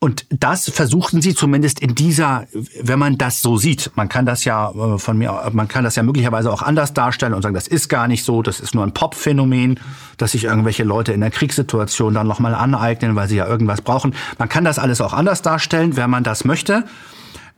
Und 0.00 0.26
das 0.30 0.70
versuchten 0.70 1.22
sie 1.22 1.34
zumindest 1.34 1.80
in 1.80 1.96
dieser, 1.96 2.46
wenn 2.80 3.00
man 3.00 3.18
das 3.18 3.42
so 3.42 3.56
sieht, 3.56 3.90
man 3.96 4.08
kann 4.08 4.26
das 4.26 4.44
ja 4.44 4.70
äh, 4.70 4.98
von 4.98 5.18
mir, 5.18 5.50
man 5.52 5.66
kann 5.66 5.82
das 5.82 5.96
ja 5.96 6.04
möglicherweise 6.04 6.52
auch 6.52 6.62
anders 6.62 6.94
darstellen 6.94 7.34
und 7.34 7.42
sagen, 7.42 7.56
das 7.56 7.66
ist 7.66 7.88
gar 7.88 8.06
nicht 8.06 8.24
so, 8.24 8.42
das 8.42 8.60
ist 8.60 8.76
nur 8.76 8.84
ein 8.84 8.94
Pop-Phänomen, 8.94 9.80
dass 10.16 10.32
sich 10.32 10.44
irgendwelche 10.44 10.84
Leute 10.84 11.12
in 11.12 11.20
der 11.20 11.32
Kriegssituation 11.32 12.14
dann 12.14 12.28
nochmal 12.28 12.54
aneignen, 12.54 13.16
weil 13.16 13.28
sie 13.28 13.36
ja 13.36 13.48
irgendwas 13.48 13.82
brauchen. 13.82 14.14
Man 14.38 14.48
kann 14.48 14.64
das 14.64 14.78
alles 14.78 15.00
auch 15.00 15.14
anders 15.14 15.42
darstellen, 15.42 15.96
wenn 15.96 16.10
man 16.10 16.22
das 16.22 16.44
möchte. 16.44 16.84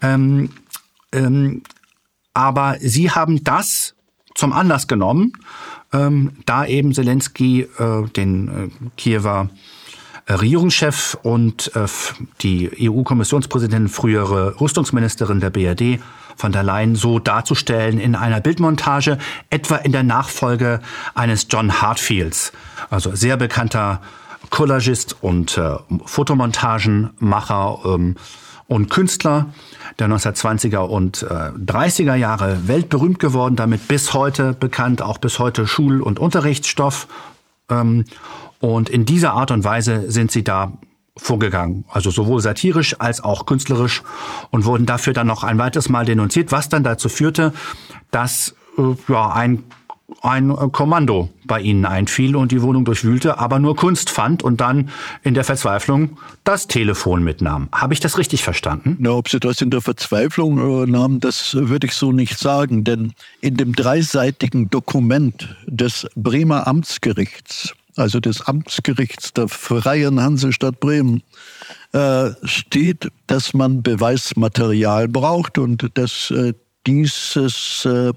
Ähm, 0.01 0.49
ähm, 1.13 1.63
aber 2.33 2.77
sie 2.81 3.11
haben 3.11 3.45
das 3.45 3.95
zum 4.35 4.55
Anlass 4.55 4.89
genommen, 4.89 5.35
ähm, 5.93 6.33
da 6.47 6.65
eben 6.65 6.95
Zelensky 6.95 7.69
äh, 7.79 8.09
den 8.17 8.49
äh, 8.49 8.91
Kiewer 8.97 9.51
Regierungschef 10.35 11.17
und 11.23 11.75
äh, 11.75 11.87
die 12.43 12.89
EU-Kommissionspräsidentin, 12.89 13.89
frühere 13.89 14.61
Rüstungsministerin 14.61 15.41
der 15.41 15.51
BRD, 15.51 16.01
von 16.37 16.53
der 16.53 16.63
Leyen 16.63 16.97
so 16.97 17.19
darzustellen 17.19 17.99
in 17.99 18.15
einer 18.15 18.41
Bildmontage, 18.41 19.19
etwa 19.51 19.77
in 19.77 19.93
der 19.93 20.03
Nachfolge 20.03 20.81
eines 21.15 21.47
John 21.51 21.83
Hartfields, 21.83 22.53
also 22.89 23.15
sehr 23.15 23.37
bekannter 23.37 24.01
Collagist 24.49 25.17
und 25.21 25.59
äh, 25.59 25.77
Fotomontagenmacher 26.07 27.79
ähm, 27.85 28.17
und 28.67 28.89
Künstler 28.89 29.47
der 29.99 30.09
1920er 30.09 30.79
und 30.79 31.23
äh, 31.23 31.27
30er 31.27 32.15
Jahre 32.15 32.69
weltberühmt 32.69 33.19
geworden, 33.19 33.57
damit 33.57 33.89
bis 33.89 34.15
heute 34.15 34.55
bekannt, 34.55 35.03
auch 35.03 35.19
bis 35.19 35.39
heute 35.39 35.67
Schul- 35.67 36.01
und 36.01 36.19
Unterrichtsstoff. 36.19 37.07
Ähm, 37.71 38.05
und 38.61 38.91
in 38.91 39.05
dieser 39.05 39.33
Art 39.33 39.51
und 39.51 39.65
Weise 39.65 40.11
sind 40.11 40.31
sie 40.31 40.45
da 40.45 40.73
vorgegangen, 41.17 41.85
also 41.89 42.11
sowohl 42.11 42.41
satirisch 42.41 42.97
als 42.99 43.23
auch 43.23 43.47
künstlerisch 43.47 44.03
und 44.51 44.65
wurden 44.65 44.87
dafür 44.87 45.13
dann 45.13 45.27
noch 45.27 45.45
ein 45.45 45.59
weiteres 45.59 45.89
Mal 45.89 46.05
denunziert, 46.05 46.53
was 46.53 46.69
dann 46.69 46.85
dazu 46.85 47.09
führte, 47.09 47.53
dass 48.11 48.55
äh, 48.79 48.95
ja 49.09 49.31
ein 49.31 49.65
ein 50.23 50.55
Kommando 50.73 51.31
bei 51.45 51.61
ihnen 51.61 51.87
einfiel 51.87 52.37
und 52.37 52.53
die 52.53 52.63
Wohnung 52.63 52.85
durchwühlte, 52.85 53.39
aber 53.39 53.59
nur 53.59 53.77
Kunst 53.77 54.11
fand 54.11 54.43
und 54.43 54.61
dann 54.61 54.91
in 55.23 55.35
der 55.35 55.45
Verzweiflung 55.45 56.19
das 56.45 56.67
Telefon 56.67 57.23
mitnahm. 57.23 57.69
Habe 57.73 57.95
ich 57.95 58.01
das 58.01 58.19
richtig 58.19 58.43
verstanden? 58.43 58.97
Na, 58.99 59.11
ob 59.11 59.29
sie 59.29 59.41
das 59.41 59.61
in 59.61 59.71
der 59.71 59.81
Verzweiflung 59.81 60.85
äh, 60.85 60.87
nahmen, 60.87 61.21
das 61.21 61.55
würde 61.55 61.87
ich 61.87 61.95
so 61.95 62.13
nicht 62.13 62.39
sagen, 62.39 62.85
denn 62.85 63.13
in 63.41 63.57
dem 63.57 63.75
dreiseitigen 63.75 64.71
Dokument 64.71 65.57
des 65.67 66.07
Bremer 66.15 66.67
Amtsgerichts 66.67 67.75
also 67.97 68.21
des 68.21 68.41
Amtsgerichts 68.43 69.33
der 69.33 69.49
Freien 69.49 70.21
Hansestadt 70.21 70.81
Bremen, 70.81 71.23
äh, 71.93 72.31
steht, 72.45 73.09
dass 73.27 73.53
man 73.53 73.83
Beweismaterial 73.83 75.09
braucht 75.09 75.59
und 75.59 75.91
dass 75.95 76.31
äh, 76.31 76.55
dieses 76.87 77.85
äh, 77.85 78.13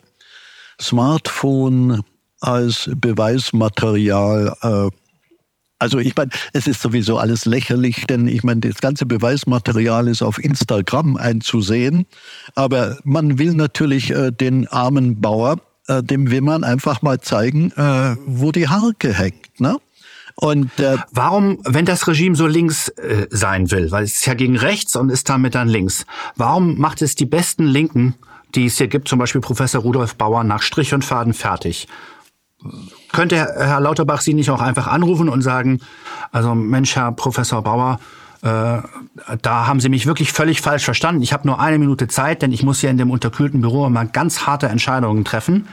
Smartphone 0.82 2.02
als 2.40 2.90
Beweismaterial 2.95 4.56
äh, 4.62 4.90
also 5.80 5.98
ich 5.98 6.16
meine, 6.16 6.32
es 6.54 6.66
ist 6.66 6.82
sowieso 6.82 7.18
alles 7.18 7.44
lächerlich, 7.44 8.06
denn 8.08 8.30
ich 8.30 8.44
meine, 8.44 8.62
das 8.62 8.80
ganze 8.80 9.06
Beweismaterial 9.06 10.08
ist 10.08 10.22
auf 10.22 10.41
Instagram 10.41 11.18
einzusehen, 11.18 12.06
aber 12.56 13.00
man 13.04 13.38
will 13.38 13.54
natürlich 13.54 14.12
äh, 14.12 14.32
den 14.32 14.70
armen 14.70 15.20
Bauer 15.20 15.58
äh, 15.88 16.02
dem 16.02 16.32
will 16.32 16.40
man 16.40 16.64
einfach 16.64 17.02
mal 17.02 17.20
zeigen, 17.20 17.74
wo 18.26 18.54
die 18.54 18.70
Harke 18.70 19.14
hängt. 19.14 19.60
Ne? 19.60 19.78
Und 20.36 20.80
äh, 20.80 20.98
warum, 21.12 21.60
wenn 21.64 21.86
das 21.86 22.08
Regime 22.08 22.36
so 22.36 22.48
links 22.48 22.90
äh, 22.90 23.28
sein 23.30 23.70
will, 23.70 23.91
weil 23.91 24.04
es 24.04 24.16
ist 24.16 24.26
ja 24.26 24.34
gegen 24.34 24.58
rechts 24.58 24.95
und 24.95 25.10
ist 25.10 25.30
damit 25.30 25.56
dann 25.56 25.68
links, 25.68 26.06
warum 26.36 26.80
macht 26.80 27.02
es 27.02 27.16
die 27.16 27.26
besten 27.26 27.66
Linken, 27.66 28.16
die 28.56 28.68
es 28.68 28.78
hier 28.78 28.88
gibt, 28.88 29.08
zum 29.08 29.20
Beispiel 29.20 29.42
Professor 29.42 29.82
Rudolf 29.82 30.16
Bauer, 30.16 30.44
nach 30.44 30.62
Strich 30.62 30.94
und 30.94 31.04
Faden 31.04 31.34
fertig? 31.34 31.88
Könnte 33.12 33.36
Herr 33.36 33.80
Lauterbach 33.80 34.22
Sie 34.22 34.34
nicht 34.34 34.50
auch 34.50 34.62
einfach 34.62 34.88
anrufen 34.88 35.30
und 35.30 35.42
sagen, 35.42 35.82
also 36.32 36.56
Mensch, 36.56 36.96
Herr 36.96 37.12
Professor 37.12 37.62
Bauer, 37.62 38.00
äh, 38.42 38.82
da 39.42 39.68
haben 39.68 39.80
Sie 39.80 39.90
mich 39.90 40.06
wirklich 40.06 40.32
völlig 40.32 40.62
falsch 40.62 40.84
verstanden. 40.84 41.22
Ich 41.22 41.34
habe 41.34 41.48
nur 41.48 41.60
eine 41.60 41.78
Minute 41.78 42.08
Zeit, 42.08 42.42
denn 42.42 42.52
ich 42.52 42.64
muss 42.64 42.80
hier 42.80 42.90
in 42.90 42.98
dem 42.98 43.12
unterkühlten 43.12 43.62
Büro 43.62 43.88
mal 43.90 44.08
ganz 44.08 44.46
harte 44.46 44.68
Entscheidungen 44.68 45.24
treffen. 45.24 45.68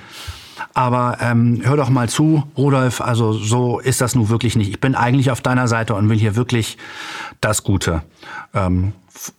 Aber 0.74 1.19
ähm, 1.20 1.62
hör 1.65 1.77
doch 1.77 1.89
mal 1.89 2.09
zu, 2.09 2.44
Rudolf, 2.57 3.01
also 3.01 3.32
so 3.32 3.81
ist 3.81 4.01
das 4.01 4.15
nun 4.15 4.28
wirklich 4.28 4.57
nicht. 4.57 4.69
Ich 4.69 4.81
bin 4.81 4.94
eigentlich 4.94 5.31
auf 5.31 5.40
deiner 5.40 5.69
Seite 5.69 5.94
und 5.94 6.09
will 6.09 6.19
hier 6.19 6.36
wirklich 6.36 6.77
das 7.40 7.65
Gute. 7.65 8.02
Ähm, 8.55 8.93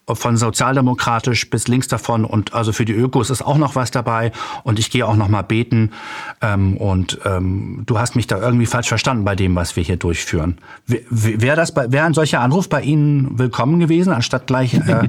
von 0.07 0.37
sozialdemokratisch 0.37 1.49
bis 1.49 1.67
links 1.67 1.87
davon 1.87 2.25
und 2.25 2.53
also 2.53 2.71
für 2.71 2.85
die 2.85 2.93
Ökos 2.93 3.29
ist 3.29 3.41
auch 3.41 3.57
noch 3.57 3.75
was 3.75 3.91
dabei 3.91 4.31
und 4.63 4.79
ich 4.79 4.91
gehe 4.91 5.05
auch 5.05 5.15
noch 5.15 5.27
mal 5.27 5.41
beten 5.41 5.91
ähm, 6.41 6.77
und 6.77 7.19
ähm, 7.25 7.83
du 7.85 7.97
hast 7.97 8.15
mich 8.15 8.27
da 8.27 8.39
irgendwie 8.39 8.65
falsch 8.65 8.89
verstanden 8.89 9.25
bei 9.25 9.35
dem, 9.35 9.55
was 9.55 9.75
wir 9.75 9.83
hier 9.83 9.97
durchführen. 9.97 10.57
Wäre 10.85 11.55
das 11.55 11.75
wäre 11.75 12.05
ein 12.05 12.13
solcher 12.13 12.41
Anruf 12.41 12.69
bei 12.69 12.81
Ihnen 12.81 13.39
willkommen 13.39 13.79
gewesen, 13.79 14.13
anstatt 14.13 14.47
gleich 14.47 14.73
äh, 14.73 15.07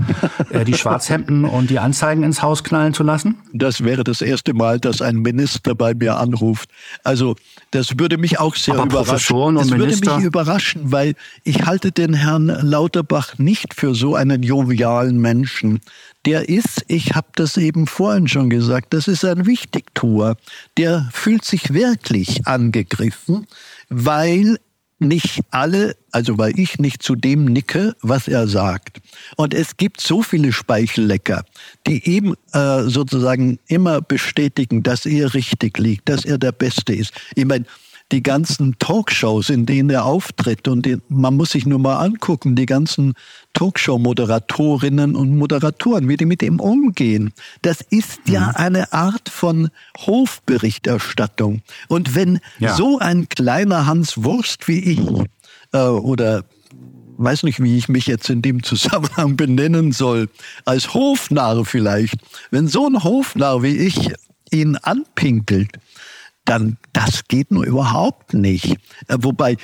äh, 0.50 0.64
die 0.64 0.74
Schwarzhemden 0.74 1.44
und 1.44 1.70
die 1.70 1.78
Anzeigen 1.78 2.22
ins 2.22 2.42
Haus 2.42 2.64
knallen 2.64 2.94
zu 2.94 3.02
lassen? 3.02 3.38
Das 3.52 3.84
wäre 3.84 4.04
das 4.04 4.20
erste 4.20 4.54
Mal, 4.54 4.80
dass 4.80 5.02
ein 5.02 5.16
Minister 5.16 5.74
bei 5.74 5.94
mir 5.94 6.16
anruft. 6.16 6.70
Also 7.04 7.36
das 7.70 7.98
würde 7.98 8.18
mich 8.18 8.38
auch 8.38 8.54
sehr 8.54 8.74
Aber 8.74 8.84
überraschen. 8.84 9.54
das 9.56 9.70
würde 9.70 9.86
mich 9.86 10.24
überraschen, 10.24 10.92
weil 10.92 11.14
ich 11.44 11.66
halte 11.66 11.92
den 11.92 12.14
Herrn 12.14 12.46
Lauterbach 12.46 13.38
nicht 13.38 13.74
für 13.74 13.94
so 13.94 14.14
einen 14.14 14.42
jovialen 14.62 15.20
Menschen. 15.20 15.80
Der 16.24 16.48
ist, 16.48 16.84
ich 16.88 17.14
habe 17.14 17.28
das 17.34 17.56
eben 17.56 17.86
vorhin 17.86 18.28
schon 18.28 18.48
gesagt, 18.48 18.94
das 18.94 19.08
ist 19.08 19.24
ein 19.24 19.46
Wichtigtuer. 19.46 20.36
Der 20.78 21.08
fühlt 21.12 21.44
sich 21.44 21.74
wirklich 21.74 22.46
angegriffen, 22.46 23.46
weil 23.88 24.58
nicht 25.00 25.40
alle, 25.50 25.96
also 26.12 26.38
weil 26.38 26.56
ich 26.58 26.78
nicht 26.78 27.02
zu 27.02 27.16
dem 27.16 27.46
nicke, 27.46 27.96
was 28.02 28.28
er 28.28 28.46
sagt. 28.46 29.00
Und 29.36 29.52
es 29.52 29.76
gibt 29.76 30.00
so 30.00 30.22
viele 30.22 30.52
Speichellecker, 30.52 31.44
die 31.88 32.08
eben 32.08 32.34
äh, 32.52 32.82
sozusagen 32.84 33.58
immer 33.66 34.00
bestätigen, 34.00 34.84
dass 34.84 35.04
er 35.04 35.34
richtig 35.34 35.76
liegt, 35.78 36.08
dass 36.08 36.24
er 36.24 36.38
der 36.38 36.52
Beste 36.52 36.94
ist. 36.94 37.12
Ich 37.34 37.44
meine, 37.44 37.64
die 38.12 38.22
ganzen 38.22 38.78
Talkshows, 38.78 39.48
in 39.48 39.66
denen 39.66 39.90
er 39.90 40.04
auftritt. 40.04 40.68
Und 40.68 40.86
die, 40.86 40.98
man 41.08 41.36
muss 41.36 41.50
sich 41.50 41.66
nur 41.66 41.78
mal 41.78 41.96
angucken, 41.96 42.54
die 42.54 42.66
ganzen 42.66 43.14
Talkshow-Moderatorinnen 43.54 45.16
und 45.16 45.36
Moderatoren, 45.36 46.08
wie 46.08 46.16
die 46.16 46.26
mit 46.26 46.42
ihm 46.42 46.60
umgehen. 46.60 47.32
Das 47.62 47.80
ist 47.80 48.20
ja 48.28 48.48
mhm. 48.48 48.56
eine 48.56 48.92
Art 48.92 49.28
von 49.28 49.70
Hofberichterstattung. 49.98 51.62
Und 51.88 52.14
wenn 52.14 52.40
ja. 52.58 52.74
so 52.74 52.98
ein 52.98 53.28
kleiner 53.28 53.86
Hans 53.86 54.22
Wurst 54.22 54.68
wie 54.68 54.78
ich 54.78 55.00
äh, 55.72 55.78
oder 55.78 56.44
weiß 57.16 57.42
nicht, 57.44 57.62
wie 57.62 57.76
ich 57.76 57.88
mich 57.88 58.06
jetzt 58.06 58.28
in 58.30 58.42
dem 58.42 58.62
Zusammenhang 58.62 59.36
benennen 59.36 59.92
soll, 59.92 60.28
als 60.64 60.94
Hofnarr 60.94 61.64
vielleicht. 61.64 62.16
Wenn 62.50 62.68
so 62.68 62.86
ein 62.86 63.02
Hofnarr 63.02 63.62
wie 63.62 63.76
ich 63.76 64.12
ihn 64.50 64.76
anpinkelt, 64.76 65.78
dann 66.44 66.76
das 66.92 67.24
geht 67.28 67.50
nur 67.50 67.64
überhaupt 67.64 68.34
nicht. 68.34 68.76
Äh, 69.08 69.16
wobei 69.18 69.56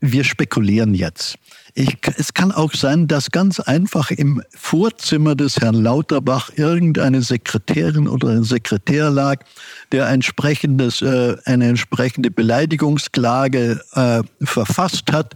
wir 0.00 0.24
spekulieren 0.24 0.94
jetzt. 0.94 1.36
Ich, 1.74 1.96
es 2.16 2.34
kann 2.34 2.52
auch 2.52 2.72
sein, 2.72 3.08
dass 3.08 3.30
ganz 3.30 3.60
einfach 3.60 4.10
im 4.10 4.42
Vorzimmer 4.54 5.34
des 5.34 5.56
Herrn 5.58 5.74
Lauterbach 5.74 6.50
irgendeine 6.56 7.22
Sekretärin 7.22 8.08
oder 8.08 8.28
ein 8.28 8.44
Sekretär 8.44 9.10
lag, 9.10 9.44
der 9.92 10.08
entsprechendes, 10.08 11.02
äh, 11.02 11.36
eine 11.44 11.68
entsprechende 11.68 12.30
Beleidigungsklage 12.30 13.80
äh, 13.92 14.22
verfasst 14.44 15.12
hat, 15.12 15.34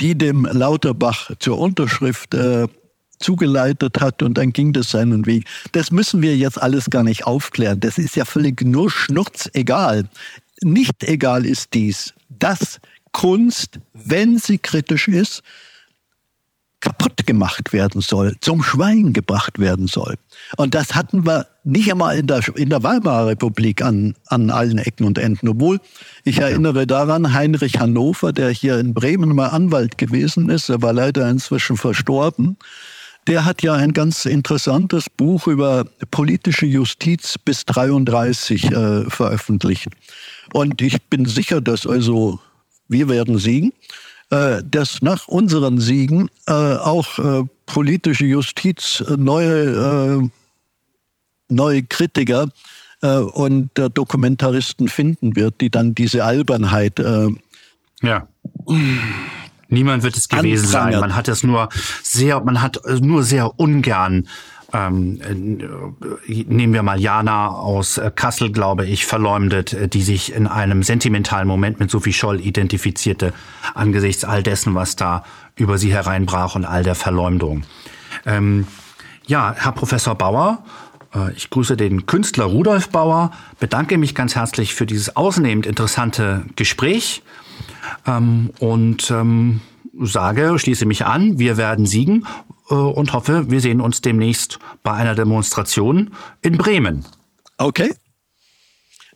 die 0.00 0.16
dem 0.16 0.44
Lauterbach 0.44 1.30
zur 1.38 1.58
Unterschrift 1.58 2.34
äh, 2.34 2.66
zugeleitet 3.18 4.00
hat 4.00 4.22
und 4.22 4.38
dann 4.38 4.52
ging 4.52 4.72
das 4.72 4.90
seinen 4.90 5.26
Weg. 5.26 5.44
Das 5.72 5.90
müssen 5.90 6.22
wir 6.22 6.36
jetzt 6.36 6.60
alles 6.60 6.90
gar 6.90 7.02
nicht 7.02 7.26
aufklären. 7.26 7.80
Das 7.80 7.98
ist 7.98 8.16
ja 8.16 8.24
völlig 8.24 8.62
nur 8.62 8.90
Schnurz 8.90 9.50
egal. 9.52 10.08
Nicht 10.62 11.04
egal 11.04 11.46
ist 11.46 11.74
dies, 11.74 12.14
dass 12.28 12.80
Kunst, 13.12 13.80
wenn 13.94 14.38
sie 14.38 14.58
kritisch 14.58 15.08
ist, 15.08 15.42
kaputt 16.80 17.26
gemacht 17.26 17.72
werden 17.72 18.00
soll, 18.00 18.36
zum 18.40 18.62
Schweigen 18.62 19.12
gebracht 19.12 19.58
werden 19.58 19.88
soll. 19.88 20.14
Und 20.56 20.74
das 20.74 20.94
hatten 20.94 21.26
wir 21.26 21.46
nicht 21.64 21.90
einmal 21.90 22.16
in 22.18 22.26
der, 22.26 22.40
in 22.56 22.70
der 22.70 22.82
Weimarer 22.82 23.26
Republik 23.26 23.82
an, 23.82 24.14
an 24.26 24.50
allen 24.50 24.78
Ecken 24.78 25.04
und 25.04 25.18
Enden. 25.18 25.48
Obwohl, 25.48 25.80
ich 26.24 26.38
erinnere 26.38 26.86
daran, 26.86 27.34
Heinrich 27.34 27.80
Hannover, 27.80 28.32
der 28.32 28.50
hier 28.50 28.78
in 28.78 28.94
Bremen 28.94 29.34
mal 29.34 29.48
Anwalt 29.48 29.98
gewesen 29.98 30.50
ist, 30.50 30.68
er 30.68 30.80
war 30.80 30.92
leider 30.92 31.28
inzwischen 31.28 31.76
verstorben, 31.76 32.56
der 33.28 33.44
hat 33.44 33.62
ja 33.62 33.74
ein 33.74 33.92
ganz 33.92 34.24
interessantes 34.24 35.08
Buch 35.08 35.46
über 35.46 35.84
politische 36.10 36.66
Justiz 36.66 37.38
bis 37.38 37.64
33 37.66 38.64
äh, 38.64 39.04
veröffentlicht. 39.08 39.88
Und 40.52 40.82
ich 40.82 41.00
bin 41.04 41.26
sicher, 41.26 41.60
dass 41.60 41.86
also 41.86 42.40
wir 42.88 43.08
werden 43.08 43.38
siegen 43.38 43.72
äh, 44.30 44.62
dass 44.62 45.00
nach 45.00 45.26
unseren 45.26 45.78
Siegen 45.80 46.28
äh, 46.46 46.52
auch 46.52 47.18
äh, 47.18 47.44
politische 47.64 48.26
Justiz 48.26 49.02
äh, 49.08 49.16
neue, 49.16 50.20
äh, 50.22 50.28
neue 51.48 51.82
Kritiker 51.84 52.48
und 53.00 53.70
Dokumentaristen 53.94 54.88
finden 54.88 55.36
wird, 55.36 55.60
die 55.60 55.70
dann 55.70 55.94
diese 55.94 56.24
Albernheit 56.24 56.98
ja. 58.02 58.26
Niemand 59.68 60.02
wird 60.02 60.16
es 60.16 60.28
gewesen 60.28 60.66
Anprangert. 60.66 60.92
sein. 60.92 61.00
Man 61.00 61.16
hat 61.16 61.28
es 61.28 61.42
nur 61.42 61.68
sehr, 62.02 62.40
man 62.40 62.62
hat 62.62 62.80
nur 63.00 63.22
sehr 63.22 63.58
ungern 63.60 64.26
ähm, 64.72 65.20
äh, 65.22 66.44
nehmen 66.46 66.74
wir 66.74 66.82
mal 66.82 67.00
Jana 67.00 67.48
aus 67.48 67.96
äh, 67.96 68.10
Kassel, 68.14 68.52
glaube 68.52 68.84
ich, 68.84 69.06
verleumdet, 69.06 69.72
äh, 69.72 69.88
die 69.88 70.02
sich 70.02 70.34
in 70.34 70.46
einem 70.46 70.82
sentimentalen 70.82 71.48
Moment 71.48 71.80
mit 71.80 71.90
Sophie 71.90 72.12
Scholl 72.12 72.40
identifizierte, 72.40 73.32
angesichts 73.74 74.24
all 74.24 74.42
dessen, 74.42 74.74
was 74.74 74.94
da 74.96 75.24
über 75.56 75.78
sie 75.78 75.92
hereinbrach 75.92 76.54
und 76.54 76.66
all 76.66 76.82
der 76.82 76.94
Verleumdung. 76.94 77.62
Ähm, 78.26 78.66
ja, 79.26 79.54
Herr 79.56 79.72
Professor 79.72 80.14
Bauer, 80.14 80.62
äh, 81.14 81.32
ich 81.32 81.48
grüße 81.48 81.78
den 81.78 82.04
Künstler 82.04 82.44
Rudolf 82.44 82.90
Bauer, 82.90 83.30
bedanke 83.58 83.96
mich 83.96 84.14
ganz 84.14 84.36
herzlich 84.36 84.74
für 84.74 84.84
dieses 84.84 85.16
ausnehmend 85.16 85.64
interessante 85.64 86.44
Gespräch 86.56 87.22
ähm, 88.06 88.50
und 88.58 89.10
ähm, 89.10 89.60
sage, 90.00 90.58
schließe 90.58 90.86
mich 90.86 91.04
an, 91.04 91.38
wir 91.38 91.56
werden 91.56 91.86
siegen 91.86 92.26
äh, 92.70 92.74
und 92.74 93.12
hoffe, 93.12 93.50
wir 93.50 93.60
sehen 93.60 93.80
uns 93.80 94.00
demnächst 94.00 94.58
bei 94.82 94.92
einer 94.92 95.14
Demonstration 95.14 96.10
in 96.42 96.56
Bremen. 96.56 97.04
Okay. 97.56 97.92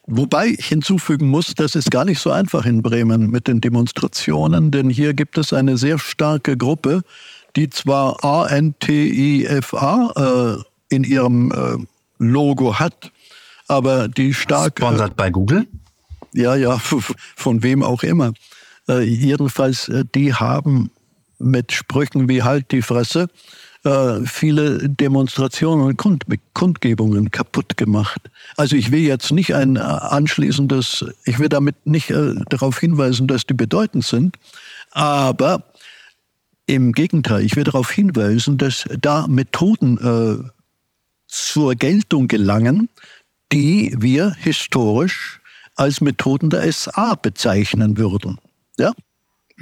Wobei 0.06 0.48
ich 0.48 0.66
hinzufügen 0.66 1.28
muss, 1.28 1.54
das 1.54 1.76
ist 1.76 1.90
gar 1.92 2.04
nicht 2.04 2.18
so 2.18 2.32
einfach 2.32 2.66
in 2.66 2.82
Bremen 2.82 3.30
mit 3.30 3.46
den 3.46 3.60
Demonstrationen, 3.60 4.72
denn 4.72 4.90
hier 4.90 5.14
gibt 5.14 5.38
es 5.38 5.52
eine 5.52 5.78
sehr 5.78 5.98
starke 5.98 6.56
Gruppe, 6.56 7.02
die 7.54 7.70
zwar 7.70 8.24
ANTIFA 8.24 10.12
äh, 10.16 10.94
in 10.94 11.04
ihrem 11.04 11.52
äh, 11.52 11.76
Logo 12.18 12.78
hat, 12.80 13.12
aber 13.68 14.08
die 14.08 14.34
stark. 14.34 14.78
Sponsert 14.78 15.16
bei 15.16 15.30
Google? 15.30 15.68
Ja, 16.32 16.56
ja, 16.56 16.78
von 17.36 17.62
wem 17.62 17.82
auch 17.82 18.02
immer. 18.02 18.32
Äh, 18.88 19.02
jedenfalls, 19.02 19.88
äh, 19.88 20.04
die 20.14 20.34
haben 20.34 20.90
mit 21.38 21.72
Sprüchen 21.72 22.28
wie 22.28 22.42
Halt 22.42 22.70
die 22.72 22.82
Fresse 22.82 23.28
äh, 23.84 24.20
viele 24.26 24.88
Demonstrationen 24.88 25.86
und 25.86 25.96
Kund 25.96 26.24
Kundgebungen 26.54 27.30
kaputt 27.30 27.76
gemacht. 27.76 28.20
Also 28.56 28.76
ich 28.76 28.92
will 28.92 29.00
jetzt 29.00 29.32
nicht 29.32 29.54
ein 29.54 29.76
äh, 29.76 29.80
anschließendes, 29.80 31.04
ich 31.24 31.38
will 31.38 31.48
damit 31.48 31.86
nicht 31.86 32.10
äh, 32.10 32.34
darauf 32.48 32.78
hinweisen, 32.78 33.26
dass 33.26 33.44
die 33.44 33.54
bedeutend 33.54 34.04
sind, 34.04 34.36
aber 34.92 35.64
im 36.66 36.92
Gegenteil, 36.92 37.44
ich 37.44 37.56
will 37.56 37.64
darauf 37.64 37.90
hinweisen, 37.90 38.56
dass 38.56 38.84
da 39.00 39.26
Methoden 39.26 39.98
äh, 39.98 40.48
zur 41.26 41.74
Geltung 41.74 42.28
gelangen, 42.28 42.88
die 43.50 43.94
wir 43.98 44.32
historisch 44.38 45.40
als 45.74 46.00
Methoden 46.00 46.50
der 46.50 46.70
SA 46.72 47.16
bezeichnen 47.16 47.96
würden. 47.96 48.38
Ja? 48.78 48.92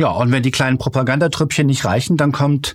Ja, 0.01 0.12
und 0.12 0.32
wenn 0.32 0.43
die 0.43 0.51
kleinen 0.51 0.78
Propagandatrüppchen 0.78 1.66
nicht 1.66 1.85
reichen, 1.85 2.16
dann 2.16 2.32
kommt, 2.32 2.74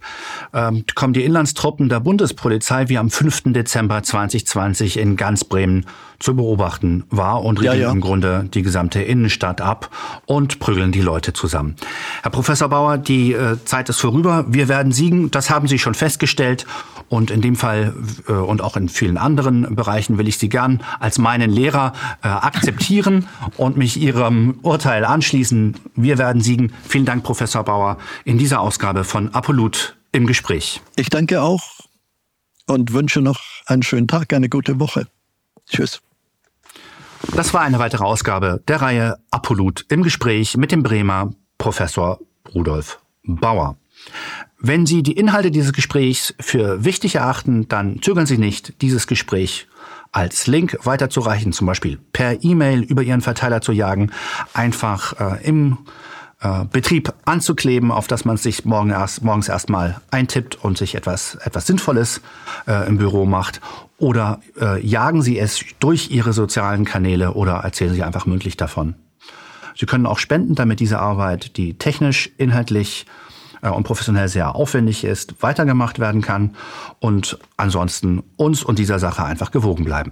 ähm, 0.53 0.85
kommen 0.93 1.13
die 1.13 1.23
Inlandstruppen 1.23 1.89
der 1.89 1.99
Bundespolizei 1.99 2.87
wie 2.89 2.99
am 2.99 3.09
5. 3.09 3.45
Dezember 3.45 4.03
2020 4.03 4.97
in 4.97 5.15
ganz 5.15 5.43
Bremen 5.43 5.87
zu 6.19 6.35
beobachten 6.35 7.03
war 7.09 7.43
und 7.43 7.59
riegeln 7.59 7.79
ja, 7.79 7.87
ja. 7.87 7.91
im 7.91 7.99
Grunde 7.99 8.47
die 8.53 8.61
gesamte 8.61 9.01
Innenstadt 9.01 9.59
ab 9.59 9.89
und 10.25 10.59
prügeln 10.59 10.91
die 10.91 11.01
Leute 11.01 11.33
zusammen. 11.33 11.75
Herr 12.21 12.31
Professor 12.31 12.69
Bauer, 12.69 12.97
die 12.97 13.33
äh, 13.33 13.57
Zeit 13.65 13.89
ist 13.89 13.99
vorüber. 13.99 14.45
Wir 14.47 14.67
werden 14.67 14.91
siegen. 14.91 15.31
Das 15.31 15.49
haben 15.49 15.67
Sie 15.67 15.79
schon 15.79 15.93
festgestellt. 15.93 16.65
Und 17.07 17.29
in 17.29 17.41
dem 17.41 17.55
Fall 17.55 17.93
äh, 18.27 18.31
und 18.31 18.61
auch 18.61 18.77
in 18.77 18.89
vielen 18.89 19.17
anderen 19.17 19.75
Bereichen 19.75 20.17
will 20.17 20.27
ich 20.27 20.37
Sie 20.37 20.49
gern 20.49 20.81
als 20.99 21.19
meinen 21.19 21.51
Lehrer 21.51 21.93
äh, 22.23 22.27
akzeptieren 22.27 23.27
und 23.57 23.77
mich 23.77 23.97
Ihrem 23.97 24.59
Urteil 24.63 25.05
anschließen. 25.05 25.75
Wir 25.95 26.17
werden 26.17 26.41
siegen. 26.41 26.73
Vielen 26.87 27.05
Dank, 27.05 27.14
Professor 27.23 27.63
Bauer, 27.63 27.97
in 28.23 28.37
dieser 28.37 28.59
Ausgabe 28.59 29.03
von 29.03 29.33
Apolut 29.33 29.97
im 30.11 30.27
Gespräch. 30.27 30.81
Ich 30.95 31.09
danke 31.09 31.41
auch 31.41 31.63
und 32.67 32.93
wünsche 32.93 33.21
noch 33.21 33.39
einen 33.65 33.83
schönen 33.83 34.07
Tag, 34.07 34.33
eine 34.33 34.49
gute 34.49 34.79
Woche. 34.79 35.07
Tschüss. 35.69 36.01
Das 37.33 37.53
war 37.53 37.61
eine 37.61 37.79
weitere 37.79 38.03
Ausgabe 38.03 38.61
der 38.67 38.81
Reihe 38.81 39.17
Apolut 39.31 39.85
im 39.89 40.03
Gespräch 40.03 40.57
mit 40.57 40.71
dem 40.71 40.83
Bremer 40.83 41.33
Professor 41.57 42.19
Rudolf 42.53 42.99
Bauer. 43.23 43.77
Wenn 44.59 44.85
Sie 44.85 45.03
die 45.03 45.13
Inhalte 45.13 45.51
dieses 45.51 45.73
Gesprächs 45.73 46.33
für 46.39 46.83
wichtig 46.83 47.15
erachten, 47.15 47.67
dann 47.67 48.01
zögern 48.01 48.25
Sie 48.25 48.37
nicht, 48.37 48.81
dieses 48.81 49.07
Gespräch 49.07 49.67
als 50.11 50.47
Link 50.47 50.77
weiterzureichen, 50.83 51.51
zum 51.51 51.67
Beispiel 51.67 51.99
per 52.13 52.43
E-Mail 52.43 52.81
über 52.81 53.03
Ihren 53.03 53.21
Verteiler 53.21 53.61
zu 53.61 53.71
jagen, 53.71 54.11
einfach 54.53 55.19
äh, 55.19 55.45
im 55.45 55.77
äh, 56.45 56.65
Betrieb 56.71 57.11
anzukleben, 57.25 57.91
auf 57.91 58.05
das 58.05 58.23
man 58.23 58.37
sich 58.37 58.65
morgen 58.65 58.91
erst, 58.91 59.23
morgens 59.23 59.49
erstmal 59.49 59.99
eintippt 60.11 60.63
und 60.63 60.77
sich 60.77 60.93
etwas, 60.93 61.35
etwas 61.35 61.65
Sinnvolles 61.65 62.21
äh, 62.67 62.87
im 62.87 62.97
Büro 62.97 63.25
macht. 63.25 63.61
Oder 63.97 64.41
äh, 64.61 64.79
jagen 64.85 65.23
Sie 65.23 65.39
es 65.39 65.65
durch 65.79 66.11
Ihre 66.11 66.33
sozialen 66.33 66.85
Kanäle 66.85 67.33
oder 67.33 67.53
erzählen 67.55 67.93
Sie 67.93 68.03
einfach 68.03 68.27
mündlich 68.27 68.57
davon. 68.57 68.93
Sie 69.75 69.87
können 69.87 70.05
auch 70.05 70.19
spenden, 70.19 70.53
damit 70.53 70.79
diese 70.79 70.99
Arbeit, 70.99 71.57
die 71.57 71.79
technisch, 71.79 72.29
inhaltlich 72.37 73.07
äh, 73.63 73.69
und 73.69 73.83
professionell 73.83 74.27
sehr 74.27 74.53
aufwendig 74.53 75.03
ist, 75.03 75.41
weitergemacht 75.41 75.97
werden 75.97 76.21
kann 76.21 76.55
und 76.99 77.39
ansonsten 77.57 78.21
uns 78.35 78.63
und 78.63 78.77
dieser 78.77 78.99
Sache 78.99 79.23
einfach 79.23 79.49
gewogen 79.49 79.83
bleiben. 79.83 80.11